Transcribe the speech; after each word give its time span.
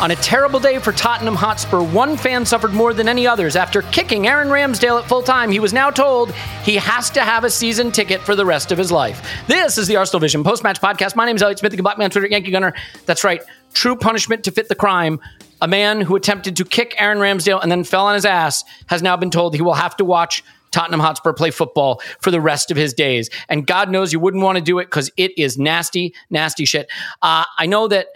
On 0.00 0.12
a 0.12 0.16
terrible 0.16 0.58
day 0.58 0.78
for 0.78 0.92
Tottenham 0.92 1.34
Hotspur, 1.34 1.82
one 1.82 2.16
fan 2.16 2.46
suffered 2.46 2.72
more 2.72 2.94
than 2.94 3.06
any 3.06 3.26
others. 3.26 3.54
After 3.54 3.82
kicking 3.82 4.26
Aaron 4.26 4.48
Ramsdale 4.48 4.98
at 4.98 5.06
full 5.06 5.22
time, 5.22 5.50
he 5.50 5.60
was 5.60 5.74
now 5.74 5.90
told 5.90 6.32
he 6.62 6.76
has 6.76 7.10
to 7.10 7.20
have 7.20 7.44
a 7.44 7.50
season 7.50 7.92
ticket 7.92 8.22
for 8.22 8.34
the 8.34 8.46
rest 8.46 8.72
of 8.72 8.78
his 8.78 8.90
life. 8.90 9.20
This 9.46 9.76
is 9.76 9.88
the 9.88 9.96
Arsenal 9.96 10.20
Vision 10.20 10.42
post 10.42 10.62
match 10.62 10.80
podcast. 10.80 11.16
My 11.16 11.26
name 11.26 11.36
is 11.36 11.42
Elliot 11.42 11.58
Smith. 11.58 11.72
You 11.72 11.76
can 11.76 11.82
block 11.82 11.98
me 11.98 12.06
on 12.06 12.10
Twitter, 12.10 12.28
Yankee 12.28 12.50
Gunner. 12.50 12.72
That's 13.04 13.24
right. 13.24 13.42
True 13.74 13.94
punishment 13.94 14.42
to 14.44 14.50
fit 14.50 14.70
the 14.70 14.74
crime. 14.74 15.20
A 15.60 15.68
man 15.68 16.00
who 16.00 16.16
attempted 16.16 16.56
to 16.56 16.64
kick 16.64 16.94
Aaron 16.96 17.18
Ramsdale 17.18 17.62
and 17.62 17.70
then 17.70 17.84
fell 17.84 18.06
on 18.06 18.14
his 18.14 18.24
ass 18.24 18.64
has 18.86 19.02
now 19.02 19.18
been 19.18 19.30
told 19.30 19.54
he 19.54 19.60
will 19.60 19.74
have 19.74 19.96
to 19.98 20.04
watch 20.06 20.42
Tottenham 20.70 21.00
Hotspur 21.00 21.34
play 21.34 21.50
football 21.50 22.00
for 22.20 22.30
the 22.30 22.40
rest 22.40 22.70
of 22.70 22.78
his 22.78 22.94
days. 22.94 23.28
And 23.50 23.66
God 23.66 23.90
knows 23.90 24.14
you 24.14 24.20
wouldn't 24.20 24.42
want 24.42 24.56
to 24.56 24.64
do 24.64 24.78
it 24.78 24.86
because 24.86 25.10
it 25.18 25.36
is 25.36 25.58
nasty, 25.58 26.14
nasty 26.30 26.64
shit. 26.64 26.88
Uh, 27.20 27.44
I 27.58 27.66
know 27.66 27.86
that 27.88 28.06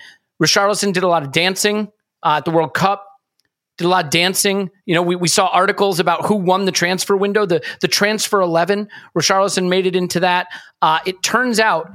Richarlison 0.45 0.93
did 0.93 1.03
a 1.03 1.09
lot 1.09 1.23
of 1.23 1.33
dancing 1.33 1.89
uh, 2.23 2.37
at 2.37 2.45
the 2.45 2.51
World 2.51 2.75
Cup. 2.75 3.09
Did 3.79 3.87
a 3.87 3.89
lot 3.89 4.05
of 4.05 4.11
dancing. 4.11 4.71
You 4.85 4.95
know, 4.95 5.03
we, 5.03 5.17
we 5.17 5.27
saw 5.27 5.49
articles 5.49 5.99
about 5.99 6.27
who 6.27 6.37
won 6.37 6.65
the 6.65 6.73
transfer 6.73 7.17
window, 7.17 7.47
the 7.47 7.65
the 7.81 7.89
transfer 7.89 8.41
eleven. 8.41 8.89
Richarlison 9.19 9.69
made 9.69 9.87
it 9.87 9.97
into 9.97 10.21
that. 10.21 10.49
Uh, 10.83 11.01
it 11.07 11.23
turns 11.23 11.59
out 11.59 11.91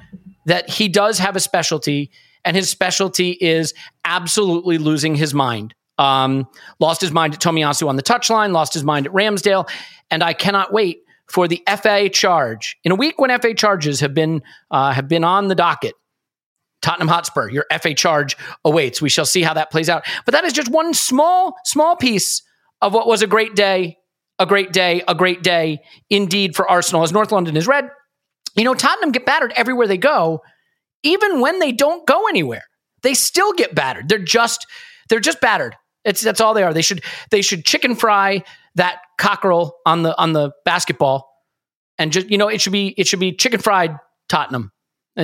that 0.45 0.69
he 0.69 0.89
does 0.89 1.19
have 1.19 1.35
a 1.35 1.39
specialty, 1.39 2.11
and 2.43 2.55
his 2.57 2.69
specialty 2.69 3.37
is 3.39 3.73
absolutely 4.03 4.77
losing 4.77 5.15
his 5.15 5.33
mind. 5.33 5.73
Um, 5.97 6.47
lost 6.79 7.01
his 7.01 7.11
mind 7.11 7.35
at 7.35 7.39
Tomiyasu 7.39 7.87
on 7.87 7.97
the 7.97 8.03
touchline, 8.03 8.51
lost 8.51 8.73
his 8.73 8.83
mind 8.83 9.05
at 9.05 9.13
Ramsdale, 9.13 9.69
and 10.09 10.23
I 10.23 10.33
cannot 10.33 10.73
wait 10.73 11.03
for 11.29 11.47
the 11.47 11.61
FA 11.81 12.09
charge 12.09 12.77
in 12.83 12.91
a 12.91 12.95
week 12.95 13.19
when 13.19 13.37
FA 13.39 13.53
charges 13.53 13.99
have 13.99 14.13
been 14.13 14.41
uh, 14.71 14.91
have 14.91 15.07
been 15.07 15.23
on 15.23 15.47
the 15.47 15.55
docket. 15.55 15.93
Tottenham 16.81 17.07
Hotspur, 17.09 17.49
your 17.49 17.65
FA 17.81 17.93
charge 17.93 18.37
awaits. 18.63 19.01
We 19.01 19.09
shall 19.09 19.25
see 19.25 19.41
how 19.41 19.53
that 19.53 19.71
plays 19.71 19.89
out. 19.89 20.05
But 20.25 20.33
that 20.33 20.45
is 20.45 20.53
just 20.53 20.69
one 20.69 20.93
small, 20.93 21.55
small 21.65 21.95
piece 21.95 22.41
of 22.81 22.93
what 22.93 23.07
was 23.07 23.21
a 23.21 23.27
great 23.27 23.55
day, 23.55 23.97
a 24.37 24.45
great 24.45 24.71
day, 24.71 25.03
a 25.07 25.15
great 25.15 25.43
day 25.43 25.79
indeed 26.09 26.55
for 26.55 26.69
Arsenal. 26.69 27.03
As 27.03 27.11
North 27.11 27.31
London 27.31 27.57
is 27.57 27.67
red, 27.67 27.89
you 28.55 28.63
know, 28.63 28.73
Tottenham 28.73 29.11
get 29.11 29.25
battered 29.25 29.53
everywhere 29.55 29.87
they 29.87 29.97
go, 29.97 30.41
even 31.03 31.41
when 31.41 31.59
they 31.59 31.71
don't 31.71 32.07
go 32.07 32.27
anywhere. 32.27 32.63
They 33.01 33.13
still 33.13 33.53
get 33.53 33.75
battered. 33.75 34.09
They're 34.09 34.19
just, 34.19 34.65
they're 35.09 35.19
just 35.19 35.41
battered. 35.41 35.75
It's 36.05 36.21
that's 36.21 36.41
all 36.41 36.53
they 36.53 36.63
are. 36.63 36.73
They 36.73 36.81
should 36.81 37.03
they 37.29 37.41
should 37.41 37.65
chicken 37.65 37.95
fry 37.95 38.43
that 38.75 39.01
cockerel 39.17 39.75
on 39.85 40.03
the 40.03 40.17
on 40.17 40.33
the 40.33 40.51
basketball, 40.63 41.29
and 41.97 42.11
just 42.11 42.29
you 42.29 42.37
know 42.37 42.47
it 42.47 42.61
should 42.61 42.71
be 42.71 42.93
it 42.97 43.05
should 43.05 43.19
be 43.19 43.33
chicken 43.33 43.59
fried 43.59 43.97
Tottenham 44.29 44.71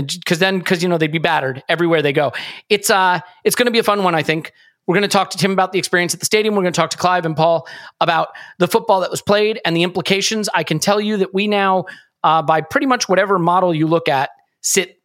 because 0.01 0.39
then 0.39 0.59
because 0.59 0.83
you 0.83 0.89
know 0.89 0.97
they'd 0.97 1.11
be 1.11 1.17
battered 1.17 1.63
everywhere 1.69 2.01
they 2.01 2.13
go. 2.13 2.33
It's 2.69 2.89
uh 2.89 3.19
it's 3.43 3.55
going 3.55 3.65
to 3.65 3.71
be 3.71 3.79
a 3.79 3.83
fun 3.83 4.03
one. 4.03 4.15
I 4.15 4.23
think 4.23 4.51
we're 4.87 4.95
going 4.95 5.03
to 5.03 5.07
talk 5.07 5.31
to 5.31 5.37
Tim 5.37 5.51
about 5.51 5.71
the 5.71 5.79
experience 5.79 6.13
at 6.13 6.19
the 6.19 6.25
stadium. 6.25 6.55
We're 6.55 6.61
going 6.61 6.73
to 6.73 6.79
talk 6.79 6.91
to 6.91 6.97
Clive 6.97 7.25
and 7.25 7.35
Paul 7.35 7.67
about 8.01 8.29
the 8.59 8.67
football 8.67 8.99
that 9.01 9.09
was 9.09 9.21
played 9.21 9.59
and 9.65 9.75
the 9.75 9.83
implications. 9.83 10.47
I 10.53 10.63
can 10.63 10.77
tell 10.79 11.01
you 11.01 11.17
that 11.17 11.33
we 11.33 11.47
now, 11.47 11.85
uh, 12.23 12.43
by 12.43 12.61
pretty 12.61 12.85
much 12.85 13.09
whatever 13.09 13.39
model 13.39 13.73
you 13.73 13.87
look 13.87 14.07
at, 14.07 14.29
sit 14.61 15.01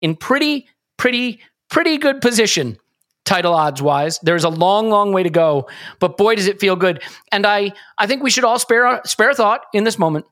in 0.00 0.16
pretty 0.16 0.66
pretty 0.96 1.40
pretty 1.70 1.96
good 1.98 2.20
position 2.20 2.78
title 3.24 3.54
odds 3.54 3.80
wise. 3.80 4.18
There's 4.22 4.44
a 4.44 4.48
long, 4.48 4.90
long 4.90 5.12
way 5.12 5.22
to 5.22 5.30
go, 5.30 5.68
but 6.00 6.16
boy, 6.16 6.34
does 6.34 6.46
it 6.46 6.60
feel 6.60 6.76
good. 6.76 7.02
And 7.30 7.46
I, 7.46 7.72
I 7.96 8.06
think 8.06 8.22
we 8.22 8.30
should 8.30 8.44
all 8.44 8.58
spare 8.58 9.00
spare 9.04 9.32
thought 9.32 9.62
in 9.72 9.84
this 9.84 9.98
moment 9.98 10.26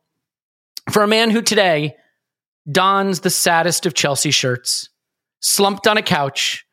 for 0.91 1.03
a 1.03 1.09
man 1.09 1.31
who 1.31 1.41
today 1.41 1.97
dons 2.71 3.21
the 3.21 3.31
saddest 3.31 3.87
of 3.87 3.95
Chelsea 3.95 4.31
shirts, 4.31 4.89
slumped 5.41 5.87
on 5.87 5.97
a 5.97 6.03
couch, 6.03 6.67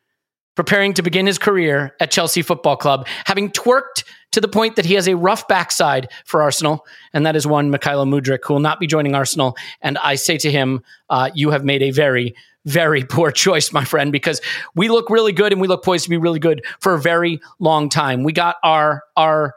preparing 0.54 0.92
to 0.94 1.02
begin 1.02 1.26
his 1.26 1.38
career 1.38 1.94
at 2.00 2.10
Chelsea 2.10 2.42
Football 2.42 2.76
Club, 2.76 3.06
having 3.24 3.50
twerked 3.50 4.04
to 4.32 4.40
the 4.40 4.48
point 4.48 4.76
that 4.76 4.84
he 4.84 4.94
has 4.94 5.08
a 5.08 5.16
rough 5.16 5.46
backside 5.48 6.08
for 6.24 6.42
Arsenal, 6.42 6.84
and 7.12 7.24
that 7.24 7.36
is 7.36 7.46
one 7.46 7.72
Mykhailo 7.72 8.06
Mudryk, 8.06 8.40
who 8.44 8.54
will 8.54 8.60
not 8.60 8.80
be 8.80 8.86
joining 8.86 9.14
Arsenal. 9.14 9.56
And 9.80 9.96
I 9.98 10.16
say 10.16 10.36
to 10.38 10.50
him, 10.50 10.82
uh, 11.08 11.30
"You 11.34 11.50
have 11.50 11.64
made 11.64 11.82
a 11.82 11.90
very, 11.90 12.34
very 12.66 13.04
poor 13.04 13.30
choice, 13.30 13.72
my 13.72 13.84
friend, 13.84 14.12
because 14.12 14.42
we 14.74 14.88
look 14.88 15.08
really 15.08 15.32
good 15.32 15.52
and 15.52 15.60
we 15.60 15.68
look 15.68 15.84
poised 15.84 16.04
to 16.04 16.10
be 16.10 16.18
really 16.18 16.40
good 16.40 16.64
for 16.80 16.92
a 16.94 17.00
very 17.00 17.40
long 17.58 17.88
time. 17.88 18.22
We 18.22 18.32
got 18.32 18.56
our 18.62 19.04
our 19.16 19.54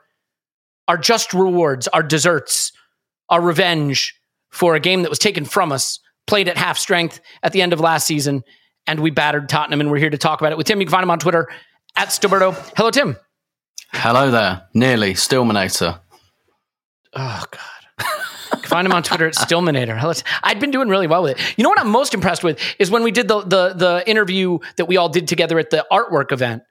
our 0.88 0.98
just 0.98 1.34
rewards, 1.34 1.88
our 1.90 2.04
desserts, 2.04 2.72
our 3.30 3.42
revenge 3.42 4.16
for 4.50 4.76
a 4.76 4.80
game 4.80 5.02
that 5.02 5.10
was 5.10 5.20
taken 5.20 5.46
from 5.46 5.72
us, 5.72 6.00
played 6.32 6.48
at 6.48 6.56
half 6.56 6.78
strength 6.78 7.20
at 7.44 7.52
the 7.52 7.62
end 7.62 7.74
of 7.74 7.82
last 7.82 8.08
season, 8.08 8.42
and 8.88 9.02
we 9.02 9.12
battered 9.12 9.50
Tottenham. 9.50 9.82
And 9.82 9.92
we're 9.92 9.98
here 9.98 10.10
to 10.10 10.18
talk 10.18 10.40
about 10.40 10.54
it 10.54 10.58
with 10.58 10.66
Tim. 10.66 10.80
You 10.80 10.86
can 10.86 10.92
find 10.92 11.04
him 11.04 11.12
on 11.12 11.20
Twitter 11.20 11.50
at 11.98 12.08
Stillberto. 12.08 12.54
Hello, 12.78 12.90
Tim. 12.90 13.18
Hello 13.92 14.32
there. 14.32 14.62
Nearly. 14.74 15.14
Stillmanator. 15.14 16.00
Oh 17.14 17.44
God. 17.52 18.08
Find 18.64 18.86
him 18.86 18.94
on 18.94 19.04
Twitter 19.04 19.28
at 19.28 19.34
Stillmanator. 19.34 20.00
Hello. 20.00 20.14
I'd 20.42 20.62
been 20.62 20.72
doing 20.72 20.88
really 20.88 21.06
well 21.06 21.24
with 21.24 21.38
it. 21.38 21.58
You 21.58 21.64
know 21.64 21.70
what 21.70 21.82
I'm 21.82 21.90
most 21.90 22.14
impressed 22.14 22.46
with 22.46 22.62
is 22.80 22.90
when 22.90 23.04
we 23.04 23.12
did 23.12 23.28
the 23.28 23.42
the 23.42 23.74
the 23.74 24.04
interview 24.08 24.60
that 24.78 24.86
we 24.86 24.96
all 24.96 25.10
did 25.10 25.28
together 25.28 25.60
at 25.60 25.70
the 25.70 25.86
artwork 25.92 26.32
event. 26.32 26.64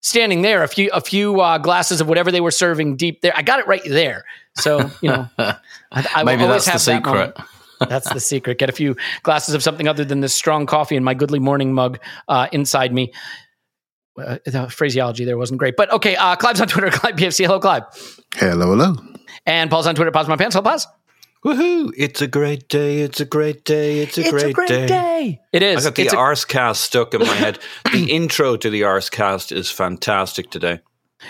Standing 0.00 0.42
there, 0.42 0.62
a 0.62 0.68
few 0.68 0.90
a 0.92 1.00
few 1.00 1.40
uh, 1.40 1.58
glasses 1.58 2.00
of 2.00 2.08
whatever 2.08 2.30
they 2.30 2.40
were 2.40 2.52
serving 2.52 2.94
deep 2.94 3.20
there. 3.20 3.32
I 3.34 3.42
got 3.42 3.58
it 3.58 3.66
right 3.66 3.82
there. 3.84 4.24
So 4.54 4.88
you 5.02 5.10
know, 5.10 5.28
I, 5.38 5.56
I 5.90 6.22
Maybe 6.22 6.42
will 6.42 6.50
always 6.50 6.66
that's 6.66 6.84
the 6.84 6.92
that 6.92 7.04
secret. 7.04 7.36
That's 7.80 8.12
the 8.12 8.20
secret. 8.20 8.58
Get 8.58 8.68
a 8.68 8.72
few 8.72 8.96
glasses 9.22 9.54
of 9.54 9.62
something 9.62 9.88
other 9.88 10.04
than 10.04 10.20
this 10.20 10.34
strong 10.34 10.66
coffee 10.66 10.96
in 10.96 11.04
my 11.04 11.14
goodly 11.14 11.38
morning 11.38 11.72
mug 11.72 11.98
uh, 12.28 12.48
inside 12.52 12.92
me. 12.92 13.12
Uh, 14.18 14.38
the 14.44 14.68
phraseology 14.68 15.24
there 15.24 15.38
wasn't 15.38 15.58
great, 15.58 15.76
but 15.76 15.92
okay. 15.92 16.16
Uh, 16.16 16.34
Clive's 16.36 16.60
on 16.60 16.66
Twitter. 16.68 16.90
Clive 16.92 17.14
PFC. 17.14 17.44
Hello, 17.46 17.60
Clive. 17.60 17.84
Hello, 18.34 18.66
hello. 18.66 18.96
And 19.46 19.70
Paul's 19.70 19.86
on 19.86 19.94
Twitter. 19.94 20.10
Pause 20.10 20.28
my 20.28 20.36
pants. 20.36 20.54
Hello, 20.56 20.68
pause. 20.68 20.86
Woohoo! 21.44 21.92
It's 21.96 22.20
a 22.20 22.26
great 22.26 22.68
day. 22.68 23.00
It's 23.00 23.20
a 23.20 23.24
great 23.24 23.64
day. 23.64 24.00
It's 24.00 24.18
a, 24.18 24.28
great, 24.28 24.56
day. 24.56 25.40
It 25.52 25.62
I 25.62 25.80
got 25.80 25.94
the 25.94 26.02
It's 26.02 26.12
a- 26.12 26.16
arse 26.16 26.44
cast 26.44 26.84
stuck 26.84 27.14
in 27.14 27.20
my 27.20 27.26
head. 27.26 27.60
the 27.92 28.10
intro 28.10 28.56
to 28.56 28.68
the 28.68 28.82
arse 28.82 29.08
cast 29.08 29.52
is 29.52 29.70
fantastic 29.70 30.50
today. 30.50 30.80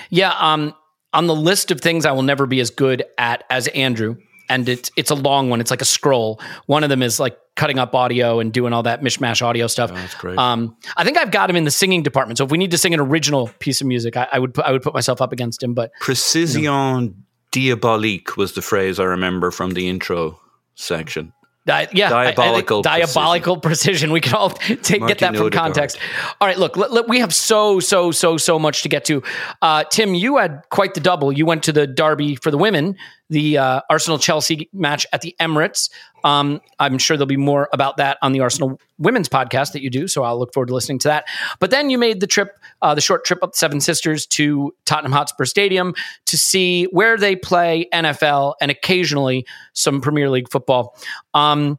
Yeah, 0.08 0.32
um, 0.38 0.74
on 1.12 1.26
the 1.26 1.34
list 1.34 1.70
of 1.70 1.82
things 1.82 2.06
I 2.06 2.12
will 2.12 2.22
never 2.22 2.46
be 2.46 2.58
as 2.60 2.70
good 2.70 3.04
at 3.18 3.44
as 3.50 3.68
Andrew, 3.68 4.16
and 4.48 4.68
it's 4.68 4.90
it's 4.96 5.10
a 5.10 5.14
long 5.14 5.50
one. 5.50 5.60
It's 5.60 5.70
like 5.70 5.82
a 5.82 5.86
scroll. 5.86 6.40
One 6.66 6.82
of 6.84 6.90
them 6.90 7.02
is 7.02 7.18
like 7.20 7.38
cutting 7.56 7.78
up 7.78 7.94
audio 7.94 8.38
and 8.40 8.52
doing 8.52 8.72
all 8.72 8.82
that 8.84 9.02
mishmash 9.02 9.42
audio 9.42 9.66
stuff. 9.66 9.90
Oh, 9.92 9.94
that's 9.96 10.14
great. 10.14 10.38
Um, 10.38 10.76
I 10.96 11.04
think 11.04 11.18
I've 11.18 11.30
got 11.32 11.50
him 11.50 11.56
in 11.56 11.64
the 11.64 11.70
singing 11.70 12.02
department. 12.02 12.38
So 12.38 12.44
if 12.44 12.50
we 12.50 12.58
need 12.58 12.70
to 12.70 12.78
sing 12.78 12.94
an 12.94 13.00
original 13.00 13.48
piece 13.58 13.80
of 13.80 13.86
music, 13.86 14.16
I, 14.16 14.28
I 14.32 14.38
would 14.38 14.54
put, 14.54 14.64
I 14.64 14.72
would 14.72 14.82
put 14.82 14.94
myself 14.94 15.20
up 15.20 15.32
against 15.32 15.62
him. 15.62 15.74
But 15.74 15.90
Precision 16.00 17.24
diabolique 17.50 18.36
was 18.36 18.52
the 18.52 18.62
phrase 18.62 19.00
I 19.00 19.04
remember 19.04 19.50
from 19.50 19.72
the 19.72 19.88
intro 19.88 20.38
section. 20.74 21.32
Yeah, 21.66 21.74
I- 21.74 21.80
I 21.80 21.84
think 21.84 22.36
Diabolical 22.36 22.82
diabolical 22.82 23.56
precision. 23.58 24.10
We 24.10 24.22
can 24.22 24.34
all 24.34 24.48
take, 24.50 25.06
get 25.06 25.18
that 25.18 25.36
from 25.36 25.50
context. 25.50 25.98
All 26.40 26.48
right, 26.48 26.58
look, 26.58 26.78
let- 26.78 26.92
let- 26.92 27.08
we 27.08 27.18
have 27.20 27.34
so 27.34 27.78
so 27.78 28.10
so 28.10 28.38
so 28.38 28.58
much 28.58 28.82
to 28.84 28.88
get 28.88 29.04
to. 29.06 29.22
Uh, 29.60 29.84
Tim, 29.84 30.14
you 30.14 30.38
had 30.38 30.62
quite 30.70 30.94
the 30.94 31.00
double. 31.00 31.30
You 31.30 31.44
went 31.44 31.62
to 31.64 31.72
the 31.72 31.86
derby 31.86 32.36
for 32.36 32.50
the 32.50 32.56
women, 32.56 32.96
the 33.30 33.58
uh, 33.58 33.80
Arsenal 33.90 34.18
Chelsea 34.18 34.68
match 34.72 35.06
at 35.12 35.20
the 35.20 35.34
Emirates. 35.40 35.90
Um, 36.24 36.60
I'm 36.78 36.98
sure 36.98 37.16
there'll 37.16 37.26
be 37.26 37.36
more 37.36 37.68
about 37.72 37.98
that 37.98 38.18
on 38.22 38.32
the 38.32 38.40
Arsenal 38.40 38.80
Women's 38.98 39.28
podcast 39.28 39.72
that 39.72 39.82
you 39.82 39.90
do. 39.90 40.08
So 40.08 40.22
I'll 40.24 40.38
look 40.38 40.52
forward 40.52 40.68
to 40.68 40.74
listening 40.74 40.98
to 41.00 41.08
that. 41.08 41.26
But 41.60 41.70
then 41.70 41.90
you 41.90 41.98
made 41.98 42.20
the 42.20 42.26
trip, 42.26 42.58
uh, 42.82 42.94
the 42.94 43.00
short 43.00 43.24
trip 43.24 43.42
up 43.42 43.52
the 43.52 43.58
Seven 43.58 43.80
Sisters 43.80 44.26
to 44.28 44.74
Tottenham 44.84 45.12
Hotspur 45.12 45.44
Stadium 45.44 45.94
to 46.26 46.38
see 46.38 46.84
where 46.84 47.16
they 47.16 47.36
play 47.36 47.88
NFL 47.92 48.54
and 48.60 48.70
occasionally 48.70 49.46
some 49.74 50.00
Premier 50.00 50.30
League 50.30 50.50
football. 50.50 50.96
Um, 51.34 51.78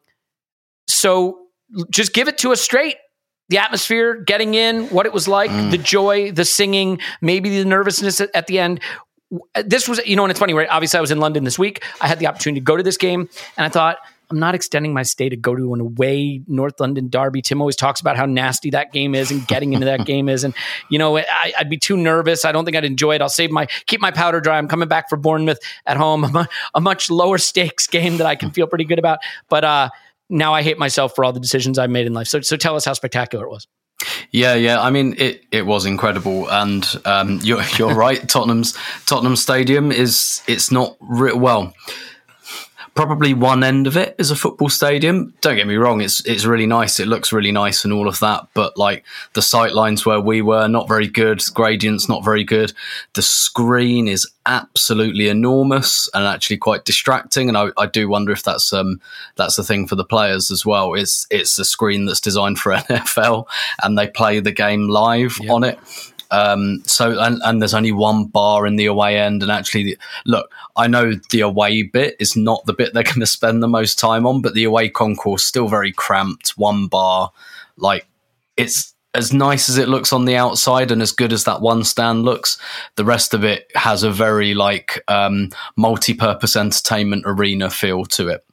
so 0.87 1.47
just 1.89 2.13
give 2.13 2.27
it 2.27 2.37
to 2.39 2.51
us 2.51 2.61
straight. 2.61 2.97
The 3.49 3.57
atmosphere, 3.57 4.13
getting 4.15 4.53
in, 4.53 4.85
what 4.89 5.07
it 5.07 5.13
was 5.13 5.27
like, 5.27 5.49
the 5.71 5.77
joy, 5.79 6.31
the 6.31 6.45
singing, 6.45 6.99
maybe 7.19 7.49
the 7.49 7.65
nervousness 7.65 8.21
at, 8.21 8.29
at 8.35 8.45
the 8.45 8.59
end. 8.59 8.79
This 9.63 9.87
was, 9.87 9.99
you 10.05 10.15
know, 10.15 10.23
and 10.23 10.31
it's 10.31 10.39
funny, 10.39 10.53
right? 10.53 10.67
Obviously, 10.69 10.97
I 10.97 11.01
was 11.01 11.11
in 11.11 11.19
London 11.19 11.43
this 11.43 11.59
week. 11.59 11.83
I 12.01 12.07
had 12.07 12.19
the 12.19 12.27
opportunity 12.27 12.61
to 12.61 12.63
go 12.63 12.77
to 12.77 12.83
this 12.83 12.97
game, 12.97 13.29
and 13.57 13.65
I 13.65 13.69
thought, 13.69 13.97
I'm 14.31 14.39
not 14.39 14.53
extending 14.53 14.93
my 14.93 15.03
stay 15.03 15.27
to 15.29 15.35
go 15.35 15.55
to 15.55 15.73
an 15.73 15.79
away 15.79 16.41
North 16.47 16.79
London 16.79 17.09
derby. 17.09 17.41
Tim 17.41 17.61
always 17.61 17.75
talks 17.75 17.99
about 17.99 18.15
how 18.15 18.25
nasty 18.25 18.69
that 18.71 18.93
game 18.93 19.15
is 19.15 19.31
and 19.31 19.47
getting 19.47 19.73
into 19.73 19.85
that 19.85 20.05
game 20.05 20.29
is. 20.29 20.43
And, 20.43 20.53
you 20.89 20.99
know, 20.99 21.17
I, 21.17 21.53
I'd 21.57 21.69
be 21.69 21.77
too 21.77 21.97
nervous. 21.97 22.45
I 22.45 22.51
don't 22.51 22.63
think 22.63 22.77
I'd 22.77 22.85
enjoy 22.85 23.15
it. 23.15 23.21
I'll 23.21 23.29
save 23.29 23.49
my, 23.49 23.65
keep 23.87 24.01
my 24.01 24.11
powder 24.11 24.39
dry. 24.39 24.57
I'm 24.57 24.67
coming 24.67 24.87
back 24.87 25.09
for 25.09 25.17
Bournemouth 25.17 25.59
at 25.87 25.97
home, 25.97 26.23
a, 26.35 26.47
a 26.75 26.81
much 26.81 27.09
lower 27.09 27.39
stakes 27.39 27.87
game 27.87 28.17
that 28.17 28.27
I 28.27 28.35
can 28.35 28.51
feel 28.51 28.67
pretty 28.67 28.85
good 28.85 28.99
about. 28.99 29.19
But, 29.49 29.63
uh, 29.63 29.89
now 30.29 30.53
I 30.53 30.61
hate 30.61 30.77
myself 30.77 31.15
for 31.15 31.25
all 31.25 31.33
the 31.33 31.39
decisions 31.39 31.79
I've 31.79 31.89
made 31.89 32.05
in 32.05 32.13
life. 32.13 32.27
So, 32.27 32.41
so 32.41 32.55
tell 32.55 32.75
us 32.75 32.85
how 32.85 32.93
spectacular 32.93 33.45
it 33.45 33.49
was. 33.49 33.67
Yeah, 34.31 34.55
yeah. 34.55 34.81
I 34.81 34.89
mean, 34.91 35.15
it, 35.17 35.43
it 35.51 35.65
was 35.65 35.85
incredible, 35.85 36.49
and 36.49 36.85
um, 37.05 37.39
you're 37.43 37.63
you're 37.77 37.93
right. 37.93 38.27
Tottenham's 38.27 38.77
Tottenham 39.05 39.35
Stadium 39.35 39.91
is 39.91 40.41
it's 40.47 40.71
not 40.71 40.95
re- 40.99 41.33
well. 41.33 41.73
Probably 42.99 43.33
one 43.33 43.63
end 43.63 43.87
of 43.87 43.95
it 43.95 44.13
is 44.17 44.29
a 44.29 44.35
football 44.35 44.67
stadium. 44.67 45.33
Don't 45.39 45.55
get 45.55 45.67
me 45.67 45.77
wrong; 45.77 46.01
it's 46.01 46.19
it's 46.25 46.43
really 46.43 46.65
nice. 46.65 46.99
It 46.99 47.07
looks 47.07 47.31
really 47.31 47.53
nice 47.53 47.85
and 47.85 47.93
all 47.93 48.09
of 48.09 48.19
that. 48.19 48.49
But 48.53 48.75
like 48.75 49.05
the 49.35 49.41
sight 49.41 49.71
lines 49.71 50.05
where 50.05 50.19
we 50.19 50.41
were, 50.41 50.67
not 50.67 50.89
very 50.89 51.07
good. 51.07 51.41
Gradients 51.53 52.09
not 52.09 52.25
very 52.25 52.43
good. 52.43 52.73
The 53.13 53.21
screen 53.21 54.09
is 54.09 54.29
absolutely 54.45 55.29
enormous 55.29 56.09
and 56.13 56.25
actually 56.25 56.57
quite 56.57 56.83
distracting. 56.83 57.47
And 57.47 57.57
I, 57.57 57.69
I 57.77 57.85
do 57.85 58.09
wonder 58.09 58.33
if 58.33 58.43
that's 58.43 58.73
um 58.73 58.99
that's 59.37 59.55
the 59.55 59.63
thing 59.63 59.87
for 59.87 59.95
the 59.95 60.03
players 60.03 60.51
as 60.51 60.65
well. 60.65 60.93
It's 60.93 61.25
it's 61.31 61.57
a 61.57 61.63
screen 61.63 62.03
that's 62.03 62.19
designed 62.19 62.59
for 62.59 62.73
NFL 62.75 63.45
and 63.81 63.97
they 63.97 64.07
play 64.07 64.41
the 64.41 64.51
game 64.51 64.89
live 64.89 65.39
on 65.49 65.63
it. 65.63 65.79
Um, 66.31 66.81
so 66.85 67.19
and, 67.19 67.41
and 67.43 67.61
there's 67.61 67.73
only 67.73 67.91
one 67.91 68.25
bar 68.25 68.67
in 68.67 68.75
the 68.75 68.85
away 68.85 69.19
end, 69.19 69.41
and 69.41 69.51
actually, 69.51 69.97
look, 70.25 70.51
I 70.75 70.87
know 70.87 71.13
the 71.31 71.41
away 71.41 71.83
bit 71.83 72.15
is 72.19 72.35
not 72.35 72.65
the 72.65 72.73
bit 72.73 72.93
they're 72.93 73.03
going 73.11 73.19
to 73.19 73.25
spend 73.25 73.63
the 73.63 73.67
most 73.67 73.99
time 73.99 74.25
on, 74.25 74.41
but 74.41 74.53
the 74.53 74.63
away 74.63 74.89
concourse 74.89 75.43
still 75.43 75.67
very 75.67 75.91
cramped. 75.91 76.51
One 76.57 76.87
bar, 76.87 77.31
like 77.77 78.07
it's 78.57 78.93
as 79.15 79.33
nice 79.33 79.69
as 79.69 79.77
it 79.77 79.89
looks 79.89 80.13
on 80.13 80.25
the 80.25 80.35
outside 80.35 80.91
and 80.91 81.01
as 81.01 81.11
good 81.11 81.33
as 81.33 81.43
that 81.45 81.61
one 81.61 81.83
stand 81.83 82.23
looks, 82.23 82.59
the 82.95 83.03
rest 83.03 83.33
of 83.33 83.43
it 83.43 83.69
has 83.75 84.03
a 84.03 84.11
very 84.11 84.53
like 84.53 85.03
um, 85.07 85.49
multi-purpose 85.75 86.55
entertainment 86.55 87.23
arena 87.25 87.69
feel 87.71 88.05
to 88.05 88.27
it. 88.27 88.45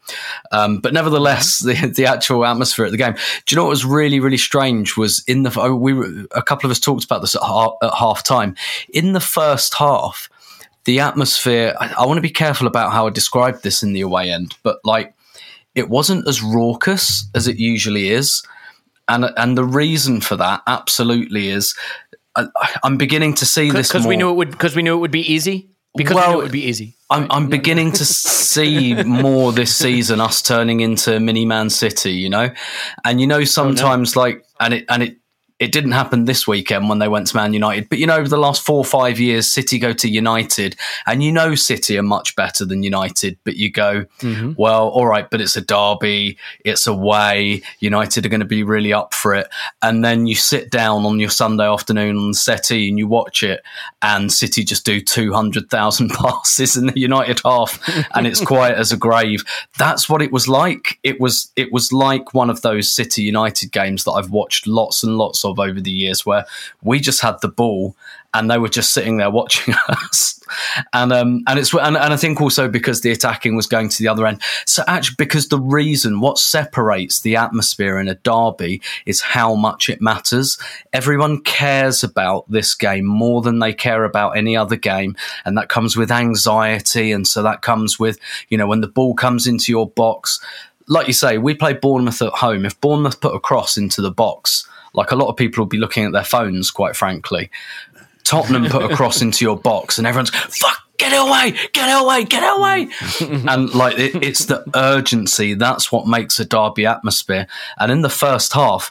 Um, 0.53 0.79
but 0.79 0.95
nevertheless, 0.95 1.59
the, 1.59 1.75
the 1.95 2.07
actual 2.07 2.47
atmosphere 2.47 2.87
at 2.87 2.91
the 2.91 2.97
game. 2.97 3.15
Do 3.15 3.55
you 3.55 3.57
know 3.57 3.65
what 3.65 3.71
was 3.71 3.85
really 3.85 4.19
really 4.19 4.39
strange 4.39 4.97
was 4.97 5.23
in 5.27 5.43
the 5.43 5.53
oh, 5.61 5.75
we 5.75 5.93
were, 5.93 6.11
a 6.31 6.43
couple 6.43 6.67
of 6.67 6.71
us 6.71 6.81
talked 6.81 7.05
about 7.05 7.21
this 7.21 7.35
at, 7.35 7.43
half, 7.43 7.73
at 7.83 7.95
half 7.95 8.23
time. 8.23 8.55
In 8.89 9.13
the 9.13 9.21
first 9.21 9.75
half, 9.75 10.31
the 10.85 11.01
atmosphere. 11.01 11.75
I, 11.79 11.93
I 11.99 12.07
want 12.07 12.17
to 12.17 12.23
be 12.23 12.31
careful 12.31 12.67
about 12.67 12.93
how 12.93 13.07
I 13.07 13.11
describe 13.11 13.61
this 13.61 13.83
in 13.83 13.93
the 13.93 14.01
away 14.01 14.31
end, 14.31 14.55
but 14.63 14.79
like 14.85 15.13
it 15.75 15.91
wasn't 15.91 16.27
as 16.27 16.43
raucous 16.43 17.29
as 17.35 17.47
it 17.47 17.59
usually 17.59 18.09
is 18.09 18.43
and 19.09 19.27
and 19.37 19.57
the 19.57 19.65
reason 19.65 20.21
for 20.21 20.37
that 20.37 20.63
absolutely 20.67 21.49
is 21.49 21.75
I, 22.37 22.77
I'm 22.85 22.97
beginning 22.97 23.35
to 23.35 23.47
see 23.47 23.71
this 23.71 23.89
Because 23.89 24.07
we 24.07 24.17
knew 24.17 24.31
it 24.31 24.35
would, 24.35 24.51
because 24.51 24.77
we 24.77 24.83
knew 24.83 24.95
it 24.95 25.01
would 25.01 25.11
be 25.11 25.33
easy. 25.33 25.71
Because 25.97 26.17
we 26.17 26.27
knew 26.27 26.41
it 26.41 26.43
would 26.43 26.53
be 26.53 26.65
easy. 26.65 26.95
I'm, 27.09 27.27
I'm 27.31 27.49
beginning 27.49 27.93
to 27.93 28.05
see 28.05 29.03
more 29.03 29.53
this 29.53 29.75
season 29.75 30.21
us 30.21 30.43
turning 30.43 30.81
into 30.81 31.19
mini 31.19 31.47
Man 31.47 31.71
City, 31.71 32.13
you 32.13 32.29
know, 32.29 32.51
and 33.05 33.21
you 33.21 33.27
know 33.27 33.39
oh, 33.39 33.45
sometimes 33.45 34.17
like 34.17 34.45
and 34.61 34.75
it 34.75 34.85
and 34.91 35.03
it 35.03 35.17
it 35.59 35.73
didn't 35.73 35.93
happen 35.93 36.27
this 36.27 36.47
weekend 36.47 36.89
when 36.89 36.99
they 36.99 37.09
went 37.09 37.29
to 37.29 37.37
Man 37.37 37.55
United, 37.55 37.89
but 37.89 37.99
you 37.99 38.07
know 38.07 38.17
over 38.17 38.29
the 38.29 38.37
last 38.37 38.63
four 38.63 38.77
or 38.77 38.85
five 38.85 39.19
years, 39.19 39.51
City 39.51 39.79
go 39.79 39.95
to 39.95 40.09
United, 40.09 40.77
and 41.07 41.23
you 41.23 41.33
know 41.33 41.55
City 41.55 41.97
are 41.97 42.03
much 42.03 42.37
better 42.37 42.67
than 42.67 42.83
United, 42.83 43.39
but 43.43 43.57
you 43.57 43.71
go, 43.71 44.05
mm-hmm. 44.21 44.53
well, 44.59 44.89
all 44.89 45.07
right, 45.07 45.31
but 45.31 45.41
it's 45.41 45.57
a 45.57 45.63
derby, 45.63 46.37
it's 46.65 46.87
away, 46.87 47.63
United 47.81 48.27
are 48.27 48.29
going 48.29 48.41
to 48.41 48.47
be 48.47 48.63
really 48.63 48.93
up 48.93 49.15
for 49.15 49.35
it, 49.35 49.49
and 49.81 50.05
then 50.05 50.27
you 50.27 50.35
sit 50.35 50.71
down 50.71 51.07
on 51.07 51.19
your 51.19 51.31
Sunday 51.31 51.67
afternoon 51.67 52.19
on 52.19 52.29
the 52.29 52.35
settee 52.35 52.91
and 52.91 52.99
you 52.99 53.09
watch 53.09 53.43
it, 53.43 53.63
and 54.03 54.31
City 54.31 54.63
just 54.63 54.85
do 54.85 55.01
two 55.01 55.33
hundred 55.33 55.71
thousand 55.71 56.11
passes 56.15 56.77
in 56.77 56.89
the 56.89 57.01
United 57.01 57.41
half, 57.45 57.81
and 58.15 58.27
it's 58.27 58.41
quiet 58.45 58.77
as 58.77 58.93
a 58.93 58.97
grave. 58.97 59.43
That's 59.79 60.07
what 60.07 60.21
it 60.21 60.33
was 60.33 60.49
like. 60.49 60.99
It 61.03 61.19
was 61.19 61.51
it 61.57 61.73
was 61.73 61.95
like 61.95 62.35
one 62.35 62.51
of 62.51 62.61
those 62.61 62.93
City 62.93 63.23
United 63.23 63.73
games 63.73 64.05
that 64.05 64.13
I've 64.13 64.31
watched 64.31 64.67
lots 64.67 65.03
and 65.03 65.17
lots 65.17 65.46
of 65.47 65.59
over 65.59 65.81
the 65.81 65.91
years, 65.91 66.27
where 66.27 66.45
we 66.83 67.01
just 67.01 67.23
had 67.23 67.41
the 67.41 67.49
ball 67.49 67.97
and 68.37 68.51
they 68.51 68.59
were 68.59 68.69
just 68.69 68.93
sitting 68.93 69.17
there 69.17 69.31
watching 69.31 69.75
us. 69.89 70.41
And 70.93 71.13
um 71.13 71.43
and 71.47 71.59
it's 71.59 71.73
and, 71.73 71.97
and 71.97 72.13
I 72.13 72.17
think 72.17 72.41
also 72.41 72.69
because 72.69 73.01
the 73.01 73.11
attacking 73.11 73.57
was 73.57 73.67
going 73.67 73.89
to 73.89 74.03
the 74.03 74.09
other 74.09 74.27
end. 74.27 74.43
So 74.67 74.85
actually 74.87 75.17
because 75.19 75.49
the 75.49 75.59
reason 75.59 76.21
what 76.21 76.39
separates 76.39 77.21
the 77.21 77.37
atmosphere 77.37 77.99
in 77.99 78.09
a 78.09 78.15
derby 78.15 78.83
is 79.07 79.21
how 79.21 79.55
much 79.55 79.89
it 79.89 80.01
matters. 80.01 80.59
Everyone 80.93 81.41
cares 81.43 82.05
about 82.05 82.51
this 82.51 82.75
game 82.75 83.07
more 83.07 83.41
than 83.41 83.59
they 83.59 83.73
care 83.73 84.05
about 84.05 84.37
any 84.37 84.57
other 84.57 84.77
game. 84.77 85.17
And 85.45 85.57
that 85.57 85.69
comes 85.69 85.97
with 85.97 86.13
anxiety. 86.13 87.13
And 87.13 87.27
so 87.27 87.43
that 87.43 87.63
comes 87.63 87.99
with, 87.99 88.19
you 88.49 88.59
know, 88.59 88.67
when 88.67 88.83
the 88.83 88.89
ball 88.89 89.15
comes 89.15 89.47
into 89.47 89.73
your 89.73 89.89
box. 89.89 90.41
Like 90.89 91.09
you 91.09 91.13
say, 91.13 91.39
we 91.39 91.55
play 91.55 91.73
Bournemouth 91.73 92.23
at 92.23 92.33
home. 92.33 92.65
If 92.65 92.81
Bournemouth 92.81 93.21
put 93.21 93.35
a 93.35 93.41
cross 93.41 93.77
into 93.77 94.01
the 94.01 94.13
box, 94.13 94.69
like 94.97 95.13
a 95.13 95.17
lot 95.17 95.29
of 95.29 95.37
people 95.37 95.63
will 95.63 95.69
be 95.69 95.79
looking 95.79 96.05
at 96.05 96.13
their 96.13 96.25
phones, 96.25 96.71
quite 96.71 96.97
frankly. 96.97 97.51
Tottenham 98.25 98.67
put 98.67 98.91
a 98.91 98.97
cross 98.97 99.23
into 99.23 99.45
your 99.45 99.57
box, 99.57 99.99
and 99.99 100.07
everyone's 100.07 100.31
fuck. 100.31 100.83
Get 100.99 101.13
it 101.13 101.21
away! 101.21 101.53
Get 101.73 101.91
it 101.91 102.03
away! 102.03 102.25
Get 102.25 102.43
it 102.43 102.59
away! 102.59 103.45
and 103.49 103.73
like 103.75 103.99
it, 103.99 104.23
it's 104.25 104.47
the 104.47 104.65
urgency 104.75 105.53
that's 105.55 105.93
what 105.93 106.09
makes 106.09 106.41
a 106.41 106.45
derby 106.45 106.87
atmosphere. 106.87 107.47
And 107.79 107.93
in 107.93 108.01
the 108.01 108.09
first 108.09 108.55
half, 108.55 108.91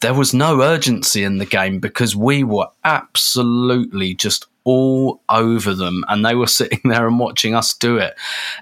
there 0.00 0.14
was 0.14 0.34
no 0.34 0.60
urgency 0.60 1.22
in 1.22 1.38
the 1.38 1.46
game 1.46 1.78
because 1.78 2.16
we 2.16 2.44
were 2.44 2.66
absolutely 2.84 4.14
just 4.14 4.46
all 4.64 5.20
over 5.28 5.74
them 5.74 6.04
and 6.08 6.24
they 6.24 6.34
were 6.34 6.46
sitting 6.60 6.80
there 6.84 7.06
and 7.06 7.18
watching 7.18 7.54
us 7.54 7.74
do 7.74 7.96
it. 7.96 8.14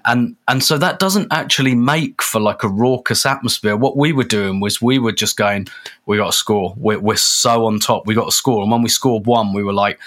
And 0.04 0.36
and 0.48 0.62
so 0.62 0.78
that 0.78 0.98
doesn't 0.98 1.32
actually 1.32 1.74
make 1.74 2.22
for 2.22 2.40
like 2.40 2.62
a 2.62 2.68
raucous 2.68 3.24
atmosphere. 3.24 3.76
What 3.76 3.96
we 3.96 4.12
were 4.12 4.24
doing 4.24 4.60
was 4.60 4.82
we 4.82 4.98
were 4.98 5.12
just 5.12 5.36
going 5.36 5.68
we 6.06 6.16
got 6.16 6.26
to 6.26 6.36
score. 6.36 6.74
We're, 6.76 6.98
we're 6.98 7.16
so 7.16 7.66
on 7.66 7.78
top. 7.78 8.06
We 8.06 8.14
got 8.14 8.26
to 8.26 8.32
score. 8.32 8.62
And 8.62 8.70
when 8.70 8.82
we 8.82 8.88
scored 8.88 9.26
one 9.26 9.52
we 9.52 9.62
were 9.62 9.72
like 9.72 9.98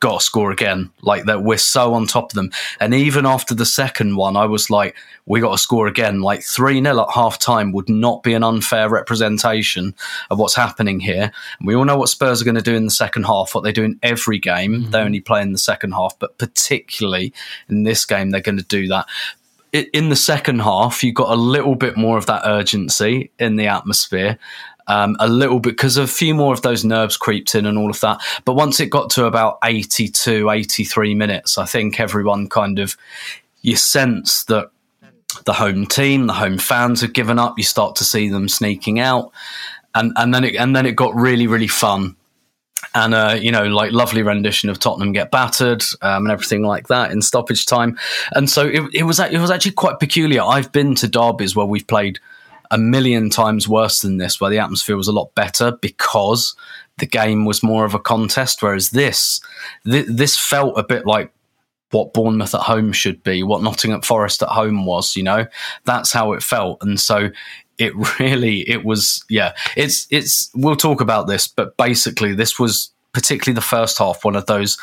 got 0.00 0.20
to 0.20 0.24
score 0.24 0.50
again. 0.50 0.90
Like 1.02 1.24
that, 1.26 1.42
we're 1.42 1.58
so 1.58 1.94
on 1.94 2.06
top 2.06 2.32
of 2.32 2.34
them. 2.34 2.50
And 2.80 2.94
even 2.94 3.26
after 3.26 3.54
the 3.54 3.66
second 3.66 4.16
one, 4.16 4.36
I 4.36 4.46
was 4.46 4.70
like, 4.70 4.96
we 5.26 5.40
got 5.40 5.52
to 5.52 5.58
score 5.58 5.86
again. 5.86 6.22
Like 6.22 6.42
3 6.42 6.82
0 6.82 7.00
at 7.00 7.14
half 7.14 7.38
time 7.38 7.72
would 7.72 7.88
not 7.88 8.22
be 8.22 8.32
an 8.32 8.42
unfair 8.42 8.88
representation 8.88 9.94
of 10.30 10.38
what's 10.38 10.56
happening 10.56 11.00
here. 11.00 11.30
And 11.58 11.66
we 11.66 11.74
all 11.74 11.84
know 11.84 11.98
what 11.98 12.08
Spurs 12.08 12.40
are 12.40 12.46
going 12.46 12.54
to 12.56 12.62
do 12.62 12.74
in 12.74 12.86
the 12.86 12.90
second 12.90 13.24
half, 13.24 13.54
what 13.54 13.62
they 13.62 13.72
do 13.72 13.84
in 13.84 13.98
every 14.02 14.38
game. 14.38 14.82
Mm-hmm. 14.82 14.90
They 14.90 15.00
only 15.00 15.20
play 15.20 15.42
in 15.42 15.52
the 15.52 15.58
second 15.58 15.92
half, 15.92 16.18
but 16.18 16.38
particularly 16.38 17.32
in 17.68 17.84
this 17.84 18.04
game, 18.04 18.30
they're 18.30 18.40
going 18.40 18.58
to 18.58 18.64
do 18.64 18.88
that. 18.88 19.06
in 19.72 20.08
the 20.08 20.16
second 20.16 20.60
half, 20.62 21.04
you 21.04 21.12
got 21.12 21.30
a 21.30 21.36
little 21.36 21.74
bit 21.74 21.96
more 21.96 22.16
of 22.16 22.26
that 22.26 22.42
urgency 22.44 23.30
in 23.38 23.56
the 23.56 23.66
atmosphere. 23.66 24.38
Um, 24.86 25.16
a 25.20 25.28
little 25.28 25.60
bit 25.60 25.70
because 25.70 25.96
a 25.96 26.06
few 26.06 26.34
more 26.34 26.52
of 26.52 26.62
those 26.62 26.84
nerves 26.84 27.16
creeped 27.16 27.54
in 27.54 27.66
and 27.66 27.78
all 27.78 27.90
of 27.90 28.00
that. 28.00 28.20
But 28.44 28.54
once 28.54 28.80
it 28.80 28.86
got 28.86 29.10
to 29.10 29.26
about 29.26 29.58
82, 29.64 30.50
83 30.50 31.14
minutes, 31.14 31.58
I 31.58 31.64
think 31.64 32.00
everyone 32.00 32.48
kind 32.48 32.78
of, 32.78 32.96
you 33.62 33.76
sense 33.76 34.44
that 34.44 34.70
the 35.44 35.52
home 35.52 35.86
team, 35.86 36.26
the 36.26 36.32
home 36.32 36.58
fans 36.58 37.00
have 37.02 37.12
given 37.12 37.38
up. 37.38 37.54
You 37.56 37.64
start 37.64 37.96
to 37.96 38.04
see 38.04 38.28
them 38.28 38.48
sneaking 38.48 38.98
out. 38.98 39.32
And, 39.94 40.12
and 40.16 40.34
then 40.34 40.44
it, 40.44 40.56
and 40.56 40.74
then 40.74 40.86
it 40.86 40.96
got 40.96 41.14
really, 41.14 41.46
really 41.46 41.68
fun 41.68 42.16
and 42.94 43.14
uh, 43.14 43.36
you 43.40 43.52
know, 43.52 43.66
like 43.66 43.92
lovely 43.92 44.22
rendition 44.22 44.68
of 44.68 44.78
Tottenham 44.78 45.12
get 45.12 45.30
battered 45.30 45.82
um, 46.02 46.24
and 46.24 46.32
everything 46.32 46.62
like 46.62 46.88
that 46.88 47.12
in 47.12 47.22
stoppage 47.22 47.66
time. 47.66 47.98
And 48.32 48.48
so 48.48 48.66
it, 48.66 48.82
it 48.94 49.02
was 49.04 49.20
it 49.20 49.38
was 49.38 49.50
actually 49.50 49.72
quite 49.72 49.98
peculiar. 49.98 50.42
I've 50.42 50.72
been 50.72 50.94
to 50.96 51.08
derbies 51.08 51.54
where 51.54 51.66
we've 51.66 51.86
played 51.86 52.18
a 52.70 52.78
million 52.78 53.30
times 53.30 53.68
worse 53.68 54.00
than 54.00 54.18
this, 54.18 54.40
where 54.40 54.50
the 54.50 54.58
atmosphere 54.58 54.96
was 54.96 55.08
a 55.08 55.12
lot 55.12 55.34
better 55.34 55.72
because 55.72 56.54
the 56.98 57.06
game 57.06 57.44
was 57.44 57.62
more 57.62 57.84
of 57.84 57.94
a 57.94 57.98
contest. 57.98 58.62
Whereas 58.62 58.90
this, 58.90 59.40
th- 59.84 60.06
this 60.08 60.36
felt 60.36 60.78
a 60.78 60.84
bit 60.84 61.06
like 61.06 61.32
what 61.90 62.14
Bournemouth 62.14 62.54
at 62.54 62.60
home 62.60 62.92
should 62.92 63.22
be, 63.22 63.42
what 63.42 63.62
Nottingham 63.62 64.02
Forest 64.02 64.42
at 64.42 64.48
home 64.48 64.86
was. 64.86 65.16
You 65.16 65.24
know, 65.24 65.46
that's 65.84 66.12
how 66.12 66.32
it 66.32 66.42
felt, 66.42 66.82
and 66.82 67.00
so 67.00 67.30
it 67.80 67.94
really 68.20 68.60
it 68.68 68.84
was 68.84 69.24
yeah 69.28 69.54
it's 69.76 70.06
it's 70.10 70.50
we'll 70.54 70.76
talk 70.76 71.00
about 71.00 71.26
this 71.26 71.48
but 71.48 71.76
basically 71.76 72.34
this 72.34 72.58
was 72.60 72.92
particularly 73.12 73.54
the 73.54 73.60
first 73.60 73.98
half 73.98 74.24
one 74.24 74.36
of 74.36 74.46
those 74.46 74.78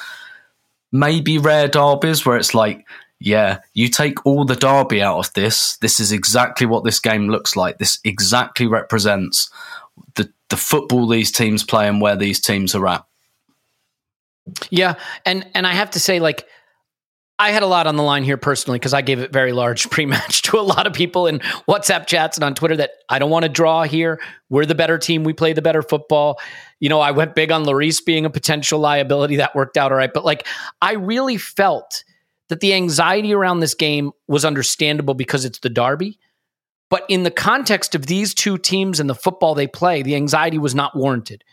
maybe 0.91 1.38
rare 1.38 1.67
derbies 1.67 2.25
where 2.25 2.38
it's 2.38 2.53
like 2.53 2.86
yeah 3.20 3.60
you 3.74 3.90
take 3.90 4.26
all 4.26 4.46
the 4.46 4.56
derby 4.56 5.02
out 5.02 5.18
of 5.18 5.34
this 5.34 5.78
this 5.78 6.00
is 6.00 6.12
exactly 6.12 6.68
what 6.68 6.84
this 6.84 7.00
game 7.00 7.30
looks 7.30 7.56
like 7.56 7.78
this 7.80 8.00
exactly 8.04 8.68
represents 8.68 9.50
the 10.16 10.32
the 10.50 10.58
football 10.58 11.08
these 11.08 11.32
teams 11.32 11.64
play 11.64 11.88
and 11.88 12.00
where 12.00 12.16
these 12.16 12.40
teams 12.40 12.76
are 12.76 12.88
at 12.88 13.04
Yeah, 14.70 14.96
and 15.26 15.48
and 15.54 15.66
I 15.66 15.74
have 15.74 15.92
to 15.92 16.00
say, 16.00 16.20
like, 16.20 16.46
I 17.40 17.52
had 17.52 17.64
a 17.64 17.68
lot 17.68 17.88
on 17.88 17.96
the 17.96 18.04
line 18.04 18.24
here 18.24 18.38
personally 18.38 18.80
because 18.80 18.94
I 18.94 19.02
gave 19.02 19.20
it 19.20 19.32
very 19.32 19.52
large 19.52 19.90
pre-match 19.92 20.42
to 20.44 20.60
a 20.60 20.62
lot 20.62 20.88
of 20.88 20.94
people 20.94 21.28
in 21.28 21.40
WhatsApp 21.68 22.08
chats 22.08 22.38
and 22.38 22.44
on 22.44 22.56
Twitter 22.56 22.78
that 22.78 22.92
I 23.10 23.20
don't 23.20 23.30
want 23.30 23.44
to 23.44 23.50
draw 23.50 23.84
here. 23.84 24.20
We're 24.50 24.66
the 24.66 24.76
better 24.76 24.98
team. 24.98 25.24
We 25.24 25.34
play 25.34 25.54
the 25.54 25.62
better 25.62 25.82
football. 25.82 26.40
You 26.80 26.90
know, 26.90 27.00
I 27.00 27.12
went 27.12 27.36
big 27.36 27.52
on 27.52 27.66
Lloris 27.66 28.04
being 28.04 28.26
a 28.26 28.30
potential 28.30 28.80
liability. 28.80 29.38
That 29.38 29.56
worked 29.56 29.78
out 29.78 29.92
all 29.92 29.98
right. 29.98 30.14
But 30.14 30.26
like, 30.26 30.48
I 30.82 30.94
really 30.94 31.38
felt 31.38 32.04
that 32.50 32.60
the 32.60 32.74
anxiety 32.74 33.34
around 33.34 33.60
this 33.60 33.74
game 33.74 34.12
was 34.27 34.46
understandable 34.46 35.13
because 35.13 35.46
it's 35.46 35.60
the 35.60 35.70
derby. 35.70 36.20
But 36.89 37.04
in 37.10 37.24
the 37.24 37.32
context 37.32 37.96
of 37.96 38.06
these 38.06 38.34
two 38.34 38.58
teams 38.58 39.00
and 39.00 39.10
the 39.10 39.16
football 39.16 39.56
they 39.56 39.68
play, 39.68 40.01
the 40.01 40.16
anxiety 40.16 40.58
was 40.58 40.74
not 40.74 40.96
warranted. 40.96 41.44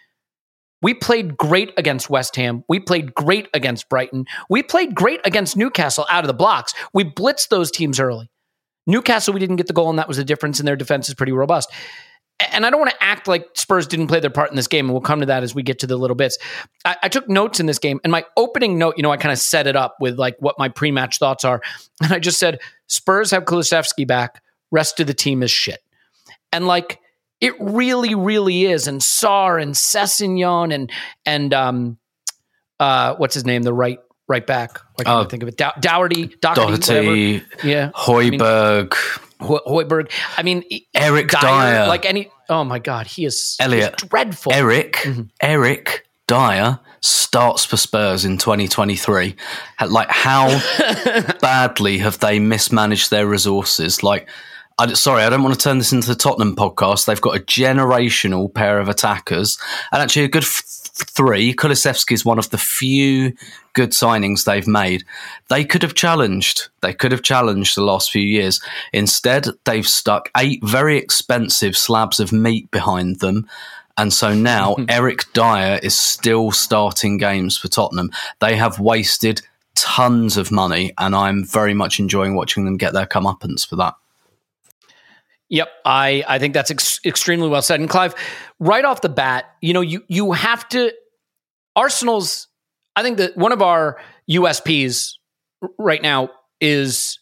We 0.80 0.94
played 0.94 1.36
great 1.36 1.72
against 1.76 2.10
West 2.10 2.36
Ham. 2.36 2.62
We 2.68 2.78
played 2.78 3.14
great 3.14 3.48
against 3.54 3.88
Brighton. 3.88 4.26
We 4.50 4.62
played 4.62 4.94
great 4.94 5.20
against 5.24 5.56
Newcastle 5.56 6.06
out 6.10 6.24
of 6.24 6.28
the 6.28 6.34
blocks. 6.34 6.74
We 6.92 7.04
blitzed 7.04 7.48
those 7.48 7.70
teams 7.70 7.98
early. 7.98 8.30
Newcastle, 8.86 9.32
we 9.32 9.40
didn't 9.40 9.56
get 9.56 9.66
the 9.66 9.72
goal, 9.72 9.88
and 9.88 9.98
that 9.98 10.08
was 10.08 10.18
the 10.18 10.24
difference, 10.24 10.58
and 10.58 10.68
their 10.68 10.76
defense 10.76 11.08
is 11.08 11.14
pretty 11.14 11.32
robust. 11.32 11.72
And 12.52 12.66
I 12.66 12.70
don't 12.70 12.80
want 12.80 12.90
to 12.90 13.02
act 13.02 13.28
like 13.28 13.48
Spurs 13.54 13.86
didn't 13.86 14.08
play 14.08 14.18
their 14.20 14.28
part 14.30 14.50
in 14.50 14.56
this 14.56 14.66
game, 14.66 14.86
and 14.86 14.92
we'll 14.92 15.00
come 15.00 15.20
to 15.20 15.26
that 15.26 15.42
as 15.44 15.54
we 15.54 15.62
get 15.62 15.78
to 15.80 15.86
the 15.86 15.96
little 15.96 16.16
bits. 16.16 16.36
I, 16.84 16.96
I 17.04 17.08
took 17.08 17.28
notes 17.28 17.60
in 17.60 17.66
this 17.66 17.78
game, 17.78 18.00
and 18.02 18.10
my 18.10 18.24
opening 18.36 18.76
note, 18.76 18.94
you 18.96 19.02
know, 19.04 19.10
I 19.12 19.16
kind 19.16 19.32
of 19.32 19.38
set 19.38 19.66
it 19.68 19.76
up 19.76 19.96
with 20.00 20.18
like 20.18 20.36
what 20.40 20.56
my 20.58 20.68
pre-match 20.68 21.18
thoughts 21.18 21.44
are, 21.44 21.62
and 22.02 22.12
I 22.12 22.18
just 22.18 22.38
said 22.40 22.58
Spurs 22.88 23.30
have 23.30 23.44
Kulusevski 23.44 24.06
back, 24.06 24.42
rest 24.72 24.98
of 25.00 25.06
the 25.06 25.14
team 25.14 25.42
is 25.44 25.50
shit, 25.50 25.78
and 26.52 26.66
like 26.66 26.98
it 27.40 27.54
really, 27.60 28.14
really 28.16 28.64
is. 28.64 28.88
And 28.88 29.00
Sarr 29.00 29.62
and 29.62 29.74
Sessegnon 29.74 30.74
and 30.74 30.90
and 31.24 31.54
um, 31.54 31.98
uh, 32.80 33.14
what's 33.14 33.34
his 33.34 33.44
name, 33.44 33.62
the 33.62 33.72
right 33.72 33.98
right 34.26 34.46
back. 34.46 34.80
I 34.98 35.04
can't 35.04 35.26
Oh. 35.26 35.28
think 35.28 35.42
of 35.44 35.48
it. 35.50 35.56
Dow- 35.56 35.74
Dougherty, 35.78 36.34
Doherty, 36.40 36.78
Doherty, 36.80 37.32
whatever. 37.34 37.66
yeah, 37.68 37.90
Højbjerg, 37.94 38.92
Ho- 39.44 39.62
Højbjerg. 39.66 40.10
I 40.36 40.42
mean, 40.42 40.62
Eric 40.94 41.30
Dier. 41.30 41.86
like 41.86 42.04
any. 42.04 42.30
Oh 42.48 42.64
my 42.64 42.78
God, 42.78 43.06
he 43.06 43.24
is 43.24 43.56
Elliot. 43.60 43.96
dreadful. 44.08 44.52
Eric, 44.52 44.96
mm-hmm. 44.96 45.22
Eric 45.40 46.06
Dier 46.26 46.78
starts 47.00 47.64
for 47.64 47.76
Spurs 47.76 48.24
in 48.24 48.38
2023. 48.38 49.36
Like, 49.88 50.08
how 50.10 50.48
badly 51.40 51.98
have 51.98 52.18
they 52.18 52.38
mismanaged 52.38 53.10
their 53.10 53.26
resources? 53.26 54.02
Like, 54.02 54.28
I, 54.78 54.92
sorry, 54.94 55.22
I 55.22 55.30
don't 55.30 55.42
want 55.42 55.54
to 55.54 55.60
turn 55.60 55.78
this 55.78 55.92
into 55.92 56.08
the 56.08 56.14
Tottenham 56.14 56.56
podcast. 56.56 57.04
They've 57.06 57.20
got 57.20 57.36
a 57.36 57.40
generational 57.40 58.52
pair 58.52 58.78
of 58.80 58.88
attackers 58.88 59.58
and 59.92 60.02
actually 60.02 60.24
a 60.24 60.28
good 60.28 60.42
f- 60.44 60.83
three. 60.94 61.54
Kulusevski 61.54 62.12
is 62.12 62.24
one 62.24 62.38
of 62.38 62.50
the 62.50 62.58
few 62.58 63.34
good 63.72 63.90
signings 63.90 64.44
they've 64.44 64.66
made. 64.66 65.04
They 65.48 65.64
could 65.64 65.82
have 65.82 65.94
challenged. 65.94 66.68
They 66.80 66.94
could 66.94 67.12
have 67.12 67.22
challenged 67.22 67.76
the 67.76 67.82
last 67.82 68.10
few 68.10 68.22
years. 68.22 68.60
Instead, 68.92 69.48
they've 69.64 69.86
stuck 69.86 70.30
eight 70.36 70.62
very 70.62 70.96
expensive 70.96 71.76
slabs 71.76 72.20
of 72.20 72.32
meat 72.32 72.70
behind 72.70 73.20
them. 73.20 73.48
And 73.96 74.12
so 74.12 74.34
now 74.34 74.76
Eric 74.88 75.32
Dier 75.32 75.80
is 75.82 75.96
still 75.96 76.52
starting 76.52 77.16
games 77.16 77.56
for 77.56 77.68
Tottenham. 77.68 78.10
They 78.40 78.56
have 78.56 78.78
wasted 78.78 79.42
tons 79.74 80.36
of 80.36 80.52
money, 80.52 80.92
and 80.98 81.14
I'm 81.14 81.44
very 81.44 81.74
much 81.74 81.98
enjoying 81.98 82.34
watching 82.34 82.64
them 82.64 82.76
get 82.76 82.92
their 82.92 83.06
comeuppance 83.06 83.66
for 83.66 83.76
that. 83.76 83.94
Yep, 85.50 85.68
I 85.84 86.24
I 86.26 86.38
think 86.38 86.54
that's 86.54 86.70
ex- 86.70 87.00
extremely 87.04 87.48
well 87.48 87.62
said. 87.62 87.80
And 87.80 87.88
Clive, 87.88 88.14
right 88.58 88.84
off 88.84 89.00
the 89.02 89.08
bat, 89.08 89.44
you 89.60 89.72
know, 89.72 89.82
you 89.82 90.02
you 90.08 90.32
have 90.32 90.68
to 90.70 90.92
Arsenal's. 91.76 92.48
I 92.96 93.02
think 93.02 93.18
that 93.18 93.36
one 93.36 93.52
of 93.52 93.60
our 93.60 94.00
USPs 94.30 95.14
right 95.78 96.00
now 96.00 96.30
is 96.60 97.18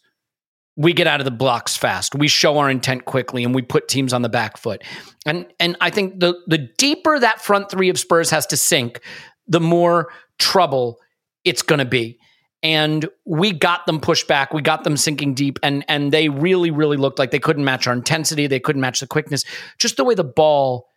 we 0.75 0.93
get 0.93 1.07
out 1.07 1.19
of 1.19 1.25
the 1.25 1.31
blocks 1.31 1.75
fast. 1.75 2.15
We 2.15 2.27
show 2.27 2.57
our 2.57 2.69
intent 2.69 3.05
quickly, 3.05 3.43
and 3.43 3.53
we 3.53 3.61
put 3.61 3.87
teams 3.87 4.13
on 4.13 4.21
the 4.21 4.29
back 4.29 4.57
foot. 4.57 4.83
And 5.25 5.45
and 5.59 5.75
I 5.81 5.89
think 5.89 6.19
the 6.19 6.35
the 6.47 6.57
deeper 6.57 7.19
that 7.19 7.41
front 7.41 7.69
three 7.69 7.89
of 7.89 7.99
Spurs 7.99 8.29
has 8.29 8.45
to 8.47 8.57
sink, 8.57 9.01
the 9.47 9.59
more 9.59 10.11
trouble 10.39 10.99
it's 11.43 11.61
going 11.61 11.79
to 11.79 11.85
be 11.85 12.19
and 12.63 13.07
we 13.25 13.51
got 13.51 13.85
them 13.85 13.99
pushed 13.99 14.27
back. 14.27 14.53
We 14.53 14.61
got 14.61 14.85
them 14.85 14.97
sinking 14.97 15.35
deep, 15.35 15.59
and 15.61 15.83
and 15.87 16.11
they 16.11 16.29
really, 16.29 16.71
really 16.71 16.97
looked 16.97 17.19
like 17.19 17.31
they 17.31 17.39
couldn't 17.39 17.65
match 17.65 17.85
our 17.85 17.93
intensity. 17.93 18.47
They 18.47 18.61
couldn't 18.61 18.81
match 18.81 19.01
the 19.01 19.07
quickness, 19.07 19.43
just 19.77 19.97
the 19.97 20.05
way 20.05 20.15
the 20.15 20.23
ball 20.23 20.87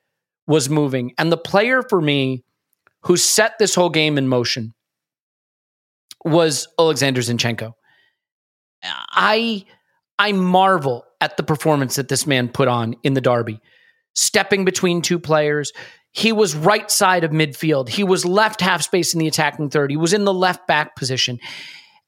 was 0.46 0.70
moving. 0.70 1.12
And 1.18 1.30
the 1.32 1.36
player 1.36 1.82
for 1.82 2.00
me 2.00 2.44
who 3.02 3.16
set 3.16 3.58
this 3.58 3.74
whole 3.74 3.90
game 3.90 4.16
in 4.16 4.28
motion 4.28 4.74
was 6.24 6.68
Alexander 6.78 7.20
Zinchenko. 7.20 7.74
I 8.82 9.64
I 10.18 10.32
marvel 10.32 11.04
at 11.20 11.36
the 11.36 11.42
performance 11.42 11.96
that 11.96 12.08
this 12.08 12.26
man 12.26 12.48
put 12.48 12.68
on 12.68 12.94
in 13.02 13.14
the 13.14 13.20
derby, 13.20 13.60
stepping 14.14 14.64
between 14.64 15.02
two 15.02 15.18
players. 15.18 15.72
He 16.16 16.32
was 16.32 16.54
right 16.54 16.90
side 16.90 17.24
of 17.24 17.30
midfield. 17.30 17.90
He 17.90 18.02
was 18.02 18.24
left 18.24 18.62
half 18.62 18.80
space 18.80 19.12
in 19.12 19.20
the 19.20 19.26
attacking 19.26 19.68
third. 19.68 19.90
He 19.90 19.98
was 19.98 20.14
in 20.14 20.24
the 20.24 20.32
left 20.32 20.66
back 20.66 20.96
position. 20.96 21.38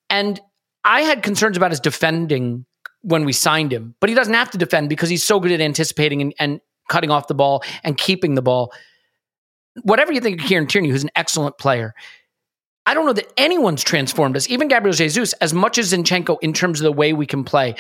And 0.09 0.41
I 0.83 1.03
had 1.03 1.23
concerns 1.23 1.59
about 1.59 1.73
his 1.73 1.81
defending 1.81 2.65
when 3.03 3.27
we 3.27 3.35
signed 3.35 3.71
him, 3.71 3.95
but 4.01 4.09
he 4.09 4.15
doesn't 4.15 4.33
have 4.33 4.51
to 4.53 4.59
defend 4.59 4.89
because 4.89 5.11
he's 5.11 5.23
so 5.23 5.39
good 5.39 5.53
at 5.53 5.61
anticipating 5.61 6.23
and, 6.23 6.35
and 6.39 6.61
cutting 6.89 7.11
off 7.11 7.27
the 7.27 7.35
ball 7.35 7.63
and 7.85 7.99
keeping 7.99 8.35
the 8.35 8.41
ball. 8.41 8.73
Whatever 9.83 10.15
you 10.15 10.23
think 10.23 10.41
of 10.41 10.47
Kieran 10.47 10.69
Tierney, 10.69 10.89
who's 10.89 11.05
an 11.05 11.11
excellent 11.15 11.59
player, 11.59 11.93
I 12.87 12.95
don't 12.95 13.05
know 13.05 13.13
that 13.13 13.31
anyone's 13.37 13.85
transformed 13.85 14.39
us, 14.39 14.49
even 14.49 14.69
Gabriel 14.69 14.95
Jesus, 14.95 15.35
as 15.35 15.53
much 15.53 15.77
as 15.77 15.93
Zinchenko 15.93 16.39
in 16.41 16.55
terms 16.55 16.81
of 16.81 16.85
the 16.85 16.93
way 16.93 17.13
we 17.13 17.27
can 17.27 17.45
play. 17.45 17.75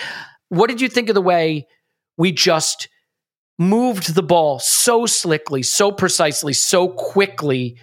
What 0.50 0.68
did 0.68 0.82
you 0.82 0.90
think 0.90 1.08
of 1.08 1.14
the 1.14 1.22
way 1.22 1.66
we 2.18 2.32
just 2.32 2.90
moved 3.58 4.14
the 4.14 4.22
ball 4.22 4.60
so 4.60 5.04
slickly, 5.04 5.62
so 5.62 5.90
precisely, 5.90 6.52
so 6.52 6.88
quickly 6.88 7.76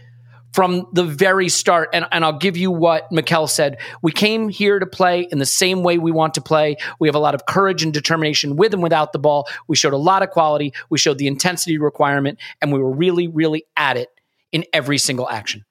from 0.54 0.88
the 0.94 1.04
very 1.04 1.50
start? 1.50 1.90
And, 1.92 2.06
and 2.12 2.24
I'll 2.24 2.40
give 2.40 2.56
you 2.56 2.72
what 2.72 3.12
Mikel 3.12 3.48
said. 3.48 3.78
We 4.02 4.12
came 4.14 4.48
here 4.48 4.80
to 4.80 4.86
play 4.86 5.28
in 5.30 5.38
the 5.38 5.46
same 5.46 5.84
way 5.84 5.98
we 5.98 6.12
want 6.12 6.34
to 6.36 6.42
play. 6.42 6.78
We 7.00 7.08
have 7.10 7.16
a 7.16 7.20
lot 7.20 7.36
of 7.36 7.46
courage 7.46 7.84
and 7.84 7.94
determination 7.94 8.56
with 8.56 8.74
and 8.74 8.82
without 8.82 9.12
the 9.12 9.20
ball. 9.20 9.48
We 9.68 9.76
showed 9.76 9.94
a 9.94 9.98
lot 9.98 10.24
of 10.24 10.30
quality. 10.30 10.74
We 10.90 10.98
showed 10.98 11.18
the 11.18 11.28
intensity 11.28 11.78
requirement, 11.78 12.40
and 12.62 12.72
we 12.72 12.80
were 12.80 12.92
really, 12.92 13.28
really 13.28 13.66
at 13.76 13.98
it 13.98 14.10
in 14.52 14.64
every 14.72 14.98
single 14.98 15.30
action. 15.30 15.66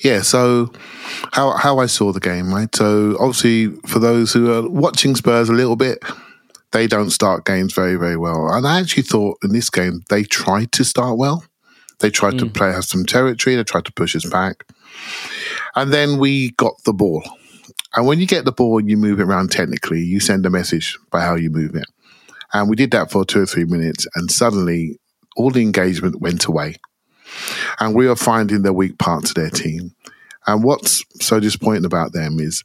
Yeah, 0.00 0.22
so 0.22 0.72
how 1.32 1.52
how 1.52 1.78
I 1.78 1.86
saw 1.86 2.12
the 2.12 2.20
game, 2.20 2.52
right? 2.52 2.74
So 2.74 3.16
obviously, 3.20 3.68
for 3.86 4.00
those 4.00 4.32
who 4.32 4.52
are 4.52 4.68
watching 4.68 5.14
Spurs 5.14 5.48
a 5.48 5.52
little 5.52 5.76
bit, 5.76 6.02
they 6.72 6.86
don't 6.86 7.10
start 7.10 7.44
games 7.44 7.72
very 7.72 7.96
very 7.96 8.16
well. 8.16 8.48
And 8.48 8.66
I 8.66 8.80
actually 8.80 9.04
thought 9.04 9.38
in 9.42 9.52
this 9.52 9.70
game 9.70 10.02
they 10.08 10.24
tried 10.24 10.72
to 10.72 10.84
start 10.84 11.18
well. 11.18 11.44
They 12.00 12.10
tried 12.10 12.38
to 12.38 12.46
hmm. 12.46 12.52
play 12.52 12.72
have 12.72 12.84
some 12.84 13.06
territory. 13.06 13.56
They 13.56 13.64
tried 13.64 13.84
to 13.84 13.92
push 13.92 14.16
us 14.16 14.28
back, 14.28 14.66
and 15.76 15.92
then 15.92 16.18
we 16.18 16.50
got 16.52 16.74
the 16.84 16.92
ball. 16.92 17.22
And 17.94 18.06
when 18.06 18.18
you 18.18 18.26
get 18.26 18.44
the 18.44 18.52
ball 18.52 18.78
and 18.78 18.88
you 18.88 18.96
move 18.96 19.20
it 19.20 19.24
around 19.24 19.50
technically, 19.52 20.00
you 20.00 20.18
send 20.18 20.46
a 20.46 20.50
message 20.50 20.98
by 21.10 21.20
how 21.20 21.34
you 21.34 21.50
move 21.50 21.74
it. 21.74 21.86
And 22.52 22.68
we 22.68 22.76
did 22.76 22.90
that 22.92 23.10
for 23.10 23.24
two 23.24 23.42
or 23.42 23.46
three 23.46 23.64
minutes, 23.64 24.06
and 24.14 24.30
suddenly 24.30 24.98
all 25.36 25.50
the 25.50 25.62
engagement 25.62 26.20
went 26.20 26.46
away. 26.46 26.76
And 27.80 27.94
we 27.94 28.06
are 28.08 28.16
finding 28.16 28.62
the 28.62 28.72
weak 28.72 28.98
parts 28.98 29.30
of 29.30 29.36
their 29.36 29.50
team. 29.50 29.94
And 30.46 30.64
what's 30.64 31.04
so 31.24 31.40
disappointing 31.40 31.84
about 31.84 32.12
them 32.12 32.40
is 32.40 32.64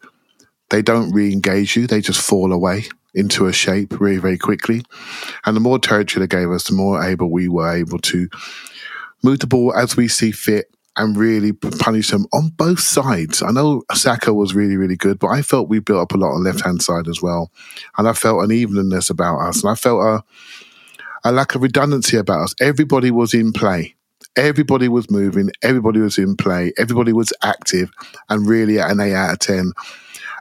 they 0.70 0.82
don't 0.82 1.12
re 1.12 1.32
engage 1.32 1.76
you, 1.76 1.88
they 1.88 2.02
just 2.02 2.22
fall 2.22 2.52
away 2.52 2.86
into 3.18 3.48
a 3.48 3.54
shape 3.54 3.94
very, 3.94 4.18
very 4.18 4.38
quickly. 4.38 4.84
And 5.46 5.56
the 5.56 5.62
more 5.62 5.80
territory 5.80 6.26
they 6.26 6.38
gave 6.38 6.52
us, 6.52 6.66
the 6.66 6.76
more 6.76 7.04
able 7.04 7.32
we 7.32 7.50
were 7.50 7.76
able 7.76 8.00
to 8.00 8.30
move 9.24 9.40
the 9.40 9.48
ball 9.48 9.74
as 9.76 9.98
we 9.98 10.08
see 10.08 10.32
fit 10.32 10.72
and 10.98 11.16
really 11.16 11.54
punish 11.54 12.10
them 12.10 12.26
on 12.34 12.50
both 12.50 12.80
sides. 12.80 13.44
I 13.44 13.52
know 13.52 13.84
Saka 13.94 14.34
was 14.34 14.56
really, 14.56 14.78
really 14.78 14.96
good, 14.96 15.20
but 15.20 15.28
I 15.28 15.42
felt 15.42 15.70
we 15.70 15.80
built 15.80 16.02
up 16.02 16.14
a 16.14 16.18
lot 16.18 16.34
on 16.34 16.44
left 16.44 16.62
hand 16.62 16.82
side 16.82 17.08
as 17.08 17.22
well. 17.22 17.52
And 17.98 18.08
I 18.08 18.14
felt 18.14 18.44
an 18.44 18.52
evenness 18.52 19.10
about 19.10 19.40
us. 19.40 19.64
And 19.64 19.72
I 19.72 19.76
felt 19.76 20.02
a, 20.02 20.24
a 21.24 21.32
lack 21.32 21.54
of 21.54 21.62
redundancy 21.62 22.18
about 22.18 22.42
us. 22.42 22.56
Everybody 22.60 23.12
was 23.12 23.34
in 23.34 23.54
play. 23.54 23.96
Everybody 24.36 24.88
was 24.88 25.10
moving. 25.10 25.52
Everybody 25.62 26.00
was 26.00 26.18
in 26.18 26.36
play. 26.36 26.74
Everybody 26.78 27.14
was 27.14 27.32
active 27.44 27.92
and 28.30 28.48
really 28.48 28.80
at 28.80 28.92
an 28.92 29.00
8 29.00 29.14
out 29.14 29.34
of 29.34 29.40
10. 29.40 29.74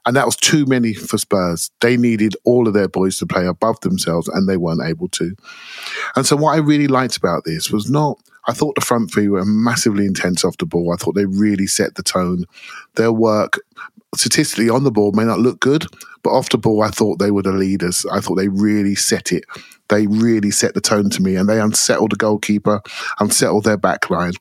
And 0.06 0.16
that 0.16 0.24
was 0.24 0.36
too 0.36 0.64
many 0.66 0.94
for 0.94 1.18
Spurs. 1.18 1.70
They 1.80 1.96
needed 1.96 2.36
all 2.44 2.68
of 2.68 2.74
their 2.74 2.88
boys 2.88 3.18
to 3.18 3.26
play 3.26 3.46
above 3.46 3.80
themselves 3.80 4.28
and 4.28 4.48
they 4.48 4.56
weren't 4.56 4.82
able 4.82 5.08
to. 5.08 5.34
And 6.14 6.24
so 6.24 6.36
what 6.36 6.54
I 6.54 6.58
really 6.58 6.86
liked 6.86 7.16
about 7.16 7.44
this 7.44 7.70
was 7.70 7.90
not 7.90 8.18
I 8.48 8.52
thought 8.52 8.76
the 8.76 8.80
front 8.80 9.12
three 9.12 9.28
were 9.28 9.44
massively 9.44 10.06
intense 10.06 10.44
off 10.44 10.58
the 10.58 10.66
ball. 10.66 10.92
I 10.92 10.96
thought 10.96 11.16
they 11.16 11.26
really 11.26 11.66
set 11.66 11.96
the 11.96 12.02
tone. 12.02 12.44
Their 12.94 13.12
work 13.12 13.58
statistically 14.14 14.70
on 14.70 14.84
the 14.84 14.90
ball 14.90 15.12
may 15.12 15.24
not 15.24 15.40
look 15.40 15.60
good, 15.60 15.86
but 16.22 16.30
off 16.30 16.48
the 16.48 16.58
ball, 16.58 16.82
I 16.82 16.88
thought 16.88 17.18
they 17.18 17.30
were 17.30 17.42
the 17.42 17.52
leaders. 17.52 18.04
I 18.10 18.20
thought 18.20 18.34
they 18.34 18.48
really 18.48 18.94
set 18.94 19.32
it. 19.32 19.44
They 19.88 20.08
really 20.08 20.50
set 20.50 20.74
the 20.74 20.80
tone 20.80 21.10
to 21.10 21.22
me 21.22 21.36
and 21.36 21.48
they 21.48 21.60
unsettled 21.60 22.10
the 22.10 22.16
goalkeeper, 22.16 22.82
unsettled 23.20 23.62
their 23.64 23.76
back 23.76 24.10
line. 24.10 24.32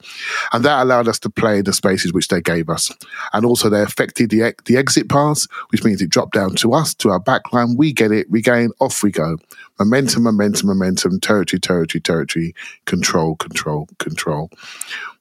And 0.52 0.66
that 0.66 0.82
allowed 0.82 1.08
us 1.08 1.20
to 1.20 1.30
play 1.30 1.62
the 1.62 1.74
spaces 1.74 2.14
which 2.14 2.30
they 2.30 2.42
gave 2.42 2.70
us. 2.70 2.92
And 3.34 3.46
also 3.46 3.70
they 3.70 3.84
affected 3.84 4.32
the, 4.32 4.56
the 4.66 4.78
exit 4.78 5.10
pass, 5.10 5.48
which 5.70 5.84
means 5.84 6.02
it 6.02 6.10
dropped 6.10 6.34
down 6.34 6.56
to 6.56 6.74
us, 6.74 6.96
to 6.96 7.12
our 7.12 7.20
back 7.20 7.54
line. 7.54 7.76
We 7.78 7.94
get 7.94 8.12
it, 8.12 8.32
we 8.32 8.42
gain, 8.42 8.72
off 8.80 9.04
we 9.04 9.12
go. 9.12 9.38
Momentum, 9.78 10.24
momentum, 10.24 10.70
momentum, 10.70 11.20
territory, 11.20 11.60
territory, 11.60 12.02
territory, 12.02 12.56
control, 12.86 13.36
control, 13.36 13.88
control. 14.00 14.50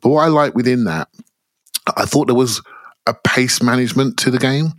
But 0.01 0.09
what 0.11 0.23
I 0.23 0.29
like 0.29 0.55
within 0.55 0.85
that, 0.85 1.09
I 1.97 2.07
thought 2.07 2.29
there 2.29 2.35
was 2.35 2.63
a 3.07 3.15
pace 3.15 3.63
management 3.63 4.17
to 4.19 4.31
the 4.31 4.39
game. 4.39 4.73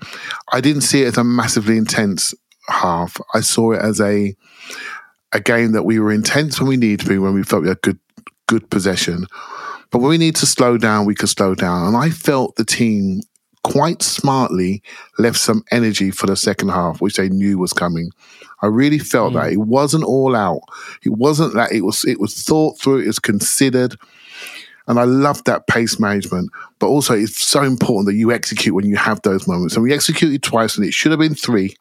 I 0.52 0.62
didn't 0.62 0.82
see 0.82 1.04
it 1.04 1.08
as 1.08 1.18
a 1.18 1.24
massively 1.24 1.78
intense 1.78 2.34
half. 2.68 3.20
I 3.34 3.42
saw 3.42 3.74
it 3.74 3.82
as 3.82 4.02
a 4.02 4.36
a 5.32 5.40
game 5.40 5.74
that 5.74 5.84
we 5.84 6.00
were 6.00 6.12
intense 6.12 6.60
when 6.60 6.70
we 6.70 6.78
needed 6.78 7.02
to 7.02 7.10
be, 7.10 7.18
when 7.18 7.34
we 7.34 7.44
felt 7.44 7.64
we 7.64 7.70
had 7.70 7.82
good 7.82 8.00
good 8.48 8.70
possession. 8.70 9.28
But 9.92 10.00
when 10.00 10.10
we 10.10 10.18
need 10.18 10.36
to 10.38 10.46
slow 10.46 10.78
down, 10.78 11.06
we 11.06 11.16
could 11.16 11.30
slow 11.30 11.56
down. 11.56 11.88
And 11.88 11.98
I 11.98 12.10
felt 12.10 12.56
the 12.56 12.66
team 12.66 13.22
quite 13.64 14.04
smartly 14.04 14.84
left 15.18 15.38
some 15.40 15.64
energy 15.72 16.12
for 16.12 16.28
the 16.28 16.36
second 16.36 16.70
half, 16.70 17.02
which 17.02 17.16
they 17.16 17.30
knew 17.30 17.58
was 17.58 17.74
coming. 17.74 18.12
I 18.62 18.68
really 18.68 19.00
felt 19.00 19.34
mm. 19.34 19.42
that 19.42 19.52
it 19.52 19.58
wasn't 19.58 20.04
all 20.04 20.36
out. 20.36 20.62
It 21.04 21.14
wasn't 21.14 21.56
that 21.56 21.72
it 21.72 21.82
was 21.82 22.06
it 22.06 22.20
was 22.20 22.44
thought 22.44 22.80
through, 22.80 23.00
it 23.00 23.08
was 23.08 23.20
considered. 23.20 23.96
And 24.88 25.00
I 25.00 25.04
love 25.04 25.44
that 25.46 25.68
pace 25.68 26.00
management. 26.00 26.52
But 26.80 26.88
also 26.88 27.14
it's 27.16 27.46
so 27.46 27.64
important 27.64 28.08
that 28.08 28.16
you 28.16 28.32
execute 28.32 28.76
when 28.76 28.86
you 28.86 28.98
have 28.98 29.22
those 29.22 29.48
moments. 29.48 29.76
And 29.76 29.84
we 29.84 29.94
executed 29.94 30.44
twice 30.44 30.78
and 30.78 30.86
it 30.86 30.94
should 30.94 31.12
have 31.12 31.20
been 31.20 31.36
three. 31.36 31.76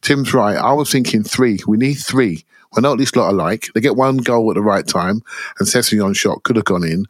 Tim's 0.00 0.34
right. 0.34 0.56
I 0.56 0.72
was 0.72 0.90
thinking 0.90 1.22
three. 1.22 1.58
We 1.66 1.76
need 1.76 1.94
three. 1.94 2.44
We're 2.72 2.82
not 2.82 2.98
this 2.98 3.16
lot 3.16 3.32
alike. 3.32 3.68
They 3.74 3.80
get 3.80 3.96
one 3.96 4.18
goal 4.18 4.50
at 4.50 4.54
the 4.54 4.62
right 4.62 4.86
time, 4.86 5.22
and 5.58 5.66
Sessegnon 5.66 6.14
shot 6.14 6.42
could 6.42 6.56
have 6.56 6.66
gone 6.66 6.84
in, 6.84 7.06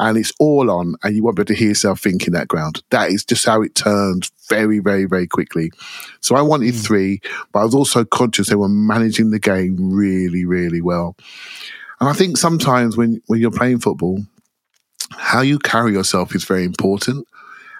and 0.00 0.18
it's 0.18 0.32
all 0.40 0.68
on, 0.70 0.96
and 1.02 1.14
you 1.14 1.22
won't 1.22 1.36
be 1.36 1.42
able 1.42 1.46
to 1.46 1.54
hear 1.54 1.68
yourself 1.68 2.00
thinking 2.00 2.34
that 2.34 2.48
ground. 2.48 2.82
That 2.90 3.10
is 3.10 3.24
just 3.24 3.46
how 3.46 3.62
it 3.62 3.76
turns 3.76 4.32
very, 4.48 4.80
very, 4.80 5.04
very 5.04 5.28
quickly. 5.28 5.70
So 6.20 6.34
I 6.34 6.42
wanted 6.42 6.74
mm. 6.74 6.84
three, 6.84 7.20
but 7.52 7.60
I 7.60 7.64
was 7.64 7.74
also 7.74 8.04
conscious 8.04 8.48
they 8.48 8.56
were 8.56 8.68
managing 8.68 9.30
the 9.30 9.38
game 9.38 9.76
really, 9.78 10.44
really 10.44 10.80
well. 10.80 11.16
And 12.00 12.08
I 12.08 12.12
think 12.12 12.36
sometimes 12.36 12.96
when, 12.96 13.22
when 13.26 13.40
you're 13.40 13.50
playing 13.52 13.78
football, 13.78 14.24
how 15.10 15.40
you 15.40 15.58
carry 15.58 15.92
yourself 15.92 16.34
is 16.34 16.44
very 16.44 16.64
important. 16.64 17.26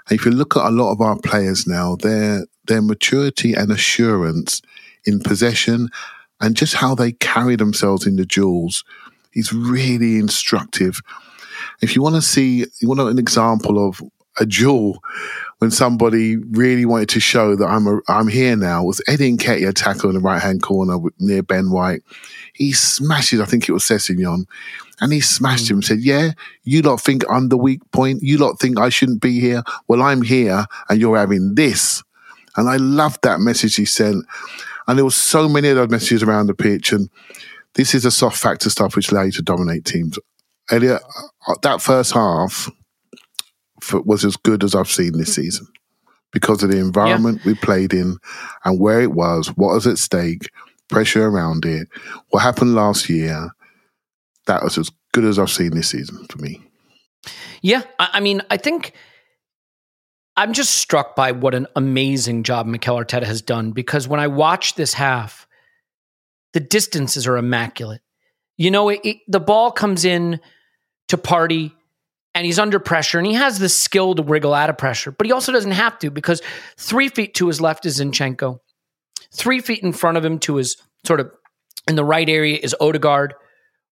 And 0.08 0.18
if 0.18 0.24
you 0.24 0.32
look 0.32 0.56
at 0.56 0.66
a 0.66 0.70
lot 0.70 0.92
of 0.92 1.00
our 1.00 1.18
players 1.18 1.66
now, 1.66 1.96
their 1.96 2.46
their 2.66 2.82
maturity 2.82 3.54
and 3.54 3.70
assurance 3.70 4.60
in 5.04 5.20
possession 5.20 5.88
and 6.40 6.56
just 6.56 6.74
how 6.74 6.94
they 6.94 7.12
carry 7.12 7.56
themselves 7.56 8.06
in 8.06 8.16
the 8.16 8.26
duels 8.26 8.84
is 9.34 9.52
really 9.52 10.16
instructive. 10.18 11.00
If 11.80 11.94
you 11.94 12.02
want 12.02 12.16
to 12.16 12.22
see, 12.22 12.66
you 12.80 12.88
want 12.88 13.00
an 13.00 13.18
example 13.18 13.86
of 13.86 14.02
a 14.38 14.46
duel 14.46 15.02
when 15.58 15.70
somebody 15.70 16.36
really 16.36 16.84
wanted 16.84 17.08
to 17.10 17.20
show 17.20 17.56
that 17.56 17.66
I'm 17.66 17.86
a, 17.86 18.00
I'm 18.08 18.28
here 18.28 18.56
now 18.56 18.84
was 18.84 19.00
Eddie 19.08 19.36
Nketiah 19.36 19.74
tackle 19.74 20.10
in 20.10 20.16
the 20.16 20.20
right 20.20 20.42
hand 20.42 20.62
corner 20.62 20.98
near 21.18 21.42
Ben 21.42 21.70
White. 21.70 22.02
He 22.56 22.72
smashes, 22.72 23.40
I 23.40 23.44
think 23.44 23.68
it 23.68 23.72
was 23.72 23.84
Sessegnon, 23.84 24.46
and 25.00 25.12
he 25.12 25.20
smashed 25.20 25.66
mm. 25.66 25.70
him 25.72 25.76
and 25.78 25.84
said, 25.84 26.00
Yeah, 26.00 26.30
you 26.64 26.82
lot 26.82 27.00
think 27.00 27.22
I'm 27.30 27.48
the 27.48 27.56
weak 27.56 27.80
point. 27.90 28.22
You 28.22 28.38
lot 28.38 28.58
think 28.58 28.78
I 28.78 28.88
shouldn't 28.88 29.20
be 29.20 29.40
here. 29.40 29.62
Well, 29.88 30.02
I'm 30.02 30.22
here 30.22 30.66
and 30.88 31.00
you're 31.00 31.18
having 31.18 31.54
this. 31.54 32.02
And 32.56 32.68
I 32.68 32.76
loved 32.76 33.22
that 33.22 33.40
message 33.40 33.76
he 33.76 33.84
sent. 33.84 34.24
And 34.88 34.96
there 34.96 35.04
were 35.04 35.10
so 35.10 35.48
many 35.48 35.68
of 35.68 35.76
those 35.76 35.90
messages 35.90 36.22
around 36.22 36.46
the 36.46 36.54
pitch. 36.54 36.92
And 36.92 37.10
this 37.74 37.94
is 37.94 38.04
the 38.04 38.10
soft 38.10 38.38
factor 38.38 38.70
stuff 38.70 38.96
which 38.96 39.12
allow 39.12 39.22
you 39.22 39.32
to 39.32 39.42
dominate 39.42 39.84
teams. 39.84 40.18
Elliot, 40.70 41.02
uh, 41.46 41.54
that 41.62 41.82
first 41.82 42.12
half 42.12 42.70
was 43.92 44.24
as 44.24 44.36
good 44.36 44.64
as 44.64 44.74
I've 44.74 44.90
seen 44.90 45.18
this 45.18 45.34
season 45.34 45.66
because 46.32 46.62
of 46.62 46.70
the 46.70 46.78
environment 46.78 47.40
yeah. 47.44 47.52
we 47.52 47.54
played 47.54 47.92
in 47.92 48.16
and 48.64 48.80
where 48.80 49.00
it 49.00 49.12
was, 49.12 49.48
what 49.56 49.74
was 49.74 49.86
at 49.86 49.98
stake, 49.98 50.48
pressure 50.88 51.26
around 51.26 51.64
it, 51.64 51.88
what 52.30 52.40
happened 52.40 52.74
last 52.74 53.08
year. 53.08 53.50
That 54.46 54.62
was 54.62 54.78
as 54.78 54.90
good 55.12 55.24
as 55.24 55.38
I've 55.38 55.50
seen 55.50 55.70
this 55.70 55.88
season 55.88 56.24
for 56.26 56.38
me. 56.38 56.62
Yeah, 57.62 57.82
I 57.98 58.20
mean, 58.20 58.42
I 58.50 58.56
think 58.56 58.92
I'm 60.36 60.52
just 60.52 60.74
struck 60.74 61.16
by 61.16 61.32
what 61.32 61.54
an 61.54 61.66
amazing 61.74 62.42
job 62.42 62.66
Mikel 62.66 62.96
Arteta 62.96 63.24
has 63.24 63.42
done 63.42 63.72
because 63.72 64.06
when 64.06 64.20
I 64.20 64.26
watch 64.26 64.74
this 64.74 64.94
half, 64.94 65.46
the 66.52 66.60
distances 66.60 67.26
are 67.26 67.36
immaculate. 67.36 68.02
You 68.56 68.70
know, 68.70 68.88
it, 68.88 69.00
it, 69.02 69.16
the 69.26 69.40
ball 69.40 69.72
comes 69.72 70.04
in 70.04 70.40
to 71.08 71.16
Partey 71.16 71.72
and 72.34 72.44
he's 72.44 72.58
under 72.58 72.78
pressure 72.78 73.18
and 73.18 73.26
he 73.26 73.34
has 73.34 73.58
the 73.58 73.68
skill 73.68 74.14
to 74.14 74.22
wriggle 74.22 74.52
out 74.52 74.70
of 74.70 74.76
pressure, 74.76 75.10
but 75.10 75.26
he 75.26 75.32
also 75.32 75.52
doesn't 75.52 75.72
have 75.72 75.98
to 76.00 76.10
because 76.10 76.42
three 76.76 77.08
feet 77.08 77.34
to 77.34 77.48
his 77.48 77.60
left 77.60 77.86
is 77.86 78.00
Zinchenko. 78.00 78.60
Three 79.32 79.60
feet 79.60 79.82
in 79.82 79.92
front 79.92 80.16
of 80.16 80.24
him 80.24 80.38
to 80.40 80.56
his 80.56 80.76
sort 81.04 81.20
of 81.20 81.30
in 81.88 81.96
the 81.96 82.04
right 82.04 82.28
area 82.28 82.58
is 82.60 82.74
Odegaard 82.80 83.34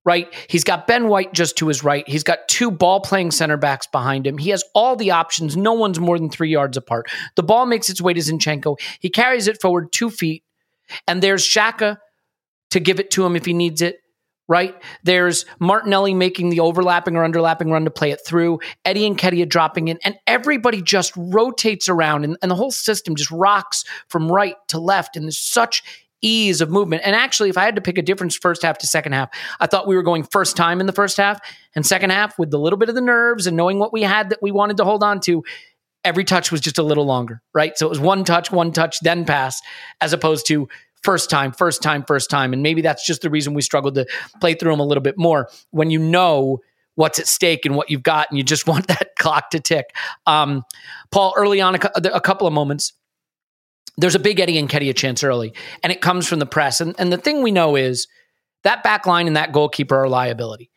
right? 0.04 0.32
He's 0.48 0.64
got 0.64 0.86
Ben 0.86 1.08
White 1.08 1.32
just 1.32 1.56
to 1.58 1.68
his 1.68 1.82
right. 1.82 2.06
He's 2.08 2.22
got 2.22 2.46
two 2.48 2.70
ball 2.70 3.00
playing 3.00 3.30
center 3.30 3.56
backs 3.56 3.86
behind 3.86 4.26
him. 4.26 4.38
He 4.38 4.50
has 4.50 4.62
all 4.74 4.96
the 4.96 5.10
options. 5.10 5.56
No 5.56 5.72
one's 5.72 5.98
more 5.98 6.18
than 6.18 6.30
three 6.30 6.50
yards 6.50 6.76
apart. 6.76 7.06
The 7.36 7.42
ball 7.42 7.66
makes 7.66 7.88
its 7.88 8.00
way 8.00 8.12
to 8.12 8.20
Zinchenko. 8.20 8.78
He 9.00 9.08
carries 9.08 9.48
it 9.48 9.60
forward 9.60 9.92
two 9.92 10.10
feet, 10.10 10.44
and 11.08 11.22
there's 11.22 11.50
Saka 11.50 11.98
to 12.70 12.80
give 12.80 13.00
it 13.00 13.10
to 13.12 13.24
him 13.24 13.36
if 13.36 13.46
he 13.46 13.54
needs 13.54 13.82
it. 13.82 13.98
Right 14.46 14.74
there's 15.04 15.46
Martinelli 15.58 16.12
making 16.12 16.50
the 16.50 16.60
overlapping 16.60 17.16
or 17.16 17.26
underlapping 17.26 17.70
run 17.70 17.84
to 17.84 17.90
play 17.90 18.10
it 18.10 18.20
through. 18.26 18.60
Eddie 18.84 19.08
Nketiah 19.08 19.48
dropping 19.48 19.88
in, 19.88 19.98
and 20.04 20.16
everybody 20.26 20.82
just 20.82 21.12
rotates 21.16 21.88
around, 21.88 22.24
and, 22.24 22.36
and 22.42 22.50
the 22.50 22.54
whole 22.54 22.70
system 22.70 23.16
just 23.16 23.30
rocks 23.30 23.84
from 24.08 24.30
right 24.30 24.56
to 24.68 24.78
left. 24.78 25.16
And 25.16 25.24
there's 25.24 25.38
such 25.38 25.82
ease 26.24 26.60
of 26.60 26.70
movement. 26.70 27.02
And 27.04 27.14
actually, 27.14 27.50
if 27.50 27.58
I 27.58 27.64
had 27.64 27.76
to 27.76 27.82
pick 27.82 27.98
a 27.98 28.02
difference 28.02 28.36
first 28.36 28.62
half 28.62 28.78
to 28.78 28.86
second 28.86 29.12
half, 29.12 29.28
I 29.60 29.66
thought 29.66 29.86
we 29.86 29.94
were 29.94 30.02
going 30.02 30.24
first 30.24 30.56
time 30.56 30.80
in 30.80 30.86
the 30.86 30.92
first 30.92 31.18
half 31.18 31.38
and 31.74 31.86
second 31.86 32.10
half 32.10 32.38
with 32.38 32.52
a 32.54 32.58
little 32.58 32.78
bit 32.78 32.88
of 32.88 32.94
the 32.94 33.02
nerves 33.02 33.46
and 33.46 33.56
knowing 33.56 33.78
what 33.78 33.92
we 33.92 34.02
had 34.02 34.30
that 34.30 34.40
we 34.42 34.50
wanted 34.50 34.78
to 34.78 34.84
hold 34.84 35.04
on 35.04 35.20
to. 35.20 35.44
Every 36.02 36.24
touch 36.24 36.50
was 36.50 36.60
just 36.60 36.78
a 36.78 36.82
little 36.82 37.06
longer, 37.06 37.40
right? 37.54 37.76
So 37.78 37.86
it 37.86 37.90
was 37.90 38.00
one 38.00 38.24
touch, 38.24 38.50
one 38.50 38.72
touch, 38.72 39.00
then 39.00 39.24
pass, 39.24 39.60
as 40.00 40.12
opposed 40.12 40.46
to 40.48 40.68
first 41.04 41.30
time, 41.30 41.52
first 41.52 41.82
time, 41.82 42.04
first 42.04 42.30
time. 42.30 42.52
And 42.52 42.62
maybe 42.62 42.80
that's 42.82 43.06
just 43.06 43.22
the 43.22 43.30
reason 43.30 43.54
we 43.54 43.62
struggled 43.62 43.94
to 43.94 44.06
play 44.40 44.54
through 44.54 44.72
them 44.72 44.80
a 44.80 44.84
little 44.84 45.02
bit 45.02 45.16
more 45.16 45.48
when 45.70 45.90
you 45.90 45.98
know 45.98 46.60
what's 46.96 47.18
at 47.18 47.26
stake 47.26 47.66
and 47.66 47.74
what 47.74 47.90
you've 47.90 48.02
got, 48.02 48.30
and 48.30 48.38
you 48.38 48.44
just 48.44 48.66
want 48.68 48.86
that 48.88 49.16
clock 49.18 49.50
to 49.50 49.60
tick. 49.60 49.94
Um, 50.26 50.62
Paul, 51.10 51.34
early 51.36 51.60
on, 51.60 51.74
a, 51.74 51.80
a 52.14 52.20
couple 52.20 52.46
of 52.46 52.52
moments, 52.52 52.92
there's 53.96 54.14
a 54.14 54.20
big 54.20 54.40
Eddie 54.40 54.60
Nketiah 54.60 54.96
chance 54.96 55.22
early, 55.22 55.52
and 55.82 55.92
it 55.92 56.00
comes 56.00 56.26
from 56.26 56.38
the 56.38 56.46
press. 56.46 56.80
And, 56.80 56.94
and 56.98 57.12
the 57.12 57.18
thing 57.18 57.42
we 57.42 57.52
know 57.52 57.76
is 57.76 58.08
that 58.64 58.82
back 58.82 59.06
line 59.06 59.26
and 59.26 59.36
that 59.36 59.52
goalkeeper 59.52 59.96
are 59.96 60.08
liability. 60.08 60.70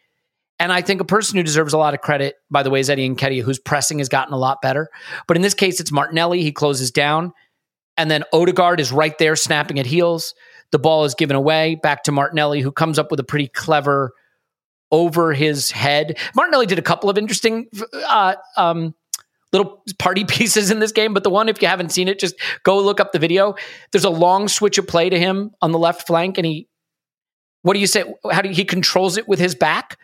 And 0.60 0.72
I 0.72 0.82
think 0.82 1.02
a 1.02 1.06
person 1.06 1.38
who 1.38 1.44
deserves 1.44 1.74
a 1.74 1.78
lot 1.78 1.94
of 1.94 2.02
credit, 2.02 2.36
by 2.50 2.64
the 2.64 2.70
way, 2.70 2.80
is 2.80 2.90
Eddie 2.90 3.08
Nketiah, 3.10 3.44
whose 3.44 3.60
pressing 3.60 4.00
has 4.00 4.10
gotten 4.10 4.34
a 4.34 4.38
lot 4.38 4.62
better. 4.62 4.90
But 5.28 5.38
in 5.38 5.44
this 5.44 5.54
case, 5.54 5.80
it's 5.80 5.92
Martinelli. 5.92 6.42
He 6.42 6.52
closes 6.52 6.90
down. 6.90 7.32
And 7.98 8.10
then 8.10 8.24
Odegaard 8.32 8.80
is 8.80 8.92
right 8.92 9.18
there 9.18 9.36
snapping 9.36 9.80
at 9.80 9.86
heels. 9.86 10.36
The 10.72 10.80
ball 10.80 11.06
is 11.06 11.16
given 11.16 11.36
away 11.36 11.76
back 11.76 12.04
to 12.04 12.12
Martinelli, 12.12 12.62
who 12.62 12.72
comes 12.72 13.00
up 13.00 13.10
with 13.10 13.20
a 13.20 13.24
pretty 13.24 13.48
clever 13.48 14.14
over 14.92 15.34
his 15.34 15.72
head. 15.72 16.18
Martinelli 16.36 16.66
did 16.66 16.80
a 16.80 16.84
couple 16.84 17.10
of 17.10 17.18
interesting 17.18 17.68
uh, 18.08 18.36
um, 18.56 18.94
little 19.52 19.84
party 19.98 20.26
pieces 20.28 20.72
in 20.72 20.80
this 20.80 20.92
game, 20.92 21.14
but 21.14 21.24
the 21.24 21.30
one, 21.30 21.50
if 21.50 21.62
you 21.62 21.68
haven't 21.68 21.92
seen 21.92 22.08
it, 22.08 22.20
just 22.20 22.36
go 22.64 22.80
look 22.80 23.00
up 23.00 23.12
the 23.12 23.20
video. 23.20 23.56
There's 23.92 24.06
a 24.06 24.10
long 24.10 24.48
switch 24.48 24.78
of 24.78 24.88
play 24.88 25.10
to 25.10 25.20
him 25.20 25.52
on 25.62 25.72
the 25.72 25.80
left 25.80 26.08
flank, 26.08 26.38
and 26.38 26.46
he, 26.46 26.68
what 27.62 27.74
do 27.74 27.80
you 27.80 27.88
say? 27.88 28.04
How 28.32 28.42
do 28.42 28.50
you, 28.50 28.56
he 28.56 28.66
controls 28.66 29.18
it 29.18 29.28
with 29.28 29.40
his 29.40 29.56
back? 29.56 29.98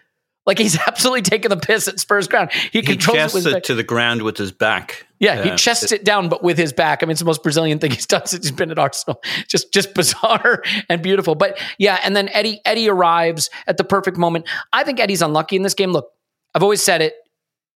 Like 0.46 0.58
he's 0.58 0.78
absolutely 0.88 1.22
taking 1.22 1.50
the 1.50 1.58
piss 1.58 1.88
at 1.88 2.00
Spurs 2.00 2.28
ground. 2.28 2.52
He, 2.52 2.80
He 2.80 2.82
controls 2.82 3.16
chests 3.18 3.38
it 3.38 3.46
with 3.46 3.54
it 3.56 3.64
to 3.66 3.76
the 3.76 3.84
ground 3.84 4.22
with 4.24 4.38
his 4.38 4.52
back. 4.52 5.08
Yeah, 5.20 5.42
he 5.42 5.52
Uh, 5.52 5.58
chests 5.58 5.92
it 5.94 6.04
down, 6.04 6.28
but 6.28 6.44
with 6.44 6.58
his 6.58 6.74
back. 6.74 7.02
I 7.02 7.06
mean, 7.06 7.12
it's 7.12 7.22
the 7.22 7.26
most 7.26 7.44
Brazilian 7.44 7.80
thing 7.80 7.92
he's 7.98 8.06
done 8.06 8.26
since 8.26 8.46
he's 8.46 8.52
been 8.56 8.72
at 8.72 8.78
Arsenal. 8.80 9.22
Just, 9.48 9.72
just 9.74 9.94
bizarre 9.94 10.64
and 10.90 11.02
beautiful. 11.02 11.36
But 11.36 11.58
yeah, 11.78 12.00
and 12.04 12.16
then 12.16 12.28
Eddie, 12.30 12.60
Eddie 12.66 12.90
arrives 12.90 13.50
at 13.68 13.78
the 13.78 13.84
perfect 13.84 14.18
moment. 14.18 14.48
I 14.74 14.84
think 14.84 15.00
Eddie's 15.00 15.22
unlucky 15.22 15.56
in 15.56 15.62
this 15.62 15.74
game. 15.74 15.92
Look, 15.92 16.10
I've 16.54 16.64
always 16.64 16.84
said 16.84 17.02
it. 17.02 17.16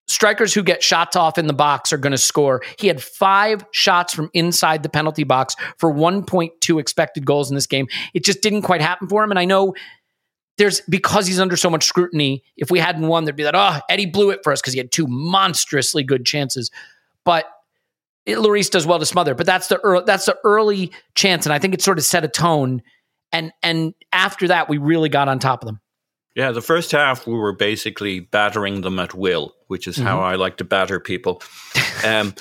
Strikers 0.10 0.53
who 0.53 0.63
get 0.63 0.82
shots 0.82 1.17
off 1.17 1.38
in 1.38 1.47
the 1.47 1.53
box 1.53 1.91
are 1.91 1.97
going 1.97 2.12
to 2.12 2.17
score. 2.17 2.62
He 2.80 2.88
had 2.88 3.03
five 3.03 3.65
shots 3.71 4.13
from 4.13 4.30
inside 4.34 4.82
the 4.82 4.88
penalty 4.89 5.25
box 5.25 5.56
for 5.77 5.93
1.2 5.93 6.80
expected 6.80 7.25
goals 7.25 7.49
in 7.49 7.56
this 7.56 7.67
game. 7.67 7.88
It 8.13 8.23
just 8.23 8.41
didn't 8.41 8.62
quite 8.62 8.82
happen 8.82 9.10
for 9.10 9.21
him. 9.23 9.32
And 9.32 9.39
I 9.39 9.43
know 9.43 9.73
there's 10.58 10.82
because 10.82 11.28
he's 11.28 11.39
under 11.39 11.56
so 11.56 11.70
much 11.70 11.86
scrutiny. 11.86 12.43
If 12.56 12.72
we 12.72 12.80
hadn't 12.80 13.08
won, 13.08 13.26
there'd 13.26 13.36
be 13.36 13.43
that, 13.43 13.56
oh, 13.56 13.80
Eddie 13.89 14.08
blew 14.08 14.32
it 14.32 14.41
for 14.43 14.52
us 14.52 14.62
because 14.62 14.74
he 14.74 14.80
had 14.80 14.91
two 14.91 15.08
monstrously 15.08 16.04
good 16.04 16.26
chances. 16.26 16.72
But 17.24 17.46
it, 18.26 18.38
Lloris 18.38 18.70
does 18.70 18.86
well 18.86 19.00
to 19.00 19.06
smother. 19.06 19.36
But 19.36 19.46
that's 19.46 19.67
the 19.67 19.78
early, 19.80 20.04
that's 20.06 20.26
the 20.26 20.38
early 20.43 20.91
chance, 21.15 21.46
and 21.46 21.54
I 21.54 21.60
think 21.60 21.74
it 21.74 21.82
sort 21.82 21.98
of 21.98 22.06
set 22.06 22.24
a 22.24 22.28
tone. 22.28 22.82
And 23.32 23.52
and 23.62 23.93
after 24.12 24.48
that, 24.48 24.70
we 24.70 24.78
really 24.78 25.10
got 25.10 25.28
on 25.28 25.39
top 25.39 25.62
of 25.62 25.67
them. 25.67 25.80
Yeah, 26.36 26.52
the 26.52 26.62
first 26.62 26.91
half 26.91 27.26
we 27.26 27.34
were 27.34 27.54
basically 27.54 28.20
battering 28.20 28.82
them 28.82 29.00
at 29.00 29.15
will, 29.15 29.56
which 29.67 29.88
is 29.88 29.98
how 29.98 30.20
I 30.20 30.36
like 30.36 30.58
to 30.58 30.63
batter 30.63 31.00
people. 31.00 31.41
Um, 32.06 32.36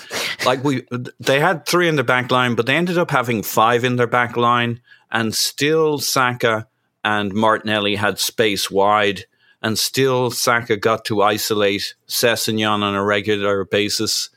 like 0.44 0.62
we, 0.62 0.86
they 1.18 1.40
had 1.40 1.64
three 1.64 1.88
in 1.88 1.96
the 1.96 2.04
back 2.04 2.30
line, 2.30 2.56
but 2.56 2.66
they 2.66 2.76
ended 2.76 2.98
up 2.98 3.10
having 3.10 3.42
five 3.42 3.84
in 3.84 3.96
their 3.96 4.06
back 4.06 4.36
line, 4.36 4.82
and 5.10 5.34
still 5.34 5.98
Saka 5.98 6.68
and 7.06 7.32
Martinelli 7.32 7.94
had 7.94 8.18
space 8.18 8.68
wide, 8.68 9.26
and 9.62 9.78
still 9.78 10.28
Saka 10.32 10.76
got 10.76 11.04
to 11.04 11.22
isolate 11.22 11.94
Sessegnon 12.08 12.82
on 12.82 12.96
a 12.96 13.04
regular 13.04 13.64
basis. 13.64 14.28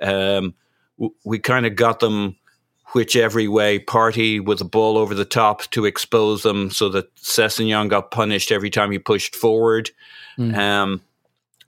Um, 0.00 0.54
we 1.22 1.38
kind 1.38 1.66
of 1.66 1.76
got 1.76 2.00
them 2.00 2.36
whichever 2.94 3.50
way 3.50 3.78
Partey 3.78 4.42
with 4.42 4.58
the 4.58 4.64
ball 4.64 4.96
over 4.96 5.14
the 5.14 5.26
top 5.26 5.64
to 5.72 5.84
expose 5.84 6.42
them 6.44 6.70
so 6.70 6.88
that 6.88 7.14
Sessegnon 7.16 7.90
got 7.90 8.10
punished 8.10 8.50
every 8.50 8.70
time 8.70 8.90
he 8.90 8.98
pushed 8.98 9.36
forward. 9.36 9.90
Um, 10.54 11.02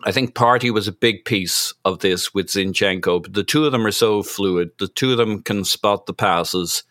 I 0.04 0.12
think 0.12 0.34
Partey 0.34 0.72
was 0.72 0.88
a 0.88 0.92
big 0.92 1.26
piece 1.26 1.74
of 1.84 1.98
this 1.98 2.32
with 2.32 2.46
Zinchenko. 2.46 3.22
But 3.22 3.34
the 3.34 3.44
two 3.44 3.66
of 3.66 3.72
them 3.72 3.86
are 3.86 3.92
so 3.92 4.22
fluid. 4.22 4.70
The 4.78 4.88
two 4.88 5.12
of 5.12 5.18
them 5.18 5.42
can 5.42 5.64
spot 5.64 6.06
the 6.06 6.14
passes 6.14 6.82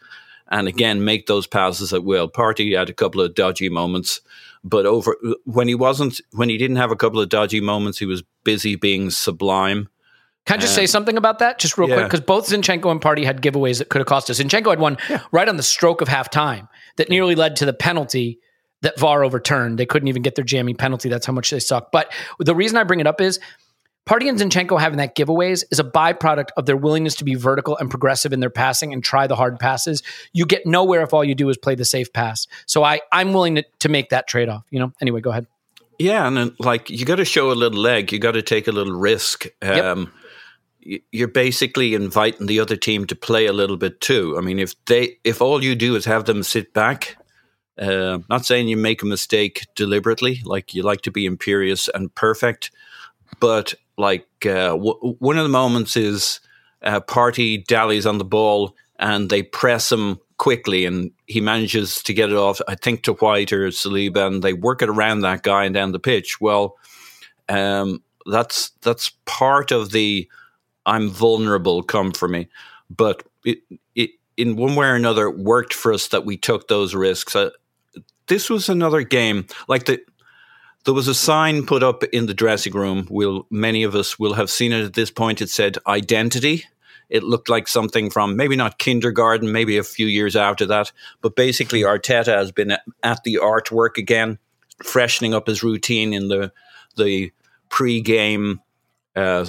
and 0.50 0.68
again 0.68 1.04
make 1.04 1.28
those 1.28 1.48
passes 1.48 1.94
at 1.94 2.04
will. 2.04 2.30
Partey 2.30 2.78
had 2.78 2.90
a 2.90 2.94
couple 2.94 3.22
of 3.22 3.36
dodgy 3.36 3.70
moments, 3.70 4.22
but 4.64 4.86
over 4.86 5.16
when 5.46 5.68
he 5.68 5.76
wasn't 5.76 6.22
when 6.32 6.50
he 6.50 6.58
didn't 6.58 6.78
have 6.78 6.92
a 6.92 6.96
couple 6.96 7.20
of 7.20 7.30
dodgy 7.30 7.62
moments, 7.62 8.00
he 8.00 8.06
was 8.06 8.24
busy 8.44 8.76
being 8.76 9.10
sublime. 9.10 9.90
Can 10.46 10.58
I 10.58 10.62
just 10.62 10.76
say 10.76 10.86
something 10.86 11.18
about 11.18 11.40
that, 11.40 11.58
just 11.58 11.76
real 11.76 11.88
quick? 11.88 12.06
Because 12.06 12.22
both 12.22 12.48
Zinchenko 12.48 12.92
and 12.92 13.02
Partey 13.02 13.26
had 13.26 13.42
giveaways 13.42 13.80
that 13.80 13.90
could 13.90 13.98
have 13.98 14.08
cost 14.08 14.30
us. 14.30 14.40
Zinchenko 14.40 14.70
had 14.70 14.80
one 14.80 14.98
right 15.32 15.50
on 15.50 15.58
the 15.58 15.64
stroke 15.64 16.02
of 16.02 16.08
halftime 16.08 16.70
that 16.98 17.10
nearly 17.10 17.34
led 17.34 17.56
to 17.56 17.66
the 17.66 17.74
penalty 17.74 18.40
that 18.82 19.00
VAR 19.00 19.24
overturned. 19.24 19.80
They 19.80 19.88
couldn't 19.88 20.08
even 20.08 20.22
get 20.22 20.36
their 20.36 20.46
jammy 20.46 20.76
penalty. 20.76 21.10
That's 21.10 21.26
how 21.26 21.34
much 21.34 21.50
they 21.50 21.60
suck. 21.60 21.92
But 21.92 22.12
the 22.38 22.54
reason 22.54 22.78
I 22.78 22.84
bring 22.84 23.00
it 23.00 23.08
up 23.08 23.22
is 23.22 23.40
Partey 24.08 24.30
and 24.30 24.38
Zinchenko 24.38 24.80
having 24.80 24.98
that 24.98 25.16
giveaways 25.16 25.64
is 25.72 25.80
a 25.80 25.84
byproduct 25.84 26.50
of 26.58 26.68
their 26.68 26.78
willingness 26.78 27.16
to 27.16 27.24
be 27.24 27.34
vertical 27.34 27.76
and 27.78 27.90
progressive 27.90 28.34
in 28.34 28.40
their 28.40 28.52
passing 28.52 28.94
and 28.94 29.04
try 29.04 29.26
the 29.26 29.36
hard 29.36 29.58
passes. 29.60 30.04
You 30.32 30.46
get 30.46 30.68
nowhere 30.68 31.02
if 31.02 31.12
all 31.12 31.24
you 31.24 31.34
do 31.34 31.50
is 31.50 31.58
play 31.58 31.74
the 31.74 31.86
safe 31.86 32.14
pass. 32.14 32.46
So 32.68 32.84
I, 32.84 33.02
I'm 33.12 33.34
willing 33.34 33.56
to, 33.56 33.64
to 33.80 33.90
make 33.90 34.10
that 34.10 34.28
trade 34.28 34.48
off. 34.48 34.64
You 34.70 34.80
know. 34.80 34.94
Anyway, 35.02 35.22
go 35.22 35.32
ahead. 35.32 35.48
Yeah, 35.98 36.28
and 36.28 36.38
then, 36.38 36.56
like 36.60 36.90
you 36.90 37.04
got 37.04 37.16
to 37.16 37.26
show 37.26 37.52
a 37.52 37.54
little 37.54 37.80
leg. 37.80 38.12
You 38.12 38.20
got 38.20 38.34
to 38.34 38.44
take 38.44 38.68
a 38.68 38.72
little 38.72 38.94
risk. 38.94 39.48
Um, 39.64 40.12
y- 40.86 41.00
You're 41.12 41.28
basically 41.28 41.96
inviting 41.96 42.46
the 42.46 42.60
other 42.60 42.76
team 42.76 43.08
to 43.08 43.16
play 43.16 43.48
a 43.48 43.54
little 43.54 43.78
bit 43.78 44.02
too. 44.02 44.36
I 44.38 44.42
mean, 44.42 44.60
if 44.60 44.76
they 44.86 45.18
if 45.24 45.42
all 45.42 45.64
you 45.64 45.74
do 45.74 45.96
is 45.96 46.06
have 46.06 46.26
them 46.26 46.44
sit 46.44 46.74
back, 46.74 47.18
uh, 47.80 48.20
not 48.30 48.46
saying 48.46 48.68
you 48.68 48.78
make 48.78 49.02
a 49.02 49.08
mistake 49.08 49.66
deliberately, 49.76 50.42
like 50.46 50.76
you 50.76 50.84
like 50.84 51.02
to 51.02 51.12
be 51.12 51.26
imperious 51.26 51.90
and 51.96 52.14
perfect, 52.14 52.70
but 53.40 53.74
like 53.98 54.28
uh, 54.46 54.70
w- 54.70 55.16
one 55.20 55.38
of 55.38 55.44
the 55.44 55.50
moments 55.50 55.96
is 55.96 56.40
uh, 56.84 57.00
Partey 57.02 57.66
dallies 57.66 58.06
on 58.06 58.18
the 58.18 58.26
ball 58.26 58.76
and 58.98 59.30
they 59.30 59.44
press 59.44 59.92
him 59.92 60.20
quickly 60.38 60.86
and 60.86 61.12
he 61.28 61.40
manages 61.40 62.04
to 62.04 62.14
get 62.14 62.30
it 62.30 62.36
off 62.36 62.60
i 62.68 62.76
think 62.76 63.04
to 63.04 63.14
white 63.14 63.54
or 63.54 63.70
saliba 63.70 64.28
and 64.28 64.44
they 64.44 64.52
work 64.52 64.82
it 64.82 64.90
around 64.90 65.22
that 65.22 65.44
guy 65.44 65.64
and 65.64 65.74
down 65.74 65.94
the 65.94 66.00
pitch. 66.00 66.42
Well 66.42 66.76
um, 67.48 68.02
that's 68.26 68.72
that's 68.82 69.12
part 69.26 69.72
of 69.72 69.92
the 69.92 70.30
i'm 70.86 71.10
vulnerable 71.10 71.84
come 71.84 72.12
for 72.12 72.28
me. 72.28 72.48
But 72.90 73.24
it, 73.44 73.60
it 73.96 74.12
in 74.38 74.56
one 74.56 74.76
way 74.76 74.88
or 74.88 74.96
another 74.96 75.28
it 75.28 75.38
worked 75.38 75.74
for 75.74 75.94
us 75.94 76.10
that 76.10 76.26
we 76.26 76.38
took 76.38 76.68
those 76.68 76.94
risks. 76.94 77.36
Uh, 77.36 77.52
this 78.28 78.50
was 78.50 78.70
another 78.70 79.02
game 79.02 79.46
like 79.68 79.86
the 79.86 80.00
there 80.86 80.94
was 80.94 81.08
a 81.08 81.16
sign 81.16 81.66
put 81.66 81.84
up 81.84 82.04
in 82.06 82.28
the 82.28 82.34
dressing 82.34 82.74
room. 82.74 83.08
Will 83.10 83.48
many 83.50 83.84
of 83.84 83.96
us 83.96 84.18
will 84.18 84.34
have 84.34 84.50
seen 84.50 84.72
it 84.72 84.86
at 84.86 84.94
this 84.94 85.12
point? 85.12 85.42
It 85.42 85.50
said 85.50 85.78
identity. 85.88 86.66
It 87.10 87.24
looked 87.24 87.50
like 87.50 87.68
something 87.68 88.10
from 88.10 88.36
maybe 88.36 88.56
not 88.56 88.80
kindergarten, 88.80 89.52
maybe 89.52 89.78
a 89.78 89.84
few 89.84 90.08
years 90.08 90.36
after 90.36 90.66
that. 90.68 90.92
But 91.22 91.36
basically, 91.36 91.82
Arteta 91.82 92.36
has 92.36 92.52
been 92.52 92.72
at- 93.04 93.24
the 93.24 93.40
artwork 93.42 93.98
again, 93.98 94.40
freshening 94.84 95.34
up 95.34 95.48
his 95.48 95.64
routine 95.64 96.14
in 96.14 96.28
the 96.28 96.52
the 96.98 97.32
pre-game 97.70 98.62
uh, 99.16 99.46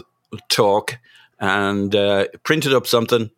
talk, 0.48 0.98
and 1.38 1.94
uh, 1.94 2.26
printed 2.42 2.74
up 2.74 2.86
something. 2.86 3.30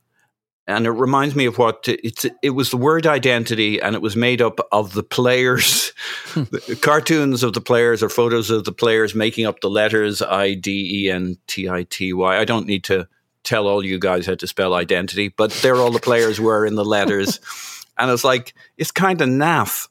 And 0.69 0.87
it 0.87 0.91
reminds 0.91 1.35
me 1.35 1.47
of 1.47 1.57
what 1.57 1.87
it's. 1.89 2.27
It 2.43 2.51
was 2.51 2.71
the 2.71 2.77
word 2.77 3.07
identity, 3.07 3.81
and 3.81 3.95
it 3.95 4.03
was 4.03 4.15
made 4.15 4.43
up 4.43 4.61
of 4.71 4.93
the 4.93 5.03
players, 5.03 5.95
hmm. 6.27 6.43
the 6.43 6.79
cartoons 6.81 7.43
of 7.43 7.55
the 7.55 7.61
players 7.63 8.03
or 8.03 8.11
photos 8.11 8.51
of 8.51 8.65
the 8.65 8.73
players 8.73 9.15
making 9.15 9.47
up 9.47 9.61
the 9.61 9.71
letters 9.71 10.21
I 10.21 10.53
D 10.53 11.05
E 11.07 11.11
N 11.11 11.39
T 11.47 11.71
I 11.71 11.85
T 11.85 12.13
Y. 12.13 12.39
I 12.39 12.45
don't 12.45 12.67
need 12.67 12.85
to 12.85 13.09
tell 13.45 13.67
all 13.67 13.83
you 13.83 13.99
guys 13.99 14.27
how 14.27 14.35
to 14.35 14.47
spell 14.47 14.75
identity, 14.75 15.29
but 15.29 15.51
there 15.63 15.77
all 15.77 15.91
the 15.91 15.99
players 15.99 16.39
were 16.39 16.67
in 16.67 16.75
the 16.75 16.85
letters, 16.85 17.41
and 17.99 18.11
it's 18.11 18.25
like 18.25 18.53
it's 18.77 18.91
kind 18.91 19.23
of 19.23 19.29
naff, 19.31 19.89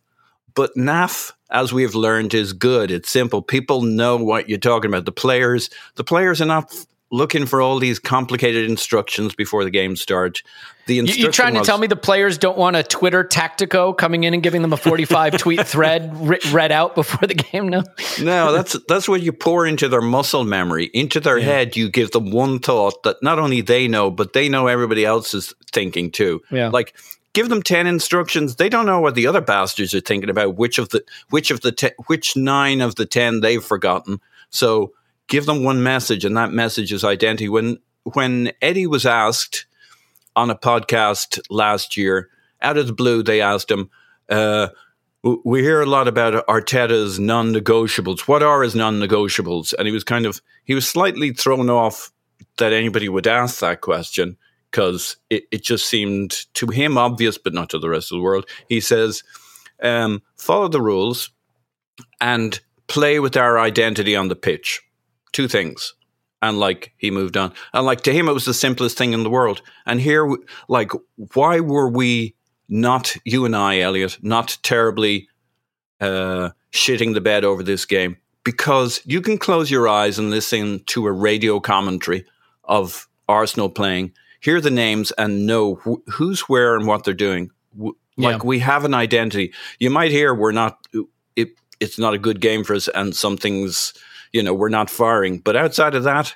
but 0.53 0.75
naff, 0.75 1.33
as 1.49 1.73
we've 1.73 1.95
learned, 1.95 2.35
is 2.35 2.53
good. 2.53 2.91
It's 2.91 3.09
simple. 3.09 3.41
People 3.41 3.81
know 3.81 4.17
what 4.17 4.47
you're 4.47 4.59
talking 4.59 4.91
about. 4.91 5.05
The 5.05 5.11
players, 5.11 5.71
the 5.95 6.03
players 6.03 6.39
are 6.39 6.45
not 6.45 6.71
looking 7.09 7.45
for 7.45 7.61
all 7.61 7.79
these 7.79 7.99
complicated 7.99 8.69
instructions 8.69 9.33
before 9.33 9.63
the 9.63 9.69
game 9.69 9.95
starts. 9.95 10.43
The 10.87 10.95
You, 10.95 11.01
instruction 11.01 11.25
you 11.25 11.31
trying 11.31 11.53
to 11.55 11.61
tell 11.61 11.77
me 11.77 11.87
the 11.87 11.95
players 11.95 12.37
don't 12.37 12.57
want 12.57 12.75
a 12.75 12.83
Twitter 12.83 13.23
tactico 13.23 13.97
coming 13.97 14.23
in 14.23 14.33
and 14.33 14.43
giving 14.43 14.61
them 14.61 14.73
a 14.73 14.77
45 14.77 15.37
tweet 15.37 15.65
thread 15.65 16.13
read 16.51 16.71
out 16.71 16.95
before 16.95 17.27
the 17.27 17.33
game? 17.33 17.69
No. 17.69 17.83
No, 18.21 18.51
that's 18.51 18.77
that's 18.87 19.07
what 19.07 19.21
you 19.21 19.31
pour 19.31 19.65
into 19.65 19.87
their 19.87 20.01
muscle 20.01 20.43
memory. 20.43 20.89
Into 20.93 21.19
their 21.19 21.39
head, 21.39 21.75
you 21.75 21.89
give 21.89 22.11
them 22.11 22.31
one 22.31 22.59
thought 22.59 23.03
that 23.03 23.17
not 23.21 23.39
only 23.39 23.61
they 23.61 23.87
know, 23.87 24.11
but 24.11 24.33
they 24.33 24.49
know 24.49 24.67
everybody 24.67 25.05
else 25.05 25.33
is 25.33 25.53
thinking 25.71 26.11
too. 26.11 26.41
Yeah. 26.51 26.69
Like 26.69 26.95
give 27.33 27.49
them 27.49 27.63
ten 27.63 27.87
instructions, 27.87 28.55
they 28.55 28.67
don't 28.69 28.85
know 28.85 28.99
what 28.99 29.15
the 29.15 29.27
other 29.27 29.41
bastards 29.41 29.93
are 29.93 30.01
thinking 30.01 30.29
about. 30.29 30.55
Which 30.55 30.77
of 30.77 30.89
the 30.89 31.03
which 31.29 31.51
of 31.51 31.61
the 31.61 31.71
te- 31.71 31.95
which 32.07 32.35
nine 32.35 32.81
of 32.81 32.95
the 32.95 33.05
ten 33.05 33.41
they've 33.41 33.63
forgotten. 33.63 34.19
So 34.49 34.93
give 35.27 35.45
them 35.45 35.63
one 35.63 35.83
message, 35.83 36.25
and 36.25 36.35
that 36.37 36.51
message 36.51 36.91
is 36.91 37.03
identity. 37.03 37.49
When 37.49 37.77
when 38.03 38.51
Eddie 38.61 38.87
was 38.87 39.05
asked 39.05 39.65
on 40.35 40.49
a 40.49 40.55
podcast 40.55 41.39
last 41.49 41.97
year, 41.97 42.29
out 42.61 42.77
of 42.77 42.87
the 42.87 42.93
blue, 42.93 43.23
they 43.23 43.41
asked 43.41 43.71
him. 43.71 43.89
Uh, 44.29 44.69
we 45.43 45.61
hear 45.61 45.81
a 45.81 45.85
lot 45.85 46.07
about 46.07 46.45
Arteta's 46.47 47.19
non-negotiables. 47.19 48.21
What 48.21 48.43
are 48.43 48.61
his 48.61 48.75
non-negotiables? 48.75 49.73
And 49.77 49.87
he 49.87 49.91
was 49.91 50.03
kind 50.03 50.25
of 50.25 50.41
he 50.63 50.73
was 50.73 50.87
slightly 50.87 51.31
thrown 51.31 51.69
off 51.69 52.11
that 52.57 52.73
anybody 52.73 53.09
would 53.09 53.27
ask 53.27 53.59
that 53.59 53.81
question 53.81 54.37
because 54.71 55.17
it, 55.29 55.43
it 55.51 55.63
just 55.63 55.87
seemed 55.87 56.45
to 56.53 56.67
him 56.67 56.97
obvious, 56.97 57.37
but 57.37 57.53
not 57.53 57.69
to 57.71 57.79
the 57.79 57.89
rest 57.89 58.11
of 58.11 58.17
the 58.17 58.21
world. 58.21 58.47
He 58.69 58.79
says, 58.79 59.23
um, 59.81 60.21
"Follow 60.37 60.67
the 60.67 60.81
rules 60.81 61.31
and 62.21 62.59
play 62.87 63.19
with 63.19 63.35
our 63.35 63.59
identity 63.59 64.15
on 64.15 64.27
the 64.27 64.35
pitch." 64.35 64.81
Two 65.31 65.47
things: 65.47 65.93
and 66.41 66.59
like 66.59 66.93
he 66.97 67.11
moved 67.11 67.37
on. 67.37 67.53
And 67.73 67.85
like 67.85 68.01
to 68.01 68.13
him, 68.13 68.27
it 68.27 68.33
was 68.33 68.45
the 68.45 68.53
simplest 68.53 68.97
thing 68.97 69.13
in 69.13 69.23
the 69.23 69.29
world. 69.29 69.61
And 69.85 69.99
here, 70.01 70.27
like, 70.67 70.91
why 71.33 71.59
were 71.59 71.89
we 71.89 72.35
not 72.69 73.15
you 73.25 73.45
and 73.45 73.55
I, 73.55 73.79
Elliot, 73.79 74.17
not 74.21 74.57
terribly 74.63 75.27
uh, 75.99 76.49
shitting 76.71 77.13
the 77.13 77.21
bed 77.21 77.43
over 77.45 77.63
this 77.63 77.85
game? 77.85 78.17
Because 78.43 79.01
you 79.05 79.21
can 79.21 79.37
close 79.37 79.69
your 79.69 79.87
eyes 79.87 80.17
and 80.19 80.29
listen 80.29 80.81
to 80.87 81.05
a 81.07 81.11
radio 81.11 81.59
commentary 81.59 82.25
of 82.63 83.07
Arsenal 83.27 83.69
playing, 83.69 84.13
hear 84.39 84.61
the 84.61 84.71
names, 84.71 85.11
and 85.17 85.45
know 85.45 85.75
wh- 85.75 86.09
who's 86.11 86.41
where 86.41 86.75
and 86.75 86.87
what 86.87 87.03
they're 87.03 87.13
doing. 87.13 87.51
W- 87.75 87.95
Like 88.17 88.37
Yeah. 88.41 88.47
we 88.47 88.59
have 88.59 88.85
an 88.85 88.93
identity. 88.93 89.53
You 89.79 89.89
might 89.89 90.11
hear 90.11 90.33
we're 90.33 90.53
not. 90.53 90.77
It, 91.35 91.49
it's 91.79 91.99
not 91.99 92.13
a 92.13 92.17
good 92.17 92.39
game 92.39 92.63
for 92.63 92.73
us, 92.75 92.87
and 92.87 93.13
something's 93.15 93.93
you 94.33 94.43
know 94.43 94.53
we're 94.53 94.69
not 94.69 94.89
firing. 94.89 95.39
But 95.39 95.55
outside 95.55 95.95
of 95.95 96.03
that, 96.03 96.35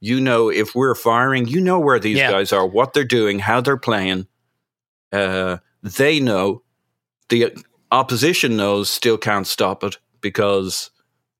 you 0.00 0.20
know 0.20 0.50
if 0.50 0.74
we're 0.74 0.94
firing, 0.94 1.46
you 1.46 1.60
know 1.60 1.78
where 1.80 1.98
these 1.98 2.18
Yeah. 2.18 2.30
guys 2.30 2.52
are, 2.52 2.66
what 2.66 2.92
they're 2.92 3.04
doing, 3.04 3.38
how 3.40 3.60
they're 3.60 3.76
playing. 3.76 4.26
Uh, 5.12 5.58
they 5.82 6.20
know. 6.20 6.62
The 7.28 7.56
opposition 7.90 8.56
knows. 8.56 8.90
Still 8.90 9.16
can't 9.18 9.46
stop 9.46 9.82
it 9.84 9.98
because 10.20 10.90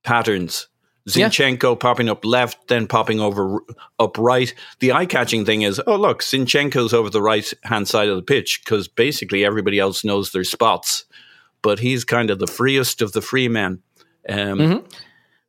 patterns. 0.02 0.68
Yeah. 1.06 1.28
Zinchenko 1.28 1.78
popping 1.78 2.08
up 2.08 2.24
left, 2.24 2.68
then 2.68 2.86
popping 2.86 3.20
over 3.20 3.60
up 3.98 4.16
right. 4.16 4.54
The 4.80 4.92
eye-catching 4.92 5.44
thing 5.44 5.60
is, 5.62 5.78
oh 5.86 5.96
look, 5.96 6.22
Zinchenko's 6.22 6.94
over 6.94 7.10
the 7.10 7.20
right-hand 7.20 7.86
side 7.88 8.08
of 8.08 8.16
the 8.16 8.22
pitch 8.22 8.62
because 8.64 8.88
basically 8.88 9.44
everybody 9.44 9.78
else 9.78 10.02
knows 10.02 10.32
their 10.32 10.44
spots, 10.44 11.04
but 11.60 11.80
he's 11.80 12.04
kind 12.06 12.30
of 12.30 12.38
the 12.38 12.46
freest 12.46 13.02
of 13.02 13.12
the 13.12 13.20
free 13.20 13.48
men. 13.48 13.82
Um, 14.30 14.58
Mm-hmm. 14.58 14.86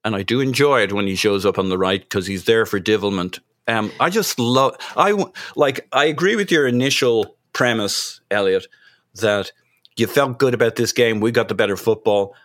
And 0.06 0.16
I 0.16 0.24
do 0.24 0.40
enjoy 0.40 0.84
it 0.84 0.94
when 0.94 1.08
he 1.08 1.16
shows 1.16 1.46
up 1.46 1.60
on 1.60 1.68
the 1.68 1.78
right 1.78 2.00
because 2.00 2.28
he's 2.28 2.46
there 2.46 2.66
for 2.66 2.80
divilment. 2.80 3.40
Um, 3.68 3.92
I 4.00 4.10
just 4.10 4.40
love. 4.40 4.76
I 4.96 5.26
like. 5.56 5.88
I 5.92 6.06
agree 6.06 6.36
with 6.36 6.52
your 6.52 6.68
initial 6.68 7.36
premise, 7.54 8.22
Elliot, 8.30 8.68
that 9.16 9.52
you 9.98 10.08
felt 10.08 10.38
good 10.38 10.54
about 10.54 10.76
this 10.76 10.94
game. 10.94 11.20
We 11.20 11.32
got 11.32 11.48
the 11.48 11.56
better 11.56 11.76
football. 11.76 12.36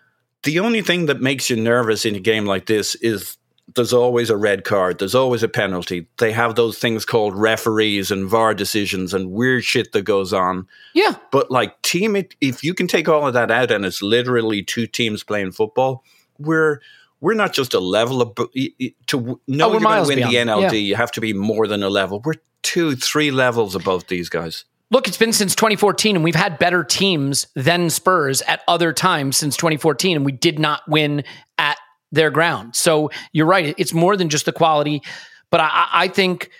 The 0.42 0.58
only 0.58 0.80
thing 0.80 1.06
that 1.06 1.20
makes 1.20 1.50
you 1.50 1.56
nervous 1.56 2.06
in 2.06 2.14
a 2.14 2.20
game 2.20 2.46
like 2.46 2.64
this 2.64 2.94
is 2.96 3.36
there's 3.74 3.92
always 3.92 4.30
a 4.30 4.36
red 4.36 4.64
card. 4.64 4.98
There's 4.98 5.14
always 5.14 5.42
a 5.42 5.48
penalty. 5.48 6.06
They 6.18 6.32
have 6.32 6.54
those 6.54 6.78
things 6.78 7.04
called 7.04 7.36
referees 7.36 8.10
and 8.10 8.28
VAR 8.28 8.54
decisions 8.54 9.14
and 9.14 9.30
weird 9.30 9.64
shit 9.64 9.92
that 9.92 10.02
goes 10.02 10.32
on. 10.32 10.66
Yeah. 10.94 11.16
But 11.30 11.50
like 11.50 11.80
team, 11.82 12.16
if 12.40 12.64
you 12.64 12.74
can 12.74 12.86
take 12.86 13.08
all 13.08 13.26
of 13.26 13.34
that 13.34 13.50
out 13.50 13.70
and 13.70 13.84
it's 13.84 14.02
literally 14.02 14.62
two 14.62 14.86
teams 14.86 15.22
playing 15.22 15.52
football, 15.52 16.04
we're 16.38 16.80
we're 17.20 17.34
not 17.34 17.52
just 17.52 17.74
a 17.74 17.80
level 17.80 18.22
of 18.22 18.34
to 18.34 19.40
know 19.46 19.68
Oh, 19.68 19.72
you're 19.72 19.80
going 19.80 20.02
to 20.02 20.08
win 20.08 20.18
the. 20.18 20.36
NLD. 20.36 20.62
Yeah. 20.62 20.72
You 20.72 20.96
have 20.96 21.12
to 21.12 21.20
be 21.20 21.32
more 21.32 21.66
than 21.66 21.82
a 21.82 21.90
level. 21.90 22.20
We're 22.24 22.34
two, 22.62 22.96
three 22.96 23.30
levels 23.30 23.74
above 23.74 24.06
these 24.06 24.28
guys. 24.28 24.64
Look, 24.90 25.06
it's 25.06 25.16
been 25.16 25.32
since 25.32 25.54
2014, 25.54 26.16
and 26.16 26.24
we've 26.24 26.34
had 26.34 26.58
better 26.58 26.82
teams 26.82 27.46
than 27.54 27.90
Spurs 27.90 28.42
at 28.42 28.62
other 28.66 28.92
times 28.92 29.36
since 29.36 29.56
2014, 29.56 30.16
and 30.16 30.24
we 30.24 30.32
did 30.32 30.58
not 30.58 30.82
win 30.88 31.22
at 31.58 31.78
their 32.10 32.30
ground. 32.30 32.74
So 32.74 33.10
you're 33.32 33.46
right; 33.46 33.74
it's 33.78 33.94
more 33.94 34.16
than 34.16 34.28
just 34.28 34.46
the 34.46 34.52
quality. 34.52 35.02
But 35.50 35.60
I, 35.60 35.88
I 35.92 36.08
think 36.08 36.50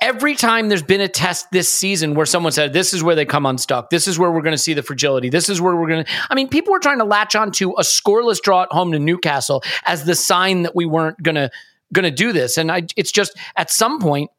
every 0.00 0.36
time 0.36 0.68
there's 0.68 0.82
been 0.82 1.00
a 1.00 1.08
test 1.08 1.50
this 1.50 1.68
season 1.68 2.14
where 2.14 2.26
someone 2.26 2.52
said, 2.52 2.72
"This 2.72 2.94
is 2.94 3.02
where 3.02 3.14
they 3.14 3.24
come 3.24 3.46
unstuck. 3.46 3.90
This 3.90 4.06
is 4.06 4.18
where 4.18 4.30
we're 4.30 4.42
going 4.42 4.54
to 4.54 4.58
see 4.58 4.74
the 4.74 4.82
fragility. 4.82 5.28
This 5.28 5.48
is 5.48 5.60
where 5.60 5.74
we're 5.74 5.88
going 5.88 6.04
to." 6.04 6.10
I 6.30 6.34
mean, 6.34 6.48
people 6.48 6.72
were 6.72 6.78
trying 6.78 6.98
to 6.98 7.04
latch 7.04 7.34
on 7.34 7.50
to 7.52 7.72
a 7.72 7.82
scoreless 7.82 8.40
draw 8.40 8.62
at 8.62 8.72
home 8.72 8.92
to 8.92 8.98
Newcastle 8.98 9.62
as 9.84 10.04
the 10.04 10.14
sign 10.14 10.62
that 10.62 10.76
we 10.76 10.86
weren't 10.86 11.20
going 11.22 11.34
to 11.34 11.50
going 11.92 12.04
to 12.04 12.10
do 12.10 12.32
this, 12.32 12.56
and 12.56 12.70
I, 12.70 12.82
it's 12.96 13.12
just 13.12 13.36
at 13.56 13.70
some 13.70 14.00
point 14.00 14.30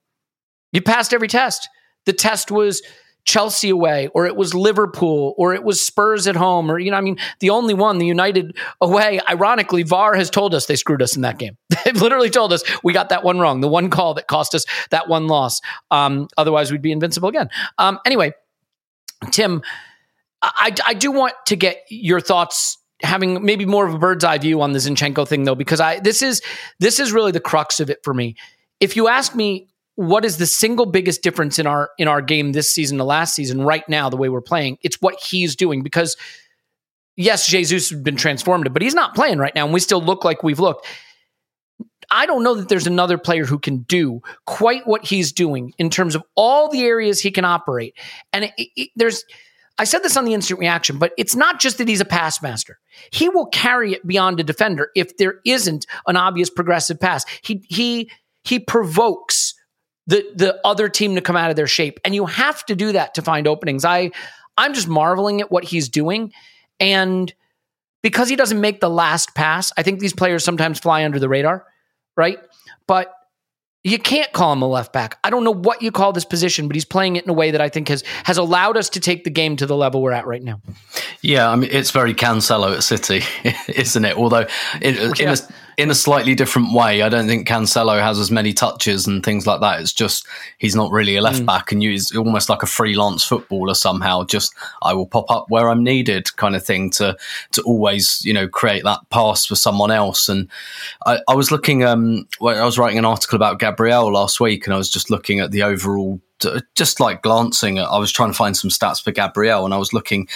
you 0.71 0.81
passed 0.81 1.13
every 1.13 1.27
test. 1.27 1.67
The 2.05 2.13
test 2.13 2.51
was 2.51 2.81
Chelsea 3.27 3.69
away, 3.69 4.07
or 4.13 4.25
it 4.25 4.37
was 4.37 4.55
Liverpool, 4.55 5.35
or 5.37 5.53
it 5.53 5.61
was 5.61 5.81
Spurs 5.81 6.27
at 6.27 6.37
home, 6.37 6.71
or, 6.71 6.79
you 6.79 6.89
know, 6.89 6.97
I 6.97 7.01
mean, 7.01 7.17
the 7.41 7.49
only 7.49 7.73
one, 7.73 7.97
the 7.97 8.05
United 8.05 8.57
away, 8.79 9.19
ironically, 9.29 9.83
VAR 9.83 10.15
has 10.15 10.29
told 10.29 10.55
us 10.55 10.65
they 10.65 10.77
screwed 10.77 11.01
us 11.01 11.17
in 11.17 11.23
that 11.23 11.37
game. 11.37 11.57
They've 11.85 12.01
literally 12.01 12.29
told 12.29 12.53
us 12.53 12.63
we 12.85 12.93
got 12.93 13.09
that 13.09 13.25
one 13.25 13.37
wrong, 13.37 13.59
the 13.59 13.67
one 13.67 13.89
call 13.89 14.13
that 14.13 14.27
cost 14.27 14.55
us 14.55 14.65
that 14.91 15.09
one 15.09 15.27
loss. 15.27 15.59
Um, 15.91 16.29
otherwise, 16.37 16.71
we'd 16.71 16.81
be 16.81 16.93
invincible 16.93 17.27
again. 17.27 17.49
Um, 17.77 17.99
anyway, 18.05 18.31
Tim, 19.31 19.61
I, 20.41 20.73
I 20.85 20.93
do 20.93 21.11
want 21.11 21.33
to 21.47 21.57
get 21.57 21.83
your 21.89 22.21
thoughts 22.21 22.77
having 23.01 23.43
maybe 23.43 23.65
more 23.65 23.85
of 23.85 23.93
a 23.93 23.99
bird's 23.99 24.23
eye 24.23 24.37
view 24.37 24.61
on 24.61 24.71
the 24.71 24.79
Zinchenko 24.79 25.27
thing 25.27 25.43
though 25.43 25.53
because 25.53 25.79
I 25.79 25.99
this 25.99 26.21
is 26.21 26.41
this 26.79 26.99
is 26.99 27.11
really 27.11 27.31
the 27.31 27.39
crux 27.39 27.79
of 27.79 27.89
it 27.89 27.99
for 28.03 28.13
me. 28.13 28.35
If 28.79 28.95
you 28.95 29.07
ask 29.07 29.35
me 29.35 29.67
what 29.97 30.23
is 30.23 30.38
the 30.38 30.45
single 30.45 30.86
biggest 30.86 31.23
difference 31.23 31.57
in 31.57 31.65
our 31.65 31.89
in 31.97 32.07
our 32.07 32.21
game 32.21 32.51
this 32.51 32.71
season 32.71 32.99
to 32.99 33.03
last 33.03 33.33
season 33.33 33.63
right 33.63 33.88
now 33.89 34.10
the 34.10 34.15
way 34.15 34.29
we're 34.29 34.41
playing, 34.41 34.77
it's 34.83 35.01
what 35.01 35.19
he's 35.19 35.55
doing 35.55 35.81
because 35.81 36.15
yes, 37.15 37.47
Jesus 37.47 37.89
has 37.89 37.99
been 37.99 38.15
transformative, 38.15 38.73
but 38.73 38.83
he's 38.83 38.93
not 38.93 39.15
playing 39.15 39.39
right 39.39 39.53
now 39.55 39.65
and 39.65 39.73
we 39.73 39.79
still 39.79 40.01
look 40.01 40.23
like 40.23 40.43
we've 40.43 40.60
looked. 40.60 40.86
I 42.12 42.27
don't 42.27 42.43
know 42.43 42.53
that 42.53 42.69
there's 42.69 42.86
another 42.86 43.17
player 43.17 43.43
who 43.43 43.57
can 43.57 43.79
do 43.79 44.21
quite 44.45 44.86
what 44.86 45.03
he's 45.03 45.31
doing 45.31 45.73
in 45.79 45.89
terms 45.89 46.13
of 46.13 46.23
all 46.36 46.69
the 46.69 46.83
areas 46.83 47.19
he 47.19 47.31
can 47.31 47.43
operate. 47.43 47.95
And 48.31 48.45
it, 48.45 48.53
it, 48.75 48.89
there's, 48.95 49.25
I 49.79 49.83
said 49.83 50.03
this 50.03 50.15
on 50.15 50.25
the 50.25 50.36
instant 50.36 50.60
reaction, 50.60 50.99
but 50.99 51.12
it's 51.17 51.36
not 51.36 51.60
just 51.60 51.79
that 51.79 51.88
he's 51.88 52.01
a 52.01 52.05
pass 52.05 52.39
master. 52.39 52.77
He 53.12 53.29
will 53.29 53.47
carry 53.47 53.93
it 53.93 54.05
beyond 54.05 54.39
a 54.39 54.43
defender 54.43 54.91
if 54.95 55.17
there 55.17 55.39
isn't 55.43 55.88
an 56.05 56.17
obvious 56.17 56.51
progressive 56.51 56.99
pass. 56.99 57.25
He 57.41 57.65
he 57.67 58.10
he 58.43 58.60
provokes 58.60 59.55
the 60.08 60.26
the 60.36 60.60
other 60.65 60.89
team 60.89 61.15
to 61.15 61.22
come 61.22 61.36
out 61.36 61.50
of 61.50 61.56
their 61.56 61.67
shape, 61.67 62.00
and 62.04 62.15
you 62.15 62.26
have 62.26 62.65
to 62.65 62.76
do 62.76 62.93
that 62.93 63.13
to 63.15 63.22
find 63.22 63.48
openings. 63.48 63.86
I 63.86 64.12
I'm 64.58 64.74
just 64.74 64.88
marveling 64.88 65.41
at 65.41 65.52
what 65.52 65.63
he's 65.63 65.89
doing, 65.89 66.34
and 66.80 67.34
because 68.02 68.30
he 68.30 68.36
doesn't 68.36 68.62
make 68.62 68.80
the 68.80 68.89
last 68.89 69.36
pass, 69.36 69.72
I 69.78 69.84
think 69.84 70.00
these 70.00 70.13
players 70.13 70.43
sometimes 70.43 70.80
fly 70.80 71.04
under 71.04 71.20
the 71.20 71.30
radar, 71.30 71.65
right? 72.15 72.39
But 72.88 73.13
you 73.84 74.00
can't 74.00 74.32
call 74.34 74.54
him 74.54 74.62
a 74.62 74.67
left 74.67 74.91
back. 74.91 75.17
I 75.24 75.30
don't 75.30 75.43
know 75.43 75.54
what 75.54 75.82
you 75.82 75.91
call 75.91 76.12
this 76.12 76.26
position, 76.26 76.67
but 76.67 76.76
he's 76.76 76.86
playing 76.86 77.15
it 77.15 77.24
in 77.24 77.30
a 77.30 77.34
way 77.34 77.52
that 77.52 77.62
I 77.62 77.70
think 77.70 77.88
has 77.89 78.04
has 78.24 78.38
allowed 78.38 78.76
us 78.76 78.89
to 78.89 79.00
take 79.00 79.24
the 79.24 79.30
game 79.30 79.56
to 79.58 79.65
the 79.65 79.76
level 79.76 80.02
we're 80.02 80.12
at 80.12 80.28
right 80.28 80.43
now. 80.43 80.62
Yeah, 81.22 81.50
I 81.50 81.56
mean 81.56 81.70
it's 81.72 81.91
very 81.91 82.13
Cancelo 82.13 82.76
at 82.76 82.84
City, 82.84 83.24
isn't 83.67 84.06
it? 84.06 84.17
Although 84.17 84.48
in, 84.82 84.96
in, 84.96 85.30
a, 85.30 85.38
in 85.77 85.91
a 85.91 85.95
slightly 85.95 86.33
different 86.33 86.73
way. 86.73 87.03
I 87.03 87.09
don't 87.09 87.27
think 87.27 87.47
Cancelo 87.47 88.01
has 88.01 88.17
as 88.19 88.31
many 88.31 88.51
touches 88.51 89.05
and 89.05 89.23
things 89.23 89.45
like 89.45 89.61
that. 89.61 89.79
It's 89.79 89.93
just 89.93 90.25
he's 90.57 90.75
not 90.75 90.91
really 90.91 91.15
a 91.15 91.21
left 91.21 91.45
back, 91.45 91.71
and 91.71 91.83
he's 91.83 92.15
almost 92.15 92.49
like 92.49 92.63
a 92.63 92.67
freelance 92.67 93.23
footballer 93.23 93.75
somehow. 93.75 94.23
Just 94.23 94.55
I 94.81 94.93
will 94.93 95.05
pop 95.05 95.29
up 95.29 95.45
where 95.49 95.69
I'm 95.69 95.83
needed, 95.83 96.35
kind 96.35 96.55
of 96.55 96.65
thing. 96.65 96.89
To 96.91 97.15
to 97.51 97.61
always 97.61 98.25
you 98.25 98.33
know 98.33 98.47
create 98.47 98.83
that 98.85 99.01
pass 99.11 99.45
for 99.45 99.55
someone 99.55 99.91
else. 99.91 100.27
And 100.29 100.49
I, 101.05 101.19
I 101.27 101.35
was 101.35 101.51
looking, 101.51 101.83
um, 101.83 102.27
well, 102.41 102.59
I 102.59 102.65
was 102.65 102.79
writing 102.79 102.97
an 102.97 103.05
article 103.05 103.35
about 103.35 103.59
Gabriel 103.59 104.11
last 104.11 104.39
week, 104.39 104.65
and 104.65 104.73
I 104.73 104.77
was 104.77 104.89
just 104.89 105.11
looking 105.11 105.39
at 105.39 105.51
the 105.51 105.61
overall 105.61 106.19
just 106.75 106.99
like 106.99 107.23
glancing 107.23 107.79
at, 107.79 107.85
I 107.85 107.97
was 107.97 108.11
trying 108.11 108.29
to 108.29 108.37
find 108.37 108.55
some 108.55 108.69
stats 108.69 109.03
for 109.03 109.11
Gabriel 109.11 109.65
and 109.65 109.73
I 109.73 109.77
was 109.77 109.91
looking 109.91 110.27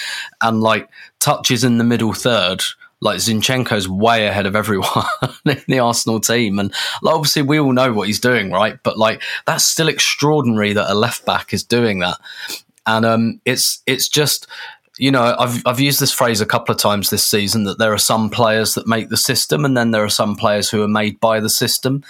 and 0.42 0.60
like 0.60 0.90
touches 1.20 1.64
in 1.64 1.78
the 1.78 1.84
middle 1.84 2.14
third, 2.14 2.64
like 3.02 3.18
Zinchenko's 3.18 3.90
way 3.90 4.28
ahead 4.28 4.46
of 4.46 4.56
everyone 4.56 5.06
in 5.46 5.62
the 5.68 5.80
Arsenal 5.80 6.20
team. 6.20 6.60
And 6.60 6.72
like, 7.02 7.16
obviously 7.16 7.42
we 7.42 7.60
all 7.60 7.74
know 7.74 7.92
what 7.92 8.08
he's 8.08 8.20
doing, 8.20 8.52
right? 8.52 8.78
But 8.84 8.98
like, 8.98 9.22
that's 9.46 9.66
still 9.66 9.88
extraordinary 9.88 10.74
that 10.74 10.90
a 10.90 10.94
left 10.94 11.26
back 11.26 11.54
is 11.54 11.64
doing 11.64 12.00
that. 12.00 12.18
And 12.86 13.06
um, 13.06 13.42
it's, 13.44 13.82
it's 13.88 14.08
just, 14.08 14.48
you 14.98 15.10
know, 15.10 15.36
I've 15.38 15.66
I've 15.66 15.80
used 15.80 16.00
this 16.00 16.12
phrase 16.12 16.42
a 16.42 16.46
couple 16.46 16.74
of 16.74 16.80
times 16.80 17.10
this 17.10 17.26
season 17.26 17.64
that 17.64 17.80
there 17.80 17.94
are 17.94 17.98
some 17.98 18.30
players 18.30 18.76
that 18.76 18.88
make 18.88 19.10
the 19.10 19.18
system, 19.18 19.66
and 19.66 19.76
then 19.76 19.90
there 19.90 20.04
are 20.04 20.10
some 20.10 20.36
players 20.36 20.70
who 20.70 20.84
are 20.84 20.88
made 20.88 21.20
by 21.20 21.40
the 21.40 21.50
system. 21.50 22.04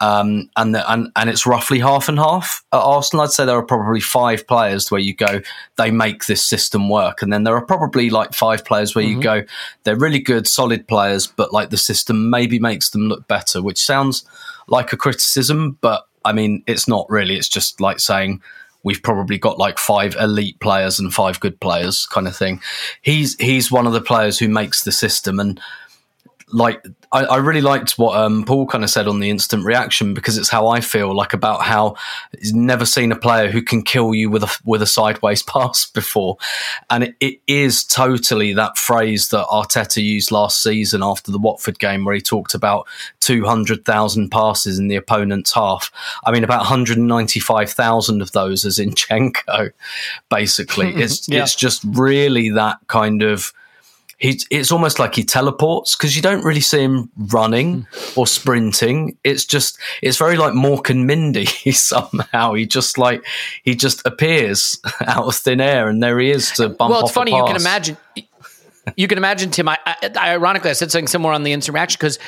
Um, 0.00 0.48
and, 0.56 0.74
the, 0.74 0.92
and 0.92 1.10
and 1.16 1.28
it's 1.28 1.44
roughly 1.44 1.80
half 1.80 2.08
and 2.08 2.18
half 2.18 2.64
at 2.72 2.78
Arsenal. 2.78 3.24
I'd 3.24 3.30
say 3.30 3.44
there 3.44 3.56
are 3.56 3.64
probably 3.64 4.00
five 4.00 4.46
players 4.46 4.90
where 4.90 5.00
you 5.00 5.14
go, 5.14 5.40
they 5.76 5.90
make 5.90 6.26
this 6.26 6.44
system 6.44 6.88
work, 6.88 7.20
and 7.20 7.32
then 7.32 7.42
there 7.42 7.56
are 7.56 7.64
probably 7.64 8.08
like 8.08 8.32
five 8.32 8.64
players 8.64 8.94
where 8.94 9.04
you 9.04 9.20
go, 9.20 9.42
they're 9.82 9.96
really 9.96 10.20
good, 10.20 10.46
solid 10.46 10.86
players, 10.86 11.26
but 11.26 11.52
like 11.52 11.70
the 11.70 11.76
system 11.76 12.30
maybe 12.30 12.60
makes 12.60 12.90
them 12.90 13.08
look 13.08 13.26
better, 13.26 13.60
which 13.60 13.80
sounds 13.80 14.24
like 14.68 14.92
a 14.92 14.96
criticism, 14.96 15.78
but 15.80 16.06
I 16.24 16.32
mean 16.32 16.62
it's 16.66 16.86
not 16.86 17.10
really. 17.10 17.36
It's 17.36 17.48
just 17.48 17.80
like 17.80 17.98
saying 17.98 18.40
we've 18.84 19.02
probably 19.02 19.38
got 19.38 19.58
like 19.58 19.78
five 19.78 20.14
elite 20.16 20.60
players 20.60 21.00
and 21.00 21.12
five 21.12 21.40
good 21.40 21.58
players, 21.60 22.06
kind 22.06 22.28
of 22.28 22.36
thing. 22.36 22.60
He's 23.02 23.34
he's 23.36 23.72
one 23.72 23.86
of 23.86 23.92
the 23.92 24.00
players 24.00 24.38
who 24.38 24.48
makes 24.48 24.84
the 24.84 24.92
system 24.92 25.40
and 25.40 25.60
like 26.52 26.84
I, 27.12 27.24
I 27.24 27.36
really 27.36 27.60
liked 27.60 27.98
what 27.98 28.18
um, 28.18 28.44
Paul 28.44 28.66
kind 28.66 28.84
of 28.84 28.90
said 28.90 29.08
on 29.08 29.20
the 29.20 29.30
instant 29.30 29.64
reaction 29.64 30.14
because 30.14 30.36
it's 30.38 30.48
how 30.48 30.68
I 30.68 30.80
feel 30.80 31.14
like 31.14 31.32
about 31.32 31.62
how 31.62 31.96
he's 32.38 32.54
never 32.54 32.84
seen 32.84 33.12
a 33.12 33.16
player 33.16 33.50
who 33.50 33.62
can 33.62 33.82
kill 33.82 34.14
you 34.14 34.30
with 34.30 34.42
a 34.42 34.58
with 34.64 34.82
a 34.82 34.86
sideways 34.86 35.42
pass 35.44 35.86
before, 35.86 36.36
and 36.90 37.04
it, 37.04 37.16
it 37.20 37.40
is 37.46 37.84
totally 37.84 38.52
that 38.54 38.76
phrase 38.78 39.28
that 39.28 39.46
Arteta 39.46 40.02
used 40.02 40.30
last 40.30 40.62
season 40.62 41.02
after 41.02 41.30
the 41.30 41.38
Watford 41.38 41.78
game 41.78 42.04
where 42.04 42.14
he 42.14 42.20
talked 42.20 42.54
about 42.54 42.86
two 43.20 43.44
hundred 43.44 43.84
thousand 43.84 44.30
passes 44.30 44.78
in 44.78 44.88
the 44.88 44.96
opponent's 44.96 45.52
half. 45.52 45.90
I 46.24 46.30
mean, 46.32 46.44
about 46.44 46.60
one 46.60 46.66
hundred 46.66 46.98
ninety 46.98 47.40
five 47.40 47.70
thousand 47.70 48.22
of 48.22 48.32
those 48.32 48.64
as 48.64 48.78
Zinchenko. 48.78 49.72
Basically, 50.30 50.88
it's 50.96 51.28
Yeah. 51.28 51.42
it's 51.42 51.54
just 51.54 51.82
really 51.84 52.50
that 52.50 52.78
kind 52.86 53.22
of 53.22 53.52
he, 54.18 54.40
it's 54.50 54.72
almost 54.72 54.98
like 54.98 55.14
he 55.14 55.22
teleports 55.22 55.96
because 55.96 56.16
you 56.16 56.22
don't 56.22 56.44
really 56.44 56.60
see 56.60 56.80
him 56.80 57.10
running 57.16 57.86
or 58.16 58.26
sprinting. 58.26 59.16
It's 59.22 59.44
just, 59.44 59.78
it's 60.02 60.16
very 60.16 60.36
like 60.36 60.52
Mork 60.52 60.90
and 60.90 61.06
Mindy 61.06 61.46
somehow. 61.72 62.54
He 62.54 62.66
just 62.66 62.98
like, 62.98 63.24
he 63.62 63.76
just 63.76 64.04
appears 64.04 64.80
out 65.06 65.26
of 65.26 65.36
thin 65.36 65.60
air 65.60 65.88
and 65.88 66.02
there 66.02 66.18
he 66.18 66.30
is 66.30 66.50
to 66.52 66.68
bump 66.68 66.90
well, 66.90 67.04
it's 67.04 67.12
funny. 67.12 67.34
You 67.34 67.44
can 67.44 67.56
imagine. 67.56 67.96
You 68.96 69.06
can 69.06 69.18
imagine 69.18 69.50
Tim. 69.50 69.68
I, 69.68 69.78
I, 69.84 70.32
ironically, 70.32 70.70
I 70.70 70.72
said 70.72 70.90
something 70.90 71.08
similar 71.08 71.34
on 71.34 71.42
the 71.42 71.52
instant 71.52 71.74
reaction 71.74 71.98
because 72.00 72.18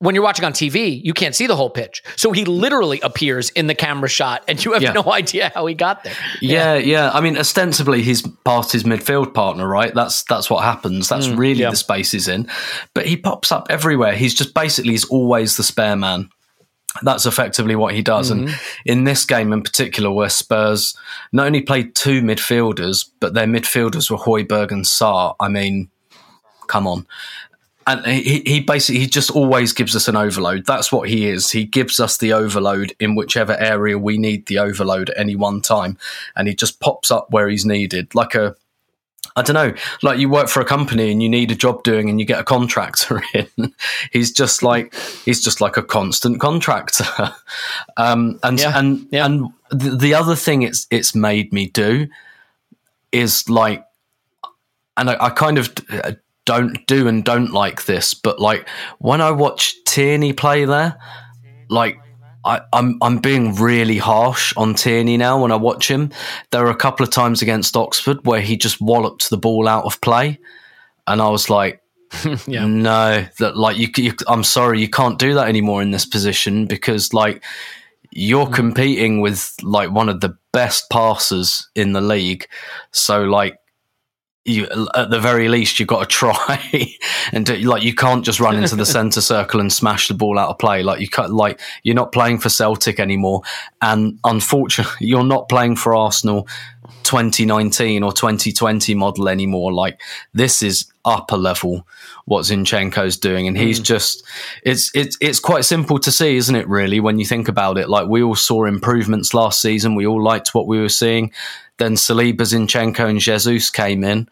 when 0.00 0.14
you're 0.14 0.22
watching 0.22 0.44
on 0.44 0.52
TV, 0.52 1.02
you 1.04 1.12
can't 1.12 1.34
see 1.34 1.46
the 1.48 1.56
whole 1.56 1.70
pitch. 1.70 2.04
So 2.16 2.30
he 2.30 2.44
literally 2.44 3.00
appears 3.00 3.50
in 3.50 3.66
the 3.66 3.74
camera 3.74 4.08
shot, 4.08 4.44
and 4.46 4.64
you 4.64 4.72
have 4.74 4.82
Yeah. 4.82 4.92
no 4.92 5.12
idea 5.12 5.50
how 5.54 5.66
he 5.66 5.74
got 5.74 6.04
there. 6.04 6.14
Yeah, 6.40 6.74
yeah. 6.74 7.10
I 7.12 7.20
mean, 7.20 7.36
ostensibly 7.36 8.02
he's 8.02 8.22
past 8.44 8.70
his 8.72 8.84
midfield 8.84 9.34
partner, 9.34 9.66
right? 9.66 9.92
That's 9.92 10.22
that's 10.24 10.48
what 10.48 10.62
happens. 10.62 11.08
That's 11.08 11.28
really 11.28 11.56
Mm, 11.60 11.64
yeah. 11.64 11.70
the 11.70 11.76
space 11.76 12.12
he's 12.12 12.28
in. 12.28 12.48
But 12.94 13.06
he 13.06 13.16
pops 13.16 13.50
up 13.50 13.66
everywhere. 13.70 14.14
He's 14.14 14.34
just 14.34 14.54
basically 14.54 14.92
he's 14.92 15.04
always 15.06 15.56
the 15.56 15.62
spare 15.64 15.96
man. 15.96 16.30
That's 17.02 17.26
effectively 17.26 17.74
what 17.76 17.92
he 17.94 18.02
does. 18.02 18.30
And 18.30 18.48
Mm-hmm. 18.48 18.62
in 18.86 19.04
this 19.04 19.24
game 19.24 19.52
in 19.52 19.62
particular, 19.62 20.10
where 20.10 20.28
Spurs 20.30 20.96
not 21.32 21.46
only 21.46 21.60
played 21.62 21.94
two 21.96 22.22
midfielders, 22.22 23.08
but 23.20 23.34
their 23.34 23.46
midfielders 23.46 24.10
were 24.10 24.16
Højbjerg 24.16 24.70
and 24.72 24.84
Sarr. 24.84 25.34
I 25.40 25.48
mean, 25.48 25.90
come 26.66 26.86
on. 26.86 27.06
And 27.88 28.04
he, 28.04 28.42
he 28.44 28.60
basically 28.60 29.00
he 29.00 29.06
just 29.06 29.30
always 29.30 29.72
gives 29.72 29.96
us 29.96 30.08
an 30.08 30.16
overload. 30.16 30.66
That's 30.66 30.92
what 30.92 31.08
he 31.08 31.26
is. 31.26 31.50
He 31.50 31.64
gives 31.64 31.98
us 31.98 32.18
the 32.18 32.34
overload 32.34 32.94
in 33.00 33.14
whichever 33.14 33.56
area 33.58 33.98
we 33.98 34.18
need 34.18 34.44
the 34.44 34.58
overload 34.58 35.08
at 35.08 35.18
any 35.18 35.34
one 35.34 35.62
time, 35.62 35.96
and 36.36 36.48
he 36.48 36.54
just 36.54 36.80
pops 36.80 37.10
up 37.10 37.30
where 37.30 37.48
he's 37.48 37.64
needed, 37.64 38.14
like 38.14 38.34
a 38.34 38.56
I 39.36 39.42
don't 39.42 39.54
know, 39.54 39.72
like 40.02 40.18
you 40.18 40.28
work 40.28 40.48
for 40.48 40.60
a 40.60 40.64
company 40.64 41.12
and 41.12 41.22
you 41.22 41.28
need 41.28 41.50
a 41.50 41.54
job 41.54 41.84
doing 41.84 42.10
and 42.10 42.18
you 42.18 42.26
get 42.26 42.40
a 42.40 42.44
contractor 42.44 43.22
in. 43.34 43.72
he's 44.12 44.32
just 44.32 44.62
like 44.62 44.94
he's 45.24 45.42
just 45.42 45.60
like 45.60 45.76
a 45.76 45.82
constant 45.82 46.40
contractor. 46.40 47.06
um, 47.96 48.38
and 48.42 48.58
Yeah, 48.58 48.78
and 48.78 49.06
yeah. 49.10 49.24
and 49.24 49.48
the, 49.70 49.96
the 49.96 50.14
other 50.14 50.34
thing 50.34 50.62
it's 50.62 50.86
it's 50.90 51.14
made 51.14 51.52
me 51.52 51.68
do 51.68 52.08
is 53.12 53.48
like, 53.48 53.86
and 54.96 55.08
I, 55.08 55.26
I 55.26 55.30
kind 55.30 55.56
of 55.56 55.72
uh, 55.88 56.12
don't 56.48 56.86
do 56.86 57.06
and 57.06 57.22
don't 57.22 57.52
like 57.52 57.84
this, 57.84 58.14
but 58.14 58.40
like 58.40 58.66
when 59.00 59.20
I 59.20 59.32
watch 59.32 59.74
Tierney 59.84 60.32
play 60.32 60.64
there, 60.64 60.96
like 61.68 61.98
I, 62.42 62.62
I'm 62.72 62.96
I'm 63.02 63.18
being 63.18 63.54
really 63.56 63.98
harsh 63.98 64.54
on 64.56 64.74
Tierney 64.74 65.18
now 65.18 65.42
when 65.42 65.52
I 65.52 65.56
watch 65.56 65.90
him. 65.90 66.10
There 66.50 66.64
were 66.64 66.70
a 66.70 66.76
couple 66.76 67.04
of 67.04 67.10
times 67.10 67.42
against 67.42 67.76
Oxford 67.76 68.24
where 68.24 68.40
he 68.40 68.56
just 68.56 68.80
walloped 68.80 69.28
the 69.28 69.36
ball 69.36 69.68
out 69.68 69.84
of 69.84 70.00
play, 70.00 70.38
and 71.06 71.20
I 71.20 71.28
was 71.28 71.50
like, 71.50 71.82
Yeah. 72.46 72.64
no, 72.66 73.26
that 73.40 73.58
like 73.58 73.76
you, 73.76 73.88
you. 73.98 74.14
I'm 74.26 74.42
sorry, 74.42 74.80
you 74.80 74.88
can't 74.88 75.18
do 75.18 75.34
that 75.34 75.48
anymore 75.48 75.82
in 75.82 75.90
this 75.90 76.06
position 76.06 76.64
because 76.64 77.12
like 77.12 77.44
you're 78.10 78.46
hmm. 78.46 78.54
competing 78.54 79.20
with 79.20 79.54
like 79.62 79.90
one 79.90 80.08
of 80.08 80.22
the 80.22 80.34
best 80.54 80.88
passers 80.88 81.68
in 81.74 81.92
the 81.92 82.00
league. 82.00 82.48
So 82.90 83.24
like 83.24 83.60
you 84.48 84.66
at 84.94 85.10
the 85.10 85.20
very 85.20 85.48
least 85.48 85.78
you've 85.78 85.88
got 85.88 86.00
to 86.00 86.06
try 86.18 86.60
and 87.32 87.46
do, 87.46 87.56
like 87.56 87.82
you 87.82 87.94
can't 87.94 88.24
just 88.24 88.40
run 88.40 88.56
into 88.56 88.76
the 88.76 88.86
center 88.98 89.20
circle 89.20 89.60
and 89.60 89.72
smash 89.72 90.08
the 90.08 90.14
ball 90.14 90.38
out 90.38 90.48
of 90.50 90.58
play. 90.58 90.82
Like 90.82 91.00
you 91.00 91.08
can't 91.08 91.32
like 91.32 91.60
you're 91.82 91.94
not 91.94 92.12
playing 92.12 92.38
for 92.38 92.48
Celtic 92.48 92.98
anymore. 92.98 93.42
And 93.82 94.18
unfortunately 94.24 94.94
you're 95.06 95.24
not 95.24 95.48
playing 95.48 95.76
for 95.76 95.94
Arsenal 95.94 96.48
2019 97.02 98.02
or 98.02 98.12
2020 98.12 98.94
model 98.94 99.28
anymore. 99.28 99.72
Like 99.72 100.00
this 100.34 100.62
is 100.62 100.90
upper 101.04 101.36
level 101.36 101.86
what 102.26 102.44
Zinchenko's 102.44 103.16
doing. 103.16 103.48
And 103.48 103.56
he's 103.56 103.80
mm. 103.80 103.84
just 103.84 104.24
it's 104.62 104.90
it's 104.94 105.16
it's 105.20 105.40
quite 105.40 105.64
simple 105.64 105.98
to 105.98 106.12
see 106.12 106.36
isn't 106.36 106.54
it 106.54 106.68
really 106.68 107.00
when 107.00 107.18
you 107.18 107.24
think 107.24 107.48
about 107.48 107.78
it? 107.78 107.88
Like 107.88 108.08
we 108.08 108.22
all 108.22 108.36
saw 108.36 108.64
improvements 108.64 109.34
last 109.34 109.62
season. 109.62 109.94
We 109.94 110.06
all 110.06 110.22
liked 110.22 110.54
what 110.54 110.66
we 110.66 110.78
were 110.78 110.88
seeing. 110.88 111.32
Then 111.78 111.94
Saliba, 111.94 112.40
Zinchenko, 112.40 113.08
and 113.08 113.20
Jesus 113.20 113.70
came 113.70 114.02
in, 114.02 114.28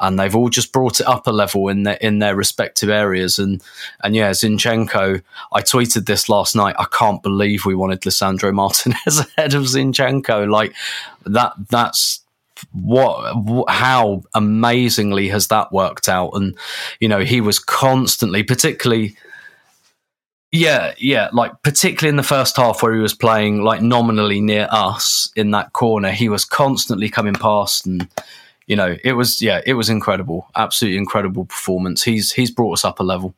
and 0.00 0.18
they've 0.18 0.34
all 0.34 0.48
just 0.48 0.72
brought 0.72 1.00
it 1.00 1.06
up 1.06 1.26
a 1.26 1.30
level 1.30 1.68
in 1.68 1.82
their 1.84 1.96
in 1.96 2.18
their 2.18 2.34
respective 2.34 2.88
areas. 2.88 3.38
And 3.38 3.62
and 4.02 4.16
yeah, 4.16 4.30
Zinchenko. 4.30 5.22
I 5.52 5.62
tweeted 5.62 6.06
this 6.06 6.28
last 6.28 6.56
night. 6.56 6.76
I 6.78 6.86
can't 6.90 7.22
believe 7.22 7.64
we 7.64 7.74
wanted 7.74 8.00
Lisandro 8.00 8.52
Martinez 8.54 9.20
ahead 9.20 9.54
of 9.54 9.64
Zinchenko. 9.64 10.50
Like 10.50 10.74
that. 11.26 11.52
That's 11.68 12.20
what 12.72 13.68
how 13.68 14.22
amazingly 14.34 15.28
has 15.28 15.46
that 15.46 15.72
worked 15.72 16.10
out 16.10 16.30
and 16.34 16.54
you 17.00 17.08
know 17.08 17.20
he 17.20 17.40
was 17.40 17.58
constantly 17.58 18.42
particularly 18.42 19.16
yeah, 20.52 20.94
yeah, 20.98 21.28
like 21.32 21.52
particularly 21.62 22.10
in 22.10 22.16
the 22.16 22.24
first 22.24 22.56
half 22.56 22.82
where 22.82 22.92
he 22.92 23.00
was 23.00 23.14
playing 23.14 23.62
like 23.62 23.82
nominally 23.82 24.40
near 24.40 24.66
us 24.70 25.30
in 25.36 25.52
that 25.52 25.72
corner, 25.72 26.10
he 26.10 26.28
was 26.28 26.44
constantly 26.44 27.08
coming 27.08 27.34
past 27.34 27.86
and 27.86 28.08
you 28.70 28.76
know, 28.76 28.96
it 29.02 29.14
was 29.14 29.42
yeah, 29.42 29.60
it 29.66 29.74
was 29.74 29.90
incredible. 29.90 30.46
Absolutely 30.54 30.96
incredible 30.96 31.44
performance. 31.44 32.04
He's 32.04 32.30
he's 32.30 32.52
brought 32.52 32.74
us 32.74 32.84
up 32.84 33.00
a 33.00 33.02
level. 33.02 33.34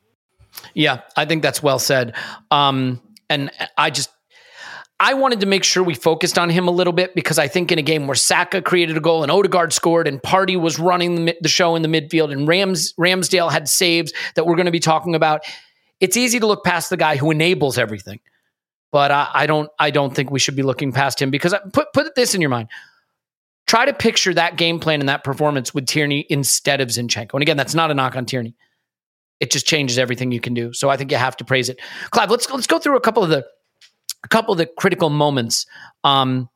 Yeah, 0.74 1.00
I 1.16 1.24
think 1.24 1.42
that's 1.42 1.62
well 1.62 1.78
said. 1.78 2.14
Um, 2.50 3.00
and 3.30 3.50
I 3.78 3.88
just 3.88 4.10
I 5.00 5.14
wanted 5.14 5.40
to 5.40 5.46
make 5.46 5.64
sure 5.64 5.82
we 5.82 5.94
focused 5.94 6.38
on 6.38 6.50
him 6.50 6.68
a 6.68 6.70
little 6.70 6.92
bit 6.92 7.14
because 7.14 7.38
I 7.38 7.48
think 7.48 7.72
in 7.72 7.78
a 7.78 7.82
game 7.82 8.06
where 8.06 8.14
Saka 8.14 8.60
created 8.60 8.98
a 8.98 9.00
goal 9.00 9.22
and 9.22 9.32
Odegaard 9.32 9.72
scored 9.72 10.06
and 10.06 10.20
Partey 10.20 10.60
was 10.60 10.78
running 10.78 11.24
the, 11.24 11.34
the 11.40 11.48
show 11.48 11.76
in 11.76 11.80
the 11.80 11.88
midfield 11.88 12.30
and 12.30 12.46
Rams 12.46 12.92
Ramsdale 13.00 13.50
had 13.50 13.70
saves 13.70 14.12
that 14.34 14.46
we're 14.46 14.56
going 14.56 14.66
to 14.66 14.70
be 14.70 14.80
talking 14.80 15.14
about, 15.14 15.40
it's 15.98 16.18
easy 16.18 16.40
to 16.40 16.46
look 16.46 16.62
past 16.62 16.90
the 16.90 16.98
guy 16.98 17.16
who 17.16 17.30
enables 17.30 17.78
everything. 17.78 18.20
But 18.90 19.10
I, 19.10 19.30
I 19.32 19.46
don't 19.46 19.70
I 19.78 19.92
don't 19.92 20.14
think 20.14 20.30
we 20.30 20.40
should 20.40 20.56
be 20.56 20.62
looking 20.62 20.92
past 20.92 21.22
him 21.22 21.30
because 21.30 21.54
I, 21.54 21.60
put 21.72 21.90
put 21.94 22.14
this 22.16 22.34
in 22.34 22.42
your 22.42 22.50
mind. 22.50 22.68
Try 23.72 23.86
to 23.86 23.94
picture 23.94 24.34
that 24.34 24.58
game 24.58 24.78
plan 24.78 25.00
and 25.00 25.08
that 25.08 25.24
performance 25.24 25.72
with 25.72 25.86
Tierney 25.86 26.26
instead 26.28 26.82
of 26.82 26.88
Zinchenko. 26.88 27.32
And 27.32 27.40
again, 27.40 27.56
that's 27.56 27.74
not 27.74 27.90
a 27.90 27.94
knock 27.94 28.16
on 28.16 28.26
Tierney 28.26 28.54
it 29.42 29.50
just 29.50 29.66
changes 29.66 29.98
everything 29.98 30.30
you 30.30 30.38
can 30.38 30.54
do. 30.54 30.72
So 30.72 30.88
I 30.88 30.96
think 30.96 31.10
you 31.10 31.16
have 31.16 31.36
to 31.38 31.44
praise 31.44 31.68
it. 31.68 31.80
Clive, 32.12 32.30
let's 32.30 32.48
let's 32.48 32.68
go 32.68 32.78
through 32.78 32.96
a 32.96 33.00
couple 33.00 33.24
of 33.24 33.28
the 33.28 33.44
a 34.22 34.28
couple 34.28 34.52
of 34.52 34.58
the 34.58 34.66
critical 34.66 35.10
moments 35.10 35.66
um, 36.04 36.48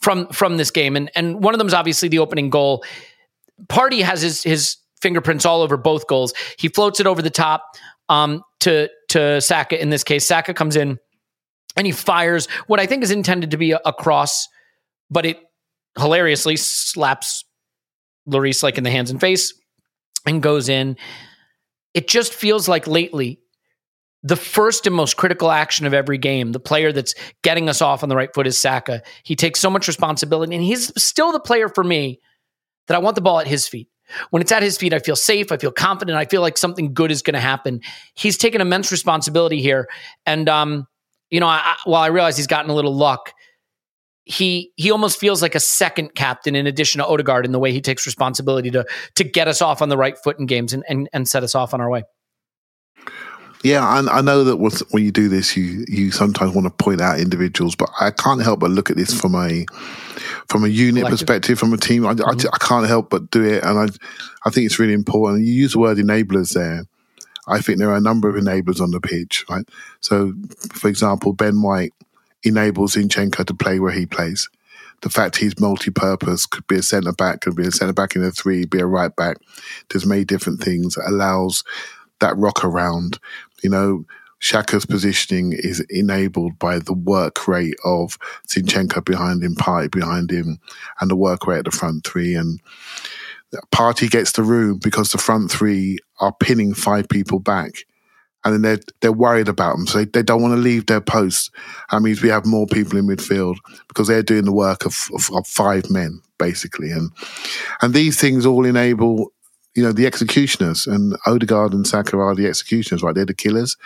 from 0.00 0.26
from 0.28 0.56
this 0.56 0.72
game, 0.72 0.96
and 0.96 1.08
and 1.14 1.42
one 1.42 1.54
of 1.54 1.58
them 1.58 1.68
is 1.68 1.72
obviously 1.72 2.08
the 2.08 2.18
opening 2.18 2.50
goal. 2.50 2.84
Partey 3.68 4.02
has 4.02 4.22
his 4.22 4.42
his 4.42 4.76
fingerprints 5.00 5.46
all 5.46 5.62
over 5.62 5.76
both 5.76 6.08
goals. 6.08 6.34
He 6.58 6.66
floats 6.66 6.98
it 6.98 7.06
over 7.06 7.22
the 7.22 7.30
top 7.30 7.76
um, 8.08 8.42
to 8.60 8.88
to 9.10 9.40
Saka. 9.40 9.80
In 9.80 9.90
this 9.90 10.02
case, 10.02 10.26
Saka 10.26 10.52
comes 10.52 10.74
in 10.74 10.98
and 11.76 11.86
he 11.86 11.92
fires 11.92 12.48
what 12.66 12.80
I 12.80 12.86
think 12.86 13.04
is 13.04 13.12
intended 13.12 13.52
to 13.52 13.56
be 13.56 13.70
a, 13.70 13.80
a 13.84 13.92
cross, 13.92 14.48
but 15.10 15.24
it 15.24 15.38
hilariously 15.98 16.56
slaps 16.56 17.44
Lloris 18.28 18.62
like 18.62 18.78
in 18.78 18.84
the 18.84 18.90
hands 18.90 19.10
and 19.10 19.20
face 19.20 19.54
and 20.26 20.42
goes 20.42 20.68
in 20.68 20.96
it 21.94 22.08
just 22.08 22.32
feels 22.32 22.68
like 22.68 22.86
lately 22.86 23.38
the 24.22 24.36
first 24.36 24.86
and 24.86 24.94
most 24.94 25.16
critical 25.16 25.50
action 25.50 25.84
of 25.84 25.92
every 25.92 26.18
game, 26.18 26.52
the 26.52 26.60
player 26.60 26.92
that's 26.92 27.14
getting 27.42 27.68
us 27.68 27.82
off 27.82 28.02
on 28.02 28.08
the 28.08 28.16
right 28.16 28.32
foot 28.32 28.46
is 28.46 28.56
Saka. 28.56 29.02
He 29.24 29.34
takes 29.34 29.58
so 29.58 29.68
much 29.68 29.88
responsibility, 29.88 30.54
and 30.54 30.64
he's 30.64 30.92
still 31.02 31.32
the 31.32 31.40
player 31.40 31.68
for 31.68 31.82
me 31.82 32.20
that 32.86 32.94
I 32.94 32.98
want 32.98 33.16
the 33.16 33.20
ball 33.20 33.40
at 33.40 33.48
his 33.48 33.66
feet. 33.66 33.88
When 34.30 34.40
it's 34.40 34.52
at 34.52 34.62
his 34.62 34.76
feet, 34.76 34.92
I 34.92 34.98
feel 34.98 35.16
safe. 35.16 35.50
I 35.50 35.56
feel 35.56 35.72
confident. 35.72 36.18
I 36.18 36.26
feel 36.26 36.40
like 36.42 36.58
something 36.58 36.92
good 36.92 37.10
is 37.10 37.22
going 37.22 37.34
to 37.34 37.40
happen. 37.40 37.80
He's 38.14 38.36
taken 38.36 38.60
immense 38.60 38.92
responsibility 38.92 39.60
here, 39.60 39.88
and 40.24 40.48
um, 40.48 40.86
you 41.30 41.40
know, 41.40 41.48
I, 41.48 41.60
I, 41.64 41.76
while 41.84 42.02
I 42.02 42.08
realize 42.08 42.36
he's 42.36 42.46
gotten 42.46 42.70
a 42.70 42.74
little 42.74 42.94
luck, 42.94 43.32
he 44.24 44.72
he 44.76 44.90
almost 44.90 45.18
feels 45.18 45.42
like 45.42 45.54
a 45.54 45.60
second 45.60 46.14
captain 46.14 46.54
in 46.54 46.66
addition 46.66 47.00
to 47.00 47.06
Odegaard 47.06 47.44
in 47.44 47.52
the 47.52 47.58
way 47.58 47.72
he 47.72 47.80
takes 47.80 48.06
responsibility 48.06 48.70
to 48.70 48.84
to 49.16 49.24
get 49.24 49.48
us 49.48 49.60
off 49.60 49.82
on 49.82 49.88
the 49.88 49.96
right 49.96 50.16
foot 50.18 50.38
in 50.38 50.46
games 50.46 50.72
and 50.72 50.84
and, 50.88 51.08
and 51.12 51.28
set 51.28 51.42
us 51.42 51.54
off 51.54 51.74
on 51.74 51.80
our 51.80 51.90
way. 51.90 52.04
Yeah, 53.62 53.86
I, 53.86 54.18
I 54.18 54.20
know 54.22 54.42
that 54.42 54.56
when 54.56 55.04
you 55.04 55.12
do 55.12 55.28
this, 55.28 55.56
you 55.56 55.84
you 55.88 56.10
sometimes 56.10 56.54
want 56.54 56.66
to 56.66 56.84
point 56.84 57.00
out 57.00 57.20
individuals, 57.20 57.76
but 57.76 57.90
I 58.00 58.10
can't 58.10 58.42
help 58.42 58.60
but 58.60 58.70
look 58.70 58.90
at 58.90 58.96
this 58.96 59.18
from 59.18 59.34
a 59.34 59.66
from 60.48 60.64
a 60.64 60.68
unit 60.68 61.02
Collective. 61.02 61.18
perspective, 61.18 61.58
from 61.58 61.72
a 61.72 61.76
team. 61.76 62.04
I, 62.04 62.10
I, 62.10 62.14
mm-hmm. 62.14 62.48
I 62.52 62.58
can't 62.58 62.86
help 62.86 63.10
but 63.10 63.30
do 63.30 63.44
it, 63.44 63.62
and 63.62 63.78
I 63.78 63.86
I 64.44 64.50
think 64.50 64.66
it's 64.66 64.78
really 64.80 64.94
important. 64.94 65.44
You 65.44 65.52
use 65.52 65.72
the 65.72 65.78
word 65.78 65.98
enablers 65.98 66.54
there. 66.54 66.84
I 67.46 67.60
think 67.60 67.78
there 67.78 67.90
are 67.90 67.96
a 67.96 68.00
number 68.00 68.28
of 68.28 68.36
enablers 68.36 68.80
on 68.80 68.92
the 68.92 69.00
pitch, 69.00 69.44
right? 69.50 69.68
So, 70.00 70.32
for 70.72 70.88
example, 70.88 71.32
Ben 71.32 71.62
White 71.62 71.92
enables 72.44 72.94
Zinchenko 72.94 73.44
to 73.46 73.54
play 73.54 73.80
where 73.80 73.92
he 73.92 74.06
plays. 74.06 74.48
The 75.02 75.10
fact 75.10 75.36
he's 75.36 75.58
multi-purpose 75.58 76.46
could 76.46 76.66
be 76.68 76.76
a 76.76 76.82
centre 76.82 77.12
back, 77.12 77.40
could 77.40 77.56
be 77.56 77.66
a 77.66 77.72
centre 77.72 77.92
back 77.92 78.14
in 78.14 78.22
a 78.22 78.30
three, 78.30 78.64
be 78.64 78.78
a 78.78 78.86
right 78.86 79.14
back. 79.14 79.36
There's 79.90 80.06
many 80.06 80.24
different 80.24 80.60
things 80.60 80.94
that 80.94 81.08
allows 81.08 81.64
that 82.20 82.36
rock 82.36 82.64
around. 82.64 83.18
You 83.64 83.70
know, 83.70 84.04
Xhaka's 84.40 84.86
positioning 84.86 85.52
is 85.52 85.80
enabled 85.90 86.58
by 86.58 86.78
the 86.78 86.92
work 86.92 87.46
rate 87.46 87.76
of 87.84 88.18
Zinchenko 88.48 89.04
behind 89.04 89.42
him, 89.42 89.54
Partey 89.54 89.90
behind 89.90 90.30
him, 90.30 90.58
and 91.00 91.10
the 91.10 91.16
work 91.16 91.46
rate 91.46 91.58
at 91.58 91.64
the 91.64 91.70
front 91.70 92.04
three. 92.04 92.34
And 92.34 92.60
Partey 93.72 94.10
gets 94.10 94.32
the 94.32 94.42
room 94.42 94.78
because 94.82 95.10
the 95.10 95.18
front 95.18 95.50
three 95.50 95.98
are 96.20 96.32
pinning 96.32 96.74
five 96.74 97.08
people 97.08 97.38
back. 97.38 97.84
And 98.44 98.54
then 98.54 98.62
they're, 98.62 98.84
they're 99.00 99.12
worried 99.12 99.48
about 99.48 99.76
them. 99.76 99.86
So 99.86 99.98
they, 99.98 100.04
they 100.06 100.22
don't 100.22 100.42
want 100.42 100.54
to 100.54 100.60
leave 100.60 100.86
their 100.86 101.00
posts. 101.00 101.50
That 101.90 102.02
means 102.02 102.22
we 102.22 102.28
have 102.28 102.44
more 102.44 102.66
people 102.66 102.98
in 102.98 103.06
midfield 103.06 103.56
because 103.88 104.08
they're 104.08 104.22
doing 104.22 104.44
the 104.44 104.52
work 104.52 104.84
of, 104.84 105.08
of, 105.14 105.30
of 105.34 105.46
five 105.46 105.90
men, 105.90 106.20
basically. 106.38 106.90
And, 106.90 107.10
and 107.80 107.94
these 107.94 108.20
things 108.20 108.44
all 108.44 108.64
enable 108.64 109.32
you 109.74 109.82
know, 109.82 109.92
the 109.92 110.06
executioners 110.06 110.86
and 110.86 111.16
Odegaard 111.26 111.72
and 111.72 111.86
Saka 111.86 112.18
are 112.18 112.34
the 112.34 112.46
executioners, 112.46 113.02
right? 113.02 113.14
They're 113.14 113.24
the 113.24 113.32
killers. 113.32 113.78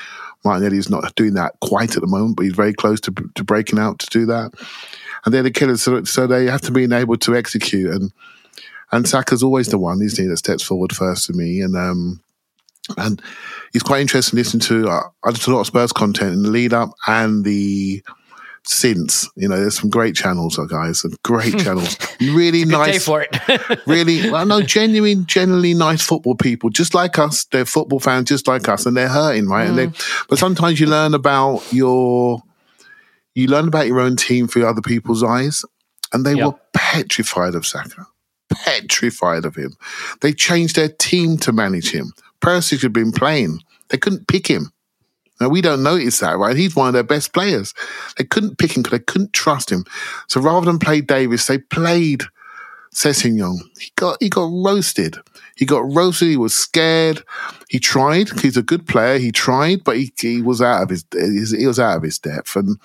Martinelli's 0.45 0.91
not 0.91 1.15
doing 1.15 1.35
that 1.35 1.55
quite 1.61 1.95
at 1.95 2.01
the 2.01 2.09
moment, 2.09 2.37
but 2.37 2.43
he's 2.43 2.55
very 2.57 2.73
close 2.73 3.01
to, 3.03 3.13
to 3.35 3.45
breaking 3.45 3.79
out 3.79 4.01
to 4.01 4.07
do 4.09 4.27
that. 4.27 4.53
And 5.25 5.33
they're 5.33 5.45
the 5.45 5.51
killers, 5.51 5.83
so, 5.83 6.03
so 6.03 6.27
they 6.27 6.47
have 6.47 6.61
to 6.63 6.73
be 6.73 6.93
able 6.93 7.17
to 7.19 7.37
execute. 7.37 7.91
And 7.91 8.13
and 8.93 9.09
Saka's 9.09 9.43
always 9.43 9.69
the 9.69 9.79
one, 9.79 10.01
isn't 10.01 10.23
he, 10.23 10.29
that 10.29 10.37
steps 10.37 10.63
forward 10.63 10.95
first 10.95 11.27
for 11.27 11.33
me. 11.33 11.61
And 11.61 11.77
um, 11.77 12.21
and 12.97 13.21
he's 13.73 13.83
quite 13.83 14.01
interesting 14.01 14.37
to 14.37 14.41
listen 14.41 14.61
to. 14.61 14.89
Uh, 14.89 15.03
I 15.25 15.31
did 15.33 15.47
a 15.47 15.51
lot 15.53 15.61
of 15.61 15.67
Spurs 15.67 15.93
content 15.93 16.33
in 16.35 16.43
the 16.43 16.51
lead 16.51 16.73
up 16.73 16.91
and 17.07 17.45
the 17.45 18.03
since. 18.65 19.29
You 19.37 19.49
know, 19.49 19.57
there's 19.61 19.79
some 19.79 19.91
great 19.91 20.15
channels, 20.17 20.59
uh, 20.59 20.65
guys, 20.65 21.01
some 21.01 21.15
great 21.23 21.59
channels. 21.59 21.97
Really 22.21 22.65
nice. 22.65 23.05
for 23.05 23.23
it. 23.29 23.83
really, 23.87 24.31
well, 24.31 24.45
no, 24.47 24.61
genuine, 24.63 25.27
genuinely 25.27 25.75
nice 25.75 26.03
football 26.03 26.35
people, 26.35 26.71
just 26.71 26.95
like 26.95 27.19
us. 27.19 27.45
They're 27.47 27.65
football 27.65 28.01
fans, 28.01 28.29
just 28.29 28.49
like 28.49 28.69
us, 28.69 28.87
and 28.87 28.97
they're 28.97 29.09
hurting, 29.09 29.47
right? 29.49 29.69
And 29.69 29.79
they, 29.79 29.87
but 30.29 30.39
sometimes 30.39 30.81
you 30.81 30.87
learn 30.87 31.15
about 31.15 31.63
your, 31.73 32.43
you 33.35 33.47
learn 33.49 33.69
about 33.69 33.87
your 33.87 34.01
own 34.01 34.17
team 34.17 34.49
through 34.49 34.67
other 34.67 34.83
people's 34.83 35.23
eyes, 35.23 35.65
and 36.13 36.25
they 36.25 36.35
Yep. 36.35 36.47
were 36.47 36.59
petrified 36.73 37.55
of 37.55 37.67
Saka, 37.67 38.07
petrified 38.51 39.45
of 39.45 39.55
him. 39.57 39.77
They 40.23 40.33
changed 40.33 40.77
their 40.77 40.89
team 40.89 41.37
to 41.39 41.53
manage 41.53 41.91
him. 41.91 42.13
Perisic 42.41 42.83
had 42.83 42.93
been 42.93 43.13
playing; 43.13 43.61
they 43.89 43.99
couldn't 43.99 44.29
pick 44.29 44.47
him. 44.47 44.73
Now 45.41 45.49
we 45.49 45.61
don't 45.61 45.83
notice 45.83 46.21
that, 46.21 46.39
right? 46.39 46.57
He's 46.57 46.75
one 46.75 46.89
of 46.89 46.95
their 46.95 47.03
best 47.03 47.33
players. 47.33 47.75
They 48.17 48.25
couldn't 48.25 48.59
pick 48.59 48.77
him 48.77 48.83
because 48.83 48.99
they 48.99 49.05
couldn't 49.05 49.33
trust 49.33 49.71
him. 49.71 49.85
So 50.29 50.41
rather 50.41 50.65
than 50.65 50.79
play 50.79 51.03
Davis, 51.03 51.47
they 51.47 51.59
played 51.59 52.23
Sessegnon. 52.95 53.59
He 53.79 53.93
got 53.97 54.17
he 54.21 54.31
got 54.31 54.51
roasted. 54.51 55.19
He 55.57 55.67
got 55.67 55.85
roasted. 55.93 56.29
He 56.29 56.37
was 56.39 56.55
scared. 56.55 57.23
He 57.69 57.79
tried. 57.79 58.31
He's 58.41 58.57
a 58.57 58.63
good 58.63 58.87
player. 58.87 59.19
He 59.19 59.31
tried, 59.31 59.85
but 59.85 59.99
he, 59.99 60.13
he 60.19 60.41
was 60.41 60.63
out 60.63 60.83
of 60.83 60.89
his 60.89 61.05
he 61.13 61.67
was 61.67 61.79
out 61.79 61.99
of 61.99 62.03
his 62.03 62.19
depth, 62.19 62.57
and 62.57 62.79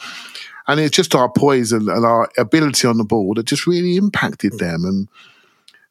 and 0.68 0.80
it's 0.80 0.96
just 0.96 1.16
our 1.16 1.30
poise 1.30 1.72
and, 1.72 1.88
and 1.88 2.06
our 2.06 2.30
ability 2.38 2.88
on 2.88 2.98
the 2.98 3.06
ball 3.06 3.34
that 3.36 3.46
just 3.46 3.66
really 3.66 3.96
impacted 3.96 4.60
them. 4.60 4.84
And 4.84 5.08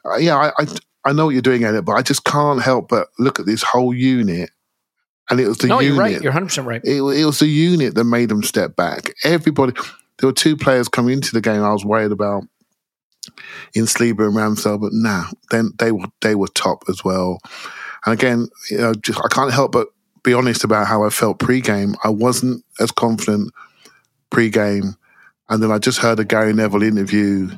uh, 0.04 0.16
yeah, 0.16 0.36
I, 0.36 0.52
I 0.58 0.66
I 1.04 1.12
know 1.12 1.26
what 1.26 1.30
you're 1.30 1.42
doing 1.42 1.62
it, 1.62 1.84
but 1.84 1.92
I 1.92 2.02
just 2.02 2.24
can't 2.24 2.62
help 2.62 2.88
but 2.88 3.08
look 3.18 3.40
at 3.40 3.46
this 3.46 3.62
whole 3.62 3.94
unit. 3.94 4.50
And 5.30 5.40
it 5.40 5.46
was 5.46 5.58
the 5.58 5.68
no, 5.68 5.80
unit. 5.80 5.94
you're 5.94 6.02
right. 6.02 6.22
You're 6.22 6.32
100 6.32 6.46
percent 6.46 6.66
right. 6.66 6.80
It, 6.84 7.00
it 7.00 7.24
was 7.24 7.38
the 7.38 7.46
unit 7.46 7.94
that 7.94 8.04
made 8.04 8.28
them 8.28 8.42
step 8.42 8.76
back. 8.76 9.12
Everybody, 9.24 9.72
there 10.18 10.28
were 10.28 10.32
two 10.32 10.56
players 10.56 10.88
coming 10.88 11.14
into 11.14 11.32
the 11.32 11.40
game 11.40 11.62
I 11.62 11.72
was 11.72 11.84
worried 11.84 12.12
about 12.12 12.44
in 13.74 13.84
Saliba 13.84 14.26
and 14.26 14.34
Ramsdale, 14.34 14.80
but 14.80 14.92
nah, 14.92 15.24
then 15.50 15.72
they 15.78 15.92
were 15.92 16.06
they 16.20 16.34
were 16.34 16.48
top 16.48 16.84
as 16.88 17.04
well. 17.04 17.38
And 18.04 18.12
again, 18.12 18.48
you 18.70 18.78
know, 18.78 18.94
just, 18.94 19.20
I 19.20 19.28
can't 19.28 19.52
help 19.52 19.72
but 19.72 19.88
be 20.22 20.34
honest 20.34 20.64
about 20.64 20.86
how 20.86 21.04
I 21.04 21.10
felt 21.10 21.38
pre-game. 21.38 21.94
I 22.04 22.10
wasn't 22.10 22.64
as 22.78 22.90
confident 22.90 23.52
pre-game, 24.30 24.96
and 25.50 25.62
then 25.62 25.70
I 25.70 25.78
just 25.78 25.98
heard 25.98 26.18
a 26.18 26.24
Gary 26.24 26.52
Neville 26.54 26.82
interview, 26.82 27.50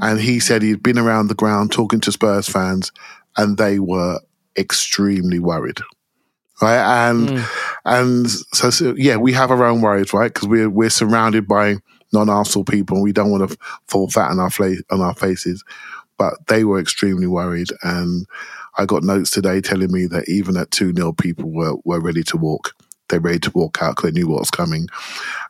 and 0.00 0.20
he 0.20 0.40
said 0.40 0.62
he'd 0.62 0.82
been 0.82 0.98
around 0.98 1.28
the 1.28 1.34
ground 1.34 1.70
talking 1.70 2.00
to 2.00 2.12
Spurs 2.12 2.48
fans, 2.48 2.90
and 3.36 3.56
they 3.58 3.78
were 3.78 4.20
extremely 4.56 5.38
worried 5.38 5.80
right? 6.62 7.08
And 7.08 7.30
hmm. 7.30 7.44
and 7.84 8.30
so, 8.30 8.70
so 8.70 8.94
yeah, 8.96 9.16
we 9.16 9.32
have 9.32 9.50
our 9.50 9.64
own 9.64 9.80
worries, 9.80 10.12
right? 10.12 10.32
Because 10.32 10.48
we're 10.48 10.70
we're 10.70 10.90
surrounded 10.90 11.46
by 11.46 11.76
non-Arsenal 12.12 12.64
people, 12.64 12.96
and 12.96 13.04
we 13.04 13.12
don't 13.12 13.30
want 13.30 13.50
to 13.50 13.56
fall 13.86 14.08
fat 14.10 14.30
on 14.30 14.38
our 14.38 14.50
fla- 14.50 14.82
on 14.90 15.00
our 15.00 15.14
faces. 15.14 15.64
But 16.16 16.34
they 16.46 16.64
were 16.64 16.80
extremely 16.80 17.26
worried, 17.26 17.68
and 17.82 18.26
I 18.78 18.86
got 18.86 19.02
notes 19.02 19.30
today 19.30 19.60
telling 19.60 19.92
me 19.92 20.06
that 20.06 20.28
even 20.28 20.56
at 20.56 20.70
two 20.70 20.92
0 20.94 21.12
people 21.12 21.50
were 21.50 21.76
were 21.84 22.00
ready 22.00 22.22
to 22.24 22.36
walk. 22.36 22.74
They're 23.08 23.20
ready 23.20 23.38
to 23.40 23.52
walk 23.54 23.78
out 23.82 23.96
because 23.96 24.12
they 24.12 24.18
knew 24.18 24.28
what 24.28 24.40
was 24.40 24.50
coming, 24.50 24.88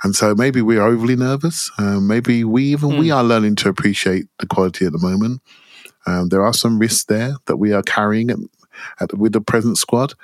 and 0.03 0.15
so 0.15 0.35
maybe 0.35 0.61
we're 0.61 0.83
overly 0.83 1.17
nervous. 1.17 1.71
Um, 1.79 2.07
maybe 2.07 2.45
we 2.45 2.65
even 2.65 2.99
we 2.99 3.11
are 3.11 3.25
learning 3.25 3.57
to 3.57 3.69
appreciate 3.69 4.27
the 4.39 4.47
quality 4.47 4.87
at 4.87 4.93
the 4.93 4.99
moment. 4.99 5.41
Um, 6.07 6.29
there 6.29 6.45
are 6.45 6.53
some 6.53 6.79
risks 6.79 7.05
there 7.05 7.37
that 7.47 7.57
we 7.57 7.73
are 7.73 7.83
carrying 7.83 8.31
at, 8.31 8.39
at, 9.01 9.17
with 9.17 9.33
the 9.33 9.41
present 9.41 9.79
squad. 9.79 10.15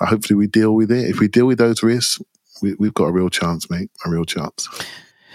Uh, 0.00 0.06
hopefully, 0.06 0.36
we 0.36 0.46
deal 0.46 0.74
with 0.74 0.90
it. 0.90 1.08
If 1.08 1.20
we 1.20 1.28
deal 1.28 1.46
with 1.46 1.58
those 1.58 1.82
risks, 1.82 2.20
we, 2.60 2.74
we've 2.74 2.94
got 2.94 3.06
a 3.06 3.12
real 3.12 3.30
chance, 3.30 3.70
mate. 3.70 3.90
A 4.04 4.10
real 4.10 4.24
chance. 4.24 4.68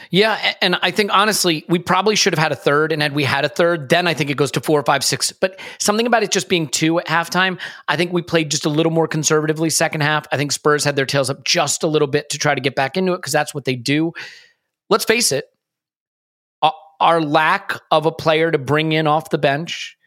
Yeah, 0.10 0.56
and 0.62 0.78
I 0.82 0.92
think 0.92 1.12
honestly, 1.14 1.66
we 1.68 1.80
probably 1.80 2.16
should 2.16 2.34
have 2.34 2.42
had 2.42 2.52
a 2.52 2.56
third, 2.56 2.92
and 2.92 3.02
had 3.02 3.14
we 3.14 3.24
had 3.24 3.44
a 3.46 3.50
third, 3.50 3.90
then 3.90 4.08
I 4.08 4.14
think 4.14 4.30
it 4.30 4.38
goes 4.38 4.52
to 4.52 4.62
four, 4.62 4.82
five, 4.84 5.04
six. 5.04 5.32
But 5.32 5.60
something 5.80 6.06
about 6.08 6.24
it 6.24 6.32
just 6.32 6.48
being 6.48 6.68
two 6.68 7.00
at 7.00 7.08
halftime, 7.08 7.60
I 7.88 7.98
think 7.98 8.14
we 8.14 8.22
played 8.22 8.50
just 8.50 8.66
a 8.66 8.70
little 8.70 8.92
more 8.92 9.08
conservatively 9.08 9.70
second 9.70 10.02
half. 10.02 10.26
I 10.32 10.38
think 10.38 10.52
Spurs 10.52 10.84
had 10.84 10.96
their 10.96 11.06
tails 11.06 11.30
up 11.30 11.44
just 11.44 11.84
a 11.84 11.88
little 11.88 12.08
bit 12.08 12.30
to 12.30 12.38
try 12.38 12.56
to 12.56 12.62
get 12.62 12.76
back 12.76 12.96
into 12.96 13.14
it 13.14 13.18
because 13.18 13.34
that's 13.34 13.54
what 13.54 13.66
they 13.66 13.76
do. 13.76 14.14
Let's 14.90 15.06
face 15.06 15.32
it, 15.32 15.46
our- 17.00 17.22
lack 17.22 17.80
of 17.92 18.06
a 18.06 18.12
player 18.12 18.50
to 18.50 18.58
bring 18.58 18.92
in 18.92 19.08
off 19.08 19.30
the 19.30 19.38
bench 19.38 19.98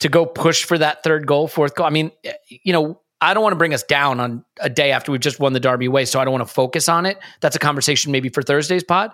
to 0.00 0.08
go 0.08 0.26
push 0.26 0.64
for 0.64 0.76
that 0.76 1.02
third 1.02 1.26
goal, 1.26 1.48
fourth 1.48 1.74
goal. 1.74 1.86
I 1.86 1.90
mean, 1.90 2.10
eh, 2.24 2.32
you 2.48 2.72
know, 2.72 3.00
I 3.20 3.32
don't 3.32 3.42
want 3.42 3.52
to 3.52 3.58
bring 3.58 3.72
us 3.72 3.82
down 3.82 4.20
on 4.20 4.44
a 4.60 4.68
day 4.68 4.90
after 4.90 5.10
we've 5.10 5.20
just 5.20 5.40
won 5.40 5.54
the 5.54 5.60
Derby 5.60 5.86
away, 5.86 6.04
so 6.04 6.20
I 6.20 6.24
don't 6.24 6.32
want 6.32 6.46
to 6.46 6.52
focus 6.52 6.88
on 6.88 7.06
it. 7.06 7.18
That's 7.40 7.56
a 7.56 7.58
conversation 7.58 8.12
maybe 8.12 8.28
for 8.28 8.42
Thursday's 8.42 8.84
pod. 8.84 9.12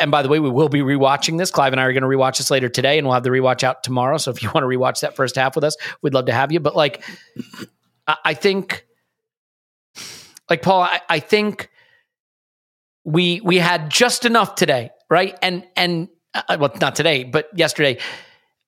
And 0.00 0.10
by 0.10 0.22
the 0.22 0.28
way, 0.28 0.38
we 0.38 0.50
will 0.50 0.68
be 0.68 0.80
rewatching 0.80 1.38
this. 1.38 1.50
Clive 1.50 1.72
and 1.72 1.80
I 1.80 1.84
are 1.84 1.92
going 1.92 2.02
to 2.02 2.08
rewatch 2.08 2.38
this 2.38 2.50
later 2.50 2.68
today, 2.68 2.98
and 2.98 3.06
we'll 3.06 3.14
have 3.14 3.22
the 3.22 3.30
rewatch 3.30 3.64
out 3.64 3.82
tomorrow. 3.82 4.18
So 4.18 4.30
if 4.30 4.42
you 4.42 4.50
want 4.54 4.64
to 4.64 4.68
rewatch 4.68 5.00
that 5.00 5.16
first 5.16 5.36
half 5.36 5.54
with 5.54 5.64
us, 5.64 5.76
we'd 6.02 6.14
love 6.14 6.26
to 6.26 6.32
have 6.32 6.52
you. 6.52 6.60
But 6.60 6.76
like, 6.76 7.02
I, 8.06 8.34
think, 8.34 8.86
like 10.50 10.62
Paul, 10.62 10.82
I, 10.82 11.00
I 11.08 11.20
think 11.20 11.70
we 13.04 13.40
we 13.40 13.56
had 13.56 13.90
just 13.90 14.26
enough 14.26 14.54
today, 14.54 14.90
right? 15.08 15.38
And 15.40 15.64
and 15.74 16.08
uh, 16.34 16.58
well, 16.60 16.72
not 16.80 16.94
today, 16.94 17.24
but 17.24 17.48
yesterday. 17.56 17.98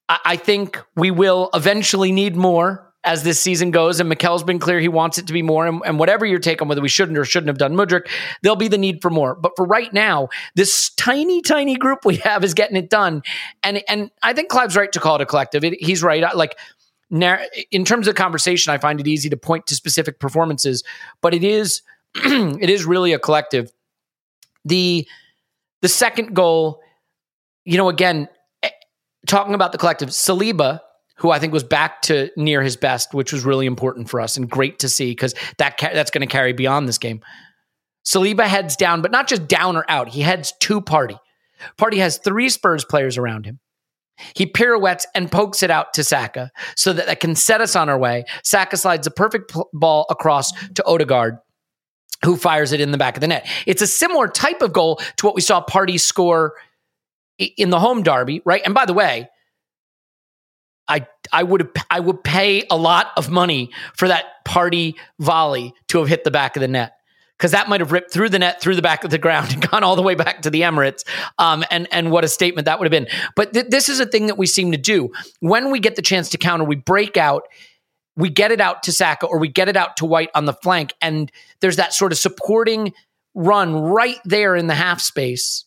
I, 0.08 0.18
I 0.24 0.36
think 0.36 0.82
we 0.96 1.10
will 1.10 1.50
eventually 1.52 2.12
need 2.12 2.36
more 2.36 2.89
as 3.04 3.22
this 3.22 3.40
season 3.40 3.70
goes. 3.70 4.00
And 4.00 4.08
Mikel's 4.08 4.44
been 4.44 4.58
clear 4.58 4.78
he 4.78 4.88
wants 4.88 5.18
it 5.18 5.26
to 5.26 5.32
be 5.32 5.42
more. 5.42 5.66
And, 5.66 5.80
and 5.84 5.98
whatever 5.98 6.26
your 6.26 6.38
take 6.38 6.60
on 6.60 6.68
whether 6.68 6.82
we 6.82 6.88
shouldn't 6.88 7.16
or 7.16 7.24
shouldn't 7.24 7.48
have 7.48 7.58
done 7.58 7.74
Mudryk, 7.74 8.08
there'll 8.42 8.56
be 8.56 8.68
the 8.68 8.78
need 8.78 9.00
for 9.00 9.10
more. 9.10 9.34
But 9.34 9.52
for 9.56 9.64
right 9.64 9.92
now, 9.92 10.28
this 10.54 10.90
tiny, 10.90 11.40
tiny 11.40 11.76
group 11.76 12.04
we 12.04 12.16
have 12.16 12.44
is 12.44 12.54
getting 12.54 12.76
it 12.76 12.90
done. 12.90 13.22
And 13.62 13.82
and 13.88 14.10
I 14.22 14.32
think 14.32 14.50
Clive's 14.50 14.76
right 14.76 14.92
to 14.92 15.00
call 15.00 15.16
it 15.16 15.22
a 15.22 15.26
collective. 15.26 15.64
It, 15.64 15.82
he's 15.82 16.02
right. 16.02 16.22
Like 16.34 16.56
in 17.10 17.84
terms 17.84 18.06
of 18.06 18.14
conversation, 18.14 18.72
I 18.72 18.78
find 18.78 19.00
it 19.00 19.06
easy 19.06 19.28
to 19.30 19.36
point 19.36 19.66
to 19.68 19.74
specific 19.74 20.20
performances, 20.20 20.84
but 21.20 21.34
it 21.34 21.42
is 21.42 21.82
it 22.14 22.70
is 22.70 22.84
really 22.84 23.12
a 23.12 23.18
collective. 23.18 23.72
The 24.64 25.08
the 25.80 25.88
second 25.88 26.34
goal, 26.34 26.82
you 27.64 27.78
know, 27.78 27.88
again, 27.88 28.28
eh, 28.62 28.70
talking 29.26 29.54
about 29.54 29.72
the 29.72 29.78
collective, 29.78 30.10
Saliba, 30.10 30.80
who 31.20 31.30
I 31.30 31.38
think 31.38 31.52
was 31.52 31.64
back 31.64 32.02
to 32.02 32.30
near 32.36 32.62
his 32.62 32.76
best, 32.76 33.12
which 33.12 33.32
was 33.32 33.44
really 33.44 33.66
important 33.66 34.08
for 34.08 34.20
us 34.20 34.36
and 34.36 34.48
great 34.48 34.78
to 34.80 34.88
see 34.88 35.10
because 35.10 35.34
that 35.58 35.76
ca- 35.76 35.92
that's 35.92 36.10
going 36.10 36.26
to 36.26 36.32
carry 36.32 36.52
beyond 36.52 36.88
this 36.88 36.98
game. 36.98 37.20
Saliba 38.06 38.44
heads 38.44 38.76
down, 38.76 39.02
but 39.02 39.10
not 39.10 39.28
just 39.28 39.46
down 39.46 39.76
or 39.76 39.84
out. 39.88 40.08
He 40.08 40.22
heads 40.22 40.54
to 40.60 40.80
Partey. 40.80 41.18
Partey 41.78 41.98
has 41.98 42.16
three 42.18 42.48
Spurs 42.48 42.84
players 42.84 43.18
around 43.18 43.44
him. 43.44 43.60
He 44.34 44.46
pirouettes 44.46 45.06
and 45.14 45.30
pokes 45.30 45.62
it 45.62 45.70
out 45.70 45.94
to 45.94 46.04
Saka 46.04 46.50
so 46.76 46.92
that 46.92 47.06
that 47.06 47.20
can 47.20 47.34
set 47.34 47.60
us 47.60 47.76
on 47.76 47.88
our 47.88 47.98
way. 47.98 48.24
Saka 48.42 48.76
slides 48.76 49.06
a 49.06 49.10
perfect 49.10 49.54
ball 49.72 50.06
across 50.10 50.52
to 50.74 50.84
Odegaard, 50.84 51.38
who 52.24 52.36
fires 52.36 52.72
it 52.72 52.80
in 52.80 52.92
the 52.92 52.98
back 52.98 53.16
of 53.16 53.20
the 53.20 53.28
net. 53.28 53.46
It's 53.66 53.82
a 53.82 53.86
similar 53.86 54.28
type 54.28 54.62
of 54.62 54.72
goal 54.72 54.96
to 55.16 55.26
what 55.26 55.34
we 55.34 55.40
saw 55.40 55.64
Partey 55.64 55.98
score 55.98 56.54
in 57.38 57.70
the 57.70 57.80
home 57.80 58.02
derby, 58.02 58.42
right? 58.44 58.62
And 58.64 58.74
by 58.74 58.84
the 58.84 58.92
way, 58.92 59.28
I 60.90 61.06
I 61.32 61.42
would 61.44 61.70
I 61.88 62.00
would 62.00 62.22
pay 62.22 62.64
a 62.70 62.76
lot 62.76 63.12
of 63.16 63.30
money 63.30 63.70
for 63.94 64.08
that 64.08 64.44
Partey 64.46 64.94
volley 65.18 65.72
to 65.88 65.98
have 65.98 66.08
hit 66.08 66.24
the 66.24 66.30
back 66.30 66.56
of 66.56 66.60
the 66.60 66.68
net 66.68 66.94
because 67.38 67.52
that 67.52 67.68
might 67.70 67.80
have 67.80 67.90
ripped 67.92 68.12
through 68.12 68.28
the 68.28 68.38
net, 68.38 68.60
through 68.60 68.74
the 68.76 68.82
back 68.82 69.02
of 69.02 69.10
the 69.10 69.16
ground, 69.16 69.52
and 69.52 69.66
gone 69.70 69.82
all 69.82 69.96
the 69.96 70.02
way 70.02 70.14
back 70.14 70.42
to 70.42 70.50
the 70.50 70.62
Emirates. 70.62 71.04
Um, 71.38 71.64
and 71.70 71.88
and 71.92 72.10
what 72.10 72.24
a 72.24 72.28
statement 72.28 72.66
that 72.66 72.78
would 72.78 72.84
have 72.84 72.90
been. 72.90 73.08
But 73.36 73.54
th- 73.54 73.66
this 73.68 73.88
is 73.88 74.00
a 74.00 74.06
thing 74.06 74.26
that 74.26 74.36
we 74.36 74.46
seem 74.46 74.72
to 74.72 74.78
do 74.78 75.10
when 75.38 75.70
we 75.70 75.78
get 75.78 75.96
the 75.96 76.02
chance 76.02 76.28
to 76.30 76.38
counter. 76.38 76.64
We 76.64 76.76
break 76.76 77.16
out. 77.16 77.44
We 78.16 78.28
get 78.28 78.50
it 78.50 78.60
out 78.60 78.82
to 78.82 78.92
Saka 78.92 79.26
or 79.26 79.38
we 79.38 79.48
get 79.48 79.68
it 79.68 79.76
out 79.76 79.96
to 79.98 80.04
White 80.04 80.30
on 80.34 80.44
the 80.44 80.52
flank, 80.52 80.92
and 81.00 81.30
there's 81.60 81.76
that 81.76 81.94
sort 81.94 82.12
of 82.12 82.18
supporting 82.18 82.92
run 83.34 83.74
right 83.74 84.18
there 84.24 84.56
in 84.56 84.66
the 84.66 84.74
half 84.74 85.00
space 85.00 85.64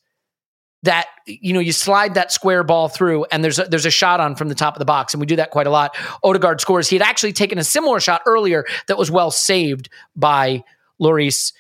that 0.84 1.08
you 1.26 1.54
know 1.54 1.60
you 1.60 1.72
slide 1.72 2.14
that 2.14 2.32
square 2.32 2.64
ball 2.64 2.88
through 2.88 3.26
and 3.32 3.44
there's 3.44 3.60
a, 3.60 3.64
there's 3.64 3.86
a 3.86 3.92
shot 3.92 4.20
on 4.20 4.36
from 4.36 4.50
the 4.50 4.56
top 4.56 4.76
of 4.76 4.80
the 4.80 4.86
box 4.86 5.14
and 5.14 5.22
we 5.22 5.26
do 5.26 5.36
that 5.38 5.52
quite 5.52 5.68
a 5.68 5.70
lot. 5.70 5.96
Odegaard 6.24 6.62
scores. 6.62 6.88
He 6.88 6.96
had 6.96 7.06
actually 7.08 7.34
taken 7.34 7.58
a 7.58 7.64
similar 7.64 8.00
shot 8.00 8.22
earlier 8.26 8.66
that 8.88 8.98
was 8.98 9.10
well 9.10 9.32
saved 9.32 9.90
by 10.16 10.64
Lloris. 11.02 11.54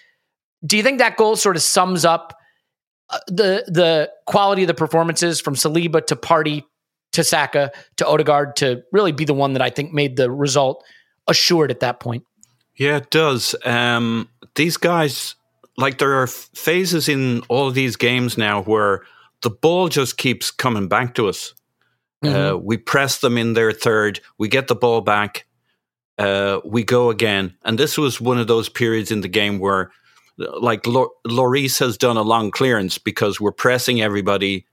Do 0.65 0.77
you 0.77 0.83
think 0.83 0.99
that 0.99 1.17
goal 1.17 1.35
sort 1.35 1.55
of 1.55 1.61
sums 1.61 2.05
up 2.05 2.37
uh, 3.09 3.19
the 3.27 3.63
the 3.67 4.11
quality 4.25 4.63
of 4.63 4.67
the 4.67 4.73
performances 4.73 5.41
from 5.41 5.55
Saliba 5.55 6.05
to 6.07 6.15
Partey 6.15 6.63
to 7.13 7.23
Saka 7.23 7.71
to 7.97 8.07
Odegaard 8.07 8.55
to 8.57 8.83
really 8.91 9.11
be 9.11 9.25
the 9.25 9.33
one 9.33 9.53
that 9.53 9.61
I 9.61 9.69
think 9.69 9.93
made 9.93 10.15
the 10.15 10.29
result 10.29 10.83
assured 11.27 11.71
at 11.71 11.79
that 11.79 11.99
point? 11.99 12.25
Yeah, 12.75 12.97
it 12.97 13.09
does. 13.09 13.55
Um, 13.65 14.29
these 14.55 14.77
guys, 14.77 15.35
like, 15.77 15.99
there 15.99 16.13
are 16.21 16.27
phases 16.27 17.07
in 17.07 17.41
all 17.47 17.67
of 17.67 17.75
these 17.75 17.95
games 17.95 18.37
now 18.37 18.63
where 18.63 19.03
the 19.43 19.51
ball 19.51 19.87
just 19.89 20.17
keeps 20.17 20.49
coming 20.49 20.87
back 20.87 21.13
to 21.15 21.29
us. 21.29 21.53
Uh, 22.23 22.57
we 22.57 22.77
press 22.77 23.19
them 23.19 23.37
in 23.37 23.51
their 23.51 23.73
third, 23.73 24.21
we 24.37 24.47
get 24.47 24.69
the 24.69 24.75
ball 24.75 25.01
back, 25.01 25.45
uh, 26.17 26.61
we 26.63 26.81
go 26.81 27.09
again. 27.09 27.53
And 27.65 27.77
this 27.77 27.97
was 27.97 28.21
one 28.21 28.39
of 28.39 28.47
those 28.47 28.69
periods 28.69 29.11
in 29.11 29.19
the 29.19 29.27
game 29.27 29.59
where, 29.59 29.91
like, 30.37 30.87
Lor- 30.87 31.11
Lloris 31.27 31.79
has 31.79 31.97
done 31.97 32.15
a 32.15 32.21
long 32.21 32.49
clearance 32.49 32.97
because 32.97 33.41
we're 33.41 33.51
pressing 33.51 34.01
everybody 34.01 34.65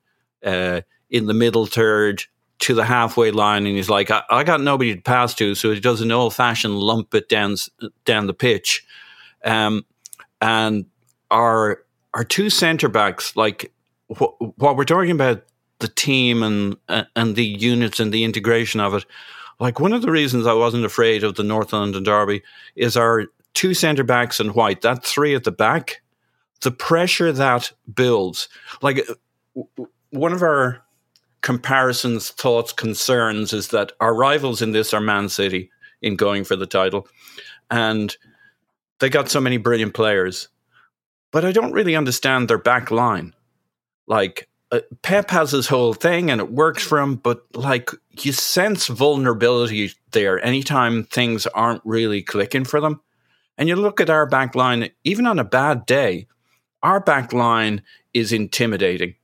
uh, 0.47 0.83
in 1.11 1.27
the 1.27 1.35
middle 1.35 1.67
third 1.67 2.23
to 2.61 2.75
the 2.75 2.85
halfway 2.85 3.33
line, 3.33 3.67
and 3.67 3.75
he's 3.75 3.91
like, 3.91 4.13
I, 4.13 4.23
I 4.31 4.45
got 4.45 4.61
nobody 4.61 4.95
to 4.95 5.03
pass 5.03 5.35
to, 5.35 5.57
so 5.57 5.73
he 5.73 5.81
does 5.81 6.01
an 6.03 6.13
old 6.13 6.35
fashioned 6.35 6.79
lump 6.79 7.15
it 7.15 7.29
down 7.29 7.57
down 8.05 8.29
the 8.29 8.35
pitch. 8.35 8.87
Um, 9.45 9.85
and 10.41 10.87
our 11.33 11.83
our 12.15 12.23
two 12.23 12.49
centre 12.49 12.89
backs, 12.89 13.35
like 13.35 13.73
wh- 14.19 14.59
while 14.59 14.77
we're 14.77 14.85
talking 14.85 15.11
about 15.11 15.45
the 15.79 15.89
team 15.89 16.43
and 16.43 16.77
and 17.17 17.37
the 17.37 17.45
units 17.45 18.01
and 18.01 18.13
the 18.13 18.25
integration 18.25 18.81
of 18.81 18.95
it, 18.95 19.07
like 19.59 19.81
one 19.81 19.93
of 19.93 20.03
the 20.03 20.11
reasons 20.11 20.47
I 20.47 20.53
wasn't 20.53 20.85
afraid 20.85 21.25
of 21.25 21.35
the 21.35 21.43
North 21.43 21.73
London 21.73 22.03
derby 22.03 22.43
is 22.77 22.97
our 22.97 23.27
two 23.55 23.75
centre 23.75 24.05
backs 24.05 24.41
and 24.41 24.55
White, 24.55 24.83
that 24.83 25.05
three 25.05 25.35
at 25.35 25.45
the 25.45 25.53
back, 25.53 26.03
the 26.63 26.71
pressure 26.71 27.33
that 27.33 27.73
builds. 27.93 28.49
Like 28.83 29.07
uh, 29.09 29.65
one 30.11 30.33
of 30.33 30.43
our 30.43 30.83
comparisons, 31.43 32.31
thoughts, 32.31 32.73
concerns 32.73 33.53
is 33.53 33.69
that 33.69 33.93
our 34.01 34.15
rivals 34.15 34.63
in 34.63 34.73
this 34.73 34.93
are 34.93 35.01
Man 35.01 35.29
City 35.29 35.71
in 36.03 36.17
going 36.17 36.45
for 36.45 36.57
the 36.57 36.67
title, 36.67 37.09
and 37.71 38.17
they 38.99 39.09
got 39.09 39.31
so 39.31 39.41
many 39.41 39.57
brilliant 39.57 39.95
players, 39.95 40.49
but 41.31 41.45
I 41.45 41.53
don't 41.53 41.73
really 41.73 41.97
understand 41.97 42.49
their 42.49 42.59
back 42.59 42.91
line. 42.91 43.35
Like 44.11 44.49
uh, 44.73 44.81
Pep 45.03 45.31
has 45.31 45.53
his 45.53 45.69
whole 45.69 45.95
thing 45.95 46.31
and 46.31 46.41
it 46.41 46.51
works 46.51 46.83
for 46.83 46.99
him, 46.99 47.15
but 47.15 47.45
like 47.55 47.91
you 48.19 48.33
sense 48.33 48.89
vulnerability 48.89 49.93
there 50.11 50.45
anytime 50.45 51.05
things 51.05 51.47
aren't 51.47 51.81
really 51.85 52.21
clicking 52.21 52.65
for 52.65 52.81
them. 52.81 53.01
And 53.57 53.69
you 53.69 53.77
look 53.77 54.01
at 54.01 54.11
our 54.11 54.27
back 54.27 54.57
line, 54.57 54.91
even 55.05 55.27
on 55.27 55.39
a 55.39 55.45
bad 55.45 55.87
day, 55.87 56.27
our 56.83 56.99
back 56.99 57.33
line 57.33 57.83
is 58.13 58.33
intimidating. 58.33 59.15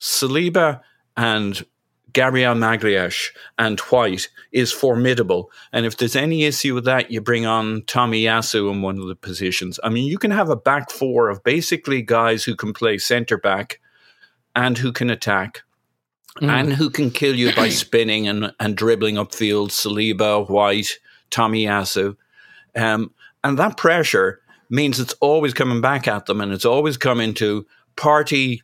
Saliba 0.00 0.80
and 1.16 1.66
Gabriel 2.12 2.54
Magalhaes 2.54 3.30
and 3.58 3.80
White 3.80 4.28
is 4.52 4.70
formidable. 4.70 5.50
And 5.72 5.86
if 5.86 5.96
there's 5.96 6.16
any 6.16 6.44
issue 6.44 6.74
with 6.74 6.84
that, 6.84 7.10
you 7.10 7.20
bring 7.20 7.46
on 7.46 7.82
Tomiyasu 7.82 8.70
in 8.70 8.82
one 8.82 8.98
of 8.98 9.08
the 9.08 9.16
positions. 9.16 9.80
I 9.82 9.88
mean, 9.88 10.06
you 10.06 10.18
can 10.18 10.30
have 10.30 10.50
a 10.50 10.56
back 10.56 10.90
four 10.90 11.30
of 11.30 11.42
basically 11.42 12.02
guys 12.02 12.44
who 12.44 12.54
can 12.54 12.72
play 12.72 12.98
centre 12.98 13.38
back 13.38 13.80
and 14.54 14.78
who 14.78 14.92
can 14.92 15.10
attack. 15.10 15.62
And 16.40 16.72
who 16.72 16.90
can 16.90 17.10
kill 17.10 17.34
you 17.34 17.54
by 17.54 17.68
spinning 17.70 18.28
and, 18.28 18.52
and 18.60 18.76
dribbling 18.76 19.16
upfield, 19.16 19.70
Saliba, 19.70 20.48
White, 20.48 20.98
Tomiyasu. 21.30 22.16
Um, 22.76 23.12
and 23.42 23.58
that 23.58 23.76
pressure 23.76 24.40
means 24.70 25.00
it's 25.00 25.14
always 25.20 25.52
coming 25.52 25.80
back 25.80 26.06
at 26.06 26.26
them 26.26 26.40
and 26.40 26.52
it's 26.52 26.64
always 26.64 26.96
coming 26.96 27.34
to 27.34 27.66
Partey 27.96 28.60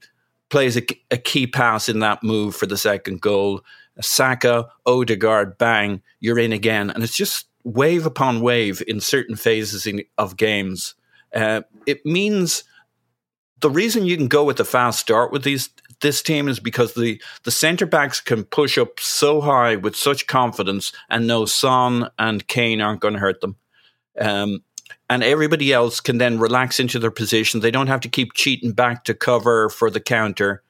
plays 0.49 0.77
a, 0.77 0.83
a, 1.11 1.19
key 1.19 1.47
pass 1.47 1.89
in 1.89 1.99
that 1.99 2.23
move 2.23 2.55
for 2.55 2.67
the 2.67 2.77
second 2.77 3.21
goal. 3.21 3.63
Saka, 4.01 4.69
Odegaard, 4.87 5.59
bang, 5.59 6.01
you're 6.21 6.39
in 6.39 6.53
again. 6.53 6.91
And 6.91 7.03
it's 7.03 7.17
just 7.17 7.47
wave 7.65 8.07
upon 8.07 8.41
wave 8.41 8.83
in 8.87 9.01
certain 9.01 9.35
phases 9.35 9.87
in, 9.87 10.05
of 10.17 10.37
games. 10.37 10.95
Uh, 11.35 11.63
it 11.87 12.07
means 12.07 12.63
the 13.61 13.71
reason 13.71 14.07
you 14.07 14.17
can 14.17 14.29
go 14.29 14.45
with 14.45 14.61
a 14.61 14.65
fast 14.65 15.01
start 15.01 15.33
with 15.33 15.43
these 15.43 15.71
this 16.07 16.23
team 16.23 16.47
is 16.47 16.61
because 16.61 16.95
the, 16.95 17.21
the 17.43 17.51
centre 17.51 17.85
backs 17.85 18.21
can 18.21 18.45
push 18.45 18.79
up 18.79 19.01
so 19.01 19.41
high 19.41 19.75
with 19.75 19.97
such 19.97 20.29
confidence 20.29 20.93
and 21.11 21.27
know 21.27 21.47
Son 21.47 22.09
and 22.17 22.47
Kane 22.47 22.81
aren't 22.81 23.01
going 23.01 23.15
to 23.15 23.21
hurt 23.21 23.41
them. 23.41 23.57
Um, 24.17 24.63
and 25.11 25.25
everybody 25.25 25.73
else 25.73 26.01
can 26.01 26.19
then 26.19 26.39
relax 26.39 26.79
into 26.79 27.01
their 27.01 27.11
position. 27.11 27.59
They 27.59 27.73
don't 27.73 27.89
have 27.89 28.03
to 28.03 28.09
keep 28.09 28.35
cheating 28.35 28.71
back 28.71 29.03
to 29.05 29.15
cover 29.15 29.69
for 29.69 29.91
the 29.91 29.99
counter. 29.99 30.63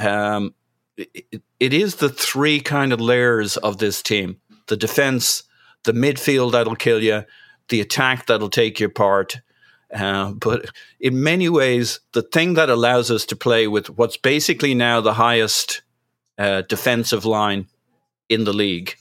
Um, 0.00 0.54
it, 0.96 1.42
it 1.60 1.74
is 1.74 1.96
the 1.96 2.08
three 2.08 2.58
kind 2.58 2.94
of 2.94 3.00
layers 3.00 3.58
of 3.58 3.76
this 3.76 4.02
team 4.02 4.40
the 4.68 4.76
defense, 4.76 5.42
the 5.84 5.92
midfield 5.92 6.52
that'll 6.52 6.76
kill 6.76 7.02
you, 7.02 7.24
the 7.68 7.82
attack 7.82 8.24
that'll 8.24 8.48
take 8.48 8.80
you 8.80 8.86
apart. 8.86 9.36
Uh, 9.92 10.32
but 10.32 10.66
in 11.00 11.22
many 11.22 11.48
ways, 11.48 12.00
the 12.12 12.22
thing 12.22 12.54
that 12.54 12.70
allows 12.70 13.10
us 13.10 13.26
to 13.26 13.36
play 13.36 13.68
with 13.68 13.90
what's 13.90 14.16
basically 14.16 14.74
now 14.74 15.00
the 15.00 15.14
highest 15.14 15.82
uh, 16.38 16.62
defensive 16.62 17.24
line 17.24 17.66
in 18.28 18.44
the 18.44 18.52
league 18.52 18.96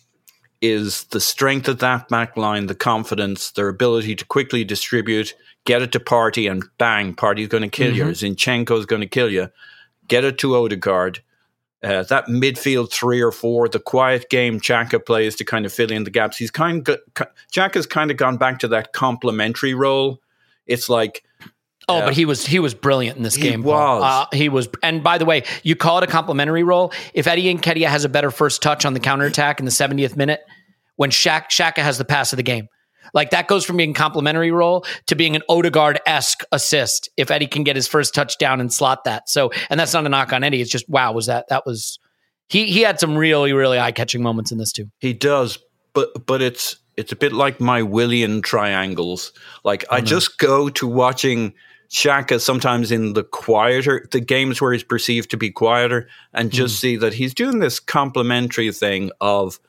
is 0.61 1.05
the 1.05 1.19
strength 1.19 1.67
of 1.67 1.79
that 1.79 2.07
back 2.09 2.37
line, 2.37 2.67
the 2.67 2.75
confidence, 2.75 3.51
their 3.51 3.69
ability 3.69 4.15
to 4.15 4.25
quickly 4.25 4.63
distribute, 4.63 5.33
get 5.65 5.81
it 5.81 5.91
to 5.91 5.99
Partey, 5.99 6.51
and 6.51 6.63
bang, 6.77 7.15
Partey's 7.15 7.47
going 7.47 7.63
to 7.63 7.69
kill 7.69 7.93
mm-hmm. 7.93 8.09
you. 8.09 8.13
Zinchenko's 8.13 8.85
going 8.85 9.01
to 9.01 9.07
kill 9.07 9.31
you. 9.31 9.49
Get 10.07 10.23
it 10.23 10.37
to 10.39 10.55
Odegaard. 10.55 11.21
Uh, 11.83 12.03
that 12.03 12.27
midfield 12.27 12.91
three 12.91 13.21
or 13.21 13.31
four, 13.31 13.67
the 13.67 13.79
quiet 13.79 14.29
game 14.29 14.59
Xhaka 14.59 15.03
plays 15.03 15.35
to 15.37 15.43
kind 15.43 15.65
of 15.65 15.73
fill 15.73 15.91
in 15.91 16.03
the 16.03 16.11
gaps. 16.11 16.37
He's 16.37 16.51
kind 16.51 16.87
of 16.87 16.99
Xhaka's 17.51 17.87
kind 17.87 18.11
of 18.11 18.17
gone 18.17 18.37
back 18.37 18.59
to 18.59 18.67
that 18.67 18.93
complementary 18.93 19.73
role. 19.73 20.20
It's 20.71 20.89
like 20.89 21.23
Oh, 21.89 21.97
yeah. 21.97 22.05
but 22.05 22.13
he 22.13 22.25
was 22.25 22.45
he 22.45 22.59
was 22.59 22.73
brilliant 22.73 23.17
in 23.17 23.23
this 23.23 23.35
he 23.35 23.41
game. 23.41 23.63
Was 23.63 24.03
uh, 24.03 24.35
he 24.35 24.49
was? 24.49 24.69
And 24.83 25.03
by 25.03 25.17
the 25.17 25.25
way, 25.25 25.43
you 25.63 25.75
call 25.75 25.97
it 25.97 26.03
a 26.03 26.07
complimentary 26.07 26.63
role. 26.63 26.93
If 27.13 27.27
Eddie 27.27 27.53
Nketiah 27.53 27.87
has 27.87 28.05
a 28.05 28.09
better 28.09 28.31
first 28.31 28.61
touch 28.61 28.85
on 28.85 28.93
the 28.93 28.99
counterattack 28.99 29.59
in 29.59 29.65
the 29.65 29.71
70th 29.71 30.15
minute, 30.15 30.41
when 30.95 31.09
Shaq 31.09 31.49
Xhaka 31.49 31.79
has 31.79 31.97
the 31.97 32.05
pass 32.05 32.31
of 32.33 32.37
the 32.37 32.43
game, 32.43 32.67
like 33.13 33.31
that 33.31 33.47
goes 33.47 33.65
from 33.65 33.77
being 33.77 33.93
complimentary 33.93 34.51
role 34.51 34.85
to 35.07 35.15
being 35.15 35.35
an 35.35 35.41
Odegaard 35.49 35.99
esque 36.05 36.43
assist. 36.51 37.09
If 37.17 37.31
Eddie 37.31 37.47
can 37.47 37.63
get 37.63 37.75
his 37.75 37.87
first 37.87 38.13
touchdown 38.13 38.61
and 38.61 38.71
slot 38.71 39.03
that, 39.05 39.27
so 39.27 39.51
and 39.69 39.79
that's 39.79 39.93
not 39.93 40.05
a 40.05 40.09
knock 40.09 40.31
on 40.33 40.43
Eddie. 40.43 40.61
It's 40.61 40.71
just 40.71 40.87
wow, 40.87 41.11
was 41.11 41.25
that 41.25 41.47
that 41.49 41.65
was 41.65 41.99
he 42.47 42.71
he 42.71 42.81
had 42.81 42.99
some 42.99 43.17
really 43.17 43.53
really 43.53 43.79
eye 43.79 43.91
catching 43.91 44.21
moments 44.21 44.51
in 44.51 44.59
this 44.59 44.71
too. 44.71 44.85
He 44.99 45.13
does, 45.13 45.57
but 45.93 46.25
but 46.25 46.41
it's 46.41 46.77
it's 46.97 47.11
a 47.11 47.15
bit 47.15 47.33
like 47.33 47.59
my 47.59 47.81
Willian 47.81 48.41
triangles. 48.41 49.33
Like 49.63 49.85
oh, 49.89 49.95
I 49.95 49.99
no. 49.99 50.05
just 50.05 50.37
go 50.37 50.69
to 50.69 50.87
watching 50.87 51.53
Xhaka 51.89 52.39
sometimes 52.39 52.91
in 52.91 53.13
the 53.13 53.23
quieter 53.23 54.07
the 54.11 54.21
games 54.21 54.61
where 54.61 54.71
he's 54.71 54.83
perceived 54.83 55.29
to 55.31 55.37
be 55.37 55.51
quieter, 55.51 56.07
and 56.33 56.51
just 56.51 56.77
mm. 56.77 56.79
see 56.79 56.95
that 56.97 57.13
he's 57.13 57.33
doing 57.33 57.59
this 57.59 57.79
complementary 57.79 58.71
thing 58.71 59.11
of 59.19 59.59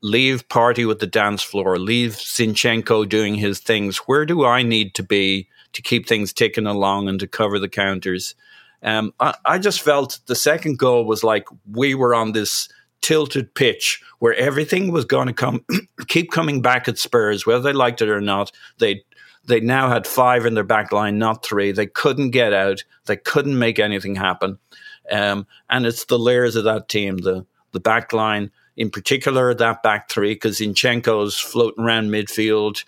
leave 0.00 0.46
Partey 0.48 0.86
with 0.86 1.00
the 1.00 1.06
dance 1.06 1.42
floor, 1.42 1.78
leave 1.78 2.12
Zinchenko 2.12 3.08
doing 3.08 3.34
his 3.34 3.58
things. 3.58 3.98
Where 3.98 4.24
do 4.24 4.44
I 4.44 4.62
need 4.62 4.94
to 4.94 5.02
be 5.02 5.48
to 5.72 5.82
keep 5.82 6.06
things 6.06 6.32
ticking 6.32 6.66
along 6.66 7.08
and 7.08 7.18
to 7.20 7.26
cover 7.26 7.58
the 7.58 7.68
counters? 7.68 8.34
Um, 8.82 9.12
I, 9.20 9.34
I 9.44 9.58
just 9.58 9.80
felt 9.80 10.18
the 10.26 10.34
second 10.34 10.78
goal 10.78 11.04
was 11.04 11.22
like 11.22 11.46
we 11.70 11.94
were 11.94 12.14
on 12.14 12.32
this 12.32 12.68
tilted 13.02 13.54
pitch 13.54 14.02
where 14.20 14.34
everything 14.34 14.90
was 14.90 15.04
going 15.04 15.26
to 15.26 15.32
come 15.32 15.64
keep 16.08 16.30
coming 16.30 16.62
back 16.62 16.88
at 16.88 16.98
Spurs, 16.98 17.44
whether 17.44 17.62
they 17.62 17.72
liked 17.72 18.00
it 18.00 18.08
or 18.08 18.20
not. 18.20 18.52
They 18.78 19.04
they 19.44 19.60
now 19.60 19.88
had 19.88 20.06
five 20.06 20.46
in 20.46 20.54
their 20.54 20.64
back 20.64 20.92
line, 20.92 21.18
not 21.18 21.44
three. 21.44 21.72
They 21.72 21.86
couldn't 21.86 22.30
get 22.30 22.52
out. 22.52 22.84
They 23.06 23.16
couldn't 23.16 23.58
make 23.58 23.80
anything 23.80 24.14
happen. 24.14 24.58
Um, 25.10 25.48
and 25.68 25.84
it's 25.84 26.04
the 26.04 26.18
layers 26.18 26.54
of 26.54 26.64
that 26.64 26.88
team, 26.88 27.18
the 27.18 27.44
the 27.72 27.80
back 27.80 28.12
line, 28.12 28.50
in 28.76 28.90
particular 28.90 29.52
that 29.52 29.82
back 29.82 30.10
three, 30.10 30.34
because 30.34 30.58
Zinchenko's 30.58 31.38
floating 31.38 31.84
around 31.84 32.10
midfield, 32.10 32.84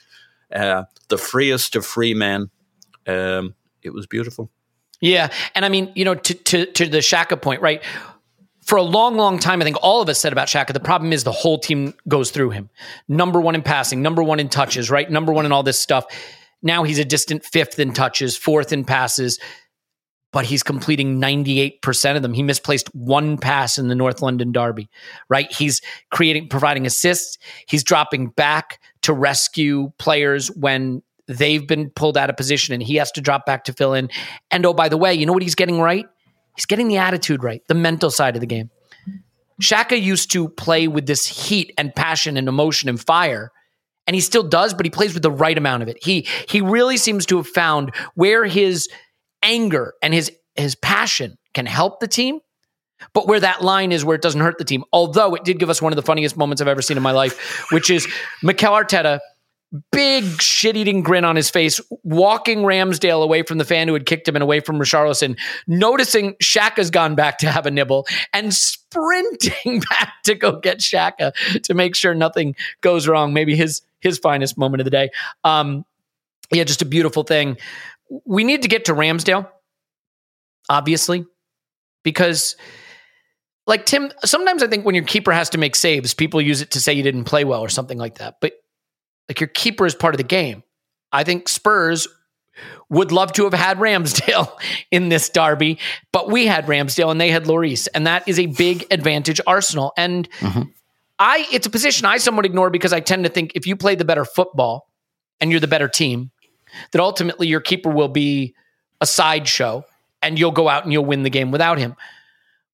uh, 0.54 0.84
the 1.08 1.18
freest 1.18 1.74
of 1.74 1.84
free 1.84 2.14
men. 2.14 2.50
Um, 3.06 3.54
it 3.82 3.92
was 3.92 4.06
beautiful. 4.06 4.50
Yeah, 5.00 5.30
and 5.54 5.64
I 5.64 5.68
mean, 5.68 5.90
you 5.94 6.04
know, 6.04 6.14
to 6.14 6.34
to 6.34 6.66
to 6.66 6.86
the 6.86 6.98
Xhaka 6.98 7.40
point, 7.40 7.60
right? 7.60 7.82
For 8.64 8.76
a 8.76 8.82
long, 8.82 9.16
long 9.16 9.38
time, 9.38 9.60
I 9.60 9.64
think 9.64 9.76
all 9.82 10.00
of 10.00 10.08
us 10.08 10.18
said 10.18 10.32
about 10.32 10.48
Xhaka, 10.48 10.72
the 10.72 10.80
problem 10.80 11.12
is 11.12 11.24
the 11.24 11.32
whole 11.32 11.58
team 11.58 11.94
goes 12.08 12.30
through 12.30 12.50
him. 12.50 12.70
Number 13.08 13.40
one 13.40 13.54
in 13.54 13.62
passing, 13.62 14.00
number 14.00 14.22
one 14.22 14.40
in 14.40 14.48
touches, 14.48 14.90
right? 14.90 15.10
Number 15.10 15.32
one 15.32 15.44
in 15.44 15.52
all 15.52 15.62
this 15.62 15.78
stuff. 15.78 16.06
Now 16.62 16.82
he's 16.82 16.98
a 16.98 17.04
distant 17.04 17.44
fifth 17.44 17.78
in 17.78 17.92
touches, 17.92 18.38
fourth 18.38 18.72
in 18.72 18.84
passes, 18.84 19.38
but 20.32 20.46
he's 20.46 20.62
completing 20.62 21.20
98% 21.20 22.16
of 22.16 22.22
them. 22.22 22.32
He 22.32 22.42
misplaced 22.42 22.92
one 22.94 23.36
pass 23.36 23.76
in 23.76 23.88
the 23.88 23.94
North 23.94 24.22
London 24.22 24.50
Derby, 24.50 24.88
right? 25.28 25.52
He's 25.52 25.82
creating, 26.10 26.48
providing 26.48 26.86
assists. 26.86 27.38
He's 27.68 27.84
dropping 27.84 28.28
back 28.28 28.80
to 29.02 29.12
rescue 29.12 29.92
players 29.98 30.48
when 30.52 31.02
they've 31.28 31.66
been 31.66 31.90
pulled 31.90 32.16
out 32.16 32.30
of 32.30 32.36
position 32.36 32.74
and 32.74 32.82
he 32.82 32.96
has 32.96 33.12
to 33.12 33.20
drop 33.20 33.46
back 33.46 33.64
to 33.64 33.72
fill 33.74 33.94
in. 33.94 34.08
And 34.50 34.64
oh, 34.66 34.72
by 34.72 34.88
the 34.88 34.96
way, 34.96 35.14
you 35.14 35.26
know 35.26 35.32
what 35.32 35.42
he's 35.42 35.54
getting 35.54 35.80
right? 35.80 36.06
He's 36.56 36.66
getting 36.66 36.88
the 36.88 36.98
attitude 36.98 37.42
right, 37.42 37.62
the 37.68 37.74
mental 37.74 38.10
side 38.10 38.36
of 38.36 38.40
the 38.40 38.46
game. 38.46 38.70
Xhaka 39.60 40.00
used 40.00 40.32
to 40.32 40.48
play 40.48 40.88
with 40.88 41.06
this 41.06 41.26
heat 41.26 41.72
and 41.78 41.94
passion 41.94 42.36
and 42.36 42.48
emotion 42.48 42.88
and 42.88 43.00
fire 43.00 43.52
and 44.06 44.14
he 44.14 44.20
still 44.20 44.42
does, 44.42 44.74
but 44.74 44.84
he 44.86 44.90
plays 44.90 45.14
with 45.14 45.22
the 45.22 45.30
right 45.30 45.56
amount 45.56 45.82
of 45.82 45.88
it. 45.88 46.02
He 46.02 46.26
he 46.48 46.60
really 46.60 46.96
seems 46.96 47.26
to 47.26 47.36
have 47.38 47.46
found 47.46 47.94
where 48.14 48.44
his 48.44 48.88
anger 49.42 49.94
and 50.02 50.12
his 50.12 50.30
his 50.54 50.74
passion 50.74 51.36
can 51.54 51.66
help 51.66 52.00
the 52.00 52.08
team, 52.08 52.40
but 53.12 53.26
where 53.26 53.40
that 53.40 53.62
line 53.62 53.92
is 53.92 54.04
where 54.04 54.14
it 54.14 54.22
doesn't 54.22 54.40
hurt 54.40 54.58
the 54.58 54.64
team. 54.64 54.84
Although 54.92 55.34
it 55.34 55.44
did 55.44 55.58
give 55.58 55.70
us 55.70 55.80
one 55.80 55.92
of 55.92 55.96
the 55.96 56.02
funniest 56.02 56.36
moments 56.36 56.60
I've 56.60 56.68
ever 56.68 56.82
seen 56.82 56.96
in 56.96 57.02
my 57.02 57.12
life, 57.12 57.66
which 57.70 57.90
is 57.90 58.06
Mikel 58.42 58.72
Arteta, 58.72 59.20
big 59.90 60.40
shit 60.40 60.76
eating 60.76 61.02
grin 61.02 61.24
on 61.24 61.36
his 61.36 61.50
face, 61.50 61.80
walking 62.02 62.60
Ramsdale 62.60 63.22
away 63.22 63.42
from 63.42 63.58
the 63.58 63.64
fan 63.64 63.88
who 63.88 63.94
had 63.94 64.06
kicked 64.06 64.28
him 64.28 64.36
and 64.36 64.42
away 64.42 64.60
from 64.60 64.78
Richarlison, 64.78 65.38
noticing 65.66 66.34
Xhaka's 66.34 66.90
gone 66.90 67.14
back 67.14 67.38
to 67.38 67.50
have 67.50 67.66
a 67.66 67.70
nibble 67.70 68.06
and 68.32 68.54
sprinting 68.54 69.80
back 69.90 70.12
to 70.24 70.34
go 70.34 70.60
get 70.60 70.78
Xhaka 70.78 71.32
to 71.62 71.74
make 71.74 71.96
sure 71.96 72.14
nothing 72.14 72.54
goes 72.80 73.08
wrong. 73.08 73.32
Maybe 73.32 73.56
his 73.56 73.82
his 74.00 74.18
finest 74.18 74.58
moment 74.58 74.80
of 74.80 74.84
the 74.84 74.90
day. 74.90 75.10
Um, 75.44 75.84
yeah, 76.52 76.64
just 76.64 76.82
a 76.82 76.86
beautiful 76.86 77.22
thing. 77.22 77.56
We 78.24 78.44
need 78.44 78.62
to 78.62 78.68
get 78.68 78.84
to 78.84 78.92
Ramsdale, 78.92 79.48
obviously, 80.68 81.24
because 82.02 82.56
like 83.66 83.86
Tim, 83.86 84.12
sometimes 84.24 84.62
I 84.62 84.66
think 84.66 84.84
when 84.84 84.94
your 84.94 85.04
keeper 85.04 85.32
has 85.32 85.50
to 85.50 85.58
make 85.58 85.74
saves, 85.74 86.12
people 86.14 86.40
use 86.40 86.60
it 86.60 86.72
to 86.72 86.80
say 86.80 86.92
you 86.92 87.02
didn't 87.02 87.24
play 87.24 87.44
well 87.44 87.60
or 87.60 87.70
something 87.70 87.98
like 87.98 88.18
that. 88.18 88.36
But 88.40 88.52
like 89.28 89.40
your 89.40 89.48
keeper 89.48 89.86
is 89.86 89.94
part 89.94 90.14
of 90.14 90.18
the 90.18 90.24
game. 90.24 90.62
I 91.12 91.24
think 91.24 91.48
Spurs 91.48 92.08
would 92.88 93.12
love 93.12 93.32
to 93.32 93.44
have 93.44 93.54
had 93.54 93.78
Ramsdale 93.78 94.50
in 94.90 95.08
this 95.08 95.28
derby, 95.28 95.78
but 96.12 96.30
we 96.30 96.46
had 96.46 96.66
Ramsdale 96.66 97.10
and 97.10 97.20
they 97.20 97.30
had 97.30 97.44
Lloris, 97.44 97.88
and 97.94 98.06
that 98.06 98.28
is 98.28 98.38
a 98.38 98.46
big 98.46 98.86
advantage 98.90 99.40
Arsenal. 99.46 99.92
And 99.96 100.28
mm-hmm. 100.40 100.62
I 101.18 101.46
it's 101.52 101.66
a 101.66 101.70
position 101.70 102.06
I 102.06 102.18
somewhat 102.18 102.46
ignore 102.46 102.70
because 102.70 102.92
I 102.92 103.00
tend 103.00 103.24
to 103.24 103.30
think 103.30 103.52
if 103.54 103.66
you 103.66 103.76
play 103.76 103.94
the 103.94 104.04
better 104.04 104.24
football 104.24 104.88
and 105.40 105.50
you're 105.50 105.60
the 105.60 105.68
better 105.68 105.88
team, 105.88 106.30
that 106.92 107.00
ultimately 107.00 107.46
your 107.46 107.60
keeper 107.60 107.90
will 107.90 108.08
be 108.08 108.54
a 109.00 109.06
sideshow 109.06 109.84
and 110.22 110.38
you'll 110.38 110.50
go 110.50 110.68
out 110.68 110.84
and 110.84 110.92
you'll 110.92 111.04
win 111.04 111.22
the 111.22 111.30
game 111.30 111.50
without 111.50 111.78
him. 111.78 111.94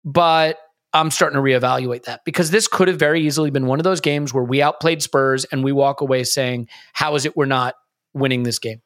But 0.05 0.59
I'm 0.93 1.11
starting 1.11 1.37
to 1.37 1.43
reevaluate 1.43 2.05
that 2.05 2.25
because 2.25 2.51
this 2.51 2.67
could 2.67 2.89
have 2.89 2.99
very 2.99 3.21
easily 3.25 3.51
been 3.51 3.67
one 3.67 3.79
of 3.79 3.85
those 3.85 4.01
games 4.01 4.35
where 4.35 4.45
we 4.45 4.61
outplayed 4.61 5.03
Spurs 5.03 5.45
and 5.47 5.63
we 5.63 5.73
walk 5.73 6.01
away 6.01 6.25
saying, 6.25 6.69
How 6.93 7.15
is 7.15 7.27
it 7.27 7.37
we're 7.37 7.47
not 7.47 7.75
winning 8.13 8.43
this 8.43 8.59
game? 8.59 8.83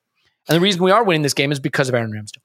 And 0.48 0.56
the 0.56 0.60
reason 0.60 0.82
we 0.82 0.90
are 0.90 1.04
winning 1.04 1.22
this 1.22 1.34
game 1.34 1.52
is 1.52 1.60
because 1.60 1.88
of 1.88 1.94
Aaron 1.94 2.12
Ramsdale. 2.12 2.42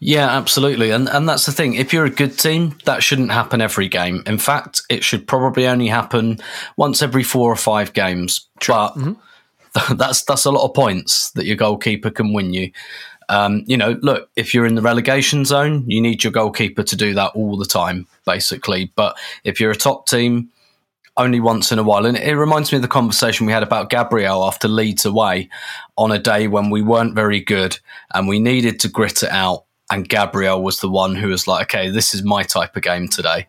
Yeah, 0.00 0.28
absolutely. 0.28 0.90
And 0.90 1.08
and 1.08 1.28
that's 1.28 1.46
the 1.46 1.52
thing. 1.52 1.74
If 1.74 1.92
you're 1.92 2.04
a 2.04 2.10
good 2.10 2.38
team, 2.38 2.76
that 2.86 3.02
shouldn't 3.02 3.30
happen 3.30 3.60
every 3.60 3.88
game. 3.88 4.22
In 4.26 4.38
fact, 4.38 4.82
it 4.90 5.04
should 5.04 5.28
probably 5.28 5.66
only 5.66 5.86
happen 5.86 6.38
once 6.76 7.02
every 7.02 7.22
four 7.22 7.52
or 7.52 7.56
five 7.56 7.92
games. 7.92 8.48
True. 8.58 8.74
But 8.74 8.94
mm-hmm. 8.94 9.94
that's 9.96 10.24
that's 10.24 10.44
a 10.44 10.50
lot 10.50 10.64
of 10.64 10.74
points 10.74 11.30
that 11.32 11.46
your 11.46 11.56
goalkeeper 11.56 12.10
can 12.10 12.32
win 12.32 12.52
you. 12.52 12.72
Um, 13.30 13.62
you 13.66 13.76
know, 13.76 13.96
look, 14.02 14.28
if 14.36 14.52
you're 14.52 14.66
in 14.66 14.74
the 14.74 14.82
relegation 14.82 15.44
zone, 15.44 15.84
you 15.88 16.00
need 16.00 16.22
your 16.22 16.32
goalkeeper 16.32 16.82
to 16.82 16.96
do 16.96 17.14
that 17.14 17.30
all 17.34 17.56
the 17.56 17.64
time, 17.64 18.06
basically. 18.26 18.92
But 18.96 19.16
if 19.44 19.60
you're 19.60 19.70
a 19.70 19.76
top 19.76 20.06
team, 20.08 20.50
only 21.16 21.40
once 21.40 21.70
in 21.70 21.78
a 21.78 21.82
while. 21.82 22.06
And 22.06 22.16
it 22.16 22.36
reminds 22.36 22.72
me 22.72 22.76
of 22.76 22.82
the 22.82 22.88
conversation 22.88 23.46
we 23.46 23.52
had 23.52 23.62
about 23.62 23.90
Gabriel 23.90 24.44
after 24.44 24.68
Leeds 24.68 25.04
away 25.04 25.48
on 25.96 26.12
a 26.12 26.18
day 26.18 26.48
when 26.48 26.70
we 26.70 26.82
weren't 26.82 27.14
very 27.14 27.40
good 27.40 27.78
and 28.14 28.26
we 28.26 28.40
needed 28.40 28.80
to 28.80 28.88
grit 28.88 29.22
it 29.22 29.30
out. 29.30 29.64
And 29.90 30.08
Gabriel 30.08 30.62
was 30.62 30.80
the 30.80 30.88
one 30.88 31.16
who 31.16 31.28
was 31.28 31.46
like, 31.48 31.74
okay, 31.74 31.90
this 31.90 32.14
is 32.14 32.22
my 32.22 32.42
type 32.44 32.76
of 32.76 32.82
game 32.82 33.08
today. 33.08 33.48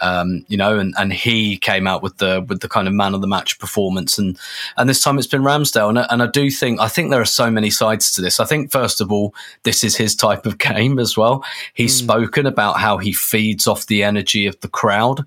Um, 0.00 0.44
you 0.48 0.56
know, 0.56 0.78
and, 0.78 0.94
and 0.98 1.12
he 1.12 1.56
came 1.58 1.86
out 1.86 2.02
with 2.02 2.16
the 2.16 2.44
with 2.48 2.60
the 2.60 2.68
kind 2.68 2.88
of 2.88 2.94
man 2.94 3.14
of 3.14 3.20
the 3.20 3.26
match 3.26 3.58
performance. 3.58 4.18
And 4.18 4.38
and 4.76 4.88
this 4.88 5.02
time 5.02 5.18
it's 5.18 5.26
been 5.26 5.42
Ramsdale. 5.42 5.90
And, 5.90 5.98
and 5.98 6.22
I 6.22 6.26
do 6.26 6.50
think 6.50 6.80
I 6.80 6.88
think 6.88 7.10
there 7.10 7.20
are 7.20 7.26
so 7.26 7.50
many 7.50 7.70
sides 7.70 8.10
to 8.12 8.22
this. 8.22 8.40
I 8.40 8.44
think 8.44 8.72
first 8.72 9.00
of 9.00 9.12
all, 9.12 9.34
this 9.62 9.84
is 9.84 9.96
his 9.96 10.16
type 10.16 10.46
of 10.46 10.58
game 10.74 10.98
as 10.98 11.16
well. 11.16 11.44
He's 11.74 12.00
mm. 12.00 12.04
spoken 12.04 12.46
about 12.46 12.78
how 12.80 12.98
he 12.98 13.12
feeds 13.12 13.66
off 13.66 13.86
the 13.86 14.02
energy 14.02 14.46
of 14.46 14.58
the 14.60 14.68
crowd 14.68 15.24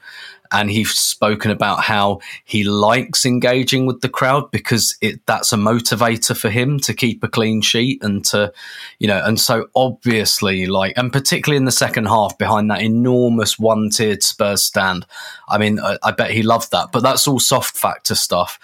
and 0.52 0.70
he's 0.70 0.92
spoken 0.92 1.52
about 1.52 1.82
how 1.82 2.20
he 2.44 2.64
likes 2.64 3.26
engaging 3.26 3.86
with 3.86 4.02
the 4.02 4.10
crowd 4.10 4.50
because 4.52 4.98
it 5.02 5.26
that's 5.26 5.54
a 5.54 5.58
motivator 5.58 6.36
for 6.36 6.50
him 6.50 6.80
to 6.80 6.94
keep 6.94 7.24
a 7.24 7.28
clean 7.28 7.62
sheet 7.62 8.04
and 8.04 8.26
to 8.26 8.52
you 9.00 9.08
know 9.08 9.22
and 9.24 9.40
so 9.40 9.68
obviously 9.76 10.66
like 10.66 10.94
and 10.98 11.12
particularly 11.12 11.58
in 11.58 11.66
the 11.66 11.72
second 11.72 12.06
half 12.06 12.38
behind 12.38 12.70
that 12.70 12.82
enormous 12.82 13.60
one-tiered 13.60 14.24
Spurs 14.24 14.64
stand. 14.64 15.06
I 15.48 15.58
mean 15.58 15.80
I, 15.80 15.98
I 16.04 16.12
bet 16.12 16.32
he 16.32 16.44
loved 16.44 16.72
that 16.72 16.92
but 16.92 17.04
that's 17.04 17.28
all 17.28 17.40
soft 17.40 17.78
factor 17.78 18.16
stuff 18.16 18.60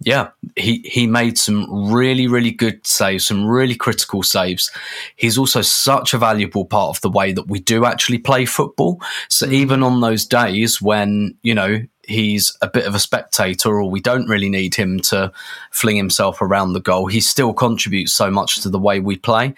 yeah, 0.00 0.28
he 0.54 0.78
he 0.84 1.06
made 1.06 1.38
some 1.38 1.92
really 1.92 2.28
really 2.28 2.52
good 2.52 2.86
saves, 2.86 3.26
some 3.26 3.46
really 3.46 3.74
critical 3.74 4.22
saves. 4.22 4.70
He's 5.16 5.36
also 5.36 5.60
such 5.60 6.14
a 6.14 6.18
valuable 6.18 6.64
part 6.64 6.96
of 6.96 7.00
the 7.00 7.10
way 7.10 7.32
that 7.32 7.48
we 7.48 7.58
do 7.58 7.84
actually 7.84 8.18
play 8.18 8.44
football. 8.44 9.00
So 9.28 9.46
mm. 9.46 9.52
even 9.52 9.82
on 9.82 10.00
those 10.00 10.24
days 10.24 10.80
when 10.80 11.36
you 11.42 11.54
know 11.54 11.82
he's 12.06 12.56
a 12.62 12.68
bit 12.68 12.86
of 12.86 12.94
a 12.94 13.00
spectator 13.00 13.70
or 13.70 13.90
we 13.90 14.00
don't 14.00 14.28
really 14.28 14.48
need 14.48 14.74
him 14.74 15.00
to 15.00 15.32
fling 15.70 15.96
himself 15.96 16.40
around 16.40 16.72
the 16.72 16.80
goal, 16.80 17.06
he 17.06 17.20
still 17.20 17.52
contributes 17.52 18.14
so 18.14 18.30
much 18.30 18.62
to 18.62 18.70
the 18.70 18.78
way 18.78 19.00
we 19.00 19.16
play. 19.16 19.54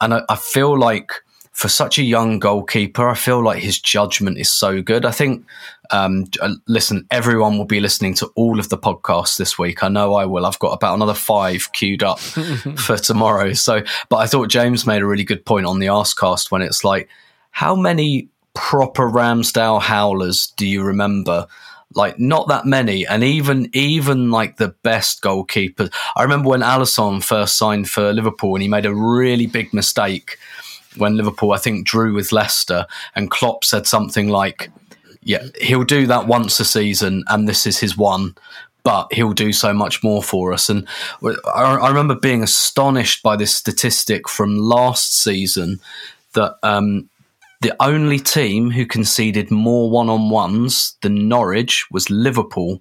And 0.00 0.12
I, 0.12 0.22
I 0.28 0.36
feel 0.36 0.78
like 0.78 1.12
for 1.56 1.68
such 1.68 1.98
a 1.98 2.02
young 2.02 2.38
goalkeeper, 2.38 3.08
I 3.08 3.14
feel 3.14 3.42
like 3.42 3.62
his 3.62 3.80
judgment 3.80 4.36
is 4.36 4.50
so 4.50 4.82
good. 4.82 5.06
I 5.06 5.10
think, 5.10 5.46
um, 5.90 6.26
uh, 6.40 6.54
listen, 6.66 7.06
everyone 7.10 7.58
will 7.58 7.64
be 7.64 7.80
listening 7.80 8.14
to 8.14 8.26
all 8.34 8.58
of 8.58 8.68
the 8.68 8.78
podcasts 8.78 9.36
this 9.36 9.58
week. 9.58 9.82
I 9.82 9.88
know 9.88 10.14
I 10.14 10.24
will. 10.24 10.46
I've 10.46 10.58
got 10.58 10.72
about 10.72 10.94
another 10.94 11.14
five 11.14 11.72
queued 11.72 12.02
up 12.02 12.18
for 12.76 12.96
tomorrow. 12.96 13.52
So, 13.52 13.82
but 14.08 14.16
I 14.16 14.26
thought 14.26 14.48
James 14.48 14.86
made 14.86 15.02
a 15.02 15.06
really 15.06 15.24
good 15.24 15.44
point 15.44 15.66
on 15.66 15.78
the 15.78 15.86
Arsecast 15.86 16.50
when 16.50 16.62
it's 16.62 16.84
like, 16.84 17.08
how 17.50 17.74
many 17.74 18.28
proper 18.54 19.08
Ramsdale 19.08 19.80
howlers 19.80 20.48
do 20.56 20.66
you 20.66 20.82
remember? 20.82 21.46
like 21.94 22.18
not 22.18 22.48
that 22.48 22.66
many 22.66 23.06
and 23.06 23.22
even 23.22 23.70
even 23.72 24.28
like 24.32 24.56
the 24.56 24.74
best 24.82 25.22
goalkeepers 25.22 25.88
i 26.16 26.22
remember 26.24 26.48
when 26.48 26.60
alisson 26.60 27.22
first 27.22 27.56
signed 27.56 27.88
for 27.88 28.12
liverpool 28.12 28.56
and 28.56 28.62
he 28.62 28.68
made 28.68 28.84
a 28.84 28.92
really 28.92 29.46
big 29.46 29.72
mistake 29.72 30.36
when 30.96 31.16
Liverpool, 31.16 31.52
I 31.52 31.58
think, 31.58 31.86
drew 31.86 32.14
with 32.14 32.32
Leicester, 32.32 32.86
and 33.14 33.30
Klopp 33.30 33.64
said 33.64 33.86
something 33.86 34.28
like, 34.28 34.70
"Yeah, 35.26 35.44
he'll 35.60 35.84
do 35.84 36.06
that 36.06 36.26
once 36.28 36.60
a 36.60 36.64
season, 36.64 37.24
and 37.28 37.48
this 37.48 37.66
is 37.66 37.78
his 37.78 37.96
one." 37.96 38.36
But 38.84 39.12
he'll 39.12 39.32
do 39.32 39.52
so 39.52 39.74
much 39.74 40.04
more 40.04 40.22
for 40.22 40.52
us. 40.52 40.70
And 40.70 40.86
I, 41.52 41.88
remember 41.88 42.14
being 42.14 42.44
astonished 42.44 43.20
by 43.20 43.34
this 43.34 43.52
statistic 43.52 44.28
from 44.28 44.56
last 44.58 45.12
season 45.12 45.80
that 46.34 46.54
um, 46.62 47.10
the 47.62 47.74
only 47.80 48.20
team 48.20 48.70
who 48.70 48.86
conceded 48.86 49.50
more 49.50 49.90
one 49.90 50.08
on 50.08 50.30
ones 50.30 50.96
than 51.02 51.28
Norwich 51.28 51.90
was 51.90 52.10
Liverpool. 52.10 52.80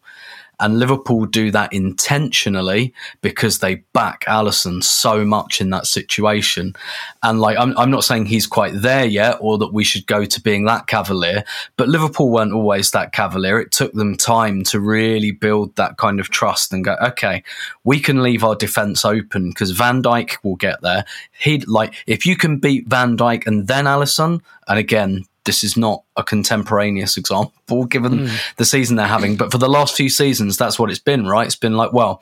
And 0.59 0.79
Liverpool 0.79 1.25
do 1.25 1.51
that 1.51 1.73
intentionally 1.73 2.93
because 3.21 3.59
they 3.59 3.75
back 3.93 4.23
Alisson 4.27 4.83
so 4.83 5.25
much 5.25 5.61
in 5.61 5.69
that 5.71 5.87
situation. 5.87 6.75
And 7.23 7.39
like, 7.39 7.57
I'm, 7.57 7.77
I'm 7.77 7.91
not 7.91 8.03
saying 8.03 8.25
he's 8.25 8.47
quite 8.47 8.73
there 8.73 9.05
yet 9.05 9.37
or 9.41 9.57
that 9.57 9.73
we 9.73 9.83
should 9.83 10.07
go 10.07 10.25
to 10.25 10.41
being 10.41 10.65
that 10.65 10.87
cavalier, 10.87 11.43
but 11.77 11.89
Liverpool 11.89 12.31
weren't 12.31 12.53
always 12.53 12.91
that 12.91 13.11
cavalier. 13.11 13.59
It 13.59 13.71
took 13.71 13.93
them 13.93 14.15
time 14.15 14.63
to 14.65 14.79
really 14.79 15.31
build 15.31 15.75
that 15.75 15.97
kind 15.97 16.19
of 16.19 16.29
trust 16.29 16.73
and 16.73 16.83
go, 16.83 16.95
okay, 17.01 17.43
we 17.83 17.99
can 17.99 18.23
leave 18.23 18.43
our 18.43 18.55
defense 18.55 19.05
open 19.05 19.49
because 19.49 19.71
Van 19.71 20.01
Dijk 20.01 20.37
will 20.43 20.55
get 20.55 20.81
there. 20.81 21.05
He'd 21.39 21.67
like, 21.67 21.93
if 22.07 22.25
you 22.25 22.35
can 22.35 22.57
beat 22.59 22.87
Van 22.87 23.17
Dijk 23.17 23.45
and 23.45 23.67
then 23.67 23.85
Alisson, 23.85 24.41
and 24.67 24.79
again, 24.79 25.25
this 25.45 25.63
is 25.63 25.77
not 25.77 26.03
a 26.17 26.23
contemporaneous 26.23 27.17
example 27.17 27.85
given 27.85 28.27
hmm. 28.27 28.35
the 28.57 28.65
season 28.65 28.95
they're 28.95 29.07
having. 29.07 29.37
But 29.37 29.51
for 29.51 29.57
the 29.57 29.69
last 29.69 29.95
few 29.95 30.09
seasons, 30.09 30.57
that's 30.57 30.77
what 30.77 30.89
it's 30.89 30.99
been, 30.99 31.25
right? 31.25 31.45
It's 31.45 31.55
been 31.55 31.77
like, 31.77 31.93
well, 31.93 32.21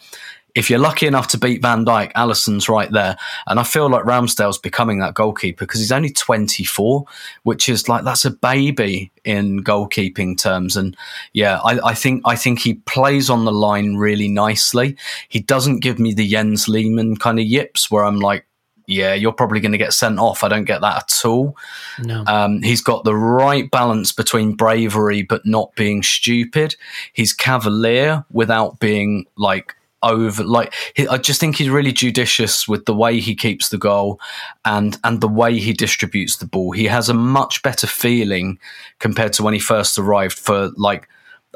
if 0.55 0.69
you're 0.69 0.80
lucky 0.80 1.07
enough 1.07 1.28
to 1.30 1.38
beat 1.38 1.61
Van 1.61 1.86
Dijk, 1.86 2.11
Alisson's 2.13 2.69
right 2.69 2.91
there. 2.91 3.17
And 3.47 3.59
I 3.59 3.63
feel 3.63 3.89
like 3.89 4.03
Ramsdale's 4.03 4.59
becoming 4.59 4.99
that 4.99 5.15
goalkeeper 5.15 5.65
because 5.65 5.80
he's 5.80 5.91
only 5.91 6.11
24, 6.11 7.05
which 7.43 7.67
is 7.67 7.89
like 7.89 8.03
that's 8.03 8.26
a 8.26 8.32
baby 8.32 9.11
in 9.24 9.63
goalkeeping 9.63 10.38
terms. 10.38 10.78
And 10.78 10.95
yeah, 11.34 11.59
I, 11.63 11.89
I 11.89 11.93
think 11.95 12.21
I 12.26 12.36
think 12.36 12.59
he 12.59 12.76
plays 12.76 13.30
on 13.30 13.45
the 13.45 13.51
line 13.51 13.95
really 13.95 14.28
nicely. 14.28 14.95
He 15.28 15.39
doesn't 15.39 15.80
give 15.80 15.97
me 15.97 16.13
the 16.13 16.28
Jens 16.28 16.67
Lehmann 16.67 17.17
kind 17.17 17.39
of 17.39 17.45
yips 17.45 17.89
where 17.89 18.05
I'm 18.05 18.19
like, 18.19 18.45
yeah, 18.86 19.13
you're 19.13 19.34
probably 19.34 19.59
going 19.59 19.71
to 19.71 19.77
get 19.77 19.93
sent 19.93 20.19
off. 20.19 20.43
I 20.43 20.49
don't 20.49 20.65
get 20.65 20.81
that 20.81 21.03
at 21.03 21.25
all. 21.25 21.55
No. 21.99 22.23
Um, 22.27 22.61
he's 22.61 22.81
got 22.81 23.03
the 23.03 23.15
right 23.15 23.69
balance 23.71 24.11
between 24.11 24.55
bravery 24.55 25.23
but 25.23 25.45
not 25.45 25.75
being 25.75 26.03
stupid. 26.03 26.75
He's 27.13 27.34
cavalier 27.34 28.25
without 28.31 28.79
being 28.79 29.25
like 29.38 29.75
over. 30.01 30.43
Like 30.43 30.73
he, 30.95 31.07
I 31.07 31.17
just 31.17 31.39
think 31.39 31.55
he's 31.55 31.69
really 31.69 31.93
judicious 31.93 32.67
with 32.67 32.86
the 32.86 32.95
way 32.95 33.19
he 33.19 33.36
keeps 33.36 33.69
the 33.69 33.77
goal 33.77 34.19
and 34.65 34.97
and 35.03 35.21
the 35.21 35.27
way 35.27 35.57
he 35.59 35.73
distributes 35.73 36.38
the 36.38 36.45
ball. 36.45 36.71
He 36.71 36.86
has 36.86 37.09
a 37.09 37.13
much 37.13 37.63
better 37.63 37.88
feeling 37.88 38.59
compared 38.99 39.34
to 39.34 39.43
when 39.43 39.53
he 39.53 39.59
first 39.59 39.97
arrived 39.97 40.38
for 40.38 40.71
like 40.75 41.07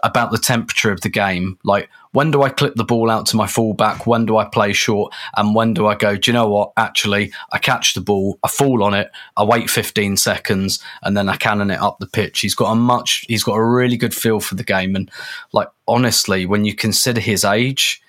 about 0.03 0.31
the 0.31 0.37
temperature 0.37 0.91
of 0.91 1.01
the 1.01 1.09
game. 1.09 1.57
Like, 1.63 1.89
when 2.17 2.31
do 2.31 2.41
I 2.41 2.49
clip 2.49 2.73
the 2.73 2.83
ball 2.83 3.11
out 3.11 3.27
to 3.27 3.35
my 3.35 3.45
fullback? 3.45 4.07
When 4.07 4.25
do 4.25 4.37
I 4.37 4.45
play 4.45 4.73
short? 4.73 5.13
And 5.35 5.53
when 5.53 5.75
do 5.75 5.85
I 5.85 5.93
go, 5.93 6.17
do 6.17 6.31
you 6.31 6.33
know 6.33 6.49
what? 6.49 6.71
Actually, 6.75 7.31
I 7.51 7.59
catch 7.59 7.93
the 7.93 8.01
ball, 8.01 8.39
I 8.43 8.47
fall 8.47 8.81
on 8.81 8.95
it, 8.95 9.11
I 9.35 9.43
wait 9.43 9.69
15 9.69 10.17
seconds, 10.17 10.83
and 11.03 11.15
then 11.15 11.29
I 11.29 11.35
cannon 11.35 11.69
it 11.69 11.79
up 11.79 11.99
the 11.99 12.07
pitch. 12.07 12.39
He's 12.39 12.55
got 12.55 12.71
a 12.71 12.75
much, 12.75 13.23
he's 13.27 13.43
got 13.43 13.53
a 13.53 13.63
really 13.63 13.97
good 13.97 14.15
feel 14.15 14.39
for 14.39 14.55
the 14.55 14.63
game. 14.63 14.95
And 14.95 15.11
like, 15.53 15.67
honestly, 15.87 16.47
when 16.47 16.65
you 16.65 16.73
consider 16.73 17.21
his 17.21 17.45
age, 17.45 18.01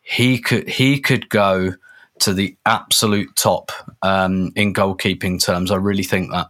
he 0.00 0.38
could, 0.38 0.66
he 0.66 0.98
could 0.98 1.28
go 1.28 1.74
to 2.20 2.32
the 2.32 2.56
absolute 2.64 3.36
top 3.36 3.72
um, 4.00 4.52
in 4.56 4.72
goalkeeping 4.72 5.38
terms. 5.38 5.70
I 5.70 5.76
really 5.76 6.02
think 6.02 6.30
that. 6.30 6.48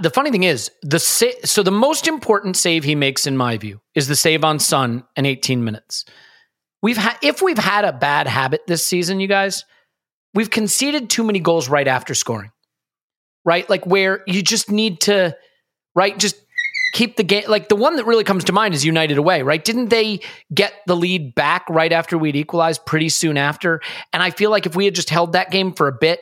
The 0.00 0.10
funny 0.10 0.30
thing 0.30 0.44
is, 0.44 0.70
the 0.82 0.98
sa- 0.98 1.26
so 1.44 1.62
the 1.62 1.70
most 1.70 2.08
important 2.08 2.56
save 2.56 2.84
he 2.84 2.94
makes, 2.94 3.26
in 3.26 3.36
my 3.36 3.58
view, 3.58 3.80
is 3.94 4.08
the 4.08 4.16
save 4.16 4.42
on 4.42 4.58
Son 4.58 5.04
in 5.14 5.26
18 5.26 5.62
minutes. 5.62 6.06
We've 6.82 6.96
had 6.96 7.16
if 7.22 7.42
we've 7.42 7.58
had 7.58 7.84
a 7.84 7.92
bad 7.92 8.26
habit 8.26 8.62
this 8.66 8.84
season, 8.84 9.20
you 9.20 9.28
guys, 9.28 9.64
we've 10.34 10.50
conceded 10.50 11.10
too 11.10 11.22
many 11.22 11.38
goals 11.38 11.68
right 11.68 11.86
after 11.86 12.14
scoring. 12.14 12.50
Right, 13.44 13.68
like 13.68 13.84
where 13.84 14.22
you 14.26 14.42
just 14.42 14.70
need 14.70 15.02
to, 15.02 15.36
right, 15.94 16.18
just 16.18 16.36
keep 16.94 17.16
the 17.16 17.22
game. 17.22 17.44
Like 17.46 17.68
the 17.68 17.76
one 17.76 17.96
that 17.96 18.06
really 18.06 18.24
comes 18.24 18.44
to 18.44 18.52
mind 18.52 18.72
is 18.72 18.86
United 18.86 19.18
away. 19.18 19.42
Right, 19.42 19.62
didn't 19.62 19.90
they 19.90 20.20
get 20.54 20.72
the 20.86 20.96
lead 20.96 21.34
back 21.34 21.66
right 21.68 21.92
after 21.92 22.16
we'd 22.16 22.36
equalized 22.36 22.86
pretty 22.86 23.10
soon 23.10 23.36
after? 23.36 23.82
And 24.14 24.22
I 24.22 24.30
feel 24.30 24.50
like 24.50 24.64
if 24.64 24.74
we 24.74 24.86
had 24.86 24.94
just 24.94 25.10
held 25.10 25.32
that 25.32 25.50
game 25.50 25.74
for 25.74 25.88
a 25.88 25.92
bit 25.92 26.20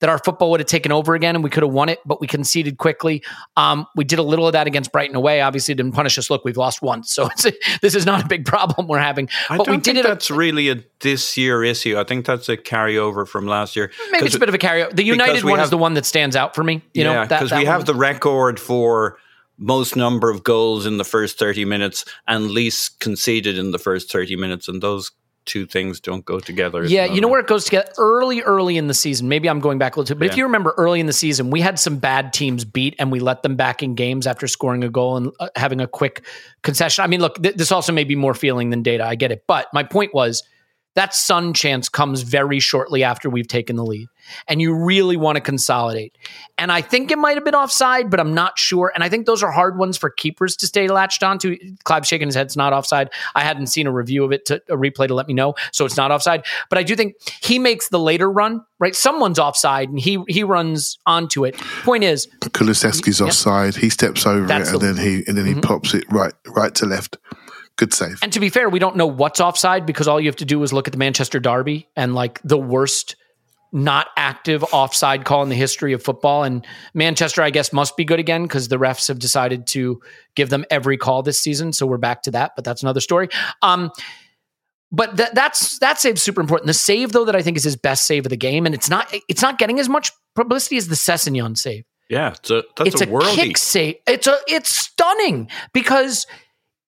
that 0.00 0.08
our 0.08 0.18
football 0.18 0.50
would 0.50 0.60
have 0.60 0.66
taken 0.68 0.92
over 0.92 1.14
again 1.14 1.34
and 1.34 1.42
we 1.42 1.50
could 1.50 1.62
have 1.62 1.72
won 1.72 1.88
it, 1.88 1.98
but 2.06 2.20
we 2.20 2.26
conceded 2.26 2.78
quickly. 2.78 3.22
Um, 3.56 3.86
we 3.96 4.04
did 4.04 4.18
a 4.18 4.22
little 4.22 4.46
of 4.46 4.52
that 4.52 4.66
against 4.66 4.92
Brighton 4.92 5.16
away. 5.16 5.40
Obviously, 5.40 5.72
it 5.72 5.76
didn't 5.76 5.92
punish 5.92 6.18
us. 6.18 6.30
Look, 6.30 6.44
we've 6.44 6.56
lost 6.56 6.82
once, 6.82 7.12
so 7.12 7.26
it's 7.32 7.46
a, 7.46 7.52
this 7.82 7.94
is 7.94 8.06
not 8.06 8.24
a 8.24 8.28
big 8.28 8.44
problem 8.44 8.86
we're 8.86 8.98
having. 8.98 9.28
I 9.48 9.56
but 9.56 9.66
don't 9.66 9.76
we 9.76 9.80
did 9.80 9.94
think 9.94 9.98
it. 9.98 10.08
that's 10.08 10.30
really 10.30 10.68
a 10.70 10.76
this 11.00 11.36
year 11.36 11.64
issue. 11.64 11.98
I 11.98 12.04
think 12.04 12.26
that's 12.26 12.48
a 12.48 12.56
carryover 12.56 13.26
from 13.26 13.46
last 13.46 13.76
year. 13.76 13.90
maybe 14.10 14.26
it's 14.26 14.34
a 14.34 14.40
bit 14.40 14.48
of 14.48 14.54
a 14.54 14.58
carryover. 14.58 14.94
The 14.94 15.04
United 15.04 15.44
one 15.44 15.60
is 15.60 15.70
the 15.70 15.78
one 15.78 15.94
that 15.94 16.06
stands 16.06 16.36
out 16.36 16.54
for 16.54 16.62
me. 16.62 16.82
You 16.94 17.04
know, 17.04 17.12
yeah, 17.12 17.26
that- 17.26 17.42
because 17.42 17.58
we 17.58 17.64
have 17.64 17.84
the 17.86 17.94
record 17.94 18.60
for 18.60 19.18
most 19.58 19.96
number 19.96 20.30
of 20.30 20.44
goals 20.44 20.86
in 20.86 20.98
the 20.98 21.04
first 21.04 21.38
30 21.38 21.64
minutes 21.64 22.04
and 22.28 22.50
least 22.50 23.00
conceded 23.00 23.58
in 23.58 23.72
the 23.72 23.78
first 23.78 24.10
30 24.10 24.36
minutes. 24.36 24.68
And 24.68 24.80
those 24.80 25.10
two 25.48 25.66
things 25.66 25.98
don't 25.98 26.24
go 26.24 26.38
together. 26.38 26.84
Yeah, 26.84 27.06
you 27.06 27.20
know 27.20 27.28
where 27.28 27.40
it 27.40 27.46
goes 27.46 27.64
together 27.64 27.90
early, 27.98 28.42
early 28.42 28.76
in 28.76 28.86
the 28.86 28.94
season. 28.94 29.28
Maybe 29.28 29.48
I'm 29.48 29.58
going 29.58 29.78
back 29.78 29.96
a 29.96 29.98
little 29.98 30.14
too, 30.14 30.18
but 30.18 30.28
if 30.28 30.36
you 30.36 30.44
remember 30.44 30.74
early 30.76 31.00
in 31.00 31.06
the 31.06 31.12
season, 31.12 31.50
we 31.50 31.60
had 31.60 31.78
some 31.78 31.96
bad 31.96 32.32
teams 32.32 32.64
beat 32.64 32.94
and 32.98 33.10
we 33.10 33.18
let 33.18 33.42
them 33.42 33.56
back 33.56 33.82
in 33.82 33.94
games 33.94 34.26
after 34.26 34.46
scoring 34.46 34.84
a 34.84 34.88
goal 34.88 35.16
and 35.16 35.32
uh, 35.40 35.48
having 35.56 35.80
a 35.80 35.88
quick 35.88 36.24
concession. 36.62 37.02
I 37.02 37.06
mean, 37.06 37.20
look, 37.20 37.42
th- 37.42 37.56
this 37.56 37.72
also 37.72 37.92
may 37.92 38.04
be 38.04 38.14
more 38.14 38.34
feeling 38.34 38.70
than 38.70 38.82
data. 38.82 39.04
I 39.04 39.14
get 39.14 39.32
it. 39.32 39.44
But 39.46 39.66
my 39.72 39.82
point 39.82 40.14
was 40.14 40.44
that 40.94 41.14
Son 41.14 41.54
chance 41.54 41.88
comes 41.88 42.22
very 42.22 42.58
shortly 42.58 43.04
after 43.04 43.30
we've 43.30 43.46
taken 43.46 43.76
the 43.76 43.84
lead. 43.84 44.08
And 44.46 44.60
you 44.60 44.74
really 44.74 45.16
want 45.16 45.36
to 45.36 45.40
consolidate. 45.40 46.18
And 46.58 46.70
I 46.72 46.82
think 46.82 47.10
it 47.10 47.16
might 47.18 47.36
have 47.36 47.44
been 47.44 47.54
offside, 47.54 48.10
but 48.10 48.18
I'm 48.20 48.34
not 48.34 48.58
sure. 48.58 48.90
And 48.94 49.02
I 49.04 49.08
think 49.08 49.24
those 49.24 49.42
are 49.42 49.50
hard 49.50 49.78
ones 49.78 49.96
for 49.96 50.10
keepers 50.10 50.56
to 50.56 50.66
stay 50.66 50.88
latched 50.88 51.22
onto. 51.22 51.56
Clive 51.84 52.06
shaking 52.06 52.26
his 52.28 52.34
head, 52.34 52.46
it's 52.46 52.56
not 52.56 52.72
offside. 52.72 53.10
I 53.34 53.42
hadn't 53.44 53.68
seen 53.68 53.86
a 53.86 53.92
review 53.92 54.24
of 54.24 54.32
it, 54.32 54.44
to, 54.46 54.56
a 54.68 54.76
replay 54.76 55.06
to 55.08 55.14
let 55.14 55.28
me 55.28 55.34
know. 55.34 55.54
So 55.72 55.84
it's 55.86 55.96
not 55.96 56.10
offside. 56.10 56.44
But 56.68 56.78
I 56.78 56.82
do 56.82 56.94
think 56.96 57.14
he 57.42 57.58
makes 57.58 57.88
the 57.88 57.98
later 57.98 58.30
run, 58.30 58.64
right? 58.78 58.94
Someone's 58.94 59.38
offside 59.38 59.88
and 59.88 59.98
he 60.00 60.22
he 60.28 60.42
runs 60.42 60.98
onto 61.06 61.44
it. 61.46 61.56
Point 61.84 62.04
is, 62.04 62.26
Kulusevski's 62.40 63.20
offside. 63.20 63.76
He 63.76 63.88
steps 63.88 64.26
over 64.26 64.46
That's 64.46 64.70
it 64.70 64.72
and 64.74 64.82
the- 64.82 64.86
Mm-hmm. 64.88 64.96
then 64.96 65.06
he 65.06 65.24
and 65.28 65.38
then 65.38 65.46
he 65.46 65.54
pops 65.54 65.94
it 65.94 66.04
right 66.10 66.34
right 66.46 66.74
to 66.74 66.86
left. 66.86 67.16
Good 67.78 67.94
save. 67.94 68.18
And 68.22 68.32
to 68.32 68.40
be 68.40 68.50
fair, 68.50 68.68
we 68.68 68.80
don't 68.80 68.96
know 68.96 69.06
what's 69.06 69.40
offside 69.40 69.86
because 69.86 70.08
all 70.08 70.20
you 70.20 70.28
have 70.28 70.36
to 70.36 70.44
do 70.44 70.62
is 70.64 70.72
look 70.72 70.88
at 70.88 70.92
the 70.92 70.98
Manchester 70.98 71.38
Derby 71.38 71.88
and 71.94 72.14
like 72.14 72.40
the 72.42 72.58
worst 72.58 73.14
not 73.70 74.08
active 74.16 74.64
offside 74.72 75.24
call 75.24 75.42
in 75.42 75.48
the 75.48 75.54
history 75.54 75.92
of 75.92 76.02
football. 76.02 76.42
And 76.42 76.66
Manchester, 76.92 77.40
I 77.40 77.50
guess, 77.50 77.72
must 77.72 77.96
be 77.96 78.04
good 78.04 78.18
again 78.18 78.42
because 78.42 78.66
the 78.66 78.78
refs 78.78 79.06
have 79.08 79.20
decided 79.20 79.66
to 79.68 80.00
give 80.34 80.50
them 80.50 80.64
every 80.70 80.96
call 80.96 81.22
this 81.22 81.40
season. 81.40 81.72
So 81.72 81.86
we're 81.86 81.98
back 81.98 82.22
to 82.22 82.32
that, 82.32 82.52
but 82.56 82.64
that's 82.64 82.82
another 82.82 83.00
story. 83.00 83.28
Um, 83.62 83.92
but 84.90 85.16
that 85.18 85.34
that's 85.34 85.78
that 85.80 86.00
save's 86.00 86.22
super 86.22 86.40
important. 86.40 86.66
The 86.66 86.74
save 86.74 87.12
though 87.12 87.26
that 87.26 87.36
I 87.36 87.42
think 87.42 87.58
is 87.58 87.64
his 87.64 87.76
best 87.76 88.06
save 88.06 88.24
of 88.24 88.30
the 88.30 88.36
game, 88.36 88.64
and 88.64 88.74
it's 88.74 88.88
not 88.88 89.14
it's 89.28 89.42
not 89.42 89.58
getting 89.58 89.78
as 89.78 89.88
much 89.88 90.10
publicity 90.34 90.78
as 90.78 90.88
the 90.88 90.94
Sessegnon 90.94 91.58
save 91.58 91.84
Yeah, 92.08 92.30
it's 92.30 92.50
a, 92.50 92.64
that's 92.74 92.94
it's 92.94 93.02
a, 93.02 93.14
a, 93.14 93.34
kick 93.34 93.58
save. 93.58 93.96
It's 94.06 94.26
a 94.26 94.38
it's 94.48 94.70
stunning 94.70 95.50
because 95.74 96.26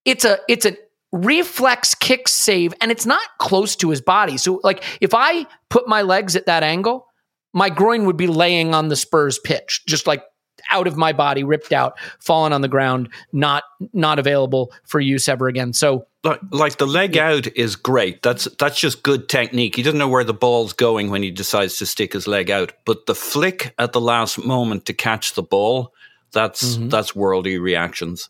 it's 0.05 0.24
a 0.24 0.38
it's 0.48 0.66
a 0.66 0.76
reflex 1.12 1.94
kick 1.94 2.28
save 2.28 2.72
and 2.80 2.90
it's 2.90 3.07
not 3.07 3.22
close 3.38 3.74
to 3.76 3.90
his 3.90 4.01
body. 4.01 4.36
So 4.36 4.61
like 4.62 4.82
if 5.01 5.12
I 5.14 5.46
put 5.68 5.88
my 5.88 6.03
legs 6.03 6.36
at 6.36 6.46
that 6.46 6.62
angle, 6.62 7.07
my 7.53 7.68
groin 7.68 8.05
would 8.07 8.16
be 8.16 8.28
laying 8.28 8.74
on 8.74 8.88
the 8.88 8.96
Spurs 8.96 9.38
pitch, 9.38 9.82
just 9.86 10.07
like 10.07 10.22
out 10.70 10.86
of 10.86 10.96
my 10.96 11.12
body, 11.12 11.42
ripped 11.42 11.72
out, 11.72 11.98
fallen 12.20 12.53
on 12.53 12.61
the 12.61 12.68
ground, 12.68 13.09
not 13.32 13.64
not 13.92 14.18
available 14.18 14.72
for 14.86 15.01
use 15.01 15.28
ever 15.28 15.48
again. 15.48 15.72
So 15.72 16.07
like, 16.22 16.40
like 16.53 16.76
the 16.76 16.86
leg 16.86 17.16
out 17.16 17.46
is 17.57 17.76
great. 17.76 18.22
That's 18.22 18.44
that's 18.59 18.78
just 18.78 19.03
good 19.03 19.28
technique. 19.28 19.74
He 19.74 19.82
doesn't 19.82 19.98
know 19.98 20.07
where 20.09 20.22
the 20.22 20.34
ball's 20.34 20.74
going 20.74 21.11
when 21.11 21.22
he 21.22 21.30
decides 21.30 21.78
to 21.78 21.86
stick 21.86 22.12
his 22.12 22.28
leg 22.28 22.51
out. 22.51 22.72
But 22.84 23.07
the 23.07 23.14
flick 23.14 23.74
at 23.78 23.92
the 23.92 24.01
last 24.01 24.38
moment 24.38 24.84
to 24.86 24.92
catch 24.92 25.32
the 25.34 25.42
ball, 25.42 25.92
that's 26.32 26.76
Mm-hmm. 26.76 26.88
that's 26.90 27.12
worldy 27.12 27.61
reactions. 27.61 28.28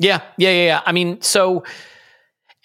Yeah, 0.00 0.22
yeah, 0.38 0.50
yeah, 0.50 0.64
yeah. 0.64 0.82
I 0.84 0.92
mean, 0.92 1.20
so 1.20 1.62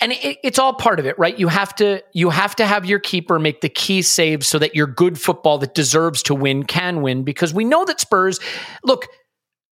and 0.02 0.14
it, 0.14 0.38
it's 0.44 0.58
all 0.58 0.74
part 0.74 1.00
of 1.00 1.06
it, 1.06 1.20
right? 1.20 1.38
You 1.38 1.50
have 1.50 1.76
to 1.76 2.02
you 2.14 2.30
have 2.30 2.56
to 2.56 2.66
have 2.66 2.86
your 2.86 3.00
keeper 3.00 3.40
make 3.40 3.62
the 3.62 3.70
key 3.70 4.02
saves 4.02 4.48
so 4.48 4.58
that 4.60 4.74
your 4.74 4.88
good 4.88 5.20
football 5.20 5.58
that 5.60 5.76
deserves 5.76 6.24
to 6.24 6.34
win 6.34 6.64
can 6.64 7.02
win 7.02 7.24
because 7.24 7.54
we 7.54 7.66
know 7.66 7.84
that 7.86 8.00
Spurs 8.00 8.40
look, 8.84 9.08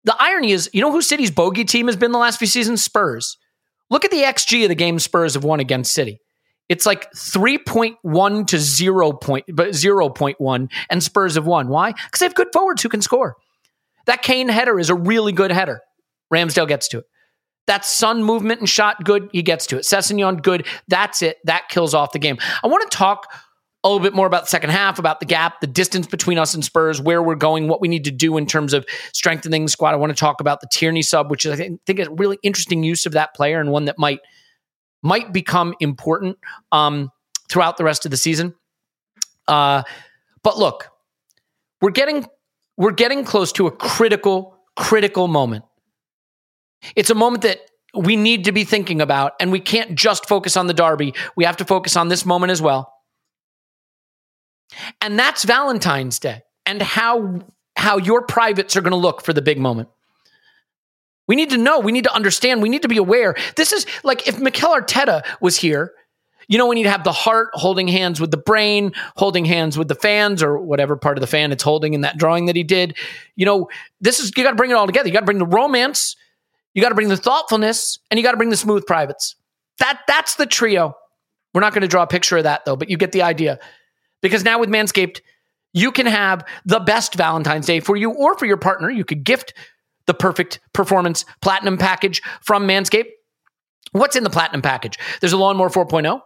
the 0.04 0.16
irony 0.20 0.52
is, 0.52 0.70
you 0.74 0.82
know 0.82 0.92
who 0.92 1.04
City's 1.04 1.32
bogey 1.32 1.64
team 1.64 1.88
has 1.88 1.96
been 1.96 2.12
the 2.12 2.18
last 2.18 2.40
few 2.40 2.48
seasons? 2.48 2.84
Spurs. 2.84 3.38
Look 3.92 4.06
at 4.06 4.12
the 4.12 4.24
XG 4.24 4.64
of 4.64 4.70
the 4.70 4.76
game 4.76 4.98
Spurs 5.00 5.36
have 5.36 5.44
won 5.44 5.60
against 5.60 5.94
City. 5.94 6.20
It's 6.70 6.86
like 6.86 7.12
3.1 7.12 8.48
to 8.48 8.58
0 8.58 9.14
point, 9.14 9.46
but 9.54 9.70
0.1 9.70 10.72
and 10.90 11.04
Spurs 11.04 11.36
have 11.36 11.46
won. 11.46 11.68
Why? 11.68 11.92
Because 11.92 12.20
they 12.20 12.26
have 12.26 12.34
good 12.34 12.48
forwards 12.54 12.82
who 12.82 12.90
can 12.90 13.02
score. 13.02 13.36
That 14.06 14.22
Kane 14.24 14.48
header 14.50 14.80
is 14.80 14.90
a 14.90 14.96
really 14.96 15.34
good 15.34 15.52
header. 15.52 15.82
Ramsdale 16.34 16.68
gets 16.68 16.88
to 16.90 17.00
it. 17.00 17.06
That 17.68 17.86
Son 17.86 18.24
movement 18.24 18.60
and 18.60 18.70
shot, 18.70 19.04
good. 19.04 19.30
He 19.32 19.44
gets 19.44 19.66
to 19.68 19.78
it. 19.78 19.84
Sessegnon, 19.84 20.42
good. 20.42 20.66
That's 20.88 21.22
it. 21.22 21.38
That 21.46 21.70
kills 21.70 21.94
off 21.94 22.12
the 22.12 22.20
game. 22.20 22.38
I 22.64 22.68
want 22.68 22.90
to 22.90 22.98
talk 22.98 23.32
a 23.84 23.88
little 23.88 24.04
bit 24.04 24.14
more 24.14 24.28
about 24.28 24.44
the 24.44 24.48
second 24.48 24.70
half, 24.70 25.00
about 25.00 25.20
the 25.20 25.26
gap, 25.26 25.60
the 25.60 25.68
distance 25.68 26.06
between 26.06 26.38
us 26.38 26.54
and 26.54 26.64
Spurs, 26.64 27.02
where 27.02 27.22
we're 27.24 27.36
going, 27.36 27.68
what 27.68 27.82
we 27.82 27.88
need 27.88 28.04
to 28.04 28.12
do 28.12 28.38
in 28.38 28.46
terms 28.46 28.74
of 28.74 28.86
strengthening 29.14 29.66
the 29.66 29.70
squad. 29.70 29.94
I 29.94 29.98
want 29.98 30.12
to 30.12 30.20
talk 30.20 30.40
about 30.40 30.62
the 30.62 30.68
Tierney 30.72 31.02
sub, 31.02 31.32
which 31.32 31.46
is, 31.46 31.52
I 31.52 31.56
think, 31.56 31.82
think 31.86 32.00
is 32.00 32.08
a 32.08 32.12
really 32.12 32.38
interesting 32.44 32.84
use 32.84 33.06
of 33.06 33.14
that 33.14 33.34
player 33.34 33.60
and 33.60 33.72
one 33.72 33.86
that 33.86 33.98
might 33.98 34.20
might 35.04 35.34
become 35.34 35.74
important 35.80 36.38
um, 36.72 37.12
throughout 37.50 37.78
the 37.78 37.84
rest 37.84 38.06
of 38.06 38.12
the 38.12 38.18
season. 38.18 38.54
Uh, 39.48 39.82
but 40.44 40.60
look, 40.60 40.90
we're 41.82 41.90
getting 41.92 42.28
we're 42.78 42.92
getting 42.92 43.26
close 43.26 43.52
to 43.54 43.66
a 43.66 43.72
critical 43.72 44.58
critical 44.76 45.28
moment. 45.28 45.66
It's 46.96 47.10
a 47.10 47.16
moment 47.16 47.44
that 47.44 47.60
we 47.94 48.16
need 48.16 48.46
to 48.46 48.52
be 48.52 48.64
thinking 48.64 49.02
about, 49.02 49.34
and 49.40 49.52
we 49.52 49.60
can't 49.60 49.96
just 49.96 50.28
focus 50.28 50.56
on 50.56 50.68
the 50.68 50.74
derby. 50.74 51.14
We 51.36 51.46
have 51.46 51.58
to 51.58 51.66
focus 51.66 51.96
on 51.96 52.08
this 52.08 52.26
moment 52.26 52.52
as 52.52 52.62
well. 52.62 52.94
And 55.02 55.20
that's 55.20 55.44
Valentine's 55.44 56.20
Day 56.20 56.44
and 56.66 56.82
how 56.82 57.42
how 57.76 57.98
your 57.98 58.22
privates 58.22 58.76
are 58.76 58.82
going 58.82 58.92
to 58.92 58.98
look 58.98 59.24
for 59.24 59.34
the 59.34 59.42
big 59.42 59.58
moment. 59.58 59.90
We 61.28 61.36
need 61.36 61.50
to 61.52 61.58
know. 61.58 61.80
We 61.80 61.92
need 61.92 62.04
to 62.04 62.14
understand. 62.14 62.62
We 62.62 62.70
need 62.70 62.82
to 62.82 62.88
be 62.88 62.98
aware. 62.98 63.36
This 63.56 63.72
is 63.72 63.86
like 64.04 64.28
if 64.28 64.40
Mikel 64.40 64.70
Arteta 64.70 65.24
was 65.40 65.58
here, 65.58 65.94
you 66.48 66.58
know, 66.58 66.68
when 66.68 66.78
you'd 66.78 66.88
have 66.88 67.04
the 67.04 67.12
heart 67.14 67.50
holding 67.54 67.88
hands 67.88 68.20
with 68.20 68.32
the 68.32 68.38
brain, 68.38 68.92
holding 69.16 69.46
hands 69.46 69.78
with 69.78 69.88
the 69.88 69.96
fans 69.96 70.44
or 70.44 70.58
whatever 70.58 70.98
part 70.98 71.18
of 71.18 71.22
the 71.22 71.28
fan 71.28 71.52
it's 71.52 71.64
holding 71.64 71.94
in 71.94 72.02
that 72.02 72.18
drawing 72.18 72.48
that 72.48 72.58
he 72.58 72.64
did. 72.64 72.98
You 73.36 73.46
know, 73.46 73.70
this 74.02 74.20
is, 74.20 74.34
you 74.36 74.44
got 74.44 74.50
to 74.50 74.56
bring 74.58 74.72
it 74.72 74.74
all 74.74 74.86
together. 74.86 75.08
You 75.08 75.14
got 75.14 75.22
to 75.22 75.26
bring 75.26 75.38
the 75.40 75.46
romance, 75.46 76.18
you 76.74 76.82
got 76.82 76.90
to 76.90 76.96
bring 76.96 77.10
the 77.10 77.18
thoughtfulness, 77.18 78.00
and 78.10 78.18
you 78.18 78.24
got 78.24 78.32
to 78.32 78.38
bring 78.38 78.50
the 78.50 78.58
smooth 78.58 78.86
privates. 78.86 79.36
That 79.80 80.02
That's 80.08 80.36
the 80.36 80.46
trio. 80.46 80.96
We're 81.54 81.62
not 81.62 81.74
going 81.74 81.82
to 81.82 81.88
draw 81.88 82.04
a 82.04 82.08
picture 82.08 82.38
of 82.38 82.44
that 82.44 82.66
though, 82.66 82.76
but 82.76 82.90
you 82.90 82.98
get 82.98 83.12
the 83.12 83.24
idea. 83.24 83.60
Because 84.22 84.44
now 84.44 84.60
with 84.60 84.70
Manscaped, 84.70 85.22
you 85.74 85.92
can 85.92 86.06
have 86.06 86.46
the 86.66 86.80
best 86.80 87.16
Valentine's 87.16 87.66
Day 87.66 87.80
for 87.80 87.96
you 87.96 88.12
or 88.12 88.38
for 88.38 88.46
your 88.46 88.58
partner. 88.58 88.90
You 88.90 89.06
could 89.06 89.24
gift 89.24 89.54
the 90.06 90.14
perfect 90.14 90.60
performance 90.74 91.26
platinum 91.42 91.78
package 91.78 92.22
from 92.42 92.68
Manscaped. 92.68 93.10
What's 93.92 94.16
in 94.16 94.24
the 94.24 94.30
platinum 94.30 94.62
package? 94.62 94.98
There's 95.20 95.34
a 95.34 95.38
lawnmower 95.38 95.70
4.0, 95.70 96.22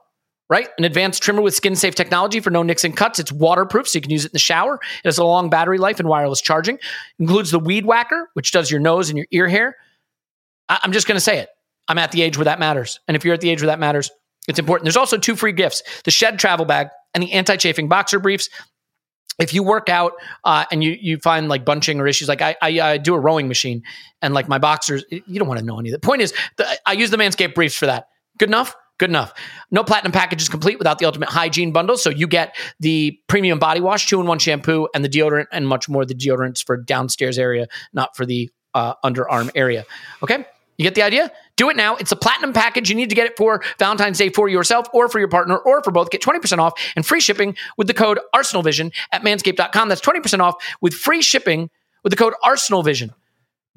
right? 0.50 0.70
An 0.78 0.84
advanced 0.84 1.24
trimmer 1.24 1.42
with 1.42 1.56
skin 1.56 1.76
safe 1.76 1.96
technology 1.96 2.40
for 2.40 2.52
no 2.52 2.64
nicks 2.64 2.84
and 2.84 2.96
cuts. 2.96 3.20
It's 3.20 3.32
waterproof, 3.32 3.88
so 3.88 3.98
you 3.98 4.02
can 4.02 4.12
use 4.12 4.26
it 4.26 4.30
in 4.30 4.34
the 4.34 4.40
shower. 4.40 4.76
It 4.76 5.08
has 5.08 5.18
a 5.18 5.24
long 5.24 5.50
battery 5.50 5.78
life 5.78 6.00
and 6.00 6.08
wireless 6.08 6.42
charging. 6.42 6.78
Includes 7.20 7.52
the 7.52 7.60
weed 7.60 7.86
whacker, 7.86 8.30
which 8.34 8.52
does 8.52 8.70
your 8.70 8.80
nose 8.80 9.10
and 9.10 9.18
your 9.18 9.28
ear 9.32 9.48
hair. 9.48 9.76
I- 10.70 10.80
I'm 10.84 10.92
just 10.92 11.08
going 11.08 11.18
to 11.18 11.22
say 11.22 11.40
it. 11.40 11.50
I'm 11.88 11.98
at 11.98 12.12
the 12.12 12.22
age 12.22 12.38
where 12.38 12.46
that 12.46 12.60
matters. 12.60 13.00
And 13.08 13.16
if 13.16 13.24
you're 13.24 13.34
at 13.34 13.42
the 13.42 13.50
age 13.50 13.62
where 13.62 13.68
that 13.68 13.80
matters, 13.80 14.10
it's 14.48 14.60
important. 14.60 14.86
There's 14.86 14.98
also 14.98 15.18
two 15.18 15.36
free 15.36 15.52
gifts 15.52 15.84
the 16.04 16.12
Shed 16.12 16.40
travel 16.40 16.66
bag 16.66 16.88
and 17.14 17.24
the 17.24 17.32
anti 17.34 17.56
chafing 17.58 17.88
boxer 17.88 18.20
briefs 18.20 18.50
if 19.40 19.54
you 19.54 19.64
work 19.64 19.90
out 19.90 20.14
uh, 20.44 20.66
and 20.72 20.84
you 20.84 20.98
you 21.00 21.18
find 21.18 21.50
like 21.50 21.66
bunching 21.66 22.00
or 22.00 22.08
issues, 22.08 22.28
like 22.28 22.42
I, 22.42 22.56
I, 22.62 22.80
I 22.80 22.98
do 22.98 23.16
a 23.16 23.20
rowing 23.20 23.48
machine 23.48 23.84
and 24.22 24.34
like 24.34 24.48
my 24.48 24.58
boxers, 24.58 25.04
you 25.10 25.40
don't 25.40 25.48
want 25.48 25.60
to 25.60 25.66
know 25.66 25.80
any 25.80 25.90
of 25.90 25.94
that. 25.94 26.02
Point 26.02 26.22
is, 26.22 26.34
the, 26.58 26.68
I 26.86 26.94
use 26.94 27.10
the 27.10 27.18
Manscaped 27.18 27.54
briefs 27.54 27.76
for 27.76 27.86
that. 27.86 28.08
Good 28.38 28.50
enough. 28.50 28.76
Good 28.98 29.10
enough. 29.10 29.34
No 29.72 29.84
platinum 29.84 30.14
package 30.14 30.42
is 30.42 30.48
complete 30.48 30.78
without 30.78 31.00
the 31.00 31.06
ultimate 31.06 31.28
hygiene 31.28 31.74
bundle. 31.74 31.98
So 31.98 32.10
you 32.10 32.28
get 32.28 32.56
the 32.80 33.20
premium 33.28 33.60
body 33.60 33.82
wash, 33.82 34.08
two 34.08 34.22
in 34.22 34.28
one 34.28 34.40
shampoo, 34.40 34.88
and 34.96 35.04
the 35.04 35.10
deodorant, 35.10 35.48
and 35.52 35.68
much 35.68 35.90
more. 35.90 36.06
The 36.06 36.16
deodorants 36.16 36.66
for 36.66 36.78
downstairs 36.78 37.38
area, 37.38 37.68
not 37.92 38.16
for 38.16 38.26
the 38.26 38.50
uh, 38.74 38.94
underarm 39.04 39.52
area. 39.54 39.86
Okay. 40.24 40.46
You 40.78 40.84
get 40.84 40.96
the 40.96 41.04
idea? 41.04 41.32
Do 41.56 41.70
it 41.70 41.78
now. 41.78 41.96
It's 41.96 42.12
a 42.12 42.16
platinum 42.16 42.52
package. 42.52 42.90
You 42.90 42.96
need 42.96 43.10
to 43.10 43.16
get 43.16 43.28
it 43.28 43.38
for 43.38 43.64
Valentine's 43.80 44.18
Day 44.18 44.30
for 44.30 44.50
yourself 44.50 44.88
or 44.94 45.08
for 45.08 45.20
your 45.20 45.30
partner 45.30 45.58
or 45.58 45.82
for 45.84 45.92
both. 45.92 46.10
Get 46.10 46.22
20% 46.22 46.58
off 46.58 46.74
and 46.96 47.06
free 47.06 47.22
shipping 47.22 47.56
with 47.78 47.88
the 47.88 47.94
code 47.94 48.20
ArsenalVision 48.36 48.94
at 49.12 49.22
manscaped.com. 49.22 49.90
That's 49.90 50.02
20% 50.02 50.40
off 50.40 50.56
with 50.82 50.94
free 50.94 51.22
shipping 51.22 51.70
with 52.04 52.12
the 52.12 52.18
code 52.18 52.34
ArsenalVision. 52.44 53.12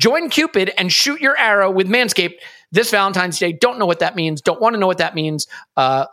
Join 0.00 0.28
Cupid 0.28 0.72
and 0.78 0.92
shoot 0.92 1.20
your 1.20 1.36
arrow 1.36 1.70
with 1.70 1.88
Manscaped 1.88 2.34
this 2.70 2.90
Valentine's 2.90 3.38
Day. 3.38 3.52
Don't 3.52 3.78
know 3.78 3.86
what 3.86 3.98
that 4.00 4.14
means. 4.14 4.40
Don't 4.40 4.60
want 4.60 4.74
to 4.74 4.80
know 4.80 4.86
what 4.86 4.98
that 4.98 5.14
means. 5.14 5.46
Uh, 5.76 6.06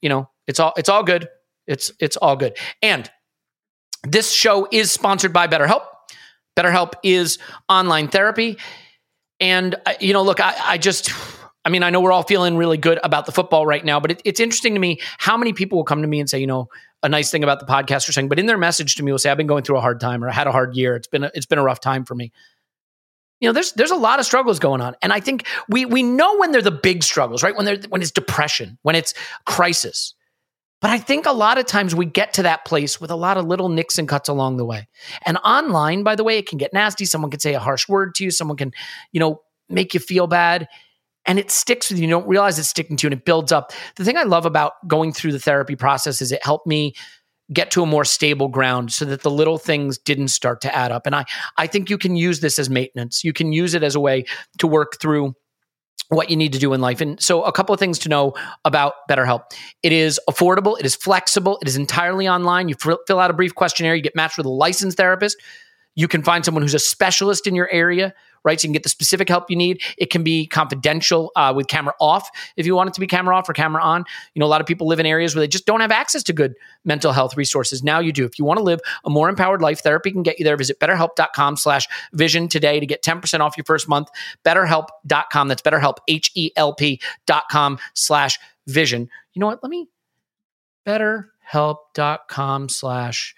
you 0.00 0.08
know, 0.08 0.28
it's 0.46 0.58
all 0.58 0.72
it's 0.76 0.88
all 0.88 1.02
good. 1.02 1.28
It's 1.66 1.92
it's 2.00 2.16
all 2.16 2.36
good. 2.36 2.56
And 2.82 3.10
this 4.02 4.32
show 4.32 4.66
is 4.72 4.90
sponsored 4.90 5.32
by 5.32 5.46
BetterHelp. 5.46 5.82
BetterHelp 6.56 6.94
is 7.02 7.38
online 7.68 8.08
therapy. 8.08 8.56
And, 9.40 9.74
uh, 9.86 9.94
you 10.00 10.12
know, 10.12 10.22
look, 10.22 10.40
I, 10.40 10.54
I, 10.58 10.78
just, 10.78 11.10
I 11.64 11.70
mean, 11.70 11.82
I 11.82 11.90
know 11.90 12.00
we're 12.00 12.12
all 12.12 12.22
feeling 12.22 12.56
really 12.56 12.76
good 12.76 12.98
about 13.02 13.26
the 13.26 13.32
football 13.32 13.66
right 13.66 13.84
now, 13.84 13.98
but 13.98 14.12
it, 14.12 14.22
it's 14.24 14.40
interesting 14.40 14.74
to 14.74 14.80
me 14.80 15.00
how 15.18 15.36
many 15.36 15.52
people 15.52 15.78
will 15.78 15.84
come 15.84 16.02
to 16.02 16.08
me 16.08 16.20
and 16.20 16.28
say, 16.28 16.38
you 16.38 16.46
know, 16.46 16.68
a 17.02 17.08
nice 17.08 17.30
thing 17.30 17.42
about 17.42 17.58
the 17.60 17.66
podcast 17.66 18.08
or 18.08 18.12
something, 18.12 18.28
but 18.28 18.38
in 18.38 18.46
their 18.46 18.58
message 18.58 18.96
to 18.96 19.02
me 19.02 19.10
will 19.10 19.18
say, 19.18 19.30
I've 19.30 19.38
been 19.38 19.46
going 19.46 19.64
through 19.64 19.78
a 19.78 19.80
hard 19.80 20.00
time 20.00 20.22
or 20.22 20.28
I 20.28 20.32
had 20.32 20.46
a 20.46 20.52
hard 20.52 20.76
year. 20.76 20.94
It's 20.96 21.08
been, 21.08 21.24
a, 21.24 21.30
it's 21.34 21.46
been 21.46 21.58
a 21.58 21.62
rough 21.62 21.80
time 21.80 22.04
for 22.04 22.14
me. 22.14 22.32
You 23.40 23.48
know, 23.48 23.54
there's 23.54 23.72
there's 23.72 23.90
a 23.90 23.96
lot 23.96 24.20
of 24.20 24.26
struggles 24.26 24.58
going 24.58 24.82
on, 24.82 24.94
and 25.00 25.14
I 25.14 25.20
think 25.20 25.46
we 25.66 25.86
we 25.86 26.02
know 26.02 26.36
when 26.36 26.52
they're 26.52 26.60
the 26.60 26.70
big 26.70 27.02
struggles, 27.02 27.42
right? 27.42 27.56
When 27.56 27.64
they're 27.64 27.78
when 27.88 28.02
it's 28.02 28.10
depression, 28.10 28.78
when 28.82 28.94
it's 28.94 29.14
crisis. 29.46 30.14
But 30.80 30.90
I 30.90 30.98
think 30.98 31.26
a 31.26 31.32
lot 31.32 31.58
of 31.58 31.66
times 31.66 31.94
we 31.94 32.06
get 32.06 32.32
to 32.34 32.42
that 32.42 32.64
place 32.64 33.00
with 33.00 33.10
a 33.10 33.16
lot 33.16 33.36
of 33.36 33.46
little 33.46 33.68
nicks 33.68 33.98
and 33.98 34.08
cuts 34.08 34.28
along 34.28 34.56
the 34.56 34.64
way. 34.64 34.88
And 35.26 35.36
online, 35.38 36.02
by 36.02 36.16
the 36.16 36.24
way, 36.24 36.38
it 36.38 36.46
can 36.46 36.58
get 36.58 36.72
nasty. 36.72 37.04
Someone 37.04 37.30
can 37.30 37.40
say 37.40 37.54
a 37.54 37.60
harsh 37.60 37.88
word 37.88 38.14
to 38.16 38.24
you. 38.24 38.30
Someone 38.30 38.56
can, 38.56 38.72
you 39.12 39.20
know, 39.20 39.42
make 39.68 39.92
you 39.92 40.00
feel 40.00 40.26
bad. 40.26 40.68
And 41.26 41.38
it 41.38 41.50
sticks 41.50 41.90
with 41.90 41.98
you. 41.98 42.06
You 42.06 42.10
don't 42.10 42.26
realize 42.26 42.58
it's 42.58 42.68
sticking 42.68 42.96
to 42.96 43.06
you 43.06 43.08
and 43.08 43.20
it 43.20 43.26
builds 43.26 43.52
up. 43.52 43.72
The 43.96 44.04
thing 44.04 44.16
I 44.16 44.22
love 44.22 44.46
about 44.46 44.72
going 44.88 45.12
through 45.12 45.32
the 45.32 45.38
therapy 45.38 45.76
process 45.76 46.22
is 46.22 46.32
it 46.32 46.44
helped 46.44 46.66
me 46.66 46.94
get 47.52 47.70
to 47.72 47.82
a 47.82 47.86
more 47.86 48.04
stable 48.04 48.48
ground 48.48 48.92
so 48.92 49.04
that 49.04 49.22
the 49.22 49.30
little 49.30 49.58
things 49.58 49.98
didn't 49.98 50.28
start 50.28 50.60
to 50.62 50.74
add 50.74 50.92
up. 50.92 51.04
And 51.04 51.14
I, 51.14 51.24
I 51.56 51.66
think 51.66 51.90
you 51.90 51.98
can 51.98 52.16
use 52.16 52.40
this 52.40 52.58
as 52.58 52.70
maintenance. 52.70 53.24
You 53.24 53.32
can 53.32 53.52
use 53.52 53.74
it 53.74 53.82
as 53.82 53.94
a 53.94 54.00
way 54.00 54.24
to 54.58 54.66
work 54.66 55.00
through 55.00 55.34
what 56.08 56.30
you 56.30 56.36
need 56.36 56.52
to 56.52 56.58
do 56.58 56.72
in 56.72 56.80
life. 56.80 57.00
And 57.00 57.20
so, 57.20 57.44
a 57.44 57.52
couple 57.52 57.72
of 57.72 57.78
things 57.78 57.98
to 58.00 58.08
know 58.08 58.34
about 58.64 58.94
BetterHelp 59.08 59.44
it 59.82 59.92
is 59.92 60.20
affordable, 60.28 60.78
it 60.78 60.86
is 60.86 60.94
flexible, 60.94 61.58
it 61.62 61.68
is 61.68 61.76
entirely 61.76 62.28
online. 62.28 62.68
You 62.68 62.74
fill 62.74 63.18
out 63.18 63.30
a 63.30 63.34
brief 63.34 63.54
questionnaire, 63.54 63.94
you 63.94 64.02
get 64.02 64.16
matched 64.16 64.36
with 64.36 64.46
a 64.46 64.50
licensed 64.50 64.96
therapist. 64.96 65.36
You 65.96 66.08
can 66.08 66.22
find 66.22 66.44
someone 66.44 66.62
who's 66.62 66.74
a 66.74 66.78
specialist 66.78 67.46
in 67.46 67.54
your 67.54 67.68
area 67.70 68.14
right? 68.44 68.60
So 68.60 68.66
you 68.66 68.68
can 68.68 68.72
get 68.72 68.82
the 68.82 68.88
specific 68.88 69.28
help 69.28 69.50
you 69.50 69.56
need. 69.56 69.82
It 69.98 70.10
can 70.10 70.22
be 70.22 70.46
confidential 70.46 71.32
uh, 71.36 71.52
with 71.54 71.66
camera 71.68 71.94
off 72.00 72.30
if 72.56 72.66
you 72.66 72.74
want 72.74 72.88
it 72.88 72.94
to 72.94 73.00
be 73.00 73.06
camera 73.06 73.36
off 73.36 73.48
or 73.48 73.52
camera 73.52 73.82
on. 73.82 74.04
You 74.34 74.40
know, 74.40 74.46
a 74.46 74.48
lot 74.48 74.60
of 74.60 74.66
people 74.66 74.86
live 74.86 75.00
in 75.00 75.06
areas 75.06 75.34
where 75.34 75.40
they 75.40 75.48
just 75.48 75.66
don't 75.66 75.80
have 75.80 75.90
access 75.92 76.22
to 76.24 76.32
good 76.32 76.54
mental 76.84 77.12
health 77.12 77.36
resources. 77.36 77.82
Now 77.82 78.00
you 78.00 78.12
do. 78.12 78.24
If 78.24 78.38
you 78.38 78.44
want 78.44 78.58
to 78.58 78.64
live 78.64 78.80
a 79.04 79.10
more 79.10 79.28
empowered 79.28 79.62
life, 79.62 79.82
therapy 79.82 80.10
can 80.10 80.22
get 80.22 80.38
you 80.38 80.44
there. 80.44 80.56
Visit 80.56 80.78
betterhelp.com 80.80 81.56
slash 81.56 81.86
vision 82.12 82.48
today 82.48 82.80
to 82.80 82.86
get 82.86 83.02
10% 83.02 83.40
off 83.40 83.56
your 83.56 83.64
first 83.64 83.88
month. 83.88 84.08
Betterhelp.com. 84.44 85.48
That's 85.48 85.62
betterhelp, 85.62 85.98
H-E-L-P 86.08 87.00
dot 87.26 87.44
com 87.50 87.78
slash 87.94 88.38
vision. 88.66 89.08
You 89.34 89.40
know 89.40 89.46
what? 89.46 89.62
Let 89.62 89.70
me 89.70 89.88
betterhelp.com 90.86 92.68
slash 92.68 93.34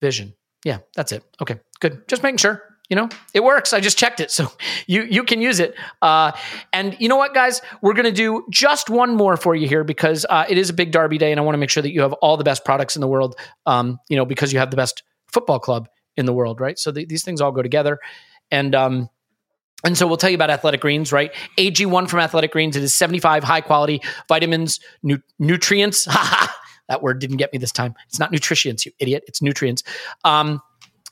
vision. 0.00 0.34
Yeah, 0.64 0.78
that's 0.94 1.12
it. 1.12 1.22
Okay, 1.40 1.60
good. 1.80 2.08
Just 2.08 2.22
making 2.22 2.38
sure 2.38 2.62
you 2.88 2.96
know 2.96 3.08
it 3.34 3.42
works 3.42 3.72
i 3.72 3.80
just 3.80 3.98
checked 3.98 4.20
it 4.20 4.30
so 4.30 4.50
you 4.86 5.02
you 5.02 5.24
can 5.24 5.40
use 5.40 5.60
it 5.60 5.74
uh, 6.02 6.32
and 6.72 6.96
you 7.00 7.08
know 7.08 7.16
what 7.16 7.34
guys 7.34 7.60
we're 7.82 7.94
going 7.94 8.04
to 8.04 8.12
do 8.12 8.44
just 8.50 8.90
one 8.90 9.16
more 9.16 9.36
for 9.36 9.54
you 9.54 9.68
here 9.68 9.84
because 9.84 10.26
uh, 10.28 10.44
it 10.48 10.58
is 10.58 10.70
a 10.70 10.74
big 10.74 10.92
derby 10.92 11.18
day 11.18 11.30
and 11.30 11.40
i 11.40 11.42
want 11.42 11.54
to 11.54 11.58
make 11.58 11.70
sure 11.70 11.82
that 11.82 11.92
you 11.92 12.02
have 12.02 12.12
all 12.14 12.36
the 12.36 12.44
best 12.44 12.64
products 12.64 12.96
in 12.96 13.00
the 13.00 13.08
world 13.08 13.36
um, 13.66 13.98
you 14.08 14.16
know 14.16 14.24
because 14.24 14.52
you 14.52 14.58
have 14.58 14.70
the 14.70 14.76
best 14.76 15.02
football 15.26 15.58
club 15.58 15.88
in 16.16 16.26
the 16.26 16.32
world 16.32 16.60
right 16.60 16.78
so 16.78 16.90
the, 16.90 17.04
these 17.04 17.24
things 17.24 17.40
all 17.40 17.52
go 17.52 17.62
together 17.62 17.98
and 18.50 18.74
um, 18.74 19.08
and 19.84 19.96
so 19.96 20.06
we'll 20.06 20.16
tell 20.16 20.30
you 20.30 20.36
about 20.36 20.50
Athletic 20.50 20.80
Greens, 20.80 21.12
right? 21.12 21.32
AG1 21.58 22.08
from 22.08 22.20
Athletic 22.20 22.50
Greens. 22.50 22.76
It 22.76 22.82
is 22.82 22.94
75 22.94 23.44
high 23.44 23.60
quality 23.60 24.00
vitamins, 24.26 24.80
nu- 25.02 25.22
nutrients. 25.38 26.04
that 26.88 27.02
word 27.02 27.18
didn't 27.18 27.36
get 27.36 27.52
me 27.52 27.58
this 27.58 27.72
time. 27.72 27.94
It's 28.08 28.18
not 28.18 28.32
nutrients, 28.32 28.86
you 28.86 28.92
idiot. 28.98 29.24
It's 29.28 29.42
nutrients. 29.42 29.82
Um, 30.24 30.60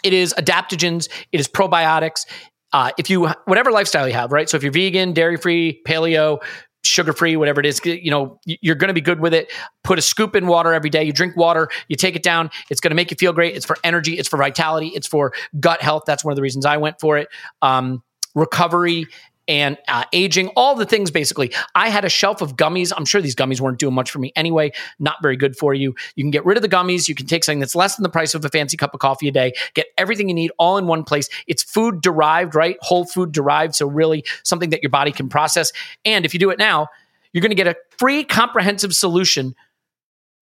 it 0.05 0.13
is 0.13 0.35
adaptogens, 0.35 1.09
it 1.33 1.41
is 1.41 1.49
probiotics. 1.49 2.27
Uh, 2.73 2.91
if 2.99 3.09
you 3.09 3.29
whatever 3.47 3.71
lifestyle 3.71 4.07
you 4.07 4.15
have, 4.15 4.33
right? 4.33 4.49
So 4.49 4.57
if 4.57 4.63
you're 4.63 4.73
vegan, 4.73 5.13
dairy 5.13 5.37
free, 5.37 5.81
paleo, 5.87 6.43
sugar 6.83 7.13
free, 7.13 7.37
whatever 7.37 7.61
it 7.61 7.67
is, 7.67 7.81
you 7.85 8.11
know, 8.11 8.39
you're 8.45 8.75
going 8.75 8.89
to 8.89 8.95
be 8.95 9.01
good 9.01 9.21
with 9.21 9.33
it. 9.33 9.51
Put 9.85 9.99
a 9.99 10.03
scoop 10.03 10.37
in 10.37 10.47
water 10.47 10.73
every 10.73 10.91
day. 10.91 11.05
You 11.05 11.13
drink 11.13 11.37
water, 11.37 11.69
you 11.89 11.97
take 11.97 12.17
it 12.17 12.23
down. 12.23 12.51
It's 12.71 12.81
going 12.81 12.91
to 12.91 12.97
make 12.97 13.11
you 13.11 13.17
feel 13.17 13.33
great. 13.33 13.57
It's 13.57 13.65
for 13.67 13.77
energy. 13.85 14.19
It's 14.19 14.29
for 14.29 14.37
vitality. 14.37 14.89
It's 14.89 15.07
for 15.07 15.33
gut 15.59 15.83
health. 15.83 16.03
That's 16.07 16.25
one 16.25 16.33
of 16.33 16.37
the 16.37 16.43
reasons 16.43 16.67
I 16.67 16.77
went 16.77 17.01
for 17.01 17.17
it. 17.17 17.29
Um, 17.63 18.03
recovery 18.35 19.07
and 19.49 19.77
uh, 19.89 20.05
aging, 20.13 20.49
all 20.57 20.75
the 20.75 20.87
things 20.87 21.11
basically. 21.11 21.53
I 21.75 21.89
had 21.89 22.05
a 22.05 22.09
shelf 22.09 22.41
of 22.41 22.57
gummies. 22.57 22.93
I'm 22.97 23.05
sure 23.05 23.21
these 23.21 23.35
gummies 23.35 23.61
weren't 23.61 23.79
doing 23.79 23.95
much 23.95 24.11
for 24.11 24.19
me 24.19 24.33
anyway. 24.37 24.73
Not 24.99 25.17
very 25.23 25.37
good 25.37 25.57
for 25.57 25.75
you. 25.75 25.95
You 26.15 26.25
can 26.25 26.31
get 26.31 26.45
rid 26.45 26.57
of 26.57 26.63
the 26.63 26.69
gummies. 26.69 27.09
You 27.09 27.15
can 27.15 27.27
take 27.27 27.45
something 27.45 27.61
that's 27.61 27.75
less 27.75 27.97
than 27.97 28.03
the 28.03 28.09
price 28.09 28.35
of 28.35 28.45
a 28.45 28.49
fancy 28.49 28.77
cup 28.77 28.95
of 28.95 29.01
coffee 29.01 29.29
a 29.29 29.33
day, 29.33 29.53
get 29.75 29.87
everything 29.99 30.29
you 30.29 30.35
need 30.35 30.53
all 30.59 30.79
in 30.79 30.87
one 30.87 31.05
place. 31.05 31.29
It's 31.47 31.63
food 31.63 32.01
derived, 32.01 32.55
right? 32.55 32.77
Whole 32.81 33.05
food 33.05 33.33
derived. 33.33 33.75
So, 33.75 33.87
really 33.87 34.25
something 34.43 34.71
that 34.71 34.83
your 34.83 34.91
body 34.91 35.13
can 35.13 35.29
process. 35.29 35.73
And 36.05 36.25
if 36.25 36.35
you 36.35 36.41
do 36.41 36.51
it 36.51 36.59
now, 36.59 36.89
you're 37.33 37.43
going 37.43 37.51
to 37.51 37.57
get 37.57 37.67
a 37.67 37.77
free 37.99 38.25
comprehensive 38.25 38.95
solution 38.95 39.55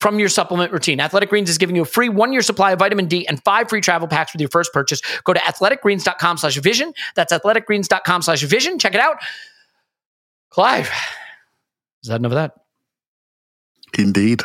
from 0.03 0.19
your 0.19 0.29
supplement 0.29 0.73
routine. 0.73 0.99
Athletic 0.99 1.31
Greens 1.31 1.49
is 1.49 1.59
giving 1.59 1.77
you 1.77 1.83
a 1.83 1.87
free 1.87 2.09
one-year 2.09 2.43
supply 2.43 2.73
of 2.73 2.81
vitamin 2.81 3.07
D 3.07 3.25
and 3.29 3.43
five 3.45 3.69
free 3.69 3.81
travel 3.81 4.09
packs 4.09 4.33
with 4.33 4.41
your 4.41 4.51
first 4.51 4.73
purchase. 4.73 5.01
Go 5.23 5.33
to 5.33 5.39
athleticgreens.com 5.39 6.39
slash 6.39 6.57
vision. 6.57 6.93
That's 7.15 7.33
athleticgreens.com 7.33 8.23
slash 8.23 8.43
vision. 8.43 8.81
Check 8.81 8.97
it 8.97 9.01
out. 9.01 9.19
Clive, 10.51 10.91
is 12.03 12.09
that 12.09 12.17
enough 12.17 12.33
of 12.33 12.37
that? 12.37 12.55
Indeed. 13.97 14.43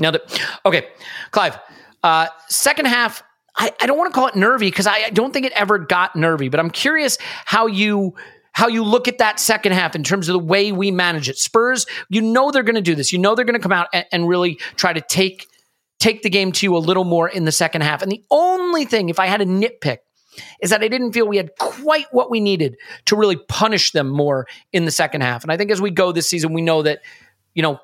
Now 0.00 0.10
that 0.10 0.42
Okay, 0.66 0.88
Clive, 1.30 1.56
uh, 2.02 2.26
second 2.48 2.86
half, 2.86 3.22
I, 3.54 3.72
I 3.80 3.86
don't 3.86 3.96
want 3.96 4.12
to 4.12 4.14
call 4.14 4.26
it 4.26 4.34
nervy 4.34 4.70
because 4.70 4.88
I, 4.88 5.04
I 5.04 5.10
don't 5.10 5.32
think 5.32 5.46
it 5.46 5.52
ever 5.52 5.78
got 5.78 6.16
nervy, 6.16 6.48
but 6.48 6.58
I'm 6.58 6.70
curious 6.70 7.16
how 7.44 7.68
you– 7.68 8.14
how 8.58 8.66
you 8.66 8.82
look 8.82 9.06
at 9.06 9.18
that 9.18 9.38
second 9.38 9.70
half 9.70 9.94
in 9.94 10.02
terms 10.02 10.28
of 10.28 10.32
the 10.32 10.40
way 10.40 10.72
we 10.72 10.90
manage 10.90 11.28
it. 11.28 11.38
Spurs, 11.38 11.86
you 12.08 12.20
know 12.20 12.50
they're 12.50 12.64
going 12.64 12.74
to 12.74 12.80
do 12.80 12.96
this. 12.96 13.12
You 13.12 13.18
know 13.20 13.36
they're 13.36 13.44
going 13.44 13.54
to 13.54 13.62
come 13.62 13.70
out 13.70 13.86
and, 13.92 14.04
and, 14.10 14.26
really 14.26 14.56
try 14.74 14.92
to 14.92 15.00
take 15.00 15.46
take 16.00 16.22
the 16.22 16.28
game 16.28 16.50
to 16.50 16.66
you 16.66 16.76
a 16.76 16.78
little 16.78 17.04
more 17.04 17.28
in 17.28 17.44
the 17.44 17.52
second 17.52 17.82
half. 17.82 18.02
And 18.02 18.10
the 18.10 18.20
only 18.32 18.84
thing, 18.84 19.10
if 19.10 19.20
I 19.20 19.26
had 19.26 19.40
a 19.40 19.44
nitpick, 19.44 19.98
is 20.60 20.70
that 20.70 20.82
I 20.82 20.88
didn't 20.88 21.12
feel 21.12 21.28
we 21.28 21.36
had 21.36 21.50
quite 21.60 22.06
what 22.10 22.32
we 22.32 22.40
needed 22.40 22.76
to 23.04 23.14
really 23.14 23.36
punish 23.36 23.92
them 23.92 24.08
more 24.08 24.48
in 24.72 24.86
the 24.86 24.90
second 24.90 25.20
half. 25.20 25.44
And 25.44 25.52
I 25.52 25.56
think 25.56 25.70
as 25.70 25.80
we 25.80 25.92
go 25.92 26.10
this 26.10 26.28
season, 26.28 26.52
we 26.52 26.60
know 26.60 26.82
that, 26.82 26.98
you 27.54 27.62
know, 27.62 27.78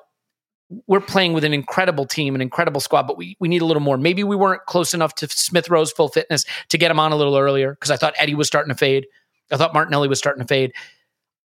we're 0.87 0.99
playing 0.99 1.31
with 1.31 1.45
an 1.45 1.53
incredible 1.53 2.05
team, 2.05 2.35
an 2.35 2.41
incredible 2.41 2.81
squad, 2.81 3.03
but 3.03 3.17
we, 3.17 3.37
we 3.39 3.47
need 3.47 3.61
a 3.61 3.65
little 3.65 3.81
more. 3.81 3.97
Maybe 3.97 4.25
we 4.25 4.35
weren't 4.35 4.65
close 4.65 4.93
enough 4.93 5.15
to 5.15 5.29
Smith 5.29 5.69
Rowe's 5.69 5.93
full 5.93 6.09
fitness 6.09 6.43
to 6.67 6.77
get 6.77 6.91
him 6.91 6.99
on 6.99 7.13
a 7.13 7.15
little 7.15 7.37
earlier 7.37 7.75
because 7.75 7.91
I 7.91 7.95
thought 7.95 8.13
Eddie 8.17 8.35
was 8.35 8.47
starting 8.47 8.73
to 8.73 8.77
fade. 8.77 9.05
I 9.51 9.57
thought 9.57 9.73
Martinelli 9.73 10.07
was 10.07 10.19
starting 10.19 10.41
to 10.41 10.47
fade. 10.47 10.73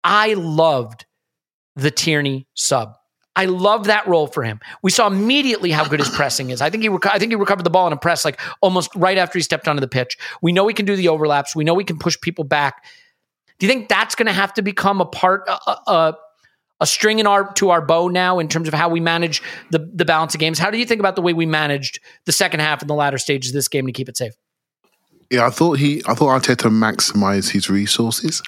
I 0.04 0.34
loved 0.34 1.06
the 1.76 1.90
Tierney 1.90 2.46
sub. 2.54 2.94
I 3.36 3.44
love 3.44 3.84
that 3.84 4.06
role 4.06 4.26
for 4.26 4.42
him. 4.42 4.60
We 4.82 4.90
saw 4.90 5.06
immediately 5.06 5.70
how 5.70 5.86
good 5.86 6.00
his 6.00 6.08
pressing 6.14 6.50
is. 6.50 6.60
I 6.60 6.70
think 6.70 6.82
he 6.82 6.88
reco- 6.88 7.10
I 7.12 7.18
think 7.18 7.32
he 7.32 7.36
recovered 7.36 7.64
the 7.64 7.70
ball 7.70 7.86
in 7.86 7.92
a 7.92 7.96
press 7.96 8.24
like 8.24 8.40
almost 8.60 8.94
right 8.96 9.16
after 9.18 9.38
he 9.38 9.42
stepped 9.42 9.68
onto 9.68 9.80
the 9.80 9.88
pitch. 9.88 10.16
We 10.42 10.52
know 10.52 10.66
he 10.66 10.74
can 10.74 10.86
do 10.86 10.96
the 10.96 11.08
overlaps. 11.08 11.54
We 11.54 11.64
know 11.64 11.78
he 11.78 11.84
can 11.84 11.98
push 11.98 12.20
people 12.20 12.44
back. 12.44 12.84
Do 13.58 13.66
you 13.66 13.72
think 13.72 13.88
that's 13.88 14.14
going 14.14 14.26
to 14.26 14.32
have 14.32 14.52
to 14.54 14.62
become 14.62 15.00
a 15.00 15.06
part 15.06 15.48
a, 15.48 15.70
a, 15.86 16.18
a 16.80 16.86
string 16.86 17.18
in 17.18 17.26
our 17.26 17.52
to 17.54 17.70
our 17.70 17.84
bow 17.84 18.08
now 18.08 18.38
in 18.38 18.48
terms 18.48 18.66
of 18.68 18.74
how 18.74 18.88
we 18.88 19.00
manage 19.00 19.42
the 19.70 19.78
the 19.94 20.04
balance 20.04 20.34
of 20.34 20.40
games? 20.40 20.58
How 20.58 20.70
do 20.70 20.78
you 20.78 20.86
think 20.86 20.98
about 20.98 21.14
the 21.14 21.22
way 21.22 21.32
we 21.32 21.46
managed 21.46 22.00
the 22.24 22.32
second 22.32 22.60
half 22.60 22.80
and 22.80 22.90
the 22.90 22.94
latter 22.94 23.18
stages 23.18 23.52
of 23.52 23.54
this 23.54 23.68
game 23.68 23.86
to 23.86 23.92
keep 23.92 24.08
it 24.08 24.16
safe? 24.16 24.34
Yeah, 25.30 25.46
I 25.46 25.50
thought 25.50 25.78
he, 25.78 26.02
I 26.06 26.14
thought 26.14 26.42
Arteta 26.42 26.70
maximised 26.70 27.50
his 27.50 27.70
resources. 27.70 28.42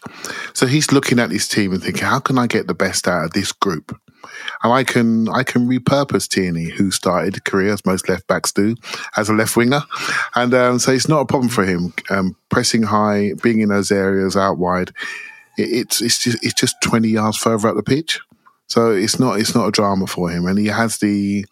So 0.52 0.66
he's 0.66 0.90
looking 0.90 1.20
at 1.20 1.30
his 1.30 1.46
team 1.46 1.72
and 1.72 1.82
thinking, 1.82 2.04
how 2.04 2.18
can 2.18 2.38
I 2.38 2.48
get 2.48 2.66
the 2.66 2.74
best 2.74 3.06
out 3.06 3.26
of 3.26 3.32
this 3.32 3.52
group? 3.52 3.96
And 4.64 4.72
I 4.72 4.82
can, 4.82 5.28
I 5.28 5.44
can 5.44 5.68
repurpose 5.68 6.28
Tierney, 6.28 6.70
who 6.70 6.90
started 6.90 7.44
career 7.44 7.72
as 7.72 7.86
most 7.86 8.08
left 8.08 8.26
backs 8.26 8.50
do, 8.50 8.74
as 9.16 9.28
a 9.28 9.32
left 9.32 9.56
winger, 9.56 9.82
and 10.34 10.54
um, 10.54 10.78
so 10.78 10.92
it's 10.92 11.08
not 11.08 11.20
a 11.20 11.26
problem 11.26 11.48
for 11.48 11.64
him. 11.64 11.92
Um, 12.10 12.36
pressing 12.48 12.82
high, 12.82 13.32
being 13.42 13.60
in 13.60 13.68
those 13.68 13.90
areas 13.90 14.36
out 14.36 14.58
wide, 14.58 14.90
it, 15.58 15.68
it's 15.70 16.00
it's 16.00 16.22
just 16.22 16.38
it's 16.42 16.54
just 16.54 16.76
twenty 16.82 17.08
yards 17.08 17.36
further 17.36 17.68
up 17.68 17.76
the 17.76 17.82
pitch. 17.82 18.20
So 18.68 18.90
it's 18.90 19.18
not 19.20 19.38
it's 19.38 19.54
not 19.54 19.68
a 19.68 19.70
drama 19.70 20.06
for 20.06 20.30
him, 20.30 20.46
and 20.46 20.58
he 20.58 20.66
has 20.66 20.98
the 20.98 21.44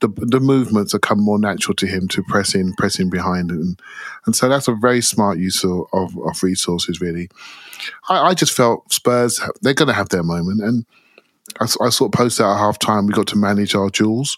the 0.00 0.08
the 0.16 0.40
movements 0.40 0.92
that 0.92 1.02
come 1.02 1.20
more 1.20 1.38
natural 1.38 1.74
to 1.76 1.86
him 1.86 2.08
to 2.08 2.22
press 2.24 2.54
in, 2.54 2.74
press 2.74 2.98
in 2.98 3.08
behind, 3.08 3.50
and 3.50 3.80
and 4.26 4.34
so 4.34 4.48
that's 4.48 4.66
a 4.66 4.74
very 4.74 5.00
smart 5.00 5.38
use 5.38 5.62
of 5.62 5.86
of, 5.92 6.16
of 6.18 6.42
resources. 6.42 7.00
Really, 7.00 7.28
I, 8.08 8.30
I, 8.30 8.34
just 8.34 8.52
felt 8.52 8.92
Spurs 8.92 9.40
they're 9.62 9.74
going 9.74 9.88
to 9.88 9.94
have 9.94 10.08
their 10.08 10.24
moment, 10.24 10.62
and 10.62 10.86
I, 11.60 11.64
I 11.64 11.90
sort 11.90 12.12
of 12.12 12.18
posted 12.18 12.44
at 12.44 12.58
half 12.58 12.78
time 12.78 13.06
we 13.06 13.12
got 13.12 13.28
to 13.28 13.38
manage 13.38 13.74
our 13.74 13.90
duels. 13.90 14.36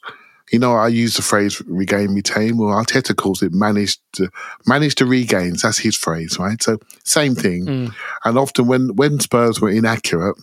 You 0.53 0.59
know, 0.59 0.75
I 0.75 0.89
use 0.89 1.17
the 1.17 1.23
phrase 1.23 1.63
"regain, 1.67 2.15
retain." 2.15 2.59
Well, 2.59 2.75
Arteta 2.75 3.17
calls 3.17 3.43
it 3.43 3.55
"manage 3.55 3.97
to 4.17 4.29
manage 4.67 4.97
to 4.97 5.07
regains." 5.07 5.63
That's 5.63 5.79
his 5.79 5.97
phrase, 5.97 6.39
right? 6.39 6.63
So 6.63 6.79
same 7.05 7.35
thing. 7.35 7.65
Mm. 7.65 7.95
And 8.25 8.39
often 8.39 8.67
when 8.67 8.97
when 8.97 9.19
Spurs 9.21 9.63
were 9.63 9.71
inaccurate 9.71 10.37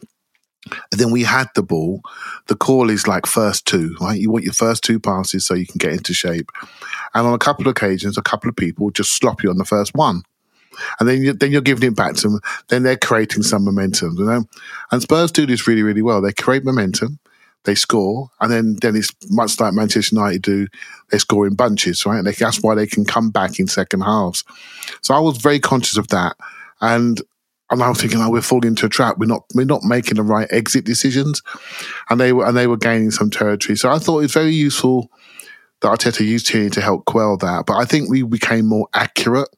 and 0.65 0.99
then 0.99 1.11
we 1.11 1.23
had 1.23 1.47
the 1.55 1.63
ball. 1.63 2.01
The 2.47 2.55
call 2.55 2.89
is 2.89 3.07
like 3.07 3.25
first 3.25 3.65
two, 3.65 3.95
right? 4.01 4.19
You 4.19 4.29
want 4.29 4.43
your 4.43 4.53
first 4.53 4.83
two 4.83 4.99
passes 4.99 5.45
so 5.45 5.53
you 5.53 5.65
can 5.65 5.77
get 5.77 5.93
into 5.93 6.13
shape. 6.13 6.51
And 7.13 7.25
on 7.25 7.33
a 7.33 7.39
couple 7.39 7.67
of 7.67 7.71
occasions, 7.71 8.17
a 8.17 8.21
couple 8.21 8.49
of 8.49 8.55
people 8.55 8.91
just 8.91 9.15
slop 9.15 9.41
you 9.43 9.49
on 9.49 9.57
the 9.57 9.65
first 9.65 9.95
one. 9.95 10.23
And 10.99 11.09
then, 11.09 11.21
you, 11.21 11.33
then 11.33 11.51
you're 11.51 11.61
giving 11.61 11.89
it 11.89 11.95
back 11.95 12.15
to 12.15 12.29
them. 12.29 12.39
Then 12.67 12.83
they're 12.83 12.97
creating 12.97 13.43
some 13.43 13.65
momentum, 13.65 14.15
you 14.17 14.25
know? 14.25 14.45
And 14.91 15.01
Spurs 15.01 15.31
do 15.31 15.45
this 15.45 15.67
really, 15.67 15.83
really 15.83 16.01
well. 16.01 16.21
They 16.21 16.31
create 16.31 16.63
momentum, 16.63 17.19
they 17.65 17.75
score, 17.75 18.29
and 18.39 18.51
then, 18.51 18.77
then 18.81 18.95
it's 18.95 19.11
much 19.29 19.59
like 19.59 19.73
Manchester 19.73 20.15
United 20.15 20.41
do. 20.41 20.67
They 21.09 21.17
score 21.17 21.47
in 21.47 21.55
bunches, 21.55 22.05
right? 22.05 22.19
And 22.19 22.27
they, 22.27 22.31
that's 22.31 22.61
why 22.61 22.75
they 22.75 22.87
can 22.87 23.03
come 23.03 23.29
back 23.29 23.59
in 23.59 23.67
second 23.67 24.01
halves. 24.01 24.43
So 25.01 25.13
I 25.13 25.19
was 25.19 25.37
very 25.37 25.59
conscious 25.59 25.97
of 25.97 26.07
that. 26.09 26.35
And 26.79 27.21
and 27.71 27.83
I 27.83 27.89
was 27.89 28.01
thinking, 28.01 28.19
oh, 28.19 28.29
we're 28.29 28.41
falling 28.41 28.69
into 28.69 28.85
a 28.85 28.89
trap. 28.89 29.17
We're 29.17 29.27
not, 29.27 29.43
we're 29.53 29.65
not 29.65 29.83
making 29.83 30.15
the 30.15 30.23
right 30.23 30.47
exit 30.49 30.85
decisions, 30.85 31.41
and 32.09 32.19
they 32.19 32.33
were, 32.33 32.45
and 32.45 32.57
they 32.57 32.67
were 32.67 32.77
gaining 32.77 33.11
some 33.11 33.29
territory. 33.29 33.75
So 33.75 33.89
I 33.89 33.99
thought 33.99 34.19
it 34.19 34.23
was 34.23 34.33
very 34.33 34.53
useful 34.53 35.11
that 35.81 35.99
Arteta 35.99 36.25
used 36.25 36.49
here 36.49 36.69
to 36.69 36.81
help 36.81 37.05
quell 37.05 37.37
that. 37.37 37.65
But 37.65 37.77
I 37.77 37.85
think 37.85 38.09
we 38.09 38.23
became 38.23 38.65
more 38.65 38.87
accurate, 38.93 39.49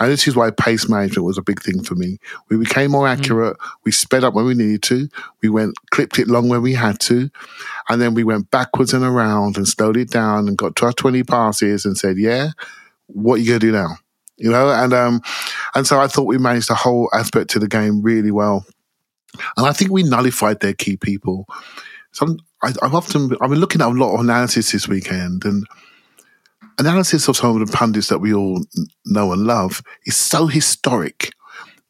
and 0.00 0.10
this 0.10 0.26
is 0.26 0.34
why 0.34 0.50
pace 0.50 0.88
management 0.88 1.24
was 1.24 1.38
a 1.38 1.42
big 1.42 1.62
thing 1.62 1.84
for 1.84 1.94
me. 1.94 2.18
We 2.48 2.56
became 2.56 2.90
more 2.90 3.06
mm. 3.06 3.16
accurate. 3.16 3.56
Mm. 3.56 3.70
We 3.84 3.92
sped 3.92 4.24
up 4.24 4.34
when 4.34 4.46
we 4.46 4.54
needed 4.54 4.82
to. 4.84 5.08
We 5.40 5.48
went 5.48 5.74
clipped 5.90 6.18
it 6.18 6.28
long 6.28 6.48
when 6.48 6.62
we 6.62 6.74
had 6.74 6.98
to, 7.00 7.30
and 7.88 8.02
then 8.02 8.14
we 8.14 8.24
went 8.24 8.50
backwards 8.50 8.92
and 8.92 9.04
around 9.04 9.56
and 9.56 9.68
slowed 9.68 9.96
it 9.96 10.10
down 10.10 10.48
and 10.48 10.58
got 10.58 10.74
to 10.76 10.86
our 10.86 10.92
twenty 10.92 11.22
passes 11.22 11.84
and 11.84 11.96
said, 11.96 12.18
"Yeah, 12.18 12.50
what 13.06 13.34
are 13.34 13.38
you 13.38 13.46
gonna 13.46 13.60
do 13.60 13.72
now?" 13.72 13.98
You 14.36 14.50
know, 14.50 14.70
and 14.70 14.92
um, 14.92 15.20
and 15.74 15.86
so 15.86 16.00
I 16.00 16.06
thought 16.06 16.24
we 16.24 16.38
managed 16.38 16.68
the 16.68 16.74
whole 16.74 17.08
aspect 17.12 17.50
to 17.50 17.58
the 17.58 17.68
game 17.68 18.02
really 18.02 18.30
well, 18.30 18.66
and 19.56 19.66
I 19.66 19.72
think 19.72 19.90
we 19.90 20.02
nullified 20.02 20.60
their 20.60 20.74
key 20.74 20.96
people. 20.96 21.46
Some 22.12 22.38
I, 22.62 22.68
have 22.82 22.94
often 22.94 23.30
I've 23.40 23.50
been 23.50 23.60
looking 23.60 23.80
at 23.80 23.88
a 23.88 23.90
lot 23.90 24.14
of 24.14 24.20
analysis 24.20 24.72
this 24.72 24.88
weekend, 24.88 25.44
and 25.44 25.64
analysis 26.78 27.28
of 27.28 27.36
some 27.36 27.60
of 27.60 27.66
the 27.66 27.76
pundits 27.76 28.08
that 28.08 28.18
we 28.18 28.34
all 28.34 28.64
know 29.06 29.32
and 29.32 29.42
love 29.42 29.82
is 30.06 30.16
so 30.16 30.46
historic. 30.46 31.30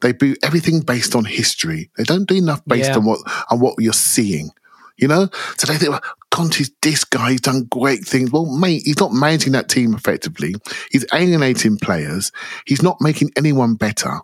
They 0.01 0.13
do 0.13 0.35
everything 0.43 0.81
based 0.81 1.15
on 1.15 1.25
history. 1.25 1.89
They 1.97 2.03
don't 2.03 2.27
do 2.27 2.35
enough 2.35 2.63
based 2.65 2.89
yeah. 2.89 2.97
on 2.97 3.05
what 3.05 3.19
on 3.49 3.59
what 3.59 3.75
you're 3.79 3.93
seeing. 3.93 4.49
You 4.97 5.09
know, 5.09 5.27
so 5.57 5.67
they 5.67 5.77
think, 5.77 5.91
well, 5.91 6.03
Conte's 6.35 6.69
this 6.81 7.05
guy, 7.05 7.31
he's 7.31 7.41
done 7.41 7.63
great 7.71 8.03
things. 8.05 8.29
Well, 8.29 8.45
mate, 8.45 8.81
he's 8.83 8.99
not 8.99 9.13
managing 9.13 9.53
that 9.53 9.69
team 9.69 9.93
effectively. 9.93 10.53
He's 10.91 11.05
alienating 11.13 11.77
players. 11.77 12.33
He's 12.65 12.81
not 12.81 12.97
making 12.99 13.31
anyone 13.37 13.75
better. 13.75 14.19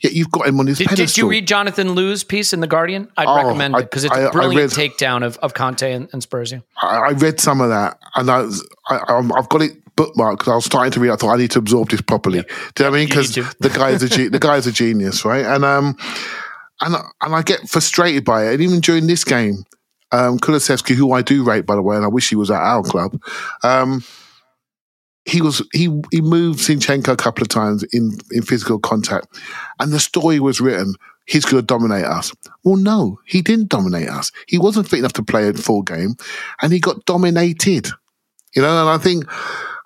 Yet 0.00 0.14
you've 0.14 0.30
got 0.30 0.48
him 0.48 0.58
on 0.58 0.66
his 0.66 0.78
did, 0.78 0.88
pedestal. 0.88 1.06
Did 1.06 1.16
you 1.18 1.30
read 1.30 1.46
Jonathan 1.46 1.94
Liew's 1.94 2.24
piece 2.24 2.54
in 2.54 2.60
The 2.60 2.66
Guardian? 2.66 3.10
I'd 3.18 3.28
oh, 3.28 3.36
recommend 3.36 3.76
it 3.76 3.82
because 3.82 4.04
it's 4.04 4.16
a 4.16 4.30
brilliant 4.30 4.74
read, 4.74 4.90
takedown 4.92 5.22
of, 5.22 5.36
of 5.38 5.52
Conte 5.52 5.92
and, 5.92 6.08
and 6.14 6.22
Spurs. 6.22 6.50
Yeah. 6.50 6.60
I, 6.80 6.96
I, 6.96 7.10
read 7.10 7.38
some 7.38 7.60
of 7.60 7.68
that 7.68 7.98
and 8.14 8.30
I, 8.30 8.46
I, 8.88 9.20
have 9.36 9.50
got 9.50 9.60
it 9.60 9.72
bookmarked 9.96 10.38
because 10.38 10.48
I 10.48 10.54
was 10.54 10.64
starting 10.64 10.92
to 10.92 11.00
read. 11.00 11.10
I 11.10 11.16
thought 11.16 11.34
I 11.34 11.36
need 11.36 11.50
to 11.50 11.58
absorb 11.58 11.90
this 11.90 12.00
properly. 12.00 12.38
Yeah. 12.38 12.44
Do 12.74 12.84
you 12.84 12.86
know 12.86 12.90
what 12.92 12.96
I 12.96 13.00
mean? 13.00 13.08
Because 13.08 13.34
the 13.34 13.68
guy 13.68 13.90
is 13.90 14.02
a 14.02 14.28
the 14.30 14.38
guy 14.38 14.56
is 14.56 14.66
a 14.66 14.72
genius, 14.72 15.26
right? 15.26 15.44
And 15.44 15.62
um, 15.66 15.98
and 16.80 16.96
and 17.20 17.34
I 17.34 17.42
get 17.42 17.68
frustrated 17.68 18.24
by 18.24 18.46
it. 18.46 18.54
And 18.54 18.62
even 18.62 18.80
during 18.80 19.06
this 19.06 19.24
game, 19.24 19.64
um, 20.12 20.38
who 20.42 21.12
I 21.12 21.22
do 21.22 21.44
rate, 21.44 21.66
by 21.66 21.74
the 21.74 21.82
way, 21.82 21.96
and 21.96 22.04
I 22.04 22.08
wish 22.08 22.28
he 22.28 22.36
was 22.36 22.50
at 22.50 22.60
our 22.60 22.82
club. 22.82 23.20
Um, 23.62 24.02
he 25.24 25.42
was 25.42 25.62
he 25.72 25.88
he 26.10 26.20
moved 26.20 26.60
Zinchenko 26.60 27.08
a 27.08 27.16
couple 27.16 27.42
of 27.42 27.48
times 27.48 27.84
in 27.92 28.12
in 28.30 28.42
physical 28.42 28.78
contact, 28.78 29.28
and 29.78 29.92
the 29.92 30.00
story 30.00 30.40
was 30.40 30.60
written. 30.60 30.94
He's 31.26 31.44
going 31.44 31.62
to 31.62 31.66
dominate 31.66 32.06
us. 32.06 32.32
Well, 32.64 32.76
no, 32.76 33.20
he 33.24 33.40
didn't 33.40 33.68
dominate 33.68 34.08
us. 34.08 34.32
He 34.48 34.58
wasn't 34.58 34.88
fit 34.88 34.98
enough 34.98 35.12
to 35.12 35.22
play 35.22 35.48
a 35.48 35.52
full 35.52 35.82
game, 35.82 36.16
and 36.62 36.72
he 36.72 36.80
got 36.80 37.04
dominated. 37.04 37.88
You 38.56 38.62
know, 38.62 38.80
and 38.80 38.88
I 38.88 38.98
think 38.98 39.26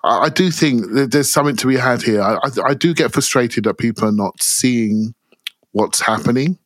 I 0.03 0.29
do 0.29 0.49
think 0.49 0.93
that 0.93 1.11
there's 1.11 1.31
something 1.31 1.57
to 1.57 1.67
be 1.67 1.77
had 1.77 2.01
here. 2.01 2.21
I, 2.21 2.35
I, 2.35 2.69
I 2.69 2.73
do 2.73 2.93
get 2.93 3.11
frustrated 3.11 3.65
that 3.65 3.77
people 3.77 4.07
are 4.07 4.11
not 4.11 4.41
seeing 4.41 5.13
what's 5.71 5.99
happening 5.99 6.57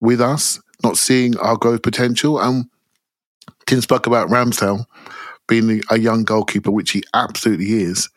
with 0.00 0.20
us 0.20 0.60
not 0.82 0.96
seeing 0.96 1.36
our 1.38 1.56
growth 1.56 1.82
potential. 1.82 2.40
And 2.40 2.66
Tim 3.66 3.80
spoke 3.80 4.06
about 4.06 4.28
Ramsdale 4.28 4.86
being 5.46 5.82
a 5.90 5.98
young 5.98 6.24
goalkeeper, 6.24 6.70
which 6.70 6.92
he 6.92 7.02
absolutely 7.14 7.72
is. 7.82 8.08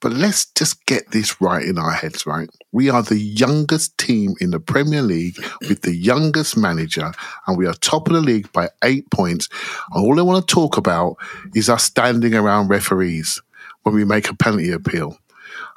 But 0.00 0.12
let's 0.12 0.44
just 0.44 0.84
get 0.84 1.12
this 1.12 1.40
right 1.40 1.64
in 1.64 1.78
our 1.78 1.92
heads, 1.92 2.26
right? 2.26 2.50
We 2.72 2.90
are 2.90 3.02
the 3.02 3.18
youngest 3.18 3.96
team 3.96 4.34
in 4.38 4.50
the 4.50 4.60
Premier 4.60 5.00
League 5.00 5.36
with 5.66 5.80
the 5.80 5.96
youngest 5.96 6.58
manager, 6.58 7.10
and 7.46 7.56
we 7.56 7.66
are 7.66 7.72
top 7.74 8.08
of 8.08 8.14
the 8.14 8.20
league 8.20 8.52
by 8.52 8.68
eight 8.82 9.10
points. 9.10 9.48
And 9.94 10.04
all 10.04 10.18
I 10.18 10.22
want 10.22 10.46
to 10.46 10.54
talk 10.54 10.76
about 10.76 11.16
is 11.54 11.70
us 11.70 11.84
standing 11.84 12.34
around 12.34 12.68
referees 12.68 13.40
when 13.84 13.94
we 13.94 14.04
make 14.04 14.28
a 14.28 14.36
penalty 14.36 14.72
appeal. 14.72 15.16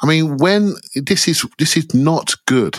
I 0.01 0.07
mean, 0.07 0.38
when 0.38 0.73
this 0.95 1.28
is 1.30 1.45
this 1.57 1.78
is 1.78 1.93
not 1.93 2.36
good. 2.47 2.78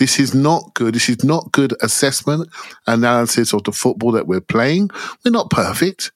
This 0.00 0.18
is 0.18 0.34
not 0.34 0.72
good. 0.72 0.94
This 0.94 1.10
is 1.10 1.22
not 1.22 1.52
good 1.52 1.74
assessment, 1.82 2.48
analysis 2.86 3.52
of 3.52 3.64
the 3.64 3.72
football 3.72 4.12
that 4.12 4.26
we're 4.26 4.40
playing. 4.40 4.90
We're 5.22 5.30
not 5.30 5.50
perfect. 5.50 6.10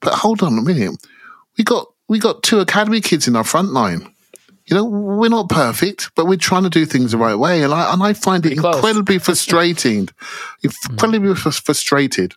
But 0.00 0.14
hold 0.14 0.42
on 0.42 0.56
a 0.58 0.62
minute. 0.62 0.96
We 1.58 1.62
got 1.62 1.92
we 2.08 2.18
got 2.18 2.42
two 2.42 2.60
academy 2.60 3.02
kids 3.02 3.28
in 3.28 3.36
our 3.36 3.44
front 3.44 3.72
line. 3.72 4.10
You 4.64 4.76
know, 4.76 4.84
we're 4.84 5.28
not 5.28 5.50
perfect, 5.50 6.10
but 6.14 6.26
we're 6.26 6.38
trying 6.38 6.62
to 6.62 6.70
do 6.70 6.86
things 6.86 7.12
the 7.12 7.18
right 7.18 7.34
way. 7.34 7.62
And 7.62 7.74
I 7.74 7.92
and 7.92 8.02
I 8.02 8.14
find 8.14 8.46
it 8.46 8.52
incredibly 8.52 9.18
frustrating, 9.28 10.08
incredibly 10.62 11.34
frustrated 11.34 12.34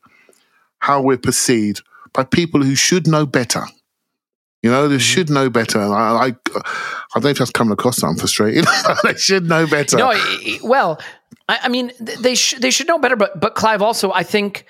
how 0.80 1.02
we're 1.02 1.18
perceived 1.18 1.84
by 2.12 2.26
people 2.26 2.64
who 2.64 2.76
should 2.76 3.08
know 3.08 3.26
better. 3.26 3.64
You 4.62 4.70
know, 4.70 4.90
they 4.90 4.96
mm-hmm. 4.96 5.00
should 5.00 5.30
know 5.30 5.50
better. 5.50 5.80
I, 5.80 6.28
I, 6.28 6.62
I 7.16 7.20
don't 7.20 7.38
that's 7.38 7.52
coming 7.52 7.74
across 7.74 8.02
that 8.02 8.08
I'm 8.08 8.16
frustrated. 8.16 8.66
they 9.04 9.16
should 9.16 9.48
know 9.48 9.68
better. 9.68 9.98
No, 9.98 10.14
well, 10.64 11.02
I, 11.50 11.60
I 11.64 11.68
mean, 11.70 11.92
they 12.00 12.36
should 12.36 12.62
they 12.62 12.72
should 12.72 12.88
know 12.88 13.00
better. 13.00 13.16
But 13.18 13.40
but 13.40 13.56
Clive 13.56 13.82
also, 13.82 14.12
I 14.12 14.24
think 14.24 14.66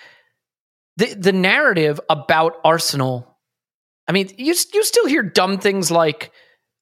the 0.98 1.14
the 1.14 1.32
narrative 1.32 2.00
about 2.10 2.56
Arsenal. 2.64 3.28
I 4.08 4.12
mean, 4.12 4.30
you 4.38 4.56
you 4.74 4.84
still 4.84 5.06
hear 5.06 5.22
dumb 5.22 5.60
things 5.60 5.92
like 5.92 6.32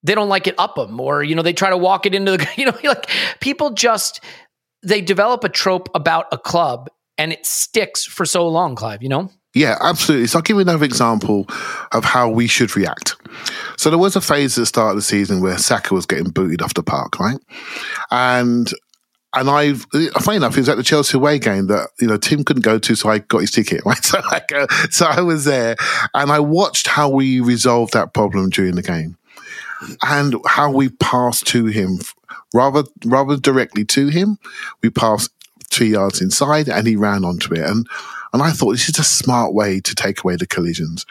they 0.04 0.16
don't 0.16 0.30
like 0.30 0.48
it 0.48 0.56
up 0.58 0.76
them, 0.76 1.00
or 1.00 1.24
you 1.24 1.36
know 1.36 1.42
they 1.42 1.54
try 1.54 1.70
to 1.70 1.78
walk 1.78 2.06
it 2.06 2.16
into 2.16 2.32
the 2.32 2.48
you 2.58 2.66
know 2.66 2.78
like 2.84 3.10
people 3.42 3.72
just 3.72 4.24
they 4.82 5.02
develop 5.02 5.44
a 5.44 5.50
trope 5.50 5.90
about 5.94 6.28
a 6.32 6.38
club 6.38 6.90
and 7.18 7.34
it 7.34 7.46
sticks 7.46 8.06
for 8.06 8.26
so 8.26 8.48
long, 8.48 8.76
Clive. 8.76 9.04
You 9.04 9.10
know. 9.10 9.32
Yeah, 9.56 9.78
absolutely. 9.82 10.28
So 10.28 10.40
I'll 10.40 10.44
give 10.44 10.56
you 10.56 10.62
another 10.62 10.86
example 10.86 11.48
of 11.92 12.06
how 12.06 12.30
we 12.30 12.48
should 12.48 12.76
react. 12.76 13.16
So 13.78 13.90
there 13.90 13.98
was 13.98 14.16
a 14.16 14.22
phase 14.22 14.58
at 14.58 14.62
the 14.62 14.66
start 14.68 14.92
of 14.92 14.96
the 14.98 15.02
season 15.02 15.42
where 15.42 15.58
Saka 15.58 15.94
was 15.94 16.06
getting 16.06 16.30
booted 16.30 16.62
off 16.62 16.76
the 16.76 16.84
park, 16.84 17.20
right? 17.20 17.40
And 18.12 18.72
and 19.36 19.48
I, 19.48 19.74
funny 19.74 20.38
enough, 20.38 20.58
it 20.58 20.62
was 20.62 20.70
at 20.70 20.78
the 20.78 20.84
Chelsea 20.84 21.16
away 21.16 21.38
game 21.38 21.68
that 21.68 21.90
you 22.00 22.08
know 22.08 22.18
Tim 22.18 22.44
couldn't 22.44 22.64
go 22.64 22.80
to, 22.80 22.96
so 22.96 23.10
I 23.10 23.20
got 23.20 23.40
his 23.40 23.52
ticket. 23.52 23.82
Right, 23.86 24.04
so 24.04 24.20
like, 24.32 24.52
uh, 24.52 24.68
so 24.90 25.06
I 25.06 25.22
was 25.22 25.46
there, 25.46 25.76
and 26.14 26.32
I 26.32 26.40
watched 26.40 26.88
how 26.88 27.10
we 27.10 27.40
resolved 27.40 27.94
that 27.94 28.14
problem 28.14 28.50
during 28.50 28.76
the 28.76 28.82
game, 28.82 29.18
and 30.04 30.36
how 30.48 30.72
we 30.72 30.90
passed 30.90 31.46
to 31.48 31.66
him, 31.66 32.00
rather 32.54 32.84
rather 33.06 33.38
directly 33.38 33.86
to 33.86 34.08
him. 34.08 34.40
We 34.82 34.90
passed 34.90 35.32
two 35.70 35.86
yards 35.86 36.22
inside, 36.22 36.68
and 36.68 36.88
he 36.88 36.96
ran 36.96 37.24
onto 37.24 37.54
it, 37.54 37.62
and 37.62 37.88
and 38.34 38.42
I 38.42 38.52
thought 38.52 38.72
this 38.72 38.90
is 38.90 39.00
a 39.00 39.04
smart 39.04 39.54
way 39.54 39.80
to 39.82 39.96
take 39.96 40.24
away 40.24 40.36
the 40.36 40.48
collisions. 40.48 41.06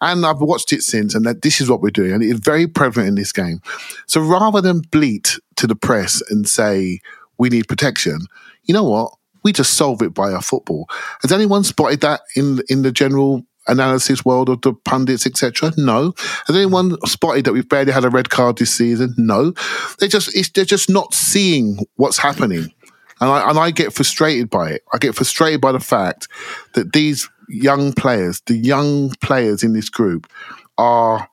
And 0.00 0.24
I've 0.24 0.40
watched 0.40 0.72
it 0.72 0.82
since, 0.82 1.14
and 1.14 1.24
that 1.26 1.42
this 1.42 1.60
is 1.60 1.70
what 1.70 1.80
we're 1.80 1.90
doing, 1.90 2.12
and 2.12 2.22
it's 2.22 2.40
very 2.40 2.66
prevalent 2.66 3.08
in 3.08 3.14
this 3.14 3.32
game. 3.32 3.60
So 4.06 4.20
rather 4.20 4.60
than 4.60 4.80
bleat 4.80 5.38
to 5.56 5.66
the 5.66 5.76
press 5.76 6.22
and 6.30 6.48
say 6.48 7.00
we 7.38 7.48
need 7.48 7.68
protection, 7.68 8.20
you 8.64 8.74
know 8.74 8.84
what? 8.84 9.12
We 9.44 9.52
just 9.52 9.74
solve 9.74 10.02
it 10.02 10.12
by 10.12 10.32
our 10.32 10.42
football. 10.42 10.88
Has 11.22 11.32
anyone 11.32 11.64
spotted 11.64 12.00
that 12.00 12.20
in 12.36 12.60
in 12.68 12.82
the 12.82 12.92
general 12.92 13.42
analysis 13.68 14.24
world 14.24 14.48
of 14.48 14.60
the 14.62 14.74
pundits, 14.74 15.26
etc.? 15.26 15.72
No. 15.76 16.12
Has 16.46 16.56
anyone 16.56 16.96
spotted 17.06 17.44
that 17.44 17.52
we've 17.52 17.68
barely 17.68 17.92
had 17.92 18.04
a 18.04 18.10
red 18.10 18.30
card 18.30 18.58
this 18.58 18.74
season? 18.74 19.14
No. 19.16 19.52
They're 19.98 20.08
just 20.08 20.54
they're 20.54 20.64
just 20.64 20.90
not 20.90 21.14
seeing 21.14 21.78
what's 21.96 22.18
happening. 22.18 22.72
And 23.20 23.30
I, 23.30 23.50
and 23.50 23.58
I 23.58 23.70
get 23.70 23.92
frustrated 23.92 24.50
by 24.50 24.70
it. 24.70 24.84
I 24.92 24.98
get 24.98 25.14
frustrated 25.14 25.60
by 25.60 25.72
the 25.72 25.80
fact 25.80 26.28
that 26.74 26.92
these 26.92 27.28
young 27.48 27.92
players, 27.92 28.40
the 28.46 28.56
young 28.56 29.10
players 29.20 29.62
in 29.62 29.72
this 29.72 29.88
group, 29.88 30.30
are 30.76 31.28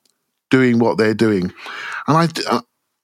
doing 0.50 0.80
what 0.80 0.98
they're 0.98 1.14
doing. 1.14 1.54
And 2.08 2.18
I, 2.18 2.28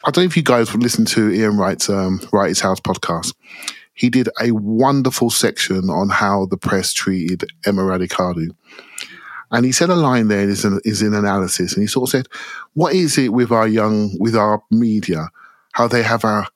I 0.03 0.09
don't 0.11 0.17
know 0.17 0.23
if 0.23 0.37
you 0.37 0.43
guys 0.43 0.71
would 0.71 0.81
listen 0.81 1.05
to 1.05 1.31
Ian 1.31 1.57
Wright's 1.57 1.89
um, 1.89 2.21
Wright's 2.31 2.59
House 2.59 2.79
podcast. 2.79 3.35
He 3.93 4.09
did 4.09 4.29
a 4.41 4.51
wonderful 4.51 5.29
section 5.29 5.89
on 5.89 6.09
how 6.09 6.47
the 6.47 6.57
press 6.57 6.93
treated 6.93 7.43
Emma 7.65 7.83
Raducanu. 7.83 8.49
And 9.51 9.65
he 9.65 9.71
said 9.71 9.89
a 9.89 9.95
line 9.95 10.29
there 10.29 10.47
is 10.47 10.63
in, 10.63 10.79
is 10.85 11.01
an 11.01 11.13
analysis, 11.13 11.73
and 11.73 11.83
he 11.83 11.87
sort 11.87 12.07
of 12.07 12.11
said, 12.11 12.27
"What 12.73 12.95
is 12.95 13.17
it 13.17 13.33
with 13.33 13.51
our 13.51 13.67
young, 13.67 14.17
with 14.17 14.35
our 14.35 14.63
media, 14.71 15.27
how 15.73 15.87
they 15.87 16.03
have 16.03 16.23
a 16.23 16.47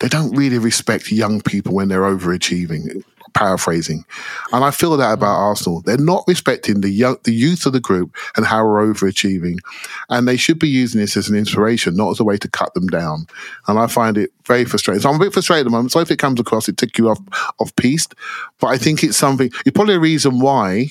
they 0.00 0.08
don't 0.08 0.36
really 0.36 0.58
respect 0.58 1.10
young 1.10 1.40
people 1.40 1.74
when 1.74 1.88
they're 1.88 2.02
overachieving. 2.02 3.02
Paraphrasing, 3.32 4.04
and 4.52 4.64
I 4.64 4.70
feel 4.70 4.96
that 4.96 5.12
about 5.12 5.34
Arsenal. 5.34 5.80
They're 5.80 5.96
not 5.96 6.22
respecting 6.28 6.82
the 6.82 6.88
young, 6.88 7.16
the 7.24 7.34
youth 7.34 7.66
of 7.66 7.72
the 7.72 7.80
group 7.80 8.14
and 8.36 8.46
how 8.46 8.64
we're 8.64 8.86
overachieving, 8.86 9.58
and 10.08 10.28
they 10.28 10.36
should 10.36 10.60
be 10.60 10.68
using 10.68 11.00
this 11.00 11.16
as 11.16 11.28
an 11.28 11.34
inspiration, 11.34 11.96
not 11.96 12.10
as 12.10 12.20
a 12.20 12.24
way 12.24 12.36
to 12.36 12.48
cut 12.48 12.72
them 12.74 12.86
down. 12.86 13.26
And 13.66 13.76
I 13.76 13.88
find 13.88 14.16
it 14.16 14.30
very 14.46 14.64
frustrating. 14.64 15.00
So 15.00 15.08
I'm 15.08 15.16
a 15.16 15.24
bit 15.24 15.32
frustrated 15.32 15.62
at 15.62 15.64
the 15.64 15.70
moment. 15.70 15.90
So 15.90 15.98
if 15.98 16.12
it 16.12 16.20
comes 16.20 16.38
across, 16.38 16.68
it 16.68 16.76
took 16.76 16.96
you 16.96 17.08
off 17.08 17.18
off 17.58 17.74
piste, 17.74 18.14
but 18.60 18.68
I 18.68 18.78
think 18.78 19.02
it's 19.02 19.16
something. 19.16 19.50
It's 19.66 19.74
probably 19.74 19.94
a 19.94 20.00
reason 20.00 20.38
why 20.38 20.90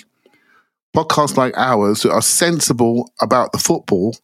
podcasts 0.94 1.38
like 1.38 1.58
ours 1.58 2.02
that 2.02 2.12
are 2.12 2.22
sensible 2.22 3.10
about 3.22 3.54
the 3.54 3.58
football 3.58 4.18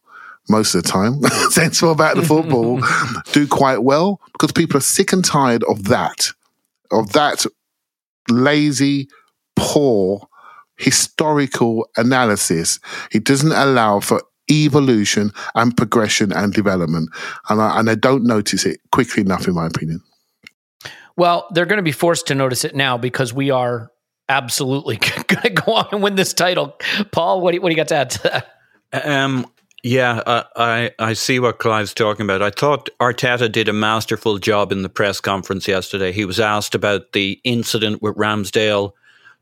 most 0.48 0.74
of 0.74 0.82
the 0.82 0.88
time, 0.88 1.22
sensible 1.50 1.92
about 1.92 2.16
the 2.16 2.22
football, 2.22 2.80
do 3.32 3.46
quite 3.46 3.82
well 3.82 4.20
because 4.32 4.52
people 4.52 4.76
are 4.76 4.82
sick 4.82 5.12
and 5.12 5.24
tired 5.24 5.64
of 5.64 5.84
that, 5.84 6.32
of 6.90 7.12
that 7.12 7.46
lazy, 8.28 9.08
poor, 9.56 10.26
historical 10.76 11.88
analysis. 11.96 12.80
It 13.12 13.24
doesn't 13.24 13.52
allow 13.52 14.00
for 14.00 14.22
evolution 14.50 15.32
and 15.54 15.76
progression 15.76 16.32
and 16.32 16.52
development. 16.52 17.10
And 17.48 17.60
I, 17.60 17.78
and 17.78 17.88
I 17.88 17.94
don't 17.94 18.24
notice 18.24 18.66
it 18.66 18.80
quickly 18.90 19.22
enough, 19.22 19.46
in 19.46 19.54
my 19.54 19.66
opinion. 19.66 20.02
Well, 21.16 21.46
they're 21.50 21.66
going 21.66 21.78
to 21.78 21.82
be 21.82 21.92
forced 21.92 22.28
to 22.28 22.34
notice 22.34 22.64
it 22.64 22.74
now 22.74 22.96
because 22.96 23.32
we 23.32 23.50
are 23.50 23.90
absolutely 24.28 24.96
going 25.26 25.42
to 25.42 25.50
go 25.50 25.74
on 25.74 25.88
and 25.92 26.02
win 26.02 26.14
this 26.14 26.32
title. 26.32 26.76
Paul, 27.12 27.40
what 27.40 27.52
do 27.52 27.56
you, 27.56 27.60
what 27.60 27.68
do 27.68 27.72
you 27.72 27.76
got 27.76 27.88
to 27.88 27.96
add 27.96 28.10
to 28.10 28.22
that? 28.92 29.06
Um, 29.06 29.46
yeah, 29.82 30.22
uh, 30.26 30.44
I 30.56 30.90
I 30.98 31.12
see 31.14 31.38
what 31.38 31.58
Clive's 31.58 31.94
talking 31.94 32.24
about. 32.24 32.42
I 32.42 32.50
thought 32.50 32.90
Arteta 33.00 33.50
did 33.50 33.68
a 33.68 33.72
masterful 33.72 34.38
job 34.38 34.72
in 34.72 34.82
the 34.82 34.88
press 34.88 35.20
conference 35.20 35.66
yesterday. 35.66 36.12
He 36.12 36.24
was 36.24 36.40
asked 36.40 36.74
about 36.74 37.12
the 37.12 37.40
incident 37.44 38.02
with 38.02 38.16
Ramsdale 38.16 38.92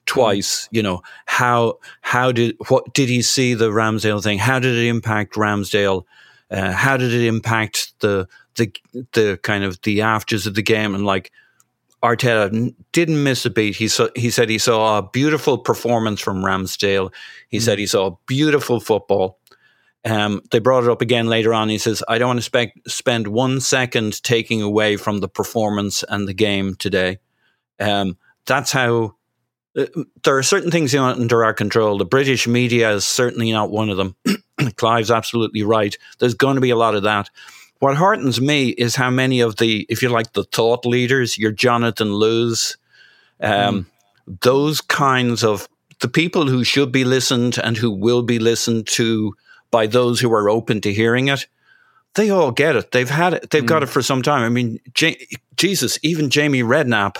twice. 0.06 0.64
Mm. 0.64 0.68
You 0.72 0.82
know 0.82 1.02
how 1.26 1.78
how 2.02 2.32
did 2.32 2.56
what 2.68 2.92
did 2.94 3.08
he 3.08 3.22
see 3.22 3.54
the 3.54 3.70
Ramsdale 3.70 4.22
thing? 4.22 4.38
How 4.38 4.58
did 4.58 4.76
it 4.76 4.88
impact 4.88 5.34
Ramsdale? 5.34 6.04
Uh, 6.50 6.72
how 6.72 6.96
did 6.96 7.12
it 7.12 7.26
impact 7.26 7.92
the 8.00 8.28
the 8.56 8.72
the 9.12 9.38
kind 9.42 9.64
of 9.64 9.80
the 9.82 10.02
afters 10.02 10.46
of 10.46 10.54
the 10.54 10.62
game? 10.62 10.94
And 10.94 11.04
like 11.04 11.32
Arteta 12.02 12.74
didn't 12.92 13.22
miss 13.22 13.44
a 13.44 13.50
beat. 13.50 13.76
He 13.76 13.88
saw, 13.88 14.08
he 14.14 14.30
said 14.30 14.48
he 14.48 14.58
saw 14.58 14.98
a 14.98 15.02
beautiful 15.02 15.58
performance 15.58 16.20
from 16.20 16.44
Ramsdale. 16.44 17.12
He 17.48 17.58
mm. 17.58 17.62
said 17.62 17.78
he 17.78 17.86
saw 17.86 18.16
beautiful 18.26 18.80
football. 18.80 19.38
Um, 20.04 20.42
they 20.50 20.58
brought 20.58 20.84
it 20.84 20.90
up 20.90 21.02
again 21.02 21.26
later 21.26 21.52
on. 21.52 21.68
He 21.68 21.78
says, 21.78 22.02
I 22.08 22.18
don't 22.18 22.28
want 22.28 22.38
to 22.38 22.42
spe- 22.42 22.88
spend 22.88 23.28
one 23.28 23.60
second 23.60 24.22
taking 24.22 24.62
away 24.62 24.96
from 24.96 25.18
the 25.18 25.28
performance 25.28 26.04
and 26.08 26.28
the 26.28 26.34
game 26.34 26.76
today. 26.76 27.18
Um, 27.80 28.16
that's 28.46 28.72
how 28.72 29.16
uh, 29.76 29.86
there 30.24 30.36
are 30.36 30.42
certain 30.42 30.70
things 30.70 30.94
under 30.94 31.44
our 31.44 31.52
control. 31.52 31.98
The 31.98 32.04
British 32.04 32.46
media 32.46 32.92
is 32.92 33.06
certainly 33.06 33.52
not 33.52 33.70
one 33.70 33.90
of 33.90 33.96
them. 33.96 34.16
Clive's 34.76 35.10
absolutely 35.10 35.62
right. 35.62 35.96
There's 36.18 36.34
going 36.34 36.54
to 36.54 36.60
be 36.60 36.70
a 36.70 36.76
lot 36.76 36.94
of 36.94 37.02
that. 37.02 37.30
What 37.80 37.96
heartens 37.96 38.40
me 38.40 38.70
is 38.70 38.96
how 38.96 39.10
many 39.10 39.40
of 39.40 39.56
the, 39.56 39.86
if 39.88 40.02
you 40.02 40.08
like, 40.08 40.32
the 40.32 40.44
thought 40.44 40.84
leaders, 40.84 41.38
your 41.38 41.52
Jonathan 41.52 42.08
Liews, 42.08 42.76
um, 43.40 43.86
mm. 44.28 44.40
those 44.40 44.80
kinds 44.80 45.44
of 45.44 45.68
the 46.00 46.08
people 46.08 46.48
who 46.48 46.64
should 46.64 46.90
be 46.90 47.04
listened 47.04 47.58
and 47.62 47.76
who 47.76 47.90
will 47.90 48.22
be 48.22 48.38
listened 48.38 48.86
to 48.88 49.34
by 49.70 49.86
those 49.86 50.20
who 50.20 50.32
are 50.32 50.48
open 50.48 50.80
to 50.82 50.92
hearing 50.92 51.28
it, 51.28 51.46
they 52.14 52.30
all 52.30 52.50
get 52.50 52.76
it. 52.76 52.90
They've 52.90 53.08
had 53.08 53.34
it. 53.34 53.50
They've 53.50 53.62
mm. 53.62 53.68
got 53.68 53.82
it 53.82 53.88
for 53.88 54.02
some 54.02 54.22
time. 54.22 54.42
I 54.42 54.48
mean, 54.48 54.80
J- 54.94 55.26
Jesus, 55.56 55.98
even 56.02 56.30
Jamie 56.30 56.62
Redknapp, 56.62 57.18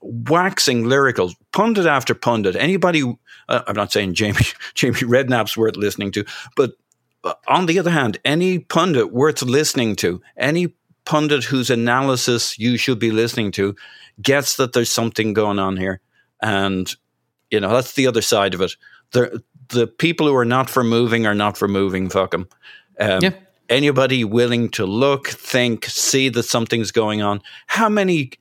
waxing 0.00 0.84
lyrical, 0.84 1.32
pundit 1.52 1.86
after 1.86 2.14
pundit. 2.14 2.56
Anybody, 2.56 3.02
uh, 3.48 3.62
I'm 3.66 3.76
not 3.76 3.92
saying 3.92 4.14
Jamie 4.14 4.46
Jamie 4.74 4.94
Redknapp's 4.94 5.56
worth 5.56 5.76
listening 5.76 6.12
to, 6.12 6.24
but 6.56 6.72
uh, 7.24 7.34
on 7.48 7.66
the 7.66 7.78
other 7.78 7.90
hand, 7.90 8.18
any 8.24 8.58
pundit 8.58 9.12
worth 9.12 9.42
listening 9.42 9.96
to, 9.96 10.20
any 10.36 10.74
pundit 11.04 11.44
whose 11.44 11.70
analysis 11.70 12.58
you 12.58 12.76
should 12.76 12.98
be 12.98 13.10
listening 13.10 13.52
to, 13.52 13.74
gets 14.20 14.56
that 14.56 14.72
there's 14.72 14.90
something 14.90 15.32
going 15.32 15.58
on 15.58 15.76
here, 15.76 16.00
and 16.40 16.94
you 17.50 17.60
know 17.60 17.70
that's 17.70 17.94
the 17.94 18.06
other 18.06 18.22
side 18.22 18.54
of 18.54 18.60
it. 18.60 18.76
There, 19.12 19.32
the 19.68 19.86
people 19.86 20.26
who 20.26 20.34
are 20.34 20.44
not 20.44 20.70
for 20.70 20.84
moving 20.84 21.26
are 21.26 21.34
not 21.34 21.56
for 21.56 21.68
moving. 21.68 22.08
Fuck 22.08 22.32
them. 22.32 22.48
Um, 22.98 23.22
yeah. 23.22 23.34
Anybody 23.68 24.24
willing 24.24 24.68
to 24.70 24.84
look, 24.84 25.28
think, 25.28 25.86
see 25.86 26.28
that 26.28 26.42
something's 26.42 26.90
going 26.90 27.22
on? 27.22 27.42
How 27.66 27.88
many 27.88 28.32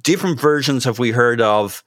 different 0.00 0.38
versions 0.38 0.84
have 0.84 0.98
we 0.98 1.10
heard 1.10 1.40
of 1.40 1.82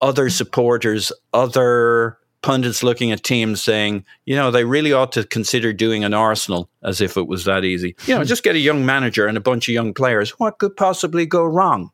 other 0.00 0.30
supporters, 0.30 1.10
other 1.32 2.18
pundits 2.42 2.82
looking 2.82 3.10
at 3.10 3.24
teams 3.24 3.60
saying, 3.60 4.04
you 4.24 4.36
know, 4.36 4.52
they 4.52 4.64
really 4.64 4.92
ought 4.92 5.10
to 5.12 5.24
consider 5.24 5.72
doing 5.72 6.04
an 6.04 6.14
Arsenal 6.14 6.68
as 6.82 7.00
if 7.00 7.16
it 7.16 7.26
was 7.26 7.44
that 7.44 7.64
easy. 7.64 7.96
You 8.06 8.16
know, 8.16 8.24
just 8.24 8.44
get 8.44 8.54
a 8.54 8.60
young 8.60 8.86
manager 8.86 9.26
and 9.26 9.36
a 9.36 9.40
bunch 9.40 9.68
of 9.68 9.74
young 9.74 9.92
players. 9.92 10.30
What 10.38 10.58
could 10.58 10.76
possibly 10.76 11.26
go 11.26 11.44
wrong? 11.44 11.90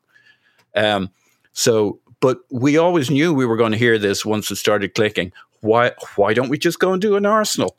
Um, 0.75 1.09
so, 1.53 1.99
but 2.19 2.39
we 2.51 2.77
always 2.77 3.09
knew 3.09 3.33
we 3.33 3.47
were 3.47 3.57
going 3.57 3.71
to 3.71 3.77
hear 3.77 3.97
this 3.97 4.23
once 4.23 4.51
it 4.51 4.57
started 4.57 4.93
clicking 4.93 5.31
why 5.63 5.91
why 6.15 6.33
don't 6.33 6.49
we 6.49 6.57
just 6.57 6.79
go 6.79 6.93
and 6.93 7.01
do 7.01 7.15
an 7.15 7.25
Arsenal? 7.25 7.77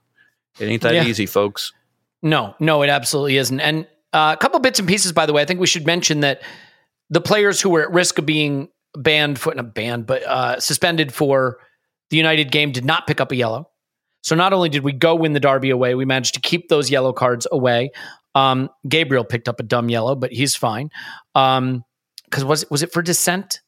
It 0.58 0.66
ain't 0.66 0.82
that 0.82 0.94
yeah. 0.94 1.04
easy, 1.04 1.26
folks. 1.26 1.72
No, 2.22 2.54
no, 2.58 2.82
it 2.82 2.88
absolutely 2.88 3.36
isn't. 3.36 3.60
And 3.60 3.86
uh, 4.12 4.34
a 4.34 4.40
couple 4.40 4.58
bits 4.60 4.78
and 4.78 4.88
pieces, 4.88 5.12
by 5.12 5.26
the 5.26 5.32
way. 5.32 5.42
I 5.42 5.44
think 5.44 5.60
we 5.60 5.66
should 5.66 5.86
mention 5.86 6.20
that 6.20 6.42
the 7.10 7.20
players 7.20 7.60
who 7.60 7.68
were 7.68 7.82
at 7.82 7.92
risk 7.92 8.18
of 8.18 8.24
being 8.24 8.68
banned 8.96 9.38
for 9.38 9.54
not 9.54 9.74
banned, 9.74 10.06
but 10.06 10.22
uh, 10.22 10.58
suspended 10.60 11.12
for 11.12 11.58
the 12.10 12.16
United 12.16 12.50
game 12.50 12.72
did 12.72 12.84
not 12.84 13.06
pick 13.06 13.20
up 13.20 13.32
a 13.32 13.36
yellow. 13.36 13.68
So 14.22 14.34
not 14.34 14.54
only 14.54 14.70
did 14.70 14.84
we 14.84 14.92
go 14.92 15.14
win 15.14 15.34
the 15.34 15.40
derby 15.40 15.68
away, 15.68 15.94
we 15.94 16.06
managed 16.06 16.34
to 16.34 16.40
keep 16.40 16.68
those 16.68 16.90
yellow 16.90 17.12
cards 17.12 17.46
away. 17.52 17.90
Um, 18.34 18.70
Gabriel 18.88 19.24
picked 19.24 19.48
up 19.48 19.60
a 19.60 19.62
dumb 19.62 19.90
yellow, 19.90 20.14
but 20.14 20.32
he's 20.32 20.56
fine. 20.56 20.90
Because 21.34 21.58
um, 21.58 21.84
was 22.32 22.68
was 22.70 22.82
it 22.82 22.92
for 22.92 23.02
dissent? 23.02 23.60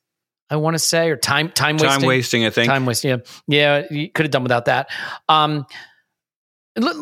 I 0.50 0.56
want 0.56 0.74
to 0.74 0.78
say, 0.78 1.10
or 1.10 1.16
time 1.16 1.50
time 1.50 1.76
wasting. 1.76 2.00
Time 2.00 2.06
wasting, 2.06 2.46
I 2.46 2.50
think. 2.50 2.68
Time 2.68 2.86
wasting. 2.86 3.10
Yeah, 3.10 3.18
yeah. 3.48 3.86
You 3.90 4.10
could 4.10 4.26
have 4.26 4.30
done 4.30 4.42
without 4.42 4.66
that. 4.66 4.88
Um, 5.28 5.66
let, 6.76 6.94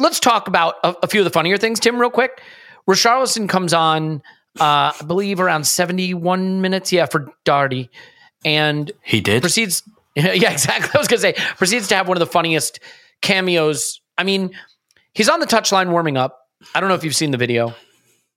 us 0.00 0.20
talk 0.20 0.48
about 0.48 0.74
a, 0.84 0.94
a, 1.04 1.06
few 1.06 1.20
of 1.20 1.24
the 1.24 1.30
funnier 1.30 1.56
things, 1.56 1.80
Tim, 1.80 2.00
real 2.00 2.10
quick. 2.10 2.42
Richarlison 2.88 3.48
comes 3.48 3.72
on, 3.72 4.22
uh, 4.60 4.92
I 4.98 5.04
believe, 5.06 5.40
around 5.40 5.64
71 5.64 6.60
minutes. 6.60 6.92
Yeah, 6.92 7.06
for 7.06 7.32
Doherty. 7.44 7.88
And 8.44 8.90
he 9.02 9.20
did. 9.20 9.42
Proceeds. 9.42 9.82
Yeah, 10.14 10.52
exactly. 10.52 10.90
I 10.94 10.98
was 10.98 11.08
going 11.08 11.22
to 11.22 11.40
say, 11.40 11.54
proceeds 11.56 11.88
to 11.88 11.94
have 11.94 12.06
one 12.06 12.18
of 12.18 12.20
the 12.20 12.26
funniest 12.26 12.80
cameos. 13.22 14.02
I 14.18 14.24
mean, 14.24 14.50
he's 15.14 15.30
on 15.30 15.40
the 15.40 15.46
touchline 15.46 15.88
warming 15.88 16.18
up. 16.18 16.38
I 16.74 16.80
don't 16.80 16.90
know 16.90 16.94
if 16.94 17.02
you've 17.02 17.16
seen 17.16 17.30
the 17.30 17.38
video. 17.38 17.74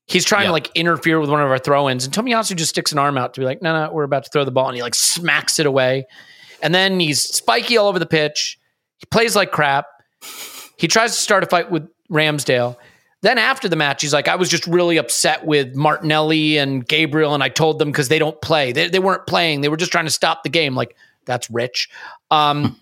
He's 0.08 0.24
trying 0.24 0.44
yep. 0.44 0.50
to 0.50 0.54
like 0.54 0.72
interfere 0.76 1.20
with 1.20 1.30
one 1.30 1.42
of 1.42 1.50
our 1.50 1.58
throw 1.58 1.90
ins, 1.90 2.06
and 2.06 2.14
Tomiyasu 2.14 2.56
just 2.56 2.70
sticks 2.70 2.92
an 2.92 3.00
arm 3.00 3.18
out 3.18 3.34
to 3.34 3.42
be 3.42 3.46
like, 3.46 3.62
no, 3.62 3.86
no, 3.86 3.92
we're 3.92 4.04
about 4.04 4.24
to 4.26 4.30
throw 4.30 4.46
the 4.46 4.52
ball. 4.52 4.68
And 4.68 4.76
he 4.76 4.84
like 4.84 4.96
smacks 4.96 5.60
it 5.60 5.66
away. 5.66 6.06
And 6.62 6.74
then 6.74 7.00
he's 7.00 7.22
spiky 7.22 7.78
all 7.78 7.88
over 7.88 8.00
the 8.00 8.06
pitch. 8.06 8.60
He 8.98 9.06
plays 9.08 9.36
like 9.36 9.52
crap. 9.52 9.88
He 10.78 10.88
tries 10.88 11.16
to 11.16 11.22
start 11.22 11.44
a 11.44 11.48
fight 11.48 11.72
with 11.72 11.88
Ramsdale. 12.12 12.78
Then 13.22 13.38
after 13.40 13.68
the 13.68 13.76
match, 13.76 14.04
he's 14.04 14.14
like, 14.14 14.28
I 14.28 14.36
was 14.36 14.50
just 14.50 14.68
really 14.68 14.98
upset 14.98 15.46
with 15.46 15.76
Martinelli 15.76 16.58
and 16.58 16.88
Gabriel, 16.88 17.34
and 17.34 17.42
I 17.42 17.50
told 17.50 17.80
them 17.80 17.90
because 17.90 18.08
they 18.08 18.20
don't 18.20 18.40
play. 18.42 18.72
They, 18.72 18.88
they 18.88 19.00
weren't 19.00 19.26
playing. 19.26 19.62
They 19.62 19.70
were 19.70 19.78
just 19.78 19.92
trying 19.92 20.06
to 20.06 20.12
stop 20.12 20.44
the 20.44 20.50
game. 20.50 20.76
Like, 20.76 20.96
that's 21.26 21.50
rich. 21.50 21.90
Um, 22.30 22.80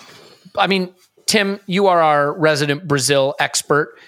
I 0.56 0.66
mean, 0.66 0.94
Tim, 1.26 1.60
you 1.66 1.88
are 1.88 2.00
our 2.00 2.32
resident 2.32 2.88
Brazil 2.88 3.34
expert. 3.38 3.98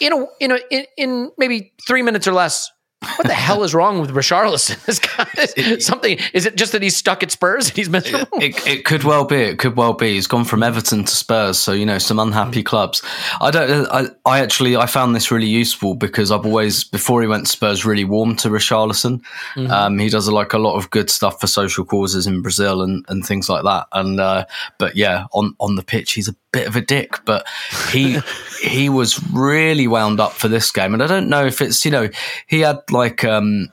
In 0.00 0.12
a, 0.12 0.26
in 0.40 0.52
a, 0.52 0.58
in, 0.70 0.86
in 0.96 1.32
maybe 1.38 1.72
three 1.86 2.02
minutes 2.02 2.26
or 2.26 2.32
less, 2.32 2.70
what 3.16 3.26
the 3.26 3.34
hell 3.34 3.62
is 3.62 3.74
wrong 3.74 4.00
with 4.00 4.10
Richarlison? 4.10 4.76
This 4.86 4.98
guy 4.98 5.26
is 5.56 5.84
something. 5.84 6.18
Is 6.32 6.46
it 6.46 6.56
just 6.56 6.72
that 6.72 6.82
he's 6.82 6.96
stuck 6.96 7.22
at 7.22 7.30
Spurs 7.30 7.68
and 7.68 7.76
he's 7.76 7.88
miserable? 7.88 8.38
It, 8.40 8.66
it, 8.66 8.84
could 8.84 9.04
well 9.04 9.24
be. 9.24 9.36
It 9.36 9.58
could 9.58 9.76
well 9.76 9.94
be. 9.94 10.14
He's 10.14 10.26
gone 10.26 10.44
from 10.44 10.62
Everton 10.62 11.04
to 11.04 11.10
Spurs, 11.14 11.58
so 11.58 11.72
you 11.72 11.84
know 11.84 11.98
some 11.98 12.18
unhappy 12.18 12.62
mm. 12.62 12.66
clubs. 12.66 13.02
I 13.40 13.50
don't. 13.50 13.86
I, 13.88 14.06
I 14.24 14.40
actually 14.40 14.76
I 14.76 14.86
found 14.86 15.14
this 15.14 15.30
really 15.30 15.48
useful 15.48 15.94
because 15.94 16.30
I've 16.30 16.46
always 16.46 16.84
before 16.84 17.20
he 17.20 17.28
went 17.28 17.46
to 17.46 17.52
Spurs 17.52 17.84
really 17.84 18.04
warmed 18.04 18.38
to 18.40 18.48
Richarlison. 18.48 19.22
Mm-hmm. 19.54 19.70
Um, 19.70 19.98
he 19.98 20.08
does 20.08 20.28
like 20.28 20.52
a 20.52 20.58
lot 20.58 20.76
of 20.76 20.90
good 20.90 21.10
stuff 21.10 21.40
for 21.40 21.46
social 21.46 21.84
causes 21.84 22.26
in 22.26 22.42
Brazil 22.42 22.82
and, 22.82 23.04
and 23.08 23.26
things 23.26 23.48
like 23.48 23.64
that. 23.64 23.88
And 23.92 24.20
uh, 24.20 24.46
but 24.78 24.96
yeah, 24.96 25.26
on 25.32 25.56
on 25.58 25.74
the 25.74 25.82
pitch 25.82 26.12
he's 26.12 26.28
a 26.28 26.36
bit 26.56 26.66
of 26.66 26.76
a 26.76 26.80
dick, 26.80 27.18
but 27.24 27.46
he 27.92 28.18
he 28.62 28.88
was 28.88 29.22
really 29.32 29.86
wound 29.86 30.20
up 30.20 30.32
for 30.32 30.48
this 30.48 30.70
game. 30.70 30.94
And 30.94 31.02
I 31.02 31.06
don't 31.06 31.28
know 31.28 31.44
if 31.44 31.60
it's 31.60 31.84
you 31.84 31.90
know 31.90 32.08
he 32.46 32.60
had 32.60 32.80
like 32.90 33.24
um 33.24 33.68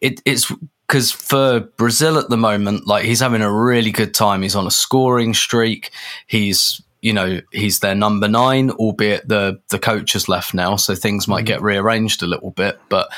it, 0.00 0.20
it's 0.24 0.52
because 0.86 1.10
for 1.10 1.60
Brazil 1.60 2.18
at 2.18 2.28
the 2.28 2.36
moment, 2.36 2.86
like 2.86 3.04
he's 3.04 3.20
having 3.20 3.42
a 3.42 3.52
really 3.52 3.90
good 3.90 4.14
time. 4.14 4.42
He's 4.42 4.56
on 4.56 4.66
a 4.66 4.70
scoring 4.70 5.34
streak. 5.34 5.90
He's 6.26 6.80
you 7.00 7.12
know 7.12 7.40
he's 7.52 7.80
their 7.80 7.94
number 7.94 8.28
nine, 8.28 8.70
albeit 8.70 9.26
the 9.26 9.60
the 9.70 9.78
coach 9.78 10.12
has 10.12 10.28
left 10.28 10.54
now, 10.54 10.76
so 10.76 10.94
things 10.94 11.26
might 11.26 11.38
mm-hmm. 11.38 11.46
get 11.46 11.62
rearranged 11.62 12.22
a 12.22 12.26
little 12.26 12.50
bit. 12.50 12.80
But 12.88 13.10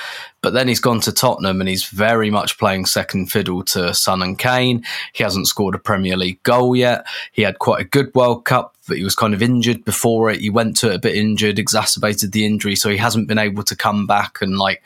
but 0.43 0.52
then 0.52 0.69
he's 0.69 0.81
gone 0.81 1.01
to 1.01 1.12
Tottenham 1.12 1.60
and 1.60 1.69
he's 1.69 1.85
very 1.85 2.31
much 2.31 2.59
playing 2.59 2.85
second 2.86 3.31
fiddle 3.31 3.62
to 3.64 3.94
Son 3.94 4.23
and 4.23 4.39
Kane. 4.39 4.85
He 5.12 5.23
hasn't 5.23 5.47
scored 5.47 5.77
a 5.77 5.78
Premier 5.78 6.16
League 6.16 6.43
goal 6.43 6.74
yet. 6.74 7.06
He 7.31 7.43
had 7.43 7.60
quite 7.60 7.81
a 7.81 7.85
good 7.85 8.12
World 8.14 8.44
Cup, 8.44 8.74
but 8.89 8.97
he 8.98 9.05
was 9.05 9.14
kind 9.14 9.35
of 9.35 9.43
injured 9.43 9.85
before 9.85 10.31
it. 10.31 10.40
He 10.40 10.51
went 10.51 10.77
to 10.78 10.90
it 10.90 10.97
a 10.97 10.98
bit 10.98 11.14
injured, 11.14 11.60
exacerbated 11.60 12.32
the 12.32 12.44
injury, 12.44 12.74
so 12.74 12.90
he 12.90 12.97
hasn't 12.97 13.28
been 13.28 13.39
able 13.39 13.62
to 13.62 13.77
come 13.77 14.06
back 14.06 14.43
and 14.43 14.59
like 14.59 14.82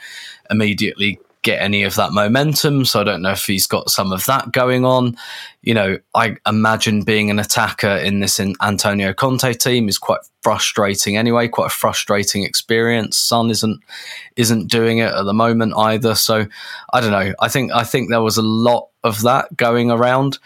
immediately 0.51 1.19
get 1.47 1.63
any 1.63 1.85
of 1.85 1.95
that 1.95 2.13
momentum. 2.13 2.85
So 2.85 3.01
I 3.01 3.05
don't 3.05 3.23
know 3.23 3.31
if 3.31 3.47
he's 3.47 3.69
got 3.69 3.89
some 3.89 4.13
of 4.13 4.27
that 4.27 4.51
going 4.51 4.85
on. 4.85 5.17
You 5.63 5.75
know, 5.75 5.99
I 6.13 6.37
imagine 6.45 7.05
being 7.05 7.31
an 7.31 7.39
attacker 7.39 7.87
in 7.87 8.19
this 8.19 8.41
Antonio 8.41 9.15
Conte 9.15 9.53
team 9.53 9.89
is 9.89 9.97
quite 9.97 10.19
frustrating 10.43 11.17
anyway, 11.17 11.47
quite 11.47 11.69
a 11.69 11.75
frustrating 11.75 12.43
experience. 12.43 13.17
Son 13.17 13.49
isn't 13.51 13.81
isn't 14.35 14.69
doing 14.69 14.99
it 14.99 15.13
at 15.13 15.23
the 15.23 15.33
moment 15.33 15.73
either. 15.77 16.17
So 16.17 16.47
I 16.93 17.01
don't 17.01 17.13
know. 17.13 17.33
I 17.41 17.49
think 17.49 17.71
I 17.73 17.85
think 17.85 18.11
there 18.11 18.23
was 18.23 18.39
a 18.39 18.43
lot 18.43 18.89
of 19.05 19.23
that 19.23 19.57
going 19.57 19.93
around. 19.93 20.41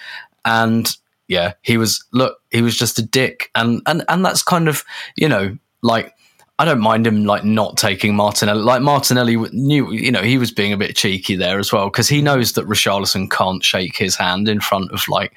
And 0.45 0.95
yeah, 1.29 1.55
he 1.63 1.79
was 1.79 2.05
look, 2.13 2.41
he 2.51 2.61
was 2.61 2.77
just 2.77 2.99
a 2.99 3.03
dick. 3.03 3.51
And 3.55 3.81
and 3.87 4.05
and 4.07 4.23
that's 4.23 4.43
kind 4.43 4.69
of, 4.69 4.85
you 5.17 5.31
know, 5.31 5.57
like 5.83 6.15
I 6.61 6.67
don't 6.67 6.81
mind 6.81 7.07
him 7.07 7.25
like 7.25 7.43
not 7.43 7.79
taking 7.79 8.15
Martinelli. 8.15 8.61
Like 8.61 8.83
Martinelli 8.83 9.37
knew, 9.51 9.91
you 9.93 10.13
know, 10.13 10.21
he 10.21 10.37
was 10.37 10.53
being 10.53 10.75
a 10.75 10.77
bit 10.77 10.95
cheeky 10.95 11.35
there 11.35 11.59
as 11.59 11.73
well 11.73 11.87
because 11.87 12.07
he 12.07 12.21
knows 12.21 12.53
that 12.53 12.67
Richarlison 12.67 13.31
can't 13.31 13.65
shake 13.65 13.97
his 13.97 14.15
hand 14.15 14.47
in 14.47 14.61
front 14.61 14.93
of 14.93 15.03
like 15.09 15.33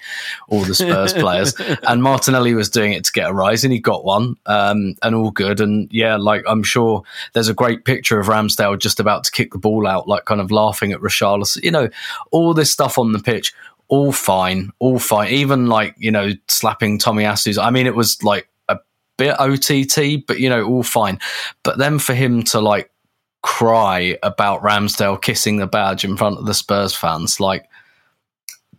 all 0.50 0.66
the 0.66 0.76
Spurs 0.76 1.14
players, 1.24 1.56
and 1.88 2.04
Martinelli 2.04 2.54
was 2.54 2.70
doing 2.70 2.92
it 2.92 3.06
to 3.06 3.12
get 3.14 3.30
a 3.30 3.34
rise, 3.34 3.64
and 3.64 3.72
he 3.72 3.80
got 3.80 4.04
one, 4.04 4.36
um, 4.48 4.96
and 5.02 5.16
all 5.16 5.32
good. 5.32 5.62
And 5.62 5.88
yeah, 5.94 6.18
like 6.18 6.44
I'm 6.46 6.62
sure 6.62 7.04
there's 7.32 7.48
a 7.48 7.54
great 7.54 7.86
picture 7.86 8.20
of 8.20 8.28
Ramsdale 8.28 8.78
just 8.78 9.00
about 9.00 9.24
to 9.24 9.32
kick 9.32 9.54
the 9.54 9.60
ball 9.60 9.88
out, 9.88 10.10
like 10.10 10.26
kind 10.26 10.42
of 10.42 10.52
laughing 10.52 10.92
at 10.92 11.00
Richarlison. 11.00 11.64
You 11.64 11.72
know, 11.72 11.90
all 12.32 12.54
this 12.54 12.70
stuff 12.70 12.98
on 12.98 13.14
the 13.14 13.20
pitch 13.20 13.54
all 13.88 14.12
fine, 14.12 14.72
all 14.80 15.00
fine. 15.00 15.30
Even 15.30 15.68
like 15.68 15.96
you 15.98 16.12
know, 16.12 16.32
slapping 16.50 17.00
Tomiyasu's. 17.00 17.58
I 17.58 17.70
mean, 17.70 17.88
it 17.88 17.96
was 17.96 18.22
like 18.24 18.50
bit 19.18 19.40
OTT, 19.40 20.26
but 20.28 20.40
you 20.40 20.50
know, 20.50 20.66
all 20.66 20.84
fine. 20.84 21.20
But 21.64 21.78
then 21.78 22.00
for 22.00 22.14
him 22.14 22.44
to 22.44 22.60
like 22.60 22.90
cry 23.42 24.18
about 24.24 24.62
Ramsdale 24.62 25.22
kissing 25.22 25.58
the 25.58 25.68
badge 25.68 26.04
in 26.04 26.18
front 26.18 26.40
of 26.40 26.46
the 26.46 26.54
Spurs 26.54 26.96
fans, 26.96 27.40
like 27.40 27.68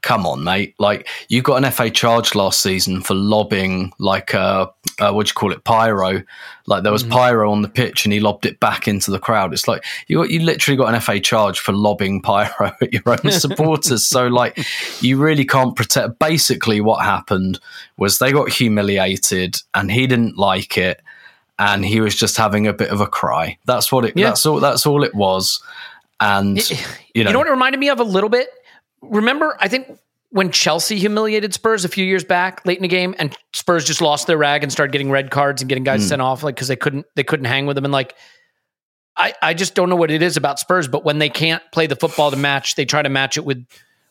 come 0.04 0.26
on, 0.26 0.44
mate. 0.44 0.74
Like 0.78 1.08
you 1.28 1.42
got 1.42 1.64
an 1.64 1.70
FA 1.72 1.90
charge 1.90 2.34
last 2.34 2.62
season 2.62 3.00
for 3.00 3.14
lobbing 3.14 3.92
like 3.98 4.34
uh, 4.34 4.66
uh 4.98 5.12
what 5.12 5.26
do 5.26 5.30
you 5.30 5.34
call 5.34 5.52
it, 5.52 5.64
pyro. 5.64 6.22
Like 6.66 6.82
there 6.82 6.92
was 6.92 7.02
mm-hmm. 7.02 7.12
pyro 7.12 7.50
on 7.50 7.62
the 7.62 7.68
pitch 7.68 8.04
and 8.04 8.12
he 8.12 8.20
lobbed 8.20 8.46
it 8.46 8.60
back 8.60 8.88
into 8.88 9.10
the 9.10 9.18
crowd. 9.18 9.52
It's 9.52 9.68
like 9.68 9.84
you 10.06 10.24
you 10.24 10.40
literally 10.40 10.76
got 10.76 10.94
an 10.94 11.00
FA 11.00 11.20
charge 11.20 11.60
for 11.60 11.72
lobbing 11.72 12.22
pyro 12.22 12.72
at 12.80 12.92
your 12.92 13.02
own 13.06 13.30
supporters. 13.30 14.04
so 14.04 14.26
like 14.26 14.58
you 15.00 15.16
really 15.18 15.44
can't 15.44 15.76
protect. 15.76 16.18
Basically, 16.18 16.80
what 16.80 17.04
happened 17.04 17.58
was 17.96 18.18
they 18.18 18.32
got 18.32 18.50
humiliated 18.50 19.56
and 19.74 19.90
he 19.90 20.06
didn't 20.06 20.36
like 20.36 20.78
it. 20.78 21.00
And 21.56 21.84
he 21.84 22.00
was 22.00 22.16
just 22.16 22.36
having 22.36 22.66
a 22.66 22.72
bit 22.72 22.90
of 22.90 23.00
a 23.00 23.06
cry. 23.06 23.58
That's 23.64 23.92
what 23.92 24.04
it. 24.04 24.16
Yeah. 24.16 24.30
That's 24.30 24.44
all. 24.44 24.58
That's 24.58 24.86
all 24.86 25.04
it 25.04 25.14
was. 25.14 25.62
And 26.18 26.58
you 26.68 26.76
know, 26.76 26.90
you 27.14 27.24
know 27.24 27.38
what 27.38 27.46
it 27.46 27.52
reminded 27.52 27.78
me 27.78 27.90
of 27.90 28.00
a 28.00 28.04
little 28.04 28.28
bit 28.28 28.48
remember, 29.10 29.56
I 29.60 29.68
think 29.68 29.98
when 30.34 30.50
Chelsea 30.50 30.98
humiliated 30.98 31.54
Spurs 31.54 31.84
a 31.84 31.88
few 31.88 32.04
years 32.04 32.24
back, 32.24 32.66
late 32.66 32.76
in 32.76 32.82
the 32.82 32.88
game, 32.88 33.14
and 33.20 33.36
Spurs 33.52 33.84
just 33.84 34.00
lost 34.00 34.26
their 34.26 34.36
rag 34.36 34.64
and 34.64 34.72
started 34.72 34.90
getting 34.90 35.08
red 35.08 35.30
cards 35.30 35.62
and 35.62 35.68
getting 35.68 35.84
guys 35.84 36.04
mm. 36.04 36.08
sent 36.08 36.20
off, 36.20 36.42
like 36.42 36.56
because 36.56 36.66
they 36.66 36.74
couldn't 36.74 37.06
they 37.14 37.22
couldn't 37.22 37.44
hang 37.44 37.66
with 37.66 37.76
them, 37.76 37.84
and 37.84 37.92
like 37.92 38.16
I 39.16 39.32
I 39.40 39.54
just 39.54 39.76
don't 39.76 39.88
know 39.88 39.94
what 39.94 40.10
it 40.10 40.22
is 40.22 40.36
about 40.36 40.58
Spurs, 40.58 40.88
but 40.88 41.04
when 41.04 41.20
they 41.20 41.28
can't 41.28 41.62
play 41.70 41.86
the 41.86 41.94
football 41.94 42.32
to 42.32 42.36
match, 42.36 42.74
they 42.74 42.84
try 42.84 43.00
to 43.00 43.08
match 43.08 43.36
it 43.36 43.44
with 43.44 43.64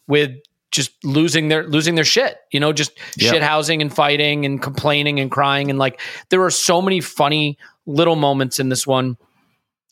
with 0.08 0.32
just 0.72 0.92
losing 1.04 1.50
their 1.50 1.68
losing 1.68 1.96
their 1.96 2.06
shit, 2.06 2.38
you 2.52 2.60
know, 2.62 2.72
just 2.72 2.98
yep. 3.18 3.34
shit 3.34 3.44
housing 3.44 3.82
and 3.82 3.94
fighting 3.94 4.46
and 4.46 4.62
complaining 4.62 5.20
and 5.20 5.30
crying 5.30 5.70
and 5.70 5.78
like 5.78 6.00
there 6.30 6.42
are 6.42 6.52
so 6.52 6.82
many 6.82 7.02
funny 7.02 7.58
little 7.86 8.16
moments 8.16 8.62
in 8.62 8.70
this 8.70 8.88
one. 8.88 9.18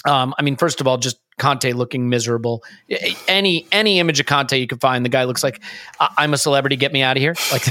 Um, 0.05 0.33
I 0.39 0.43
mean, 0.43 0.55
first 0.55 0.79
of 0.79 0.87
all, 0.87 0.97
just 0.97 1.19
Conte 1.41 1.73
looking 1.73 2.07
miserable. 2.07 2.63
Any 3.27 3.65
any 3.71 3.99
image 3.99 4.19
of 4.19 4.27
Conte 4.27 4.57
you 4.57 4.67
can 4.67 4.77
find, 4.77 5.03
the 5.03 5.09
guy 5.09 5.23
looks 5.23 5.43
like 5.43 5.59
I'm 5.99 6.35
a 6.35 6.37
celebrity. 6.37 6.75
Get 6.75 6.93
me 6.93 7.01
out 7.01 7.17
of 7.17 7.21
here. 7.21 7.35
Like 7.51 7.63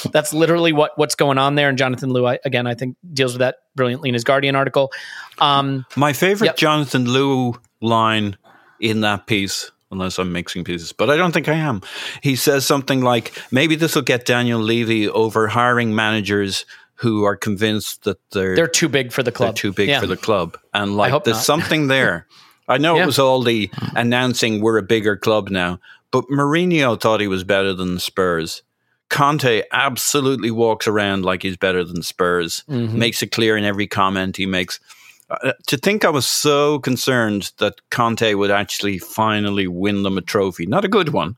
that's 0.12 0.32
literally 0.32 0.72
what 0.72 0.96
what's 0.96 1.14
going 1.14 1.36
on 1.36 1.54
there. 1.54 1.68
And 1.68 1.76
Jonathan 1.76 2.16
I, 2.24 2.38
again, 2.46 2.66
I 2.66 2.74
think 2.74 2.96
deals 3.12 3.34
with 3.34 3.40
that 3.40 3.56
brilliantly 3.76 4.08
in 4.08 4.14
his 4.14 4.24
Guardian 4.24 4.56
article. 4.56 4.90
Um, 5.38 5.84
My 5.94 6.14
favorite 6.14 6.46
yep. 6.46 6.56
Jonathan 6.56 7.04
Liew 7.04 7.58
line 7.82 8.38
in 8.80 9.02
that 9.02 9.26
piece 9.26 9.70
unless 9.90 10.18
I'm 10.18 10.32
mixing 10.32 10.64
pieces, 10.64 10.92
but 10.92 11.10
I 11.10 11.18
don't 11.18 11.32
think 11.32 11.50
I 11.50 11.54
am. 11.54 11.82
He 12.22 12.34
says 12.34 12.64
something 12.64 13.02
like, 13.02 13.38
maybe 13.50 13.76
this 13.76 13.94
will 13.94 14.00
get 14.00 14.24
Daniel 14.24 14.58
Levy 14.58 15.06
over 15.06 15.48
hiring 15.48 15.94
managers 15.94 16.64
who 16.94 17.24
are 17.24 17.36
convinced 17.36 18.04
that 18.04 18.16
they're 18.30 18.56
they're 18.56 18.68
too 18.68 18.88
big 18.88 19.12
for 19.12 19.22
the 19.22 19.32
club. 19.32 19.48
They're 19.48 19.70
too 19.70 19.72
big 19.72 19.88
yeah. 19.90 20.00
for 20.00 20.06
the 20.06 20.16
club, 20.16 20.56
and 20.72 20.96
like 20.96 21.24
there's 21.24 21.36
not. 21.36 21.44
something 21.44 21.88
there. 21.88 22.26
I 22.72 22.78
know 22.78 22.96
yeah. 22.96 23.02
it 23.02 23.06
was 23.06 23.18
all 23.18 23.42
the 23.42 23.70
announcing 23.94 24.60
we're 24.60 24.78
a 24.78 24.82
bigger 24.82 25.16
club 25.16 25.50
now, 25.50 25.78
but 26.10 26.24
Mourinho 26.28 27.00
thought 27.00 27.20
he 27.20 27.28
was 27.28 27.44
better 27.44 27.74
than 27.74 27.98
Spurs. 27.98 28.62
Conte 29.10 29.62
absolutely 29.72 30.50
walks 30.50 30.86
around 30.86 31.22
like 31.22 31.42
he's 31.42 31.58
better 31.58 31.84
than 31.84 32.02
Spurs, 32.02 32.64
mm-hmm. 32.66 32.98
makes 32.98 33.22
it 33.22 33.30
clear 33.30 33.58
in 33.58 33.64
every 33.64 33.86
comment 33.86 34.38
he 34.38 34.46
makes. 34.46 34.80
Uh, 35.28 35.52
to 35.66 35.76
think 35.76 36.04
I 36.04 36.08
was 36.08 36.26
so 36.26 36.78
concerned 36.78 37.52
that 37.58 37.74
Conte 37.90 38.32
would 38.34 38.50
actually 38.50 38.98
finally 38.98 39.66
win 39.66 40.02
them 40.02 40.16
a 40.16 40.22
trophy, 40.22 40.64
not 40.64 40.86
a 40.86 40.88
good 40.88 41.10
one, 41.10 41.36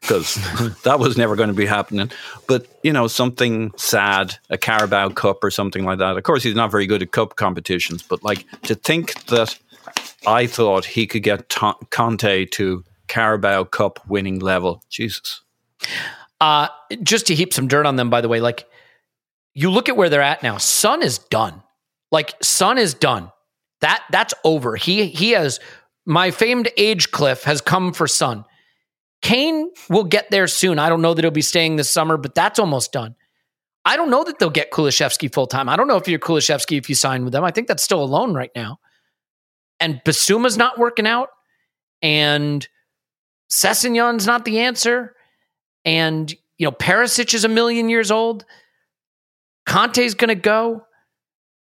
because 0.00 0.36
that 0.82 1.00
was 1.00 1.16
never 1.16 1.34
going 1.34 1.48
to 1.48 1.54
be 1.54 1.66
happening. 1.66 2.10
But 2.46 2.66
you 2.84 2.92
know, 2.92 3.08
something 3.08 3.72
sad, 3.76 4.36
a 4.50 4.58
Carabao 4.58 5.10
Cup 5.10 5.42
or 5.42 5.50
something 5.50 5.84
like 5.84 5.98
that. 5.98 6.16
Of 6.16 6.22
course, 6.22 6.44
he's 6.44 6.54
not 6.54 6.70
very 6.70 6.86
good 6.86 7.02
at 7.02 7.10
cup 7.10 7.34
competitions, 7.34 8.02
but 8.02 8.22
like 8.22 8.44
to 8.62 8.74
think 8.74 9.24
that 9.26 9.58
I 10.26 10.46
thought 10.46 10.84
he 10.84 11.06
could 11.06 11.22
get 11.22 11.48
Conte 11.90 12.44
to 12.46 12.84
Carabao 13.06 13.64
Cup 13.64 14.00
winning 14.08 14.38
level. 14.38 14.82
Jesus. 14.88 15.42
Uh, 16.40 16.68
just 17.02 17.26
to 17.26 17.34
heap 17.34 17.52
some 17.52 17.68
dirt 17.68 17.86
on 17.86 17.96
them, 17.96 18.10
by 18.10 18.20
the 18.20 18.28
way, 18.28 18.40
like 18.40 18.68
you 19.54 19.70
look 19.70 19.88
at 19.88 19.96
where 19.96 20.08
they're 20.08 20.22
at 20.22 20.42
now. 20.42 20.58
Son 20.58 21.02
is 21.02 21.18
done. 21.18 21.62
Like 22.12 22.34
Son 22.42 22.78
is 22.78 22.94
done. 22.94 23.32
That 23.80 24.04
that's 24.10 24.34
over. 24.44 24.76
He 24.76 25.06
he 25.06 25.30
has 25.30 25.60
my 26.06 26.30
famed 26.30 26.68
age 26.76 27.10
cliff 27.10 27.44
has 27.44 27.60
come 27.60 27.92
for 27.92 28.06
Son. 28.06 28.44
Kane 29.20 29.70
will 29.90 30.04
get 30.04 30.30
there 30.30 30.46
soon. 30.46 30.78
I 30.78 30.88
don't 30.88 31.02
know 31.02 31.12
that 31.12 31.24
he'll 31.24 31.30
be 31.30 31.42
staying 31.42 31.76
this 31.76 31.90
summer, 31.90 32.16
but 32.16 32.34
that's 32.34 32.58
almost 32.58 32.92
done. 32.92 33.16
I 33.84 33.96
don't 33.96 34.10
know 34.10 34.22
that 34.24 34.38
they'll 34.38 34.50
get 34.50 34.70
Kulusevski 34.70 35.32
full 35.32 35.46
time. 35.46 35.68
I 35.68 35.76
don't 35.76 35.88
know 35.88 35.96
if 35.96 36.06
you're 36.06 36.18
Kulusevski 36.18 36.78
if 36.78 36.88
you 36.88 36.94
sign 36.94 37.24
with 37.24 37.32
them. 37.32 37.44
I 37.44 37.50
think 37.50 37.68
that's 37.68 37.82
still 37.82 38.02
alone 38.02 38.34
right 38.34 38.50
now. 38.54 38.78
And 39.80 40.00
Bissouma's 40.04 40.56
not 40.56 40.78
working 40.78 41.06
out. 41.06 41.30
And 42.02 42.66
Sessegnon's 43.50 44.26
not 44.26 44.44
the 44.44 44.60
answer. 44.60 45.14
And, 45.84 46.30
you 46.58 46.66
know, 46.66 46.72
Perisic 46.72 47.34
is 47.34 47.44
a 47.44 47.48
million 47.48 47.88
years 47.88 48.10
old. 48.10 48.44
Conte's 49.66 50.14
going 50.14 50.28
to 50.28 50.34
go. 50.34 50.84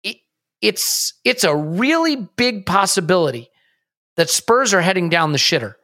It, 0.04 0.18
it's 0.62 1.14
it's 1.24 1.44
a 1.44 1.56
really 1.56 2.16
big 2.16 2.66
possibility 2.66 3.50
that 4.16 4.30
Spurs 4.30 4.74
are 4.74 4.82
heading 4.82 5.10
down 5.10 5.32
the 5.32 5.38
shitter. 5.38 5.76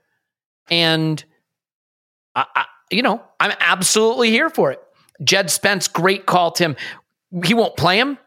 And 0.70 1.24
I, 2.36 2.46
I, 2.56 2.66
you 2.92 3.02
know, 3.02 3.24
I'm 3.40 3.54
absolutely 3.60 4.30
here 4.30 4.50
for 4.50 4.72
it. 4.72 4.82
Jed 5.24 5.52
Spence, 5.52 5.88
great 5.88 6.26
call, 6.26 6.52
Tim. 6.52 6.76
He 7.46 7.54
won't 7.54 7.78
play 7.78 7.98
him. 7.98 8.18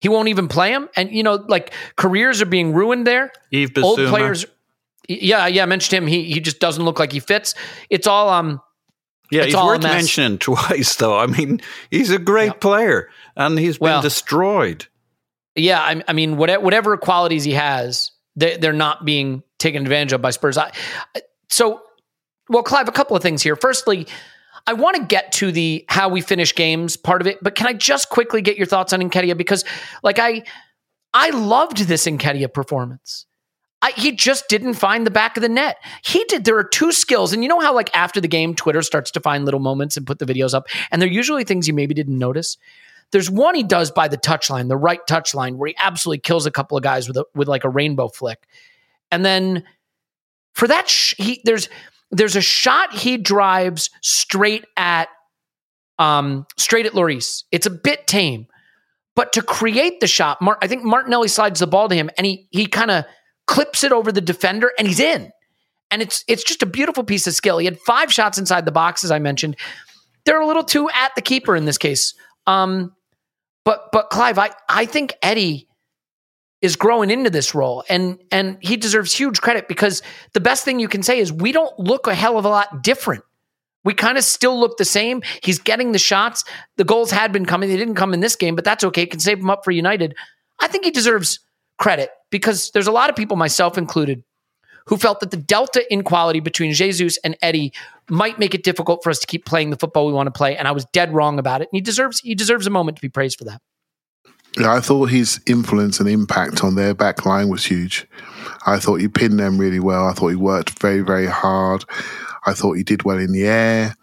He 0.00 0.08
won't 0.08 0.28
even 0.28 0.48
play 0.48 0.70
him. 0.72 0.88
And 0.96 1.10
you 1.10 1.22
know, 1.22 1.44
like 1.48 1.72
careers 1.96 2.40
are 2.42 2.46
being 2.46 2.72
ruined 2.72 3.06
there. 3.06 3.32
Yves 3.52 3.82
Old 3.82 3.98
players. 3.98 4.46
Yeah, 5.08 5.46
yeah. 5.46 5.62
I 5.62 5.66
mentioned 5.66 6.02
him. 6.02 6.06
He 6.06 6.24
he 6.24 6.40
just 6.40 6.60
doesn't 6.60 6.84
look 6.84 6.98
like 6.98 7.12
he 7.12 7.20
fits. 7.20 7.54
It's 7.90 8.06
all 8.06 8.28
um. 8.28 8.60
Yeah, 9.30 9.42
It's 9.42 9.52
he's 9.54 9.62
worth 9.62 9.82
mentioning 9.82 10.38
twice, 10.38 10.96
though. 10.96 11.18
I 11.18 11.26
mean, 11.26 11.60
he's 11.90 12.10
a 12.10 12.18
great 12.18 12.46
Yep. 12.46 12.60
player, 12.60 13.10
and 13.36 13.58
he's 13.58 13.76
been 13.76 13.84
Well- 13.84 14.02
destroyed. 14.02 14.86
Yeah, 15.54 15.80
I, 15.80 16.02
I 16.08 16.12
mean, 16.14 16.36
whatever, 16.36 16.62
whatever 16.64 16.96
qualities 16.96 17.42
he 17.44 17.52
has, 17.52 18.12
they, 18.36 18.56
they're 18.58 18.72
not 18.72 19.04
being 19.04 19.42
taken 19.58 19.82
advantage 19.82 20.12
of 20.12 20.22
by 20.22 20.30
Spurs. 20.30 20.56
I, 20.56 20.70
so, 21.50 21.82
well, 22.48 22.62
Clive, 22.62 22.88
a 22.88 22.92
couple 22.92 23.16
of 23.16 23.22
things 23.24 23.42
here. 23.42 23.56
Firstly, 23.56 24.06
I 24.68 24.74
want 24.74 24.96
to 24.96 25.02
get 25.02 25.32
to 25.32 25.50
the 25.50 25.86
how 25.88 26.10
we 26.10 26.20
finish 26.20 26.54
games 26.54 26.98
part 26.98 27.22
of 27.22 27.26
it, 27.26 27.38
but 27.40 27.54
can 27.54 27.66
I 27.66 27.72
just 27.72 28.10
quickly 28.10 28.42
get 28.42 28.58
your 28.58 28.66
thoughts 28.66 28.92
on 28.92 29.00
Nketiah 29.00 29.34
because, 29.34 29.64
like, 30.02 30.18
I 30.18 30.42
I 31.14 31.30
loved 31.30 31.78
this 31.88 32.06
Nketiah 32.06 32.52
performance. 32.52 33.24
I, 33.80 33.92
he 33.92 34.12
just 34.12 34.48
didn't 34.48 34.74
find 34.74 35.06
the 35.06 35.10
back 35.10 35.38
of 35.38 35.40
the 35.40 35.48
net. 35.48 35.78
He 36.04 36.22
did. 36.24 36.44
There 36.44 36.58
are 36.58 36.64
two 36.64 36.92
skills, 36.92 37.32
and 37.32 37.42
you 37.42 37.48
know 37.48 37.60
how 37.60 37.74
like 37.74 37.96
after 37.96 38.20
the 38.20 38.28
game, 38.28 38.54
Twitter 38.54 38.82
starts 38.82 39.10
to 39.12 39.20
find 39.20 39.46
little 39.46 39.60
moments 39.60 39.96
and 39.96 40.06
put 40.06 40.18
the 40.18 40.26
videos 40.26 40.52
up, 40.52 40.66
and 40.90 41.00
they're 41.00 41.08
usually 41.08 41.44
things 41.44 41.66
you 41.66 41.72
maybe 41.72 41.94
didn't 41.94 42.18
notice. 42.18 42.58
There's 43.10 43.30
one 43.30 43.54
he 43.54 43.62
does 43.62 43.90
by 43.90 44.08
the 44.08 44.18
touchline, 44.18 44.68
the 44.68 44.76
right 44.76 45.00
touchline, 45.08 45.56
where 45.56 45.68
he 45.68 45.76
absolutely 45.78 46.18
kills 46.18 46.44
a 46.44 46.50
couple 46.50 46.76
of 46.76 46.82
guys 46.82 47.08
with 47.08 47.16
a, 47.16 47.24
with 47.34 47.48
like 47.48 47.64
a 47.64 47.70
rainbow 47.70 48.08
flick, 48.08 48.46
and 49.10 49.24
then 49.24 49.64
for 50.52 50.68
that 50.68 50.90
sh- 50.90 51.14
he 51.16 51.40
there's 51.44 51.70
there's 52.10 52.36
a 52.36 52.40
shot 52.40 52.94
he 52.94 53.16
drives 53.16 53.90
straight 54.02 54.64
at 54.76 55.08
um 55.98 56.46
straight 56.56 56.86
at 56.86 56.92
Lloris. 56.92 57.44
It's 57.52 57.66
a 57.66 57.70
bit 57.70 58.06
tame, 58.06 58.46
but 59.16 59.32
to 59.32 59.42
create 59.42 60.00
the 60.00 60.06
shot, 60.06 60.40
Mar- 60.40 60.58
I 60.62 60.68
think 60.68 60.84
Martinelli 60.84 61.28
slides 61.28 61.60
the 61.60 61.66
ball 61.66 61.88
to 61.88 61.94
him, 61.94 62.10
and 62.16 62.26
he 62.26 62.48
he 62.50 62.66
kind 62.66 62.90
of 62.90 63.04
clips 63.46 63.82
it 63.82 63.92
over 63.92 64.12
the 64.12 64.20
defender, 64.20 64.72
and 64.78 64.86
he's 64.86 65.00
in. 65.00 65.30
And 65.90 66.02
it's 66.02 66.22
it's 66.28 66.44
just 66.44 66.62
a 66.62 66.66
beautiful 66.66 67.02
piece 67.02 67.26
of 67.26 67.34
skill. 67.34 67.58
He 67.58 67.64
had 67.64 67.78
five 67.80 68.12
shots 68.12 68.38
inside 68.38 68.64
the 68.64 68.72
box, 68.72 69.04
as 69.04 69.10
I 69.10 69.18
mentioned. 69.18 69.56
They're 70.24 70.40
a 70.40 70.46
little 70.46 70.64
too 70.64 70.90
at 70.90 71.14
the 71.14 71.22
keeper 71.22 71.56
in 71.56 71.64
this 71.64 71.78
case. 71.78 72.14
Um, 72.46 72.92
but 73.64 73.88
but 73.92 74.10
Clive, 74.10 74.38
I 74.38 74.50
I 74.68 74.84
think 74.86 75.14
Eddie 75.22 75.67
is 76.60 76.76
growing 76.76 77.10
into 77.10 77.30
this 77.30 77.54
role 77.54 77.84
and 77.88 78.18
and 78.32 78.58
he 78.60 78.76
deserves 78.76 79.14
huge 79.14 79.40
credit 79.40 79.68
because 79.68 80.02
the 80.32 80.40
best 80.40 80.64
thing 80.64 80.80
you 80.80 80.88
can 80.88 81.02
say 81.02 81.18
is 81.18 81.32
we 81.32 81.52
don't 81.52 81.78
look 81.78 82.06
a 82.06 82.14
hell 82.14 82.38
of 82.38 82.44
a 82.44 82.48
lot 82.48 82.82
different. 82.82 83.22
We 83.84 83.94
kind 83.94 84.18
of 84.18 84.24
still 84.24 84.58
look 84.58 84.76
the 84.76 84.84
same. 84.84 85.22
He's 85.42 85.58
getting 85.58 85.92
the 85.92 85.98
shots. 85.98 86.44
The 86.76 86.84
goals 86.84 87.10
had 87.10 87.32
been 87.32 87.46
coming. 87.46 87.68
They 87.68 87.76
didn't 87.76 87.94
come 87.94 88.12
in 88.12 88.20
this 88.20 88.36
game, 88.36 88.56
but 88.56 88.64
that's 88.64 88.84
okay. 88.84 89.06
Can 89.06 89.20
save 89.20 89.38
him 89.38 89.50
up 89.50 89.64
for 89.64 89.70
United. 89.70 90.14
I 90.60 90.66
think 90.66 90.84
he 90.84 90.90
deserves 90.90 91.38
credit 91.78 92.10
because 92.30 92.70
there's 92.72 92.88
a 92.88 92.92
lot 92.92 93.08
of 93.08 93.16
people, 93.16 93.36
myself 93.36 93.78
included, 93.78 94.24
who 94.86 94.96
felt 94.96 95.20
that 95.20 95.30
the 95.30 95.36
delta 95.36 95.90
in 95.92 96.02
quality 96.02 96.40
between 96.40 96.72
Jesus 96.72 97.18
and 97.18 97.36
Eddie 97.40 97.72
might 98.10 98.38
make 98.38 98.54
it 98.54 98.64
difficult 98.64 99.02
for 99.02 99.10
us 99.10 99.20
to 99.20 99.26
keep 99.26 99.44
playing 99.44 99.70
the 99.70 99.76
football 99.76 100.06
we 100.06 100.12
want 100.12 100.26
to 100.26 100.32
play. 100.32 100.56
And 100.56 100.66
I 100.66 100.72
was 100.72 100.84
dead 100.86 101.14
wrong 101.14 101.38
about 101.38 101.60
it. 101.60 101.68
And 101.72 101.76
he 101.76 101.80
deserves 101.80 102.20
he 102.20 102.34
deserves 102.34 102.66
a 102.66 102.70
moment 102.70 102.96
to 102.96 103.02
be 103.02 103.08
praised 103.08 103.38
for 103.38 103.44
that. 103.44 103.62
Yeah, 104.58 104.72
I 104.72 104.80
thought 104.80 105.10
his 105.10 105.40
influence 105.46 106.00
and 106.00 106.08
impact 106.08 106.64
on 106.64 106.74
their 106.74 106.94
back 106.94 107.24
line 107.24 107.48
was 107.48 107.64
huge. 107.64 108.06
I 108.66 108.78
thought 108.78 108.96
he 108.96 109.08
pinned 109.08 109.38
them 109.38 109.58
really 109.58 109.80
well. 109.80 110.06
I 110.06 110.12
thought 110.12 110.28
he 110.28 110.36
worked 110.36 110.78
very, 110.80 111.00
very 111.00 111.26
hard. 111.26 111.84
I 112.46 112.54
thought 112.54 112.74
he 112.74 112.82
did 112.82 113.02
well 113.02 113.18
in 113.18 113.32
the 113.32 113.46
air. 113.46 113.94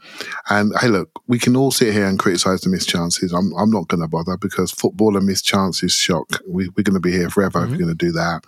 And 0.49 0.72
hey, 0.80 0.88
look, 0.88 1.22
we 1.27 1.40
can 1.40 1.56
all 1.56 1.72
sit 1.72 1.94
here 1.94 2.06
and 2.06 2.19
criticize 2.19 2.61
the 2.61 2.69
missed 2.69 2.88
chances. 2.88 3.34
I'm, 3.34 3.52
I'm 3.57 3.72
not 3.72 3.88
going 3.88 4.02
to 4.02 4.07
bother 4.07 4.38
because 4.38 4.72
football 4.72 5.18
and 5.18 5.26
missed 5.26 5.45
chances 5.45 5.94
shock. 5.94 6.41
We, 6.48 6.69
we're 6.69 6.84
going 6.84 6.94
to 6.94 6.99
be 6.99 7.11
here 7.11 7.30
forever 7.30 7.64
if 7.64 7.72
we're 7.72 7.77
going 7.77 7.90
to 7.90 7.95
do 7.95 8.11
that. 8.11 8.44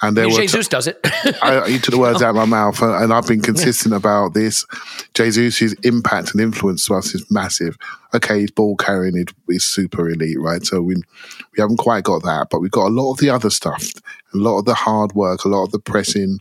And 0.00 0.16
there 0.16 0.28
were 0.28 0.36
Jesus 0.36 0.68
does 0.68 0.86
it. 0.86 0.98
I, 1.42 1.66
you 1.66 1.78
took 1.78 1.94
the 1.94 2.00
words 2.00 2.22
out 2.22 2.30
of 2.30 2.36
my 2.36 2.46
mouth, 2.46 2.82
uh, 2.82 3.02
and 3.02 3.12
I've 3.12 3.26
been 3.26 3.40
consistent 3.42 3.94
about 3.94 4.32
this. 4.32 4.64
Jesus' 5.14 5.74
impact 5.82 6.32
and 6.32 6.40
influence 6.40 6.86
to 6.86 6.94
us 6.94 7.14
is 7.14 7.30
massive. 7.30 7.76
Okay, 8.14 8.40
his 8.40 8.50
ball 8.50 8.76
carrying 8.76 9.16
is, 9.16 9.26
is 9.48 9.64
super 9.64 10.08
elite, 10.08 10.40
right? 10.40 10.64
So 10.64 10.80
we 10.80 10.96
we 11.56 11.60
haven't 11.60 11.76
quite 11.78 12.04
got 12.04 12.22
that, 12.22 12.48
but 12.50 12.60
we've 12.60 12.70
got 12.70 12.88
a 12.88 12.94
lot 12.94 13.12
of 13.12 13.18
the 13.18 13.30
other 13.30 13.50
stuff, 13.50 13.92
a 14.32 14.36
lot 14.36 14.58
of 14.58 14.64
the 14.64 14.74
hard 14.74 15.12
work, 15.14 15.44
a 15.44 15.48
lot 15.48 15.64
of 15.64 15.72
the 15.72 15.78
pressing, 15.78 16.38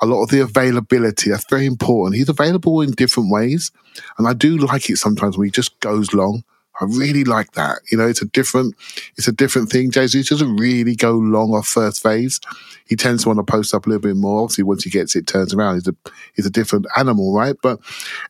a 0.00 0.06
lot 0.06 0.22
of 0.22 0.30
the 0.30 0.40
availability. 0.40 1.30
That's 1.30 1.48
very 1.48 1.66
important. 1.66 2.16
He's 2.16 2.28
available 2.28 2.80
in 2.80 2.90
different 2.92 3.30
ways, 3.30 3.70
and 4.18 4.26
I 4.26 4.32
do 4.32 4.56
like 4.58 4.90
it 4.90 4.96
sometimes 4.96 5.38
when 5.38 5.46
he 5.46 5.50
just 5.50 5.78
goes 5.80 6.12
long. 6.12 6.44
I 6.80 6.84
really 6.84 7.24
like 7.24 7.52
that. 7.52 7.80
You 7.90 7.98
know, 7.98 8.08
it's 8.08 8.22
a 8.22 8.26
different, 8.26 8.74
it's 9.16 9.28
a 9.28 9.32
different 9.32 9.70
thing. 9.70 9.90
Jesus 9.90 10.28
doesn't 10.28 10.56
really 10.56 10.96
go 10.96 11.12
long 11.12 11.54
off 11.54 11.66
first 11.66 12.02
phase. 12.02 12.40
He 12.86 12.96
tends 12.96 13.22
to 13.22 13.28
want 13.28 13.38
to 13.38 13.50
post 13.50 13.74
up 13.74 13.86
a 13.86 13.88
little 13.88 14.00
bit 14.00 14.16
more. 14.16 14.42
Obviously, 14.42 14.64
once 14.64 14.84
he 14.84 14.90
gets 14.90 15.14
it, 15.14 15.26
turns 15.26 15.54
around. 15.54 15.74
He's 15.74 15.88
a, 15.88 15.94
he's 16.34 16.46
a 16.46 16.50
different 16.50 16.86
animal, 16.96 17.34
right? 17.34 17.54
But 17.62 17.80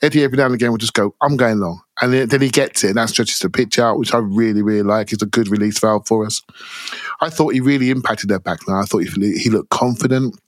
Eddie 0.02 0.24
every 0.24 0.36
now 0.38 0.46
and 0.46 0.54
again 0.54 0.70
will 0.70 0.78
just 0.78 0.94
go, 0.94 1.14
I'm 1.22 1.36
going 1.36 1.60
long. 1.60 1.80
And 2.00 2.12
then, 2.12 2.28
then 2.28 2.40
he 2.40 2.48
gets 2.48 2.82
it, 2.84 2.88
and 2.88 2.96
that 2.96 3.10
stretches 3.10 3.38
the 3.38 3.50
pitch 3.50 3.78
out, 3.78 3.98
which 3.98 4.12
I 4.12 4.18
really, 4.18 4.62
really 4.62 4.82
like. 4.82 5.12
It's 5.12 5.22
a 5.22 5.26
good 5.26 5.48
release 5.48 5.78
valve 5.78 6.06
for 6.06 6.26
us. 6.26 6.42
I 7.20 7.30
thought 7.30 7.54
he 7.54 7.60
really 7.60 7.90
impacted 7.90 8.28
their 8.28 8.40
back 8.40 8.66
line. 8.66 8.82
I 8.82 8.86
thought 8.86 9.04
he, 9.04 9.38
he 9.38 9.50
looked 9.50 9.70
confident. 9.70 10.38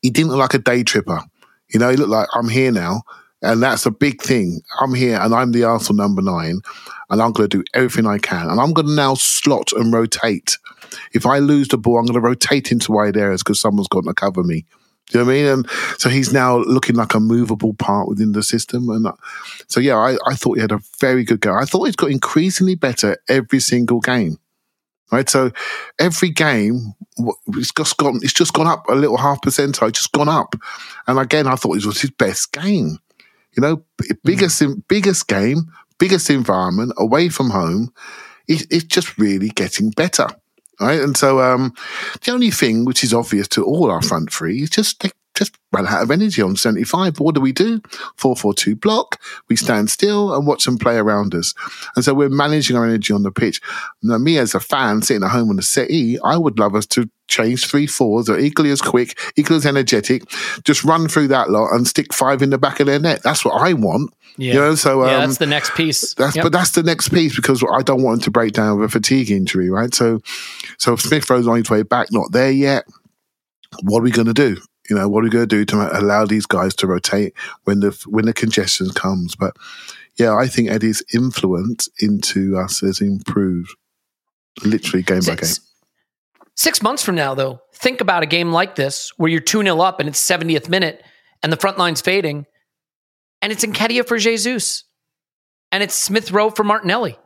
He 0.00 0.10
didn't 0.10 0.30
look 0.30 0.38
like 0.38 0.54
a 0.54 0.58
day 0.58 0.82
tripper. 0.82 1.20
You 1.68 1.80
know, 1.80 1.90
he 1.90 1.96
looked 1.96 2.10
like, 2.10 2.28
I'm 2.34 2.48
here 2.48 2.70
now. 2.72 3.02
And 3.44 3.62
that's 3.62 3.86
a 3.86 3.90
big 3.90 4.22
thing. 4.22 4.62
I'm 4.80 4.94
here 4.94 5.18
and 5.20 5.34
I'm 5.34 5.52
the 5.52 5.64
Arsenal 5.64 6.02
number 6.02 6.22
nine, 6.22 6.60
and 7.10 7.22
I'm 7.22 7.32
going 7.32 7.48
to 7.48 7.58
do 7.58 7.64
everything 7.74 8.06
I 8.06 8.18
can. 8.18 8.48
And 8.48 8.60
I'm 8.60 8.72
going 8.72 8.88
to 8.88 8.94
now 8.94 9.14
slot 9.14 9.72
and 9.72 9.92
rotate. 9.92 10.58
If 11.12 11.26
I 11.26 11.38
lose 11.38 11.68
the 11.68 11.78
ball, 11.78 11.98
I'm 11.98 12.06
going 12.06 12.14
to 12.14 12.20
rotate 12.20 12.72
into 12.72 12.92
wide 12.92 13.16
areas 13.16 13.42
because 13.42 13.60
someone's 13.60 13.88
got 13.88 14.04
to 14.04 14.14
cover 14.14 14.42
me. 14.42 14.64
Do 15.10 15.18
you 15.18 15.24
know 15.24 15.26
what 15.26 15.32
I 15.32 15.36
mean? 15.36 15.46
And 15.46 15.70
so 15.98 16.08
he's 16.08 16.32
now 16.32 16.58
looking 16.58 16.96
like 16.96 17.12
a 17.12 17.20
movable 17.20 17.74
part 17.74 18.08
within 18.08 18.32
the 18.32 18.42
system. 18.42 18.88
And 18.88 19.06
uh, 19.06 19.12
so, 19.68 19.78
yeah, 19.80 19.96
I, 19.96 20.16
I 20.26 20.34
thought 20.34 20.54
he 20.54 20.62
had 20.62 20.72
a 20.72 20.80
very 20.98 21.24
good 21.24 21.42
game. 21.42 21.52
I 21.52 21.66
thought 21.66 21.84
he's 21.84 21.96
got 21.96 22.10
increasingly 22.10 22.74
better 22.74 23.18
every 23.28 23.60
single 23.60 24.00
game. 24.00 24.38
Right, 25.12 25.28
so 25.28 25.52
every 26.00 26.30
game 26.30 26.94
it's 27.48 27.72
just 27.72 27.96
gone. 27.98 28.20
It's 28.22 28.32
just 28.32 28.54
gone 28.54 28.66
up 28.66 28.88
a 28.88 28.94
little 28.94 29.18
half 29.18 29.42
percentile. 29.42 29.92
Just 29.92 30.12
gone 30.12 30.30
up, 30.30 30.56
and 31.06 31.18
again, 31.18 31.46
I 31.46 31.54
thought 31.54 31.76
it 31.76 31.84
was 31.84 32.00
his 32.00 32.10
best 32.10 32.52
game. 32.52 32.98
You 33.56 33.60
know, 33.60 33.84
b- 33.98 34.10
biggest 34.24 34.62
biggest 34.88 35.28
game, 35.28 35.70
biggest 35.98 36.30
environment, 36.30 36.92
away 36.98 37.28
from 37.28 37.50
home. 37.50 37.92
It, 38.46 38.66
it's 38.70 38.84
just 38.84 39.16
really 39.18 39.48
getting 39.48 39.90
better, 39.90 40.26
right? 40.80 41.00
And 41.00 41.16
so, 41.16 41.40
um, 41.40 41.72
the 42.22 42.32
only 42.32 42.50
thing 42.50 42.84
which 42.84 43.02
is 43.02 43.14
obvious 43.14 43.48
to 43.48 43.64
all 43.64 43.90
our 43.90 44.02
front 44.02 44.32
three 44.32 44.62
is 44.62 44.70
just 44.70 45.00
they 45.00 45.10
just 45.34 45.56
run 45.72 45.86
out 45.86 46.02
of 46.02 46.10
energy 46.10 46.42
on 46.42 46.56
seventy 46.56 46.84
five. 46.84 47.18
What 47.20 47.34
do 47.34 47.40
we 47.40 47.52
do? 47.52 47.80
Four 48.16 48.36
four 48.36 48.54
two 48.54 48.76
block. 48.76 49.20
We 49.48 49.56
stand 49.56 49.90
still 49.90 50.34
and 50.34 50.46
watch 50.46 50.64
them 50.64 50.78
play 50.78 50.96
around 50.96 51.34
us, 51.34 51.54
and 51.96 52.04
so 52.04 52.14
we're 52.14 52.28
managing 52.28 52.76
our 52.76 52.84
energy 52.84 53.12
on 53.12 53.22
the 53.22 53.32
pitch. 53.32 53.60
Now, 54.02 54.18
me 54.18 54.38
as 54.38 54.54
a 54.54 54.60
fan 54.60 55.02
sitting 55.02 55.24
at 55.24 55.30
home 55.30 55.50
on 55.50 55.56
the 55.56 55.62
settee, 55.62 56.18
I 56.24 56.36
would 56.36 56.58
love 56.58 56.74
us 56.74 56.86
to 56.86 57.08
change 57.26 57.66
three 57.66 57.86
fours 57.86 58.28
are 58.28 58.38
equally 58.38 58.70
as 58.70 58.80
quick, 58.80 59.18
equally 59.36 59.56
as 59.56 59.66
energetic. 59.66 60.22
Just 60.62 60.84
run 60.84 61.08
through 61.08 61.28
that 61.28 61.50
lot 61.50 61.72
and 61.72 61.86
stick 61.88 62.12
five 62.12 62.42
in 62.42 62.50
the 62.50 62.58
back 62.58 62.80
of 62.80 62.86
their 62.86 62.98
net. 62.98 63.22
That's 63.22 63.44
what 63.44 63.60
I 63.60 63.72
want. 63.72 64.12
Yeah. 64.36 64.54
You 64.54 64.60
know, 64.60 64.74
so 64.74 65.02
um, 65.02 65.08
yeah, 65.08 65.18
that's 65.20 65.38
the 65.38 65.46
next 65.46 65.74
piece. 65.74 66.14
that's 66.14 66.36
Yep. 66.36 66.42
but 66.42 66.52
that's 66.52 66.72
the 66.72 66.82
next 66.82 67.10
piece 67.10 67.34
because 67.34 67.64
I 67.72 67.82
don't 67.82 68.02
want 68.02 68.20
him 68.20 68.24
to 68.24 68.30
break 68.30 68.52
down 68.52 68.78
with 68.78 68.90
a 68.90 68.92
fatigue 68.92 69.30
injury, 69.30 69.70
right? 69.70 69.94
So, 69.94 70.20
so 70.78 70.96
Smith 70.96 71.28
Rowe's 71.30 71.46
on 71.46 71.56
his 71.56 71.70
way 71.70 71.82
back, 71.82 72.08
not 72.12 72.32
there 72.32 72.50
yet. 72.50 72.84
What 73.82 74.00
are 74.00 74.02
we 74.02 74.10
going 74.10 74.26
to 74.26 74.34
do? 74.34 74.56
You 74.88 74.96
know, 74.96 75.08
what 75.08 75.20
are 75.20 75.24
we 75.24 75.30
going 75.30 75.48
to 75.48 75.56
do 75.56 75.64
to 75.64 75.98
allow 75.98 76.26
these 76.26 76.46
guys 76.46 76.74
to 76.76 76.86
rotate 76.86 77.32
when 77.64 77.80
the 77.80 77.98
when 78.06 78.26
the 78.26 78.34
congestion 78.34 78.90
comes? 78.90 79.34
But 79.34 79.56
yeah, 80.16 80.34
I 80.34 80.46
think 80.46 80.70
Eddie's 80.70 81.02
influence 81.12 81.88
into 81.98 82.56
us 82.56 82.80
has 82.80 83.00
improved 83.00 83.74
literally 84.64 85.02
game 85.02 85.20
by 85.20 85.36
game. 85.36 85.44
Six, 85.44 85.60
six 86.54 86.82
months 86.82 87.02
from 87.02 87.14
now, 87.14 87.34
though, 87.34 87.60
think 87.72 88.00
about 88.00 88.22
a 88.22 88.26
game 88.26 88.52
like 88.52 88.76
this 88.76 89.12
where 89.16 89.30
you're 89.30 89.40
2 89.40 89.62
0 89.62 89.80
up 89.80 90.00
and 90.00 90.08
it's 90.08 90.20
70th 90.20 90.68
minute 90.68 91.02
and 91.42 91.52
the 91.52 91.56
front 91.56 91.76
line's 91.76 92.00
fading, 92.00 92.46
and 93.42 93.52
it's 93.52 93.64
Nketiah 93.64 94.08
for 94.08 94.16
Jesus, 94.18 94.84
and 95.70 95.82
it's 95.82 95.94
Smith 95.94 96.32
Rowe 96.32 96.50
for 96.50 96.64
Martinelli. 96.64 97.18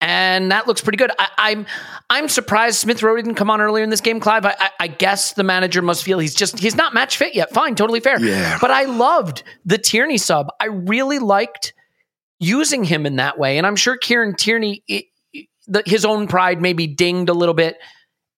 And 0.00 0.52
that 0.52 0.66
looks 0.66 0.82
pretty 0.82 0.98
good. 0.98 1.10
I, 1.18 1.28
I'm 1.38 1.66
I'm 2.10 2.28
surprised 2.28 2.78
Smith 2.78 3.02
Rowe 3.02 3.16
didn't 3.16 3.36
come 3.36 3.50
on 3.50 3.62
earlier 3.62 3.82
in 3.82 3.88
this 3.88 4.02
game, 4.02 4.20
Clive. 4.20 4.44
I, 4.44 4.54
I, 4.58 4.70
I 4.80 4.86
guess 4.88 5.32
the 5.32 5.42
manager 5.42 5.80
must 5.80 6.04
feel 6.04 6.18
he's 6.18 6.34
just 6.34 6.58
he's 6.58 6.76
not 6.76 6.92
match 6.92 7.16
fit 7.16 7.34
yet. 7.34 7.50
Fine, 7.52 7.76
totally 7.76 8.00
fair. 8.00 8.20
Yeah. 8.20 8.58
But 8.60 8.70
I 8.70 8.84
loved 8.84 9.42
the 9.64 9.78
Tierney 9.78 10.18
sub. 10.18 10.48
I 10.60 10.66
really 10.66 11.18
liked 11.18 11.72
using 12.38 12.84
him 12.84 13.06
in 13.06 13.16
that 13.16 13.38
way, 13.38 13.56
and 13.56 13.66
I'm 13.66 13.76
sure 13.76 13.96
Kieran 13.96 14.34
Tierney, 14.36 14.82
it, 14.86 15.06
the, 15.66 15.82
his 15.86 16.04
own 16.04 16.28
pride 16.28 16.60
maybe 16.60 16.86
dinged 16.86 17.30
a 17.30 17.34
little 17.34 17.54
bit 17.54 17.78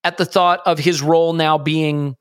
at 0.04 0.16
the 0.16 0.24
thought 0.24 0.60
of 0.64 0.78
his 0.78 1.02
role 1.02 1.32
now 1.32 1.58
being, 1.58 2.14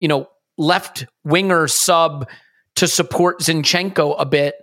you 0.00 0.08
know, 0.08 0.26
left 0.56 1.06
winger 1.22 1.68
sub 1.68 2.28
to 2.76 2.88
support 2.88 3.40
Zinchenko 3.40 4.16
a 4.18 4.24
bit. 4.24 4.54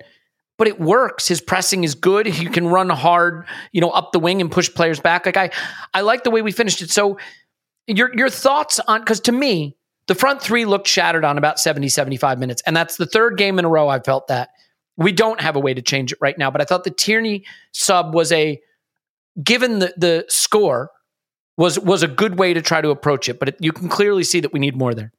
But 0.57 0.67
it 0.67 0.79
works. 0.79 1.27
His 1.27 1.41
pressing 1.41 1.83
is 1.83 1.95
good. 1.95 2.25
He 2.25 2.45
can 2.45 2.67
run 2.67 2.89
hard, 2.89 3.45
you 3.73 3.81
know, 3.81 3.89
up 3.89 4.13
the 4.13 4.19
wing 4.19 4.39
and 4.39 4.49
push 4.49 4.73
players 4.73 4.99
back. 4.99 5.25
Like 5.25 5.37
I, 5.37 5.49
I 5.93 6.01
like 6.01 6.23
the 6.23 6.31
way 6.31 6.41
we 6.41 6.51
finished 6.51 6.81
it. 6.81 6.89
So 6.89 7.17
your 7.87 8.15
your 8.15 8.29
thoughts 8.29 8.79
on 8.87 9.01
because 9.01 9.19
to 9.21 9.31
me, 9.31 9.75
the 10.07 10.15
front 10.15 10.41
three 10.41 10.65
looked 10.65 10.87
shattered 10.87 11.25
on 11.25 11.37
about 11.37 11.59
70, 11.59 11.89
75 11.89 12.39
minutes. 12.39 12.61
And 12.65 12.75
that's 12.75 12.97
the 12.97 13.05
third 13.05 13.37
game 13.37 13.59
in 13.59 13.65
a 13.65 13.69
row 13.69 13.89
I 13.89 13.99
felt 13.99 14.27
that. 14.27 14.49
We 14.97 15.11
don't 15.11 15.41
have 15.41 15.55
a 15.55 15.59
way 15.59 15.73
to 15.73 15.81
change 15.81 16.11
it 16.11 16.17
right 16.21 16.37
now. 16.37 16.49
But 16.51 16.61
I 16.61 16.65
thought 16.65 16.83
the 16.83 16.91
Tierney 16.91 17.43
sub 17.71 18.13
was 18.13 18.31
a 18.31 18.61
given 19.43 19.79
the 19.79 19.93
the 19.97 20.25
score 20.29 20.91
was 21.57 21.79
was 21.79 22.03
a 22.03 22.07
good 22.07 22.39
way 22.39 22.53
to 22.53 22.61
try 22.61 22.81
to 22.81 22.89
approach 22.89 23.27
it. 23.27 23.39
But 23.39 23.49
it, 23.49 23.57
you 23.59 23.71
can 23.71 23.89
clearly 23.89 24.23
see 24.23 24.39
that 24.39 24.53
we 24.53 24.59
need 24.59 24.77
more 24.77 24.93
there. 24.93 25.11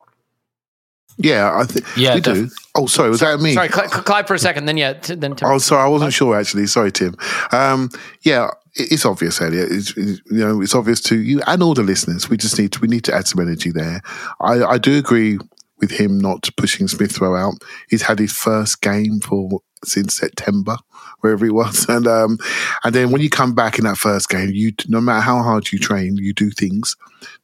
Yeah, 1.18 1.56
I 1.58 1.64
think 1.64 1.86
Yeah, 1.96 2.14
we 2.16 2.20
do. 2.20 2.50
Oh, 2.74 2.86
sorry, 2.86 3.10
was 3.10 3.20
that 3.20 3.40
me? 3.40 3.52
Sorry, 3.54 3.68
Cl- 3.70 3.88
Cl- 3.88 4.02
Clive 4.02 4.26
for 4.26 4.34
a 4.34 4.38
second. 4.38 4.66
Then 4.66 4.76
yeah, 4.76 4.92
t- 4.94 5.14
then 5.14 5.34
Tim. 5.34 5.48
Oh, 5.50 5.58
sorry, 5.58 5.82
I 5.84 5.88
wasn't 5.88 6.12
sure 6.12 6.38
actually. 6.38 6.66
Sorry, 6.66 6.92
Tim. 6.92 7.14
Um, 7.52 7.90
yeah, 8.22 8.48
it- 8.74 8.92
it's 8.92 9.06
obvious, 9.06 9.40
Elliot. 9.40 9.68
It's, 9.70 9.96
it's, 9.96 10.20
you 10.30 10.38
know, 10.38 10.60
it's 10.60 10.74
obvious 10.74 11.00
to 11.02 11.18
you 11.18 11.40
and 11.46 11.62
all 11.62 11.72
the 11.74 11.82
listeners. 11.82 12.28
We 12.28 12.36
just 12.36 12.58
need 12.58 12.72
to, 12.72 12.80
we 12.80 12.88
need 12.88 13.04
to 13.04 13.14
add 13.14 13.26
some 13.26 13.40
energy 13.40 13.70
there. 13.70 14.02
I, 14.40 14.62
I 14.64 14.78
do 14.78 14.98
agree 14.98 15.38
with 15.80 15.90
him 15.90 16.18
not 16.18 16.48
pushing 16.56 16.86
Smith 16.88 17.18
Rowe 17.20 17.36
out. 17.36 17.54
He's 17.88 18.02
had 18.02 18.18
his 18.18 18.32
first 18.32 18.80
game 18.82 19.20
for 19.20 19.60
since 19.84 20.16
September, 20.16 20.76
wherever 21.20 21.44
he 21.44 21.50
was, 21.50 21.86
and 21.88 22.06
um, 22.06 22.38
and 22.84 22.94
then 22.94 23.10
when 23.10 23.20
you 23.22 23.30
come 23.30 23.54
back 23.54 23.78
in 23.78 23.84
that 23.84 23.98
first 23.98 24.28
game, 24.28 24.50
you 24.52 24.72
no 24.88 25.00
matter 25.00 25.20
how 25.20 25.42
hard 25.42 25.70
you 25.72 25.78
train, 25.78 26.16
you 26.16 26.32
do 26.32 26.50
things 26.50 26.96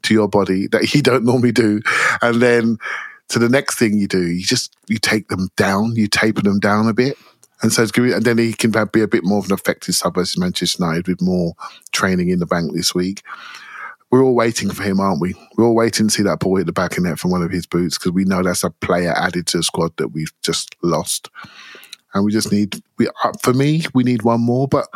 to 0.03 0.13
your 0.15 0.29
body 0.29 0.67
that 0.69 0.95
you 0.95 1.03
don't 1.03 1.25
normally 1.25 1.53
do, 1.53 1.81
and 2.21 2.41
then 2.43 2.77
to 3.33 3.39
the 3.39 3.49
next 3.49 3.79
thing 3.79 3.97
you 3.97 4.07
do, 4.07 4.31
you 4.31 4.45
just 4.45 4.77
you 4.89 4.99
take 4.99 5.29
them 5.29 5.49
down, 5.57 5.97
you 5.97 6.07
taper 6.07 6.43
them 6.43 6.61
down 6.61 6.87
a 6.87 6.93
bit, 6.93 7.17
and 7.63 7.73
so 7.73 7.83
it's 7.83 7.91
good. 7.91 8.11
And 8.11 8.25
then 8.25 8.37
he 8.37 8.53
can 8.53 8.71
be 8.93 9.01
a 9.01 9.09
bit 9.09 9.25
more 9.25 9.39
of 9.39 9.47
an 9.47 9.55
effective 9.55 9.95
sub 9.95 10.15
versus 10.15 10.39
Manchester 10.39 10.85
United 10.85 11.09
with 11.09 11.23
more 11.23 11.55
training 11.93 12.29
in 12.29 12.41
the 12.41 12.47
bank 12.47 12.75
this 12.75 12.95
week. 12.95 13.23
We're 14.11 14.23
all 14.23 14.35
waiting 14.35 14.71
for 14.71 14.83
him, 14.83 15.01
aren't 15.01 15.23
we? 15.23 15.35
We're 15.57 15.65
all 15.65 15.75
waiting 15.75 16.09
to 16.09 16.15
see 16.15 16.23
that 16.25 16.41
ball 16.41 16.57
hit 16.57 16.67
the 16.67 16.73
back 16.73 16.99
of 16.99 17.05
net 17.05 17.19
from 17.19 17.31
one 17.31 17.43
of 17.43 17.51
his 17.51 17.67
boots 17.67 17.97
because 17.97 18.13
we 18.13 18.27
know 18.27 18.43
that's 18.43 18.65
a 18.65 18.71
player 18.71 19.13
added 19.13 19.47
to 19.49 19.57
the 19.57 19.63
squad 19.63 19.97
that 19.97 20.09
we've 20.09 20.33
just 20.43 20.77
lost, 20.83 21.31
and 22.13 22.27
we 22.27 22.33
just 22.33 22.53
need. 22.53 22.83
We 22.99 23.09
uh, 23.25 23.33
for 23.41 23.55
me, 23.55 23.85
we 23.95 24.05
need 24.05 24.25
one 24.25 24.43
more. 24.43 24.69
But 24.69 24.89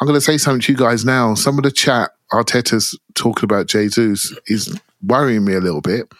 I'm 0.00 0.08
going 0.08 0.16
to 0.16 0.20
say 0.20 0.38
something 0.38 0.62
to 0.62 0.72
you 0.72 0.78
guys 0.78 1.04
now. 1.04 1.34
Some 1.34 1.56
of 1.56 1.62
the 1.62 1.70
chat 1.70 2.10
Arteta's 2.32 2.98
talking 3.14 3.44
about 3.44 3.68
Jesus 3.68 4.36
is 4.48 4.76
worrying 5.06 5.44
me 5.44 5.54
a 5.54 5.60
little 5.60 5.80
bit 5.80 6.12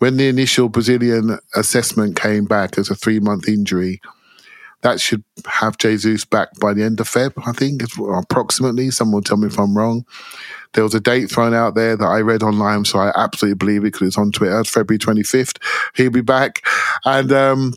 when 0.00 0.16
the 0.16 0.28
initial 0.28 0.68
Brazilian 0.68 1.38
assessment 1.54 2.16
came 2.16 2.46
back 2.46 2.76
as 2.78 2.90
a 2.90 2.94
three 2.94 3.20
month 3.20 3.48
injury, 3.48 4.00
that 4.82 4.98
should 4.98 5.22
have 5.46 5.76
Jesus 5.76 6.24
back 6.24 6.48
by 6.58 6.72
the 6.72 6.82
end 6.82 7.00
of 7.00 7.08
Feb, 7.08 7.32
I 7.46 7.52
think, 7.52 7.82
approximately. 8.16 8.90
Someone 8.90 9.16
will 9.16 9.22
tell 9.22 9.36
me 9.36 9.46
if 9.46 9.58
I'm 9.58 9.76
wrong. 9.76 10.06
There 10.72 10.84
was 10.84 10.94
a 10.94 11.00
date 11.00 11.30
thrown 11.30 11.52
out 11.52 11.74
there 11.74 11.96
that 11.96 12.04
I 12.04 12.20
read 12.20 12.42
online, 12.42 12.86
so 12.86 12.98
I 12.98 13.12
absolutely 13.14 13.56
believe 13.56 13.82
it 13.82 13.92
because 13.92 14.08
it's 14.08 14.18
on 14.18 14.32
Twitter. 14.32 14.64
February 14.64 14.98
25th. 14.98 15.58
He'll 15.96 16.10
be 16.10 16.22
back. 16.22 16.64
And, 17.04 17.30
um, 17.30 17.74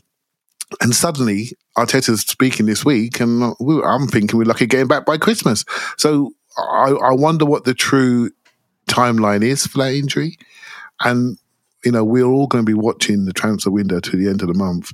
and 0.80 0.94
suddenly, 0.94 1.50
Arteta's 1.76 2.22
speaking 2.22 2.64
this 2.64 2.86
week, 2.86 3.20
and 3.20 3.54
I'm 3.84 4.06
thinking 4.06 4.38
we're 4.38 4.44
lucky 4.44 4.66
getting 4.66 4.88
back 4.88 5.04
by 5.04 5.18
Christmas. 5.18 5.64
So 5.98 6.32
I, 6.56 6.90
I 6.90 7.12
wonder 7.12 7.44
what 7.44 7.64
the 7.64 7.74
true 7.74 8.30
timeline 8.86 9.44
is 9.44 9.66
for 9.66 9.78
that 9.78 9.92
injury. 9.92 10.38
And 11.00 11.36
you 11.84 11.92
know, 11.92 12.04
we're 12.04 12.24
all 12.24 12.46
going 12.46 12.64
to 12.64 12.70
be 12.70 12.74
watching 12.74 13.24
the 13.24 13.32
transfer 13.32 13.70
window 13.70 14.00
to 14.00 14.16
the 14.16 14.28
end 14.28 14.42
of 14.42 14.48
the 14.48 14.54
month, 14.54 14.92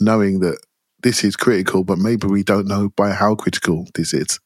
knowing 0.00 0.40
that 0.40 0.58
this 1.02 1.24
is 1.24 1.36
critical, 1.36 1.84
but 1.84 1.98
maybe 1.98 2.26
we 2.26 2.42
don't 2.42 2.66
know 2.66 2.90
by 2.90 3.10
how 3.10 3.34
critical 3.34 3.86
this 3.94 4.12
is. 4.12 4.40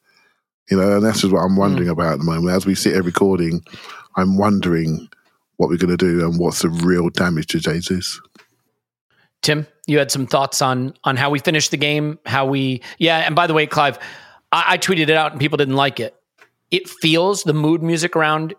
You 0.70 0.76
know, 0.76 0.96
and 0.96 1.04
that's 1.04 1.22
just 1.22 1.32
what 1.32 1.40
I'm 1.40 1.52
hmm. 1.52 1.58
wondering 1.58 1.88
about 1.88 2.14
at 2.14 2.18
the 2.18 2.24
moment. 2.24 2.54
As 2.54 2.66
we 2.66 2.74
sit 2.74 2.92
here 2.92 3.02
recording, 3.02 3.64
I'm 4.16 4.36
wondering 4.36 5.08
what 5.56 5.68
we're 5.68 5.78
going 5.78 5.96
to 5.96 5.96
do 5.96 6.24
and 6.24 6.38
what's 6.38 6.62
the 6.62 6.70
real 6.70 7.10
damage 7.10 7.48
to 7.48 7.60
Jesus. 7.60 8.20
Tim, 9.42 9.66
you 9.86 9.98
had 9.98 10.10
some 10.10 10.26
thoughts 10.26 10.62
on 10.62 10.94
on 11.04 11.16
how 11.16 11.30
we 11.30 11.38
finished 11.38 11.70
the 11.70 11.76
game, 11.76 12.18
how 12.26 12.46
we 12.46 12.82
yeah. 12.98 13.18
And 13.18 13.34
by 13.34 13.46
the 13.46 13.54
way, 13.54 13.66
Clive, 13.66 13.98
I, 14.52 14.74
I 14.74 14.78
tweeted 14.78 15.04
it 15.04 15.10
out 15.10 15.32
and 15.32 15.40
people 15.40 15.56
didn't 15.56 15.76
like 15.76 15.98
it. 15.98 16.14
It 16.70 16.88
feels 16.88 17.42
the 17.42 17.54
mood 17.54 17.82
music 17.82 18.14
around 18.14 18.54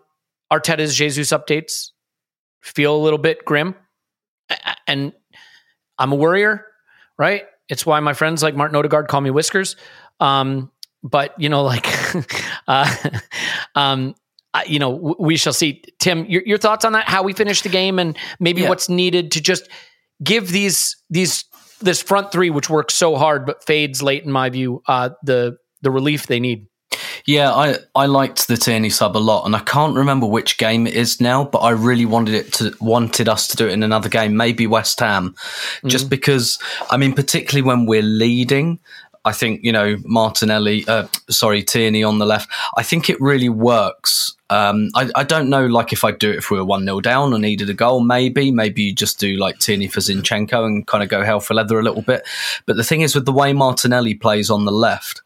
Arteta's 0.52 0.94
Jesus 0.94 1.30
updates 1.30 1.91
feel 2.62 2.96
a 2.96 3.02
little 3.02 3.18
bit 3.18 3.44
grim, 3.44 3.74
and 4.86 5.12
I'm 5.98 6.12
a 6.12 6.16
worrier, 6.16 6.64
right? 7.18 7.44
It's 7.68 7.84
why 7.86 8.00
my 8.00 8.12
friends 8.14 8.42
like 8.42 8.54
Martin 8.56 8.76
Odegaard 8.76 9.08
call 9.08 9.20
me 9.20 9.30
Whiskers. 9.30 9.76
Um, 10.20 10.70
but 11.02 11.38
you 11.40 11.48
know, 11.48 11.62
like, 11.64 11.86
uh, 12.68 12.94
um, 13.74 14.14
I- 14.54 14.64
you 14.64 14.78
know, 14.78 14.92
w- 14.96 15.16
we 15.18 15.36
shall 15.36 15.52
see. 15.52 15.82
Tim, 15.98 16.24
your, 16.26 16.42
your 16.44 16.58
thoughts 16.58 16.84
on 16.84 16.92
that? 16.92 17.08
How 17.08 17.22
we 17.22 17.32
finish 17.32 17.62
the 17.62 17.68
game, 17.68 17.98
and 17.98 18.16
maybe 18.40 18.62
Yeah. 18.62 18.68
what's 18.68 18.88
needed 18.88 19.32
to 19.32 19.40
just 19.40 19.68
give 20.22 20.50
these 20.50 20.96
these 21.10 21.44
this 21.80 22.00
front 22.02 22.30
three, 22.30 22.50
which 22.50 22.70
works 22.70 22.94
so 22.94 23.16
hard 23.16 23.44
but 23.46 23.64
fades 23.64 24.02
late, 24.02 24.22
in 24.24 24.30
my 24.30 24.50
view, 24.50 24.82
uh, 24.86 25.10
the 25.24 25.56
the 25.80 25.90
relief 25.90 26.26
they 26.28 26.38
need. 26.40 26.66
Yeah, 27.24 27.52
I, 27.52 27.76
I 27.94 28.06
liked 28.06 28.48
the 28.48 28.56
Tierney 28.56 28.90
sub 28.90 29.16
a 29.16 29.18
lot, 29.18 29.46
and 29.46 29.54
I 29.54 29.60
can't 29.60 29.96
remember 29.96 30.26
which 30.26 30.58
game 30.58 30.86
it 30.86 30.94
is 30.94 31.20
now, 31.20 31.44
but 31.44 31.58
I 31.58 31.70
really 31.70 32.06
wanted 32.06 32.34
it 32.34 32.52
to 32.54 32.74
wanted 32.80 33.28
us 33.28 33.46
to 33.48 33.56
do 33.56 33.68
it 33.68 33.72
in 33.72 33.82
another 33.82 34.08
game, 34.08 34.36
maybe 34.36 34.66
West 34.66 34.98
Ham, 35.00 35.34
just 35.86 36.10
because 36.10 36.58
I 36.90 36.96
mean, 36.96 37.14
particularly 37.14 37.62
when 37.62 37.86
we're 37.86 38.02
leading. 38.02 38.80
I 39.24 39.30
think 39.30 39.60
you 39.62 39.70
know 39.70 39.98
Martinelli, 40.04 40.84
uh, 40.88 41.06
sorry 41.30 41.62
Tierney 41.62 42.02
on 42.02 42.18
the 42.18 42.26
left. 42.26 42.50
I 42.76 42.82
think 42.82 43.08
it 43.08 43.20
really 43.20 43.48
works. 43.48 44.34
Um, 44.50 44.90
I, 44.94 45.10
I 45.14 45.22
don't 45.22 45.48
know, 45.48 45.64
like 45.64 45.92
if 45.92 46.04
I'd 46.04 46.18
do 46.18 46.30
it 46.30 46.38
if 46.38 46.50
we 46.50 46.58
were 46.58 46.64
one 46.64 46.84
0 46.84 47.00
down 47.00 47.32
or 47.32 47.38
needed 47.38 47.70
a 47.70 47.74
goal. 47.74 48.00
Maybe, 48.00 48.50
maybe 48.50 48.82
you 48.82 48.92
just 48.92 49.18
do 49.18 49.36
like 49.36 49.60
Tierney 49.60 49.86
for 49.86 50.00
Zinchenko 50.00 50.66
and 50.66 50.86
kind 50.86 51.02
of 51.02 51.08
go 51.08 51.24
hell 51.24 51.40
for 51.40 51.54
leather 51.54 51.78
a 51.78 51.82
little 51.82 52.02
bit. 52.02 52.26
But 52.66 52.76
the 52.76 52.84
thing 52.84 53.00
is, 53.00 53.14
with 53.14 53.24
the 53.24 53.32
way 53.32 53.52
Martinelli 53.52 54.14
plays 54.14 54.50
on 54.50 54.66
the 54.66 54.72
left, 54.72 55.22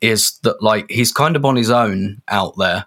is 0.00 0.38
that 0.42 0.62
like 0.62 0.90
he's 0.90 1.12
kind 1.12 1.36
of 1.36 1.44
on 1.44 1.56
his 1.56 1.70
own 1.70 2.22
out 2.28 2.54
there. 2.58 2.86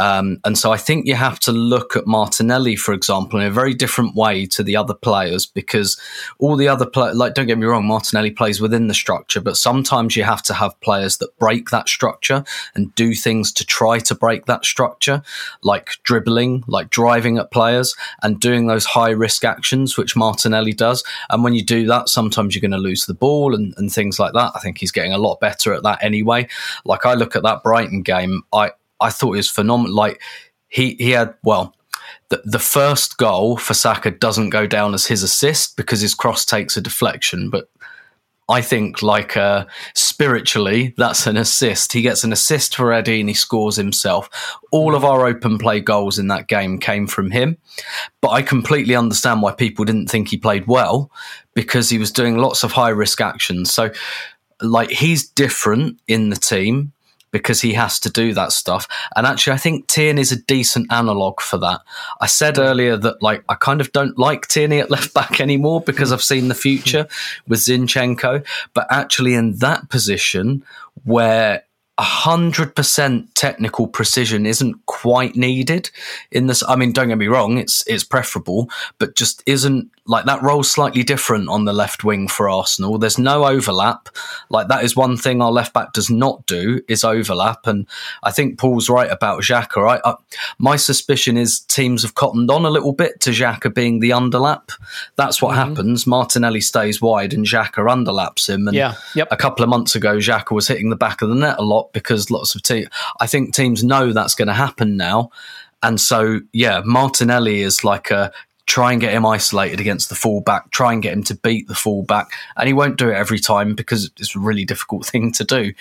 Um, 0.00 0.40
and 0.46 0.56
so 0.56 0.72
I 0.72 0.78
think 0.78 1.06
you 1.06 1.14
have 1.14 1.38
to 1.40 1.52
look 1.52 1.94
at 1.94 2.06
Martinelli, 2.06 2.74
for 2.74 2.94
example, 2.94 3.38
in 3.38 3.46
a 3.46 3.50
very 3.50 3.74
different 3.74 4.16
way 4.16 4.46
to 4.46 4.62
the 4.62 4.74
other 4.74 4.94
players 4.94 5.44
because 5.44 6.00
all 6.38 6.56
the 6.56 6.68
other 6.68 6.86
players, 6.86 7.16
like, 7.16 7.34
don't 7.34 7.46
get 7.46 7.58
me 7.58 7.66
wrong, 7.66 7.86
Martinelli 7.86 8.30
plays 8.30 8.62
within 8.62 8.86
the 8.86 8.94
structure, 8.94 9.42
but 9.42 9.58
sometimes 9.58 10.16
you 10.16 10.24
have 10.24 10.42
to 10.44 10.54
have 10.54 10.80
players 10.80 11.18
that 11.18 11.38
break 11.38 11.68
that 11.68 11.86
structure 11.86 12.42
and 12.74 12.94
do 12.94 13.12
things 13.14 13.52
to 13.52 13.66
try 13.66 13.98
to 13.98 14.14
break 14.14 14.46
that 14.46 14.64
structure, 14.64 15.22
like 15.62 15.90
dribbling, 16.02 16.64
like 16.66 16.88
driving 16.88 17.36
at 17.36 17.50
players 17.50 17.94
and 18.22 18.40
doing 18.40 18.68
those 18.68 18.86
high 18.86 19.10
risk 19.10 19.44
actions, 19.44 19.98
which 19.98 20.16
Martinelli 20.16 20.72
does. 20.72 21.04
And 21.28 21.44
when 21.44 21.52
you 21.52 21.62
do 21.62 21.86
that, 21.88 22.08
sometimes 22.08 22.54
you're 22.54 22.62
going 22.62 22.70
to 22.70 22.78
lose 22.78 23.04
the 23.04 23.12
ball 23.12 23.54
and, 23.54 23.74
and 23.76 23.92
things 23.92 24.18
like 24.18 24.32
that. 24.32 24.52
I 24.54 24.60
think 24.60 24.78
he's 24.78 24.92
getting 24.92 25.12
a 25.12 25.18
lot 25.18 25.40
better 25.40 25.74
at 25.74 25.82
that 25.82 26.02
anyway. 26.02 26.48
Like, 26.86 27.04
I 27.04 27.12
look 27.12 27.36
at 27.36 27.42
that 27.42 27.62
Brighton 27.62 28.00
game, 28.00 28.44
I, 28.50 28.70
I 29.00 29.10
thought 29.10 29.34
it 29.34 29.38
was 29.38 29.50
phenomenal. 29.50 29.94
Like 29.94 30.20
he 30.68 30.96
he 30.98 31.10
had 31.10 31.34
well, 31.42 31.74
the 32.28 32.42
the 32.44 32.58
first 32.58 33.18
goal 33.18 33.56
for 33.56 33.74
Saka 33.74 34.10
doesn't 34.10 34.50
go 34.50 34.66
down 34.66 34.94
as 34.94 35.06
his 35.06 35.22
assist 35.22 35.76
because 35.76 36.00
his 36.00 36.14
cross 36.14 36.44
takes 36.44 36.76
a 36.76 36.80
deflection, 36.80 37.50
but 37.50 37.68
I 38.50 38.62
think 38.62 39.00
like 39.00 39.36
uh, 39.36 39.66
spiritually 39.94 40.92
that's 40.96 41.26
an 41.28 41.36
assist. 41.36 41.92
He 41.92 42.02
gets 42.02 42.24
an 42.24 42.32
assist 42.32 42.74
for 42.74 42.92
Eddie 42.92 43.20
and 43.20 43.28
he 43.28 43.34
scores 43.34 43.76
himself. 43.76 44.28
All 44.72 44.96
of 44.96 45.04
our 45.04 45.24
open 45.26 45.56
play 45.56 45.80
goals 45.80 46.18
in 46.18 46.26
that 46.28 46.48
game 46.48 46.78
came 46.78 47.06
from 47.06 47.30
him, 47.30 47.58
but 48.20 48.30
I 48.30 48.42
completely 48.42 48.96
understand 48.96 49.40
why 49.40 49.52
people 49.52 49.84
didn't 49.84 50.08
think 50.08 50.28
he 50.28 50.36
played 50.36 50.66
well 50.66 51.12
because 51.54 51.90
he 51.90 51.98
was 51.98 52.10
doing 52.10 52.38
lots 52.38 52.64
of 52.64 52.72
high 52.72 52.88
risk 52.88 53.20
actions. 53.20 53.72
So 53.72 53.92
like 54.60 54.90
he's 54.90 55.28
different 55.28 56.00
in 56.08 56.30
the 56.30 56.36
team 56.36 56.92
because 57.30 57.60
he 57.60 57.74
has 57.74 58.00
to 58.00 58.10
do 58.10 58.34
that 58.34 58.52
stuff. 58.52 58.88
And 59.16 59.26
actually, 59.26 59.54
I 59.54 59.58
think 59.58 59.86
Tierney 59.86 60.20
is 60.20 60.32
a 60.32 60.42
decent 60.42 60.92
analog 60.92 61.40
for 61.40 61.58
that. 61.58 61.80
I 62.20 62.26
said 62.26 62.58
earlier 62.58 62.96
that 62.96 63.22
like 63.22 63.44
I 63.48 63.54
kind 63.54 63.80
of 63.80 63.92
don't 63.92 64.18
like 64.18 64.48
Tierney 64.48 64.80
at 64.80 64.90
left 64.90 65.14
back 65.20 65.40
anymore 65.40 65.80
because 65.80 66.12
I've 66.12 66.22
seen 66.22 66.48
the 66.48 66.54
future 66.54 67.04
hmm. 67.04 67.50
with 67.50 67.60
Zinchenko. 67.60 68.46
But 68.74 68.86
actually, 68.90 69.34
in 69.34 69.56
that 69.56 69.88
position 69.88 70.64
where 71.04 71.64
100% 72.00 73.28
technical 73.34 73.86
precision 73.86 74.46
isn't 74.46 74.86
quite 74.86 75.36
needed 75.36 75.90
in 76.30 76.46
this 76.46 76.62
i 76.66 76.74
mean 76.74 76.92
don't 76.92 77.08
get 77.08 77.18
me 77.18 77.26
wrong 77.26 77.58
it's 77.58 77.86
it's 77.86 78.04
preferable 78.04 78.70
but 78.98 79.14
just 79.14 79.42
isn't 79.44 79.90
like 80.06 80.24
that 80.24 80.42
role's 80.42 80.70
slightly 80.70 81.02
different 81.02 81.48
on 81.50 81.66
the 81.66 81.74
left 81.74 82.02
wing 82.02 82.26
for 82.26 82.48
arsenal 82.48 82.96
there's 82.96 83.18
no 83.18 83.44
overlap 83.44 84.08
like 84.48 84.68
that 84.68 84.82
is 84.82 84.96
one 84.96 85.16
thing 85.16 85.42
our 85.42 85.52
left 85.52 85.74
back 85.74 85.92
does 85.92 86.08
not 86.08 86.44
do 86.46 86.80
is 86.88 87.04
overlap 87.04 87.66
and 87.66 87.86
i 88.22 88.30
think 88.30 88.58
paul's 88.58 88.88
right 88.88 89.10
about 89.10 89.42
Xhaka 89.42 90.00
I, 90.02 90.10
I, 90.10 90.14
my 90.58 90.76
suspicion 90.76 91.36
is 91.36 91.60
teams 91.60 92.02
have 92.02 92.14
cottoned 92.14 92.50
on 92.50 92.64
a 92.64 92.70
little 92.70 92.92
bit 92.92 93.20
to 93.20 93.30
Xhaka 93.30 93.74
being 93.74 94.00
the 94.00 94.10
underlap 94.10 94.72
that's 95.16 95.42
what 95.42 95.54
mm-hmm. 95.54 95.68
happens 95.68 96.06
martinelli 96.06 96.62
stays 96.62 97.02
wide 97.02 97.34
and 97.34 97.44
Xhaka 97.44 97.86
underlaps 97.86 98.48
him 98.48 98.68
and 98.68 98.76
yeah. 98.76 98.94
yep. 99.14 99.28
a 99.30 99.36
couple 99.36 99.62
of 99.62 99.68
months 99.68 99.94
ago 99.94 100.16
Xhaka 100.16 100.52
was 100.52 100.66
hitting 100.66 100.88
the 100.88 100.96
back 100.96 101.20
of 101.20 101.28
the 101.28 101.34
net 101.34 101.58
a 101.58 101.62
lot 101.62 101.89
because 101.92 102.30
lots 102.30 102.54
of 102.54 102.62
teams, 102.62 102.88
I 103.20 103.26
think 103.26 103.54
teams 103.54 103.84
know 103.84 104.12
that's 104.12 104.34
going 104.34 104.48
to 104.48 104.54
happen 104.54 104.96
now. 104.96 105.30
And 105.82 106.00
so, 106.00 106.40
yeah, 106.52 106.82
Martinelli 106.84 107.62
is 107.62 107.84
like 107.84 108.10
a 108.10 108.32
try 108.70 108.92
and 108.92 109.00
get 109.00 109.12
him 109.12 109.26
isolated 109.26 109.80
against 109.80 110.10
the 110.10 110.14
fullback, 110.14 110.70
try 110.70 110.92
and 110.92 111.02
get 111.02 111.12
him 111.12 111.24
to 111.24 111.34
beat 111.34 111.66
the 111.66 111.74
fullback. 111.74 112.30
And 112.56 112.68
he 112.68 112.72
won't 112.72 112.98
do 112.98 113.10
it 113.10 113.16
every 113.16 113.40
time 113.40 113.74
because 113.74 114.10
it's 114.16 114.36
a 114.36 114.38
really 114.38 114.64
difficult 114.64 115.04
thing 115.06 115.32
to 115.32 115.44
do. 115.44 115.72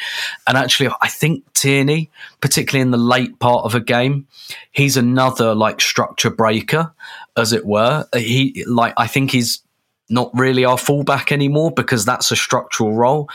And 0.47 0.57
actually, 0.57 0.89
I 1.01 1.07
think 1.07 1.43
Tierney, 1.53 2.09
particularly 2.41 2.81
in 2.81 2.91
the 2.91 2.97
late 2.97 3.37
part 3.39 3.65
of 3.65 3.75
a 3.75 3.79
game, 3.79 4.27
he's 4.71 4.97
another 4.97 5.53
like 5.53 5.81
structure 5.81 6.31
breaker, 6.31 6.91
as 7.37 7.53
it 7.53 7.65
were. 7.65 8.07
He 8.15 8.63
like 8.65 8.93
I 8.97 9.05
think 9.05 9.31
he's 9.31 9.61
not 10.09 10.31
really 10.33 10.65
our 10.65 10.77
fullback 10.77 11.31
anymore 11.31 11.71
because 11.71 12.05
that's 12.05 12.31
a 12.31 12.35
structural 12.35 12.93
role. 12.93 13.29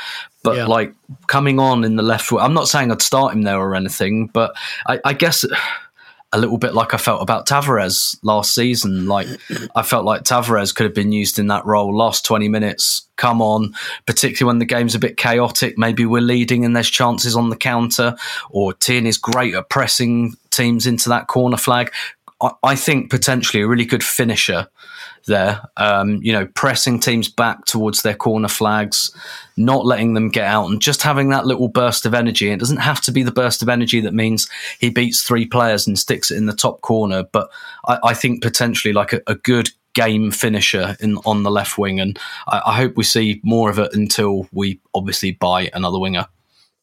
But 0.45 0.57
yeah. 0.59 0.67
like 0.67 0.95
coming 1.27 1.59
on 1.59 1.83
in 1.83 1.97
the 1.97 2.03
left 2.03 2.27
foot, 2.27 2.43
I'm 2.43 2.55
not 2.55 2.69
saying 2.69 2.93
I'd 2.93 3.03
start 3.03 3.35
him 3.35 3.43
there 3.43 3.59
or 3.59 3.75
anything, 3.75 4.29
but 4.29 4.55
I, 4.87 5.01
I 5.05 5.13
guess 5.15 5.45
a 6.35 6.39
little 6.39 6.59
bit 6.59 6.75
like 6.75 6.93
I 6.93 6.97
felt 6.97 7.23
about 7.23 7.47
Tavares 7.47 8.19
last 8.23 8.55
season. 8.55 9.07
Like 9.07 9.29
I 9.75 9.83
felt 9.83 10.05
like 10.05 10.25
Tavares 10.25 10.75
could 10.75 10.85
have 10.85 10.95
been 10.95 11.13
used 11.13 11.39
in 11.39 11.47
that 11.47 11.65
role 11.65 11.97
last 11.97 12.25
20 12.27 12.49
minutes. 12.49 13.09
Come 13.17 13.41
on, 13.41 13.73
particularly 14.05 14.51
when 14.51 14.59
the 14.59 14.65
game's 14.65 14.97
a 14.97 14.99
bit 14.99 15.17
chaotic. 15.17 15.79
Maybe 15.79 16.05
we're 16.05 16.21
leading 16.21 16.65
and 16.65 16.75
there's 16.75 16.91
chances 16.91 17.37
on 17.37 17.51
the 17.51 17.57
counter, 17.57 18.17
or 18.51 18.75
Tierney's 18.75 19.17
great 19.17 19.55
at 19.55 19.71
pressing 19.71 20.35
teams 20.51 20.87
into 20.87 21.09
that 21.09 21.29
corner 21.29 21.57
flag. 21.57 21.93
I, 22.41 22.51
I 22.65 22.75
think 22.75 23.11
potentially 23.11 23.63
a 23.63 23.69
really 23.69 23.87
good 23.87 24.05
finisher 24.05 24.67
there. 25.27 25.61
Um, 25.77 26.21
you 26.23 26.33
know, 26.33 26.47
pressing 26.47 27.01
teams 27.01 27.29
back 27.29 27.65
towards 27.65 28.03
their 28.03 28.15
corner 28.15 28.49
flags, 28.49 29.11
not 29.57 29.85
letting 29.85 30.15
them 30.15 30.31
get 30.31 30.45
out, 30.45 30.71
and 30.71 30.81
just 30.81 31.03
having 31.03 31.31
that 31.31 31.47
little 31.47 31.69
burst 31.69 32.07
of 32.07 32.15
energy. 32.15 32.51
It 32.51 32.61
doesn't 32.61 32.79
have 32.79 33.01
to 33.03 33.13
be 33.13 33.23
the 33.23 33.33
burst 33.33 33.63
of 33.63 33.69
energy 33.69 34.01
that 34.01 34.15
means 34.15 34.49
he 34.79 34.91
beats 34.91 35.23
three 35.23 35.47
players 35.47 35.87
and 35.87 35.99
sticks 35.99 36.31
it 36.31 36.37
in 36.37 36.47
the 36.47 36.53
top 36.53 36.81
corner, 36.81 37.25
but 37.33 37.51
I, 37.87 37.99
I 38.05 38.15
think 38.15 38.43
potentially 38.43 38.93
like 38.93 39.13
a, 39.13 39.21
a, 39.27 39.35
good 39.35 39.71
game 39.95 40.31
finisher 40.31 40.97
in 41.01 41.17
on 41.19 41.43
the 41.43 41.51
left 41.51 41.79
wing, 41.79 42.01
and 42.01 42.19
I, 42.47 42.63
I 42.67 42.77
hope 42.77 42.97
we 42.97 43.05
see 43.05 43.41
more 43.43 43.71
of 43.71 43.79
it 43.79 43.95
until 43.95 44.49
we 44.53 44.81
obviously 44.95 45.33
buy 45.33 45.71
another 45.73 45.99
winger. 45.99 46.27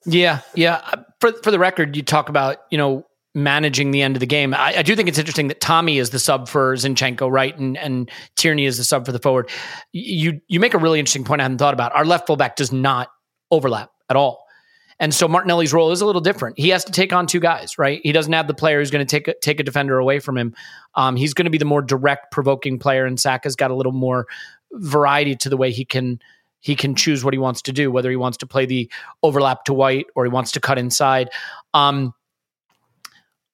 Yeah, 0.06 0.40
yeah. 0.56 0.82
For 1.20 1.32
for 1.44 1.52
the 1.52 1.60
record, 1.60 1.96
you 1.96 2.04
talk 2.04 2.30
about 2.30 2.58
you 2.72 2.78
know 2.78 3.06
managing 3.34 3.92
the 3.92 4.02
end 4.02 4.16
of 4.16 4.20
the 4.20 4.26
game. 4.26 4.54
I, 4.54 4.78
I, 4.78 4.82
do 4.82 4.96
think 4.96 5.08
it's 5.08 5.18
interesting 5.18 5.48
that 5.48 5.62
Tommy 5.62 5.98
is 5.98 6.10
the 6.10 6.20
sub 6.20 6.50
for 6.50 6.76
Zinchenko, 6.76 7.32
right, 7.32 7.58
and 7.58 7.78
and 7.78 8.10
Tierney 8.36 8.66
is 8.66 8.78
the 8.78 8.84
sub 8.84 9.06
for 9.06 9.12
the 9.12 9.20
forward. 9.20 9.50
You 9.94 10.42
you 10.48 10.60
make 10.60 10.74
a 10.74 10.78
really 10.78 11.00
interesting 11.00 11.24
point 11.24 11.42
I 11.42 11.46
hadn't 11.46 11.58
thought 11.58 11.74
about. 11.74 11.96
Our 11.96 12.06
left 12.06 12.28
fullback 12.28 12.56
does 12.56 12.72
not 12.72 13.10
overlap 13.50 13.92
at 14.10 14.16
all. 14.16 14.46
And 15.00 15.16
so 15.16 15.28
Martinelli's 15.28 15.74
role 15.74 15.92
is 15.92 16.02
a 16.02 16.06
little 16.06 16.22
different. 16.22 16.60
He 16.60 16.70
has 16.70 16.86
to 16.86 16.92
take 16.92 17.12
on 17.12 17.26
two 17.26 17.40
guys, 17.40 17.80
right? 17.80 18.00
He 18.04 18.12
doesn't 18.12 18.32
have 18.34 18.46
the 18.46 18.54
player 18.54 18.78
who's 18.78 18.92
going 18.92 19.04
to 19.06 19.10
take 19.10 19.28
a, 19.28 19.34
take 19.42 19.60
a 19.60 19.64
defender 19.64 19.98
away 19.98 20.20
from 20.20 20.38
him. 20.38 20.54
Um, 20.94 21.16
he's 21.16 21.34
going 21.34 21.46
to 21.46 21.50
be 21.50 21.58
the 21.58 21.66
more 21.66 21.82
direct, 21.82 22.32
provoking 22.32 22.78
player, 22.78 23.06
and 23.06 23.20
Saka's 23.20 23.56
got 23.56 23.72
a 23.72 23.76
little 23.76 23.94
more 23.94 24.28
variety 24.74 25.36
to 25.38 25.50
the 25.50 25.58
way 25.58 25.72
he 25.72 25.86
can 25.86 26.20
he 26.62 26.76
can 26.76 26.94
choose 26.94 27.24
what 27.26 27.34
he 27.34 27.40
wants 27.40 27.64
to 27.64 27.74
do, 27.74 27.92
whether 27.92 28.12
he 28.12 28.16
wants 28.16 28.38
to 28.38 28.46
play 28.46 28.68
the 28.68 28.92
overlap 29.24 29.64
to 29.66 29.74
White 29.74 30.06
or 30.16 30.26
he 30.26 30.30
wants 30.30 30.52
to 30.52 30.60
cut 30.60 30.78
inside. 30.78 31.32
Um, 31.74 32.14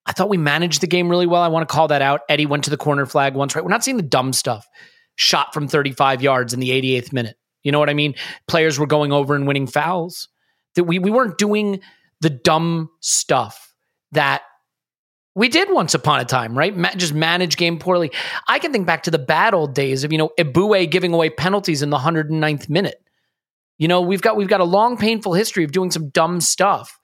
I 0.08 0.14
thought 0.14 0.30
we 0.30 0.38
managed 0.38 0.82
the 0.82 0.88
game 0.88 1.10
really 1.10 1.28
well. 1.28 1.42
I 1.42 1.50
want 1.50 1.68
to 1.68 1.74
call 1.74 1.90
that 1.90 2.02
out. 2.02 2.22
Eddie 2.30 2.46
went 2.46 2.64
to 2.64 2.70
the 2.70 2.78
corner 2.78 3.06
flag 3.06 3.36
once, 3.36 3.56
right? 3.56 3.64
We're 3.64 3.70
not 3.70 3.84
seeing 3.84 3.98
the 3.98 4.04
dumb 4.04 4.32
stuff. 4.34 4.66
Shot 5.16 5.54
from 5.54 5.68
35 5.68 6.22
yards 6.22 6.54
in 6.54 6.60
the 6.60 6.70
88th 6.70 7.12
minute. 7.12 7.36
You 7.64 7.72
know 7.74 7.80
what 7.80 7.90
I 7.90 7.94
mean? 7.94 8.16
Players 8.48 8.80
were 8.80 8.88
going 8.88 9.12
over 9.12 9.36
and 9.36 9.46
winning 9.46 9.68
fouls. 9.68 10.30
That 10.76 10.86
we 10.86 11.00
we 11.00 11.12
weren't 11.12 11.38
doing 11.38 11.82
the 12.22 12.30
dumb 12.30 12.90
stuff 13.02 13.74
that 14.14 14.44
we 15.36 15.50
did 15.50 15.70
once 15.72 15.94
upon 15.94 16.20
a 16.20 16.26
time, 16.26 16.58
right? 16.58 16.76
Ma- 16.76 16.96
just 16.96 17.14
manage 17.14 17.58
game 17.58 17.78
poorly. 17.78 18.12
I 18.48 18.60
can 18.60 18.72
think 18.72 18.88
back 18.88 19.04
to 19.04 19.12
the 19.12 19.20
bad 19.20 19.54
old 19.54 19.76
days 19.76 20.04
of 20.04 20.12
you 20.12 20.18
know 20.18 20.30
Eboué 20.40 20.90
giving 20.90 21.14
away 21.14 21.30
penalties 21.30 21.82
in 21.82 21.90
the 21.90 21.98
109th 21.98 22.70
minute. 22.70 23.04
You 23.78 23.88
know 23.88 24.02
we've 24.02 24.22
got 24.22 24.38
we've 24.38 24.48
got 24.48 24.62
a 24.62 24.66
long 24.66 24.98
painful 24.98 25.34
history 25.34 25.64
of 25.64 25.72
doing 25.72 25.92
some 25.92 26.10
dumb 26.10 26.40
stuff. 26.40 27.00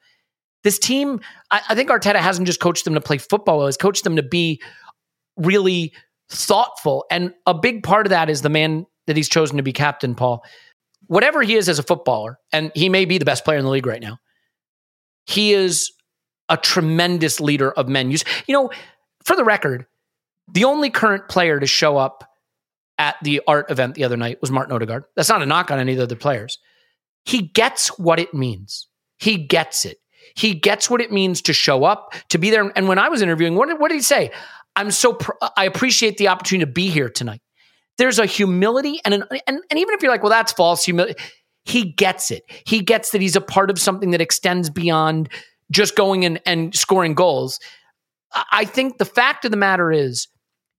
This 0.64 0.80
team, 0.80 1.20
I, 1.52 1.62
I 1.70 1.76
think 1.76 1.90
Arteta 1.90 2.16
hasn't 2.16 2.48
just 2.48 2.60
coached 2.60 2.86
them 2.86 2.94
to 2.94 3.02
play 3.02 3.18
football, 3.18 3.66
he's 3.66 3.78
coached 3.78 4.04
them 4.04 4.16
to 4.16 4.24
be 4.24 4.62
really 5.38 5.94
thoughtful. 6.30 7.06
And 7.12 7.34
a 7.46 7.54
big 7.54 7.84
part 7.84 8.06
of 8.06 8.12
that 8.12 8.30
is 8.30 8.42
the 8.42 8.50
man 8.50 8.86
that 9.08 9.18
he's 9.18 9.30
chosen 9.30 9.58
to 9.58 9.64
be 9.64 9.74
captain, 9.74 10.16
Paul. 10.16 10.44
Whatever 11.08 11.42
he 11.42 11.56
is 11.56 11.68
as 11.68 11.80
a 11.80 11.84
footballer, 11.84 12.40
and 12.52 12.72
he 12.76 12.88
may 12.90 13.06
be 13.06 13.18
the 13.18 13.26
best 13.26 13.44
player 13.44 13.58
in 13.58 13.66
the 13.66 13.72
league 13.72 13.86
right 13.86 14.02
now, 14.02 14.20
he 15.26 15.54
is 15.54 15.92
a 16.50 16.58
tremendous 16.58 17.40
leader 17.40 17.72
of 17.72 17.88
men. 17.88 18.12
You 18.12 18.20
know, 18.50 18.70
for 19.24 19.36
the 19.36 19.44
record, 19.44 19.86
the 20.52 20.64
only 20.64 20.90
current 20.90 21.28
player 21.28 21.60
to 21.60 21.68
show 21.68 21.98
up 21.98 22.30
at 22.98 23.16
the 23.24 23.42
art 23.48 23.70
event 23.72 23.96
the 23.96 24.04
other 24.04 24.18
night 24.18 24.40
was 24.40 24.52
Martin 24.52 24.74
Odegaard. 24.74 25.06
That's 25.16 25.30
not 25.30 25.42
a 25.42 25.46
knock 25.46 25.72
on 25.72 25.80
any 25.80 25.94
of 25.94 25.98
the 25.98 26.04
other 26.04 26.16
players. 26.16 26.60
He 27.26 27.42
gets 27.42 27.88
what 27.98 28.20
it 28.20 28.34
means. 28.34 28.88
He 29.18 29.38
gets 29.38 29.86
it. 29.86 29.98
He 30.36 30.54
gets 30.54 30.90
what 30.90 31.02
it 31.02 31.12
means 31.12 31.42
to 31.44 31.54
show 31.54 31.84
up, 31.84 32.14
to 32.30 32.38
be 32.38 32.50
there. 32.50 32.72
And 32.76 32.88
when 32.88 33.00
I 33.00 33.10
was 33.10 33.22
interviewing, 33.22 33.56
what 33.56 33.70
did, 33.70 33.80
what 33.80 33.90
did 33.90 33.96
he 33.96 34.02
say? 34.02 34.32
I'm 34.76 34.90
so, 34.92 35.14
pr- 35.14 35.32
I 35.56 35.66
appreciate 35.66 36.18
the 36.18 36.30
opportunity 36.30 36.66
to 36.66 36.72
be 36.72 36.90
here 36.90 37.10
tonight. 37.10 37.42
There's 37.98 38.18
a 38.18 38.26
humility 38.26 39.00
and 39.06 39.14
an, 39.14 39.24
and, 39.48 39.60
and 39.70 39.80
even 39.80 39.94
if 39.94 40.02
you're 40.02 40.12
like, 40.12 40.24
well, 40.24 40.32
that's 40.32 40.52
false 40.52 40.84
humility, 40.84 41.22
he 41.64 41.92
gets 41.92 42.32
it. 42.32 42.44
He 42.66 42.80
gets 42.80 43.12
that 43.12 43.22
he's 43.22 43.36
a 43.36 43.42
part 43.42 43.70
of 43.70 43.78
something 43.78 44.12
that 44.12 44.22
extends 44.22 44.70
beyond 44.70 45.30
just 45.72 45.96
going 45.96 46.26
and, 46.26 46.42
and 46.46 46.76
scoring 46.76 47.14
goals. 47.14 47.60
I 48.52 48.66
think 48.66 48.98
the 48.98 49.06
fact 49.06 49.46
of 49.46 49.52
the 49.52 49.58
matter 49.58 49.92
is, 49.92 50.28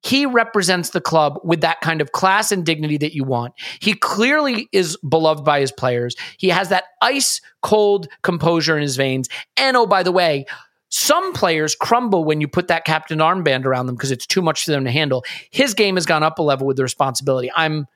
he 0.04 0.26
represents 0.26 0.90
the 0.90 1.00
club 1.00 1.40
with 1.42 1.62
that 1.62 1.80
kind 1.80 2.00
of 2.00 2.12
class 2.12 2.52
and 2.52 2.64
dignity 2.64 2.98
that 2.98 3.14
you 3.14 3.24
want. 3.24 3.54
He 3.80 3.94
clearly 3.94 4.68
is 4.70 4.98
beloved 4.98 5.44
by 5.44 5.60
his 5.60 5.72
players. 5.72 6.14
He 6.36 6.48
has 6.48 6.68
that 6.68 6.84
ice 7.00 7.40
cold 7.62 8.08
composure 8.22 8.76
in 8.76 8.82
his 8.82 8.96
veins. 8.96 9.28
And 9.56 9.76
oh, 9.76 9.86
by 9.86 10.02
the 10.02 10.12
way, 10.12 10.44
some 10.90 11.32
players 11.32 11.74
crumble 11.74 12.24
when 12.24 12.40
you 12.42 12.48
put 12.48 12.68
that 12.68 12.84
captain 12.84 13.18
armband 13.18 13.64
around 13.64 13.86
them 13.86 13.96
because 13.96 14.10
it's 14.10 14.26
too 14.26 14.42
much 14.42 14.64
for 14.64 14.72
them 14.72 14.84
to 14.84 14.90
handle. 14.90 15.24
His 15.50 15.72
game 15.72 15.96
has 15.96 16.04
gone 16.04 16.22
up 16.22 16.38
a 16.38 16.42
level 16.42 16.66
with 16.66 16.76
the 16.76 16.82
responsibility. 16.82 17.50
I'm 17.56 17.86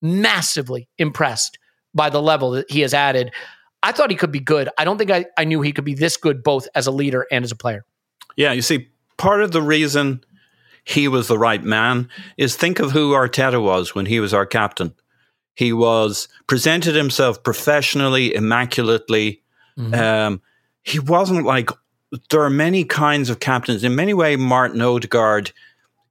massively 0.00 0.88
impressed 0.98 1.58
by 1.92 2.10
the 2.10 2.22
level 2.22 2.52
that 2.52 2.70
he 2.70 2.80
has 2.80 2.94
added. 2.94 3.32
I 3.82 3.90
thought 3.90 4.10
he 4.10 4.16
could 4.16 4.32
be 4.32 4.40
good. 4.40 4.68
I 4.78 4.84
don't 4.84 4.98
think 4.98 5.10
I, 5.10 5.26
I 5.36 5.44
knew 5.44 5.62
he 5.62 5.72
could 5.72 5.84
be 5.84 5.94
this 5.94 6.16
good 6.16 6.44
both 6.44 6.68
as 6.76 6.86
a 6.86 6.92
leader 6.92 7.26
and 7.30 7.44
as 7.44 7.50
a 7.50 7.56
player. 7.56 7.84
Yeah, 8.36 8.52
you 8.52 8.62
see, 8.62 8.88
part 9.16 9.42
of 9.42 9.50
the 9.50 9.62
reason 9.62 10.22
he 10.86 11.08
was 11.08 11.26
the 11.26 11.36
right 11.36 11.62
man 11.62 12.08
is 12.38 12.54
think 12.54 12.78
of 12.78 12.92
who 12.92 13.12
Arteta 13.12 13.60
was 13.60 13.94
when 13.94 14.06
he 14.06 14.20
was 14.20 14.32
our 14.32 14.46
captain. 14.46 14.94
He 15.54 15.72
was 15.72 16.28
presented 16.46 16.94
himself 16.94 17.42
professionally, 17.42 18.32
immaculately. 18.32 19.42
Mm-hmm. 19.76 19.94
Um, 19.94 20.42
he 20.84 21.00
wasn't 21.00 21.44
like 21.44 21.70
there 22.30 22.42
are 22.42 22.50
many 22.50 22.84
kinds 22.84 23.28
of 23.30 23.40
captains. 23.40 23.82
In 23.82 23.96
many 23.96 24.14
ways, 24.14 24.38
Martin 24.38 24.80
Odegaard 24.80 25.50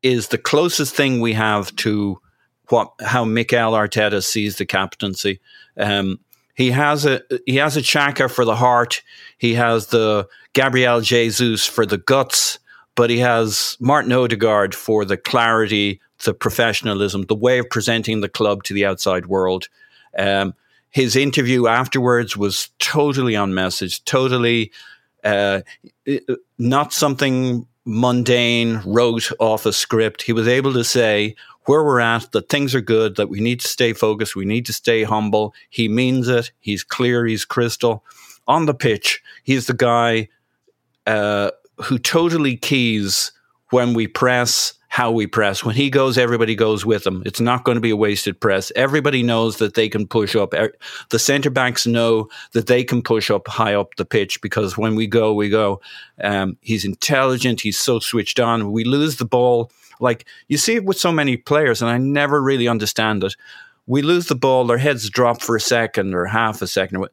is 0.03 0.27
the 0.27 0.37
closest 0.37 0.93
thing 0.93 1.21
we 1.21 1.33
have 1.33 1.73
to 1.77 2.19
what 2.67 2.91
how 2.99 3.23
Mikel 3.23 3.71
Arteta 3.71 4.21
sees 4.21 4.57
the 4.57 4.65
captaincy. 4.65 5.39
Um, 5.77 6.19
he 6.53 6.71
has 6.71 7.05
a 7.05 7.21
he 7.45 7.55
has 7.57 7.77
a 7.77 7.81
Xhaka 7.81 8.29
for 8.29 8.43
the 8.43 8.57
heart. 8.57 9.01
He 9.37 9.53
has 9.53 9.87
the 9.87 10.27
Gabriel 10.51 10.99
Jesus 10.99 11.65
for 11.65 11.85
the 11.85 11.97
guts 11.97 12.59
but 12.95 13.09
he 13.09 13.19
has 13.19 13.77
Martin 13.79 14.11
Odegaard 14.11 14.73
for 14.73 15.05
the 15.05 15.17
clarity, 15.17 15.99
the 16.23 16.33
professionalism, 16.33 17.23
the 17.23 17.35
way 17.35 17.59
of 17.59 17.69
presenting 17.69 18.21
the 18.21 18.29
club 18.29 18.63
to 18.63 18.73
the 18.73 18.85
outside 18.85 19.25
world. 19.25 19.67
Um, 20.17 20.53
his 20.89 21.15
interview 21.15 21.67
afterwards 21.67 22.37
was 22.37 22.69
totally 22.79 23.35
on 23.35 23.53
message, 23.53 24.03
totally 24.05 24.71
uh, 25.25 25.61
not 26.57 26.93
something 26.93 27.67
mundane, 27.83 28.81
wrote 28.85 29.29
off 29.39 29.65
a 29.65 29.73
script. 29.73 30.21
He 30.21 30.33
was 30.33 30.47
able 30.47 30.73
to 30.73 30.83
say 30.83 31.35
where 31.65 31.83
we're 31.83 31.99
at, 31.99 32.31
that 32.31 32.47
things 32.47 32.73
are 32.75 32.81
good, 32.81 33.17
that 33.17 33.27
we 33.27 33.41
need 33.41 33.59
to 33.59 33.67
stay 33.67 33.91
focused, 33.91 34.35
we 34.35 34.45
need 34.45 34.65
to 34.67 34.73
stay 34.73 35.03
humble. 35.03 35.53
He 35.69 35.89
means 35.89 36.27
it. 36.27 36.51
He's 36.59 36.83
clear, 36.83 37.25
he's 37.25 37.43
crystal. 37.43 38.03
On 38.47 38.67
the 38.67 38.73
pitch, 38.73 39.21
he's 39.43 39.65
the 39.65 39.73
guy 39.73 40.29
uh, 41.07 41.51
who 41.83 41.97
totally 41.97 42.57
keys 42.57 43.31
when 43.71 43.93
we 43.93 44.07
press, 44.07 44.73
how 44.89 45.11
we 45.11 45.27
press. 45.27 45.63
When 45.63 45.75
he 45.75 45.89
goes, 45.89 46.17
everybody 46.17 46.55
goes 46.55 46.85
with 46.85 47.05
him. 47.05 47.21
It's 47.25 47.41
not 47.41 47.65
going 47.65 47.75
to 47.75 47.81
be 47.81 47.89
a 47.89 47.97
wasted 47.97 48.39
press. 48.39 48.71
Everybody 48.75 49.23
knows 49.23 49.57
that 49.57 49.73
they 49.73 49.89
can 49.89 50.07
push 50.07 50.35
up. 50.35 50.53
Er, 50.53 50.71
the 51.09 51.19
centre 51.19 51.49
backs 51.49 51.85
know 51.85 52.29
that 52.53 52.67
they 52.67 52.83
can 52.83 53.01
push 53.01 53.29
up 53.29 53.47
high 53.47 53.73
up 53.73 53.95
the 53.95 54.05
pitch 54.05 54.41
because 54.41 54.77
when 54.77 54.95
we 54.95 55.07
go, 55.07 55.33
we 55.33 55.49
go. 55.49 55.81
Um, 56.23 56.57
he's 56.61 56.85
intelligent. 56.85 57.61
He's 57.61 57.77
so 57.77 57.99
switched 57.99 58.39
on. 58.39 58.71
We 58.71 58.85
lose 58.85 59.17
the 59.17 59.25
ball. 59.25 59.71
Like 59.99 60.25
you 60.47 60.57
see 60.57 60.75
it 60.75 60.85
with 60.85 60.97
so 60.97 61.11
many 61.11 61.37
players, 61.37 61.81
and 61.81 61.91
I 61.91 61.97
never 61.97 62.41
really 62.41 62.67
understand 62.67 63.23
it. 63.23 63.35
We 63.87 64.01
lose 64.01 64.27
the 64.27 64.35
ball, 64.35 64.65
their 64.65 64.77
heads 64.77 65.09
drop 65.09 65.41
for 65.41 65.55
a 65.55 65.61
second 65.61 66.15
or 66.15 66.25
half 66.25 66.61
a 66.61 66.67
second. 66.67 67.05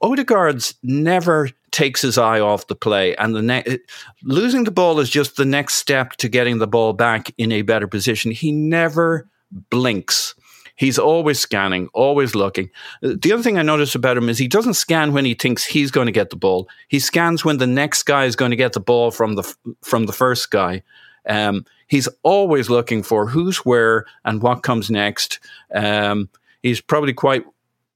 Odegaard's 0.00 0.74
never 0.82 1.50
takes 1.70 2.02
his 2.02 2.18
eye 2.18 2.40
off 2.40 2.66
the 2.66 2.74
play, 2.74 3.14
and 3.16 3.34
the 3.34 3.42
ne- 3.42 3.78
losing 4.22 4.64
the 4.64 4.70
ball 4.70 5.00
is 5.00 5.10
just 5.10 5.36
the 5.36 5.44
next 5.44 5.74
step 5.74 6.12
to 6.16 6.28
getting 6.28 6.58
the 6.58 6.66
ball 6.66 6.92
back 6.92 7.32
in 7.38 7.52
a 7.52 7.62
better 7.62 7.86
position. 7.86 8.30
He 8.30 8.52
never 8.52 9.28
blinks. 9.70 10.34
He's 10.76 10.98
always 10.98 11.40
scanning, 11.40 11.88
always 11.92 12.36
looking. 12.36 12.70
The 13.02 13.32
other 13.32 13.42
thing 13.42 13.58
I 13.58 13.62
notice 13.62 13.96
about 13.96 14.16
him 14.16 14.28
is 14.28 14.38
he 14.38 14.46
doesn't 14.46 14.74
scan 14.74 15.12
when 15.12 15.24
he 15.24 15.34
thinks 15.34 15.64
he's 15.64 15.90
going 15.90 16.06
to 16.06 16.12
get 16.12 16.30
the 16.30 16.36
ball. 16.36 16.68
He 16.86 17.00
scans 17.00 17.44
when 17.44 17.58
the 17.58 17.66
next 17.66 18.04
guy 18.04 18.26
is 18.26 18.36
going 18.36 18.52
to 18.52 18.56
get 18.56 18.74
the 18.74 18.80
ball 18.80 19.10
from 19.10 19.34
the 19.34 19.42
from 19.82 20.06
the 20.06 20.12
first 20.12 20.52
guy. 20.52 20.82
Um, 21.28 21.66
he's 21.88 22.08
always 22.22 22.70
looking 22.70 23.02
for 23.02 23.26
who's 23.26 23.58
where 23.58 24.06
and 24.24 24.40
what 24.40 24.62
comes 24.62 24.88
next. 24.88 25.40
Um, 25.74 26.28
he's 26.62 26.80
probably 26.80 27.12
quite 27.12 27.44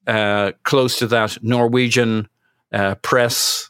uh, 0.09 0.53
close 0.65 0.99
to 0.99 1.07
that 1.07 1.39
Norwegian 1.41 2.29
uh, 2.73 2.95
press. 2.97 3.69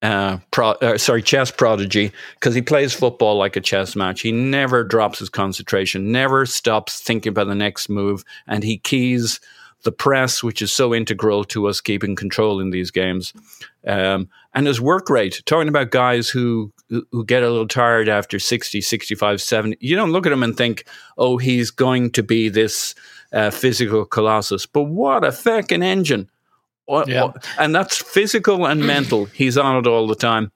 Uh, 0.00 0.38
pro, 0.52 0.68
uh, 0.74 0.96
sorry, 0.96 1.20
chess 1.20 1.50
prodigy 1.50 2.12
because 2.34 2.54
he 2.54 2.62
plays 2.62 2.94
football 2.94 3.36
like 3.36 3.56
a 3.56 3.60
chess 3.60 3.96
match. 3.96 4.20
He 4.20 4.30
never 4.30 4.84
drops 4.84 5.18
his 5.18 5.28
concentration, 5.28 6.12
never 6.12 6.46
stops 6.46 7.00
thinking 7.00 7.30
about 7.30 7.48
the 7.48 7.56
next 7.56 7.88
move, 7.88 8.22
and 8.46 8.62
he 8.62 8.78
keys 8.78 9.40
the 9.84 9.92
press, 9.92 10.42
which 10.42 10.60
is 10.60 10.72
so 10.72 10.94
integral 10.94 11.44
to 11.44 11.66
us 11.66 11.80
keeping 11.80 12.16
control 12.16 12.60
in 12.60 12.70
these 12.70 12.90
games. 12.90 13.32
Um, 13.86 14.28
and 14.54 14.66
his 14.66 14.80
work 14.80 15.08
rate, 15.08 15.42
talking 15.46 15.68
about 15.68 15.90
guys 15.90 16.28
who, 16.28 16.72
who 16.88 17.24
get 17.24 17.42
a 17.42 17.50
little 17.50 17.68
tired 17.68 18.08
after 18.08 18.38
60, 18.38 18.80
65, 18.80 19.40
70, 19.40 19.76
you 19.80 19.94
don't 19.94 20.12
look 20.12 20.26
at 20.26 20.32
him 20.32 20.42
and 20.42 20.56
think, 20.56 20.84
oh, 21.16 21.36
he's 21.36 21.70
going 21.70 22.10
to 22.10 22.22
be 22.22 22.48
this 22.48 22.94
uh, 23.32 23.50
physical 23.50 24.04
colossus. 24.04 24.66
But 24.66 24.84
what 24.84 25.24
a 25.24 25.32
fucking 25.32 25.82
engine! 25.82 26.28
Yeah. 27.06 27.32
And 27.58 27.74
that's 27.74 27.96
physical 27.96 28.66
and 28.66 28.86
mental. 28.86 29.26
He's 29.26 29.58
on 29.58 29.76
it 29.76 29.86
all 29.86 30.06
the 30.06 30.14
time. 30.14 30.50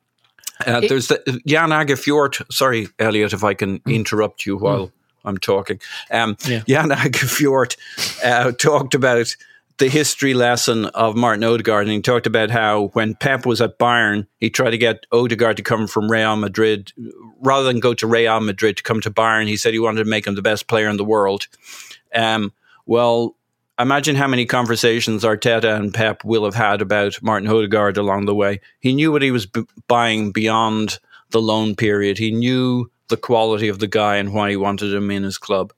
Uh, 0.66 0.80
it, 0.82 0.88
there's 0.88 1.09
the, 1.09 1.40
Jan 1.46 1.70
Åge 1.70 1.96
Fjørtoft. 1.96 2.52
Sorry, 2.52 2.88
Elliot, 2.98 3.32
if 3.32 3.44
I 3.44 3.54
can 3.54 3.80
mm. 3.80 3.94
interrupt 3.94 4.46
you 4.46 4.56
while 4.56 4.86
mm. 4.86 4.92
I'm 5.24 5.38
talking. 5.38 5.80
Um, 6.10 6.36
yeah. 6.46 6.62
Jan 6.66 6.90
Åge 6.92 7.26
Fjørtoft 7.26 7.76
uh, 8.24 8.52
talked 8.52 8.94
about 8.94 9.36
the 9.78 9.88
history 9.88 10.34
lesson 10.34 10.86
of 10.86 11.16
Martin 11.16 11.42
Odegaard, 11.42 11.86
and 11.86 11.92
he 11.92 12.00
talked 12.00 12.26
about 12.26 12.50
how 12.50 12.90
when 12.92 13.14
Pep 13.14 13.46
was 13.46 13.60
at 13.60 13.78
Bayern, 13.78 14.26
he 14.38 14.50
tried 14.50 14.70
to 14.70 14.78
get 14.78 15.06
Odegaard 15.10 15.56
to 15.56 15.62
come 15.62 15.86
from 15.86 16.10
Real 16.10 16.36
Madrid 16.36 16.92
rather 17.40 17.66
than 17.66 17.80
go 17.80 17.94
to 17.94 18.06
Real 18.06 18.40
Madrid 18.40 18.76
to 18.76 18.82
come 18.82 19.00
to 19.00 19.10
Bayern. 19.10 19.48
He 19.48 19.56
said 19.56 19.72
he 19.72 19.80
wanted 19.80 20.04
to 20.04 20.10
make 20.10 20.26
him 20.26 20.34
the 20.34 20.42
best 20.42 20.68
player 20.68 20.88
in 20.88 20.98
the 20.98 21.04
world. 21.04 21.48
Um, 22.14 22.52
well, 22.86 23.34
imagine 23.78 24.16
how 24.16 24.27
many 24.27 24.47
conversations 24.47 25.24
Arteta 25.24 25.77
and 25.77 25.93
Pep 25.93 26.24
will 26.24 26.44
have 26.44 26.55
had 26.55 26.81
about 26.81 27.23
Martin 27.23 27.49
Odegaard 27.49 27.97
along 27.97 28.27
the 28.27 28.35
way. 28.35 28.61
He 28.81 28.94
knew 28.94 29.12
what 29.12 29.23
he 29.23 29.31
was 29.31 29.47
b- 29.47 29.65
buying 29.89 30.32
beyond 30.32 30.99
the 31.31 31.40
loan 31.40 31.74
period. 31.74 32.19
He 32.19 32.31
knew 32.31 32.90
the 33.09 33.16
quality 33.16 33.69
of 33.69 33.78
the 33.78 33.86
guy 33.86 34.16
and 34.16 34.32
why 34.32 34.51
he 34.51 34.57
wanted 34.57 34.93
him 34.93 35.11
in 35.11 35.23
his 35.23 35.39
club. 35.39 35.73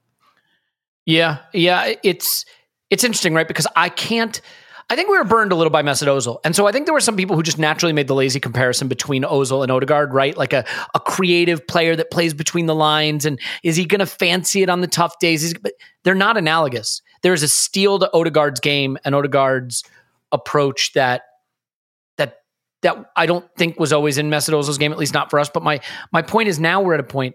Yeah, 1.07 1.39
yeah, 1.53 1.95
it's 2.03 2.45
it's 2.91 3.05
interesting, 3.05 3.35
right? 3.35 3.49
Because 3.49 3.67
I 3.77 3.89
can't. 3.89 4.41
I 4.91 4.97
think 4.97 5.09
we 5.09 5.17
were 5.17 5.25
burned 5.25 5.51
a 5.51 5.55
little 5.55 5.71
by 5.71 5.83
Mesut 5.83 6.09
Ozil, 6.09 6.39
and 6.45 6.55
so 6.55 6.67
I 6.67 6.73
think 6.73 6.85
there 6.87 6.93
were 6.93 7.01
some 7.01 7.17
people 7.17 7.37
who 7.37 7.43
just 7.43 7.59
naturally 7.59 7.95
made 7.95 8.07
the 8.07 8.15
lazy 8.15 8.39
comparison 8.39 8.87
between 8.87 9.23
Ozil 9.23 9.63
and 9.63 9.73
Odegaard, 9.73 10.13
right? 10.13 10.37
Like 10.37 10.53
a 10.53 10.65
a 10.95 11.01
creative 11.01 11.67
player 11.67 11.97
that 11.97 12.11
plays 12.11 12.35
between 12.35 12.67
the 12.67 12.75
lines, 12.75 13.25
and 13.25 13.41
is 13.63 13.77
he 13.77 13.85
going 13.87 14.01
to 14.01 14.07
fancy 14.07 14.63
it 14.63 14.69
on 14.69 14.81
the 14.81 14.87
tough 14.87 15.19
days? 15.19 15.43
He's, 15.43 15.55
but 15.55 15.73
they're 16.05 16.15
not 16.15 16.37
analogous 16.37 17.01
there's 17.25 17.43
a 17.43 17.49
steal 17.49 17.99
to 17.99 18.09
Odegaard's 18.13 18.61
game 18.61 18.97
and 19.05 19.15
Odegaard's 19.15 19.83
approach 20.31 20.93
that 20.93 21.23
that 22.19 22.43
that 22.83 23.11
I 23.17 23.27
don't 23.27 23.45
think 23.57 23.81
was 23.81 23.93
always 23.93 24.19
in 24.19 24.31
Mesut 24.31 24.79
game, 24.79 24.93
at 24.93 24.99
least 24.99 25.15
not 25.15 25.31
for 25.31 25.41
us. 25.41 25.49
But 25.49 25.65
my 25.65 25.81
my 26.13 26.23
point 26.23 26.49
is 26.49 26.61
now 26.61 26.81
we're 26.81 26.95
at 26.95 27.01
a 27.01 27.03
point 27.03 27.35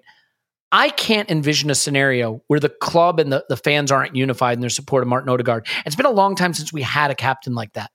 I 0.71 0.89
can't 0.89 1.29
envision 1.29 1.69
a 1.69 1.75
scenario 1.75 2.43
where 2.47 2.59
the 2.59 2.69
club 2.69 3.19
and 3.19 3.31
the, 3.33 3.43
the 3.49 3.57
fans 3.57 3.91
aren't 3.91 4.15
unified 4.15 4.53
in 4.57 4.61
their 4.61 4.69
support 4.69 5.01
of 5.01 5.09
Martin 5.09 5.29
Odegaard. 5.29 5.67
It's 5.85 5.95
been 5.95 6.05
a 6.05 6.11
long 6.11 6.35
time 6.35 6.53
since 6.53 6.71
we 6.71 6.83
had 6.83 7.09
a 7.09 7.15
captain 7.15 7.55
like 7.55 7.73
that. 7.73 7.89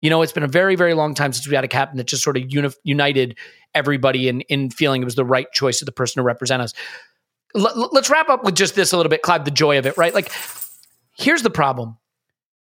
You 0.00 0.08
know, 0.08 0.22
it's 0.22 0.32
been 0.32 0.44
a 0.44 0.48
very, 0.48 0.76
very 0.76 0.94
long 0.94 1.14
time 1.14 1.32
since 1.32 1.48
we 1.48 1.54
had 1.54 1.64
a 1.64 1.68
captain 1.68 1.98
that 1.98 2.06
just 2.06 2.22
sort 2.22 2.36
of 2.36 2.44
uni- 2.48 2.70
united 2.84 3.36
everybody 3.74 4.28
in, 4.28 4.40
in 4.42 4.70
feeling 4.70 5.02
it 5.02 5.04
was 5.04 5.16
the 5.16 5.24
right 5.24 5.50
choice 5.52 5.82
of 5.82 5.86
the 5.86 5.92
person 5.92 6.20
to 6.20 6.22
represent 6.22 6.62
us. 6.62 6.72
L- 7.56 7.90
let's 7.92 8.08
wrap 8.08 8.28
up 8.28 8.44
with 8.44 8.54
just 8.54 8.76
this 8.76 8.92
a 8.92 8.96
little 8.96 9.10
bit, 9.10 9.22
Clive, 9.22 9.44
the 9.44 9.50
joy 9.50 9.76
of 9.76 9.84
it, 9.84 9.96
right? 9.96 10.14
Like, 10.14 10.30
Here's 11.20 11.42
the 11.42 11.50
problem. 11.50 11.98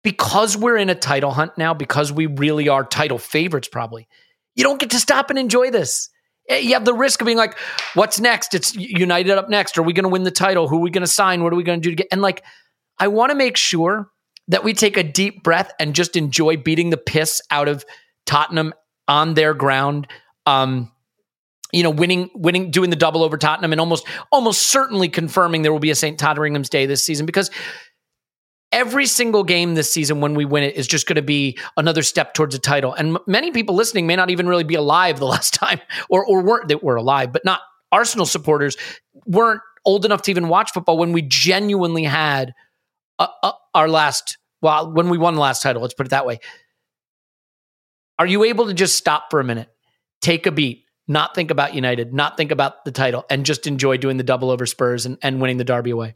Because 0.03 0.57
we're 0.57 0.79
in 0.79 0.89
a 0.89 0.95
title 0.95 1.31
hunt 1.31 1.59
now, 1.59 1.75
because 1.75 2.11
we 2.11 2.25
really 2.25 2.71
are 2.71 2.85
title 2.85 3.19
favorites, 3.19 3.69
probably, 3.69 4.09
you 4.55 4.65
don't 4.65 4.81
get 4.81 4.91
to 4.91 4.99
stop 4.99 5.29
and 5.29 5.39
enjoy 5.39 5.71
this. 5.71 6.09
Eh, 6.49 6.59
you 6.59 6.73
have 6.73 6.87
the 6.87 6.95
risk 6.95 7.21
of 7.21 7.27
being 7.27 7.37
like, 7.37 7.59
what's 7.93 8.19
next? 8.19 8.55
It's 8.55 8.75
United 8.75 9.31
up 9.33 9.51
next. 9.51 9.77
Are 9.77 9.83
we 9.83 9.93
going 9.93 10.05
to 10.05 10.09
win 10.09 10.23
the 10.23 10.31
title? 10.31 10.69
Who 10.69 10.79
are 10.79 10.81
we 10.81 10.91
going 10.91 11.05
to 11.05 11.11
sign? 11.11 11.45
What 11.45 11.53
are 11.53 11.57
we 11.57 11.63
going 11.63 11.83
to 11.83 11.83
do 11.83 11.91
to 11.91 11.97
get? 11.97 12.09
And 12.11 12.23
like, 12.23 12.43
I 12.99 13.09
want 13.09 13.31
to 13.31 13.37
make 13.37 13.59
sure 13.59 14.09
that 14.49 14.65
we 14.65 14.73
take 14.73 14.97
a 14.97 15.03
deep 15.03 15.43
breath 15.43 15.71
and 15.79 15.95
just 15.95 16.17
enjoy 16.17 16.57
beating 16.57 16.89
the 16.89 16.97
piss 16.97 17.43
out 17.51 17.69
of 17.69 17.85
Tottenham 18.25 18.73
on 19.07 19.35
their 19.35 19.53
ground. 19.53 20.07
Um, 20.47 20.91
you 21.73 21.83
know, 21.83 21.91
winning, 21.91 22.31
winning, 22.35 22.71
doing 22.71 22.91
the 22.91 22.97
double 22.97 23.23
over 23.23 23.37
Tottenham, 23.37 23.73
and 23.73 23.81
almost, 23.81 24.07
almost 24.33 24.63
certainly 24.63 25.09
confirming 25.09 25.63
there 25.63 25.73
will 25.73 25.79
be 25.79 25.91
a 25.91 25.95
St. 25.95 26.19
Totteringham's 26.19 26.69
Day 26.69 26.87
this 26.87 27.05
season 27.05 27.27
because 27.27 27.51
every 28.73 29.07
single 29.07 29.45
game 29.45 29.75
this 29.75 29.93
season 29.93 30.21
when 30.21 30.35
we 30.35 30.45
win 30.45 30.63
it 30.63 30.77
is 30.77 30.87
just 30.87 31.07
going 31.07 31.17
to 31.17 31.23
be 31.23 31.59
another 31.77 32.03
step 32.03 32.35
towards 32.35 32.55
a 32.55 32.59
title. 32.59 32.93
And 32.95 33.17
m- 33.17 33.23
many 33.27 33.51
people 33.51 33.75
listening 33.75 34.07
may 34.07 34.17
not 34.17 34.31
even 34.31 34.49
really 34.49 34.65
be 34.65 34.75
alive 34.75 35.19
the 35.19 35.27
last 35.27 35.55
time, 35.55 35.81
or 36.09 36.25
or 36.25 36.43
weren't 36.43 36.69
that 36.69 36.83
were 36.83 36.97
alive, 36.97 37.33
but 37.33 37.45
not 37.45 37.61
Arsenal 37.93 38.27
supporters 38.27 38.77
weren't 39.27 39.61
old 39.85 40.05
enough 40.05 40.23
to 40.23 40.31
even 40.31 40.49
watch 40.49 40.73
football 40.73 40.99
when 40.99 41.13
we 41.13 41.23
genuinely 41.23 42.05
had 42.05 42.55
a, 43.19 43.29
a, 43.43 43.53
our 43.75 43.89
last. 43.89 44.39
Well, 44.63 44.93
when 44.93 45.09
we 45.09 45.17
won 45.17 45.35
the 45.35 45.41
last 45.41 45.63
title, 45.63 45.81
let's 45.81 45.95
put 45.95 46.07
it 46.07 46.11
that 46.11 46.27
way. 46.27 46.39
Are 48.19 48.27
you 48.27 48.45
able 48.45 48.67
to 48.67 48.75
just 48.75 48.97
stop 48.97 49.31
for 49.31 49.41
a 49.41 49.45
minute, 49.45 49.71
take 50.21 50.45
a 50.47 50.53
beat, 50.53 50.85
not 51.09 51.35
think 51.35 51.51
about 51.51 51.75
United, 51.75 52.13
not 52.13 52.37
think 52.37 52.51
about 52.51 52.85
the 52.85 52.93
title, 52.93 53.25
and 53.31 53.47
just 53.47 53.67
enjoy 53.67 53.97
doing 53.97 54.19
the 54.19 54.23
double 54.23 54.51
over 54.51 54.67
Spurs 54.67 55.07
and, 55.07 55.17
and 55.23 55.41
winning 55.41 55.57
the 55.57 55.65
Derby 55.65 55.91
away? 55.91 56.15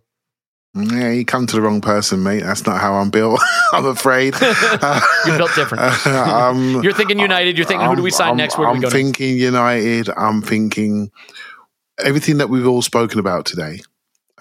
Yeah, 0.75 1.13
you 1.13 1.25
come 1.25 1.47
to 1.47 1.55
the 1.55 1.63
wrong 1.63 1.81
person, 1.81 2.25
mate. 2.25 2.43
That's 2.43 2.67
not 2.67 2.81
how 2.81 2.95
I'm 2.95 3.11
built. 3.11 3.41
I'm 3.73 3.87
afraid. 3.87 4.35
you're 4.41 5.39
built 5.39 5.55
different. 5.55 6.07
um, 6.07 6.83
you're 6.83 6.93
thinking 6.93 7.21
United. 7.21 7.57
You're 7.57 7.67
thinking, 7.67 7.87
who 7.87 7.95
do 7.97 8.03
we 8.03 8.11
sign 8.11 8.31
I'm, 8.31 8.37
next? 8.37 8.59
Where 8.59 8.69
I'm 8.69 8.79
we 8.79 8.83
go 8.83 8.91
thinking 8.91 9.37
next? 9.37 9.43
United. 9.43 10.09
I'm 10.17 10.43
thinking 10.43 11.13
everything 11.99 12.39
that 12.39 12.49
we've 12.49 12.67
all 12.67 12.83
spoken 12.83 13.21
about 13.21 13.47
today 13.47 13.81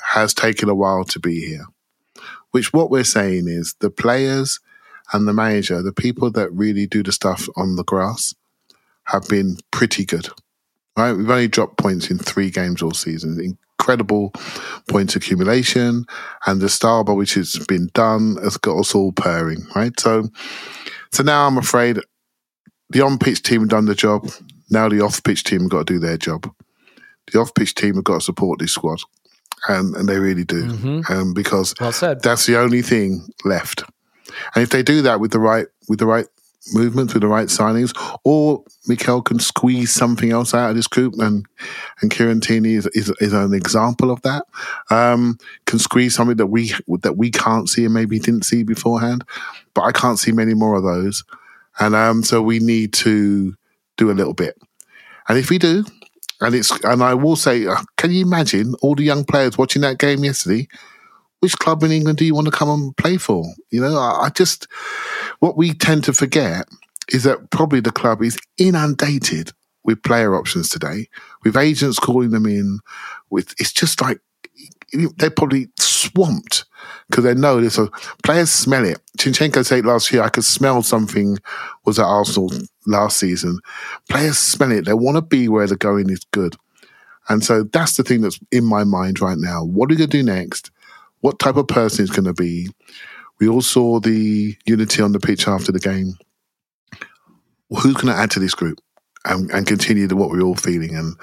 has 0.01 0.33
taken 0.33 0.69
a 0.69 0.75
while 0.75 1.03
to 1.05 1.19
be 1.19 1.39
here. 1.39 1.65
Which 2.49 2.73
what 2.73 2.89
we're 2.89 3.03
saying 3.03 3.47
is 3.47 3.75
the 3.79 3.91
players 3.91 4.59
and 5.11 5.27
the 5.27 5.33
manager, 5.33 5.83
the 5.83 5.93
people 5.93 6.31
that 6.31 6.51
really 6.51 6.87
do 6.87 7.03
the 7.03 7.11
stuff 7.11 7.47
on 7.55 7.75
the 7.75 7.83
grass, 7.83 8.33
have 9.05 9.27
been 9.27 9.57
pretty 9.69 10.03
good. 10.03 10.29
Right, 10.97 11.13
we've 11.13 11.29
only 11.29 11.47
dropped 11.47 11.77
points 11.77 12.09
in 12.09 12.17
three 12.17 12.49
games 12.49 12.81
all 12.81 12.91
season 12.91 13.57
incredible 13.79 14.31
points 14.87 15.15
accumulation, 15.15 16.05
and 16.45 16.61
the 16.61 16.69
style 16.69 17.03
by 17.03 17.13
which 17.13 17.35
it's 17.37 17.57
been 17.65 17.89
done 17.93 18.37
has 18.43 18.57
got 18.57 18.79
us 18.79 18.95
all 18.95 19.11
purring, 19.11 19.65
right? 19.75 19.97
So, 19.99 20.29
so 21.11 21.23
now 21.23 21.47
I'm 21.47 21.57
afraid 21.57 21.99
the 22.89 23.01
on 23.01 23.17
pitch 23.17 23.43
team 23.43 23.61
have 23.61 23.69
done 23.69 23.85
the 23.85 23.95
job. 23.95 24.29
Now 24.69 24.89
the 24.89 25.01
off 25.01 25.23
pitch 25.23 25.43
team 25.43 25.61
have 25.61 25.69
got 25.69 25.87
to 25.87 25.93
do 25.93 25.99
their 25.99 26.17
job. 26.17 26.49
The 27.31 27.39
off 27.39 27.53
pitch 27.53 27.75
team 27.75 27.95
have 27.95 28.03
got 28.03 28.15
to 28.15 28.21
support 28.21 28.59
this 28.59 28.71
squad, 28.71 28.99
and 29.67 29.95
and 29.95 30.07
they 30.07 30.19
really 30.19 30.45
do, 30.45 30.63
mm-hmm. 30.65 31.13
um, 31.13 31.33
because 31.33 31.73
well 31.79 31.91
that's 32.21 32.45
the 32.45 32.57
only 32.57 32.81
thing 32.81 33.27
left. 33.43 33.83
And 34.55 34.63
if 34.63 34.69
they 34.69 34.83
do 34.83 35.01
that 35.03 35.19
with 35.19 35.31
the 35.31 35.39
right 35.39 35.67
with 35.89 35.99
the 35.99 36.05
right 36.05 36.25
movements, 36.73 37.13
with 37.13 37.21
the 37.21 37.27
right 37.27 37.47
signings, 37.47 37.93
or 38.23 38.63
Mikel 38.87 39.21
can 39.21 39.39
squeeze 39.39 39.91
something 39.91 40.31
else 40.31 40.53
out 40.53 40.69
of 40.69 40.75
this 40.75 40.87
group, 40.87 41.15
and 41.19 41.45
and 42.01 42.11
Kieran 42.11 42.41
Tierney 42.41 42.73
is, 42.73 42.87
is, 42.87 43.09
is 43.19 43.33
an 43.33 43.53
example 43.53 44.11
of 44.11 44.21
that. 44.21 44.45
Um, 44.89 45.37
can 45.65 45.79
squeeze 45.79 46.15
something 46.15 46.37
that 46.37 46.47
we 46.47 46.73
that 47.01 47.17
we 47.17 47.31
can't 47.31 47.69
see 47.69 47.85
and 47.85 47.93
maybe 47.93 48.19
didn't 48.19 48.45
see 48.45 48.63
beforehand, 48.63 49.23
but 49.73 49.81
I 49.81 49.91
can't 49.91 50.19
see 50.19 50.31
many 50.31 50.53
more 50.53 50.75
of 50.75 50.83
those, 50.83 51.23
and 51.79 51.95
um, 51.95 52.23
so 52.23 52.41
we 52.41 52.59
need 52.59 52.93
to 52.93 53.55
do 53.97 54.11
a 54.11 54.13
little 54.13 54.33
bit. 54.33 54.57
And 55.27 55.37
if 55.37 55.49
we 55.49 55.57
do, 55.57 55.85
and 56.41 56.55
it's 56.55 56.71
and 56.83 57.03
I 57.03 57.13
will 57.13 57.35
say, 57.35 57.65
uh, 57.65 57.77
can 57.97 58.11
you 58.11 58.25
imagine 58.25 58.75
all 58.81 58.95
the 58.95 59.03
young 59.03 59.23
players 59.23 59.57
watching 59.57 59.81
that 59.81 59.97
game 59.99 60.23
yesterday? 60.23 60.67
Which 61.43 61.57
club 61.57 61.83
in 61.83 61.91
England 61.91 62.19
do 62.19 62.23
you 62.23 62.33
want 62.33 62.45
to 62.45 62.51
come 62.51 62.69
and 62.69 62.95
play 62.95 63.17
for? 63.17 63.43
You 63.69 63.81
know, 63.81 63.97
I, 63.97 64.27
I 64.27 64.29
just 64.29 64.65
what 65.39 65.57
we 65.57 65.73
tend 65.73 66.05
to 66.05 66.13
forget 66.13 66.69
is 67.09 67.23
that 67.23 67.49
probably 67.49 67.81
the 67.81 67.91
club 67.91 68.23
is 68.23 68.39
inundated 68.57 69.51
with 69.83 70.01
player 70.03 70.37
options 70.37 70.69
today, 70.69 71.09
with 71.43 71.57
agents 71.57 71.99
calling 71.99 72.29
them 72.29 72.45
in. 72.45 72.79
With 73.29 73.53
it's 73.59 73.73
just 73.73 73.99
like 73.99 74.21
they're 75.17 75.29
probably 75.29 75.67
swamped 75.77 76.63
because 77.09 77.25
they 77.25 77.33
know 77.33 77.59
this. 77.59 77.77
Players 78.23 78.49
smell 78.49 78.85
it. 78.85 79.01
Zinchenko 79.17 79.65
said 79.65 79.85
last 79.85 80.13
year, 80.13 80.23
I 80.23 80.29
could 80.29 80.45
smell 80.45 80.81
something 80.81 81.39
was 81.83 81.99
at 81.99 82.05
Arsenal 82.05 82.53
last 82.87 83.19
season. 83.19 83.59
Players 84.09 84.37
smell 84.37 84.71
it. 84.71 84.85
They 84.85 84.93
want 84.93 85.17
to 85.17 85.21
be 85.21 85.49
where 85.49 85.67
the 85.67 85.75
going 85.75 86.09
is 86.09 86.23
good. 86.31 86.55
And 87.27 87.43
so 87.43 87.63
that's 87.63 87.97
the 87.97 88.03
thing 88.03 88.21
that's 88.21 88.39
in 88.49 88.63
my 88.63 88.85
mind 88.85 89.19
right 89.19 89.37
now. 89.37 89.65
What 89.65 89.89
are 89.89 89.93
we 89.93 89.97
going 89.97 90.09
to 90.09 90.17
do 90.17 90.23
next? 90.23 90.71
What 91.23 91.39
type 91.39 91.55
of 91.55 91.69
person 91.69 92.03
is 92.03 92.11
going 92.11 92.25
to 92.25 92.33
be? 92.33 92.67
We 93.39 93.47
all 93.47 93.61
saw 93.61 94.01
the 94.01 94.57
unity 94.65 95.01
on 95.01 95.13
the 95.13 95.21
pitch 95.21 95.47
after 95.47 95.71
the 95.71 95.79
game. 95.79 96.15
Who's 97.69 97.93
going 97.93 98.07
to 98.07 98.13
add 98.13 98.29
to 98.31 98.41
this 98.41 98.53
group 98.53 98.79
and, 99.23 99.49
and 99.51 99.65
continue 99.65 100.05
to 100.09 100.17
what 100.17 100.31
we're 100.31 100.41
all 100.41 100.55
feeling? 100.55 100.93
And 100.93 101.15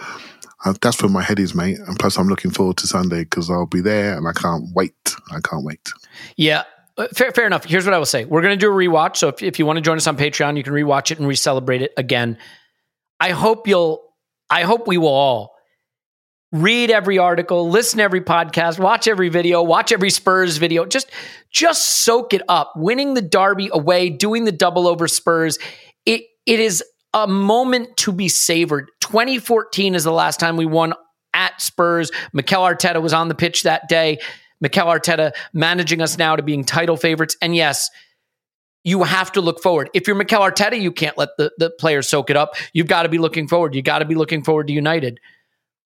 uh, 0.64 0.72
that's 0.80 1.02
where 1.02 1.10
my 1.10 1.22
head 1.22 1.38
is, 1.38 1.54
mate. 1.54 1.78
And 1.86 1.98
plus, 1.98 2.16
I'm 2.16 2.28
looking 2.28 2.50
forward 2.50 2.78
to 2.78 2.86
Sunday 2.86 3.24
because 3.24 3.50
I'll 3.50 3.66
be 3.66 3.82
there 3.82 4.16
and 4.16 4.26
I 4.26 4.32
can't 4.32 4.64
wait. 4.74 5.14
I 5.32 5.40
can't 5.42 5.64
wait. 5.64 5.86
Yeah. 6.36 6.62
uh, 6.96 7.08
Fair, 7.14 7.30
fair 7.32 7.46
enough. 7.46 7.64
Here's 7.64 7.84
what 7.84 7.92
I 7.92 7.98
will 7.98 8.06
say. 8.06 8.24
We're 8.24 8.40
going 8.40 8.58
to 8.58 8.66
do 8.66 8.72
a 8.72 8.74
rewatch. 8.74 9.16
So 9.18 9.28
if, 9.28 9.42
if 9.42 9.58
you 9.58 9.66
want 9.66 9.76
to 9.76 9.82
join 9.82 9.98
us 9.98 10.06
on 10.06 10.16
Patreon, 10.16 10.56
you 10.56 10.62
can 10.62 10.72
rewatch 10.72 11.10
it 11.10 11.18
and 11.18 11.28
re-celebrate 11.28 11.82
it 11.82 11.92
again. 11.98 12.38
I 13.20 13.32
hope 13.32 13.68
you'll, 13.68 14.02
I 14.48 14.62
hope 14.62 14.88
we 14.88 14.96
will 14.96 15.08
all 15.08 15.49
read 16.52 16.90
every 16.90 17.18
article, 17.18 17.70
listen 17.70 17.98
to 17.98 18.02
every 18.02 18.20
podcast, 18.20 18.78
watch 18.78 19.06
every 19.06 19.28
video, 19.28 19.62
watch 19.62 19.92
every 19.92 20.10
Spurs 20.10 20.56
video. 20.56 20.84
Just, 20.84 21.10
just 21.50 22.02
soak 22.02 22.34
it 22.34 22.42
up. 22.48 22.72
Winning 22.76 23.14
the 23.14 23.22
Derby 23.22 23.70
away, 23.72 24.10
doing 24.10 24.44
the 24.44 24.52
double 24.52 24.88
over 24.88 25.06
Spurs. 25.06 25.58
It, 26.06 26.22
it 26.46 26.60
is 26.60 26.82
a 27.14 27.26
moment 27.26 27.96
to 27.98 28.12
be 28.12 28.28
savored. 28.28 28.90
2014 29.00 29.94
is 29.94 30.04
the 30.04 30.12
last 30.12 30.40
time 30.40 30.56
we 30.56 30.66
won 30.66 30.94
at 31.34 31.60
Spurs. 31.60 32.10
Mikel 32.32 32.62
Arteta 32.62 33.00
was 33.00 33.12
on 33.12 33.28
the 33.28 33.34
pitch 33.34 33.62
that 33.62 33.88
day. 33.88 34.18
Mikel 34.60 34.86
Arteta 34.86 35.32
managing 35.52 36.02
us 36.02 36.18
now 36.18 36.36
to 36.36 36.42
being 36.42 36.64
title 36.64 36.96
favorites. 36.96 37.36
And 37.40 37.54
yes, 37.54 37.90
you 38.84 39.02
have 39.04 39.32
to 39.32 39.40
look 39.40 39.62
forward. 39.62 39.90
If 39.94 40.06
you're 40.06 40.16
Mikel 40.16 40.40
Arteta, 40.40 40.80
you 40.80 40.92
can't 40.92 41.16
let 41.16 41.30
the, 41.38 41.52
the 41.58 41.70
players 41.70 42.08
soak 42.08 42.30
it 42.30 42.36
up. 42.36 42.54
You've 42.72 42.86
got 42.86 43.04
to 43.04 43.08
be 43.08 43.18
looking 43.18 43.48
forward. 43.48 43.74
You 43.74 43.82
got 43.82 44.00
to 44.00 44.04
be 44.04 44.14
looking 44.14 44.42
forward 44.42 44.66
to 44.66 44.72
United. 44.72 45.20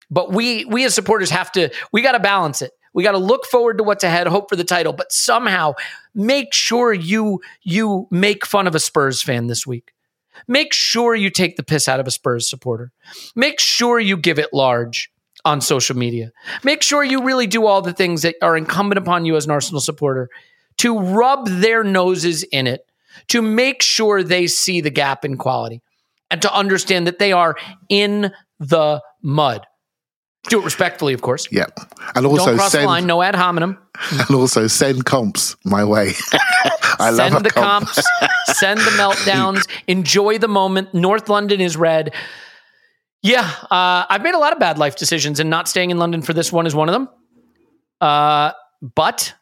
But 0.10 0.32
we 0.32 0.66
we 0.66 0.86
as 0.86 0.94
supporters 0.94 1.30
have 1.30 1.52
to 1.54 1.70
we 1.92 2.02
got 2.02 2.14
to 2.14 2.20
balance 2.20 2.62
it. 2.62 2.72
We 2.94 3.04
got 3.04 3.12
to 3.12 3.20
look 3.20 3.46
forward 3.46 3.78
to 3.78 3.84
what's 3.84 4.04
ahead, 4.04 4.26
hope 4.26 4.50
for 4.50 4.56
the 4.56 4.64
title, 4.64 4.92
but 4.92 5.12
somehow 5.12 5.74
make 6.16 6.54
sure 6.54 6.94
you 6.94 7.42
you 7.62 8.08
make 8.10 8.46
fun 8.46 8.68
of 8.68 8.76
a 8.76 8.80
Spurs 8.80 9.22
fan 9.22 9.48
this 9.48 9.68
week. 9.68 9.92
Make 10.48 10.74
sure 10.74 11.16
you 11.16 11.30
take 11.30 11.58
the 11.58 11.64
piss 11.64 11.88
out 11.88 12.00
of 12.00 12.08
a 12.08 12.12
Spurs 12.12 12.50
supporter. 12.50 12.92
Make 13.36 13.60
sure 13.60 14.00
you 14.00 14.18
give 14.18 14.40
it 14.40 14.50
large 14.54 15.12
on 15.46 15.62
social 15.62 15.96
media. 15.96 16.32
Make 16.64 16.82
sure 16.82 17.04
you 17.04 17.24
really 17.24 17.48
do 17.48 17.66
all 17.66 17.82
the 17.82 17.94
things 17.94 18.24
that 18.24 18.36
are 18.42 18.58
incumbent 18.58 18.98
upon 18.98 19.26
you 19.26 19.36
as 19.36 19.46
an 19.46 19.52
Arsenal 19.52 19.82
supporter 19.82 20.30
to 20.78 21.00
rub 21.00 21.48
their 21.48 21.84
noses 21.84 22.44
in 22.44 22.68
it, 22.68 22.82
to 23.28 23.42
make 23.42 23.82
sure 23.82 24.24
they 24.24 24.48
see 24.48 24.82
the 24.82 24.90
gap 24.90 25.24
in 25.24 25.38
quality, 25.38 25.82
and 26.32 26.42
to 26.42 26.54
understand 26.54 27.06
that 27.06 27.20
they 27.20 27.32
are 27.32 27.56
in 27.90 28.32
the 28.60 29.02
mud. 29.22 29.67
Do 30.50 30.62
it 30.62 30.66
respectfully, 30.66 31.14
of 31.14 31.22
course. 31.22 31.48
Yeah. 31.52 31.66
And 32.16 32.26
also 32.26 32.48
Don't 32.48 32.58
cross 32.58 32.72
send 32.72 32.84
the 32.84 32.88
line, 32.88 33.06
no 33.06 33.22
ad 33.22 33.36
hominem. 33.36 33.78
and 34.12 34.32
also 34.36 34.68
send 34.68 35.06
comps 35.06 35.56
my 35.66 35.84
way. 35.84 36.14
I 37.00 37.10
love 37.10 37.16
send 37.16 37.36
a 37.36 37.40
the 37.42 37.50
comp. 37.50 37.88
comps, 37.88 38.02
send 38.58 38.80
the 38.80 38.92
meltdowns, 38.92 39.68
enjoy 39.88 40.38
the 40.38 40.48
moment. 40.48 40.94
North 40.94 41.28
London 41.30 41.60
is 41.62 41.76
red. 41.76 42.14
Yeah, 43.22 43.42
uh, 43.70 44.06
I've 44.10 44.22
made 44.22 44.36
a 44.36 44.40
lot 44.40 44.54
of 44.54 44.60
bad 44.60 44.78
life 44.78 44.96
decisions, 44.96 45.40
and 45.40 45.50
not 45.50 45.68
staying 45.68 45.90
in 45.92 45.98
London 45.98 46.22
for 46.22 46.34
this 46.34 46.52
one 46.52 46.66
is 46.66 46.74
one 46.74 46.88
of 46.88 46.94
them. 46.94 47.10
Uh, 48.00 48.52
but 48.96 49.34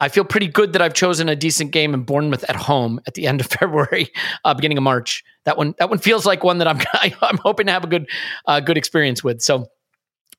I 0.00 0.08
feel 0.10 0.24
pretty 0.24 0.48
good 0.48 0.74
that 0.74 0.82
I've 0.82 0.92
chosen 0.92 1.28
a 1.28 1.36
decent 1.36 1.70
game 1.70 1.94
in 1.94 2.02
Bournemouth 2.02 2.44
at 2.48 2.56
home 2.56 3.00
at 3.06 3.14
the 3.14 3.26
end 3.26 3.40
of 3.40 3.46
February, 3.60 4.10
uh, 4.44 4.52
beginning 4.54 4.76
of 4.76 4.84
March. 4.84 5.24
That 5.44 5.56
one, 5.56 5.74
that 5.78 5.88
one 5.88 5.98
feels 5.98 6.26
like 6.26 6.44
one 6.44 6.58
that 6.58 6.68
I'm 6.68 6.80
I'm 7.22 7.38
hoping 7.38 7.66
to 7.66 7.72
have 7.72 7.84
a 7.84 7.88
good 7.88 8.06
uh, 8.46 8.60
good 8.60 8.76
experience 8.76 9.24
with. 9.24 9.40
So 9.40 9.66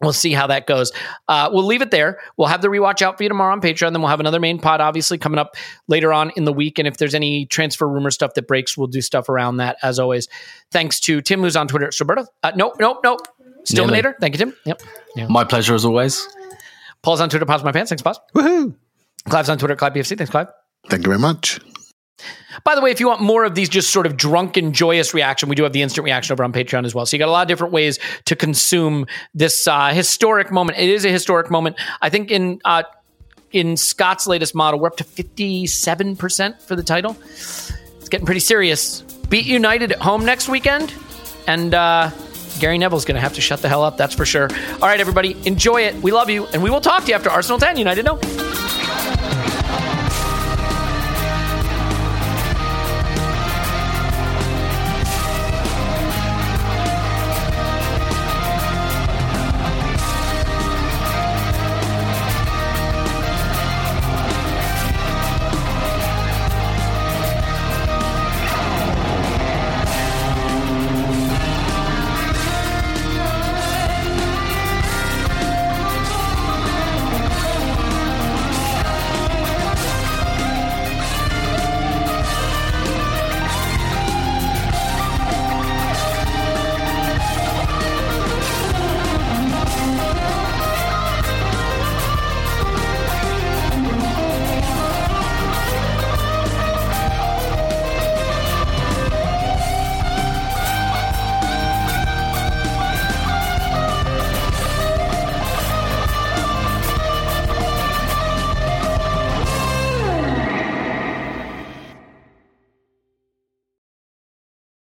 We'll 0.02 0.14
see 0.14 0.32
how 0.32 0.46
that 0.48 0.68
goes. 0.68 0.92
Uh, 1.28 1.50
we'll 1.52 1.66
leave 1.66 1.82
it 1.82 1.90
there. 1.90 2.20
We'll 2.38 2.48
have 2.50 2.62
the 2.62 2.68
rewatch 2.68 3.02
out 3.02 3.18
for 3.18 3.24
you 3.24 3.30
tomorrow 3.30 3.52
on 3.52 3.62
Patreon. 3.62 3.94
Then 3.94 4.02
we'll 4.02 4.10
have 4.10 4.20
another 4.20 4.40
main 4.40 4.60
pod, 4.60 4.80
obviously, 4.80 5.18
coming 5.18 5.40
up 5.40 5.56
later 5.88 6.14
on 6.14 6.32
in 6.36 6.46
the 6.46 6.54
week. 6.54 6.78
And 6.78 6.88
if 6.88 6.98
there's 6.98 7.16
any 7.16 7.48
transfer 7.48 7.88
rumor 7.88 8.12
stuff 8.12 8.36
that 8.36 8.48
breaks, 8.48 8.78
we'll 8.78 8.88
do 8.88 9.02
stuff 9.02 9.28
around 9.28 9.58
that 9.58 9.78
as 9.82 9.98
always. 9.98 10.28
Thanks 10.72 11.00
to 11.02 11.22
Tim, 11.22 11.42
who's 11.42 11.56
on 11.56 11.68
Twitter. 11.68 11.90
Roberto. 12.00 12.28
Uh, 12.44 12.52
nope, 12.56 12.76
nope, 12.80 13.00
nope. 13.04 13.22
Stillmanator. 13.64 14.14
Thank 14.20 14.36
you, 14.36 14.38
Tim. 14.38 14.54
Yep. 14.66 14.82
Yeah. 15.16 15.28
My 15.28 15.44
pleasure 15.44 15.74
as 15.74 15.84
always. 15.84 16.26
Paul's 17.02 17.20
on 17.20 17.30
Twitter. 17.30 17.46
Pause 17.46 17.64
my 17.64 17.72
pants. 17.72 17.90
Thanks, 17.90 18.02
Pause. 18.02 18.20
Woohoo. 18.36 18.76
Clive's 19.28 19.50
on 19.50 19.58
Twitter. 19.58 19.76
Clive 19.76 19.94
PFC. 19.94 20.18
Thanks, 20.18 20.30
Clive. 20.30 20.48
Thank 20.90 21.04
you 21.04 21.10
very 21.10 21.20
much. 21.20 21.60
By 22.64 22.74
the 22.76 22.82
way, 22.82 22.92
if 22.92 23.00
you 23.00 23.08
want 23.08 23.22
more 23.22 23.44
of 23.46 23.54
these 23.54 23.70
just 23.70 23.92
sort 23.92 24.06
of 24.08 24.18
drunken, 24.18 24.74
joyous 24.74 25.14
reaction, 25.14 25.50
we 25.50 25.56
do 25.56 25.64
have 25.64 25.74
the 25.74 25.84
instant 25.84 26.04
reaction 26.04 26.34
over 26.34 26.44
on 26.44 26.52
Patreon 26.52 26.86
as 26.86 26.96
well. 26.96 27.06
So 27.06 27.16
you 27.16 27.20
got 27.20 27.30
a 27.30 27.32
lot 27.32 27.44
of 27.44 27.48
different 27.48 27.74
ways 27.74 28.00
to 28.26 28.36
consume 28.36 29.06
this 29.36 29.68
uh, 29.68 29.90
historic 29.90 30.52
moment. 30.52 30.80
It 30.80 30.90
is 30.90 31.06
a 31.06 31.10
historic 31.10 31.52
moment. 31.52 31.78
I 32.02 32.10
think 32.10 32.32
in 32.32 32.60
uh, 32.66 32.84
in 33.52 33.78
Scott's 33.78 34.26
latest 34.28 34.56
model, 34.56 34.80
we're 34.80 34.88
up 34.88 34.98
to 34.98 35.04
fifty 35.04 35.68
seven 35.68 36.16
percent 36.16 36.62
for 36.62 36.76
the 36.76 36.84
title. 36.84 37.16
It's 37.30 38.10
getting 38.10 38.26
pretty 38.26 38.42
serious. 38.42 39.02
Beat 39.30 39.46
United 39.46 39.92
at 39.92 40.00
home 40.00 40.26
next 40.26 40.50
weekend, 40.50 40.94
and 41.48 41.74
uh, 41.74 42.10
Gary 42.60 42.78
Neville's 42.78 43.06
going 43.06 43.16
to 43.16 43.22
have 43.22 43.34
to 43.34 43.42
shut 43.42 43.62
the 43.62 43.70
hell 43.70 43.84
up. 43.84 43.98
That's 43.98 44.16
for 44.16 44.26
sure. 44.26 44.50
All 44.50 44.88
right, 44.88 45.00
everybody, 45.00 45.36
enjoy 45.46 45.82
it. 45.84 45.96
We 46.02 46.12
love 46.12 46.30
you, 46.30 46.48
and 46.48 46.64
we 46.64 46.70
will 46.70 46.82
talk 46.82 47.04
to 47.04 47.10
you 47.10 47.16
after 47.16 47.30
Arsenal 47.30 47.60
ten. 47.60 47.78
United 47.78 48.06
no. 48.06 48.20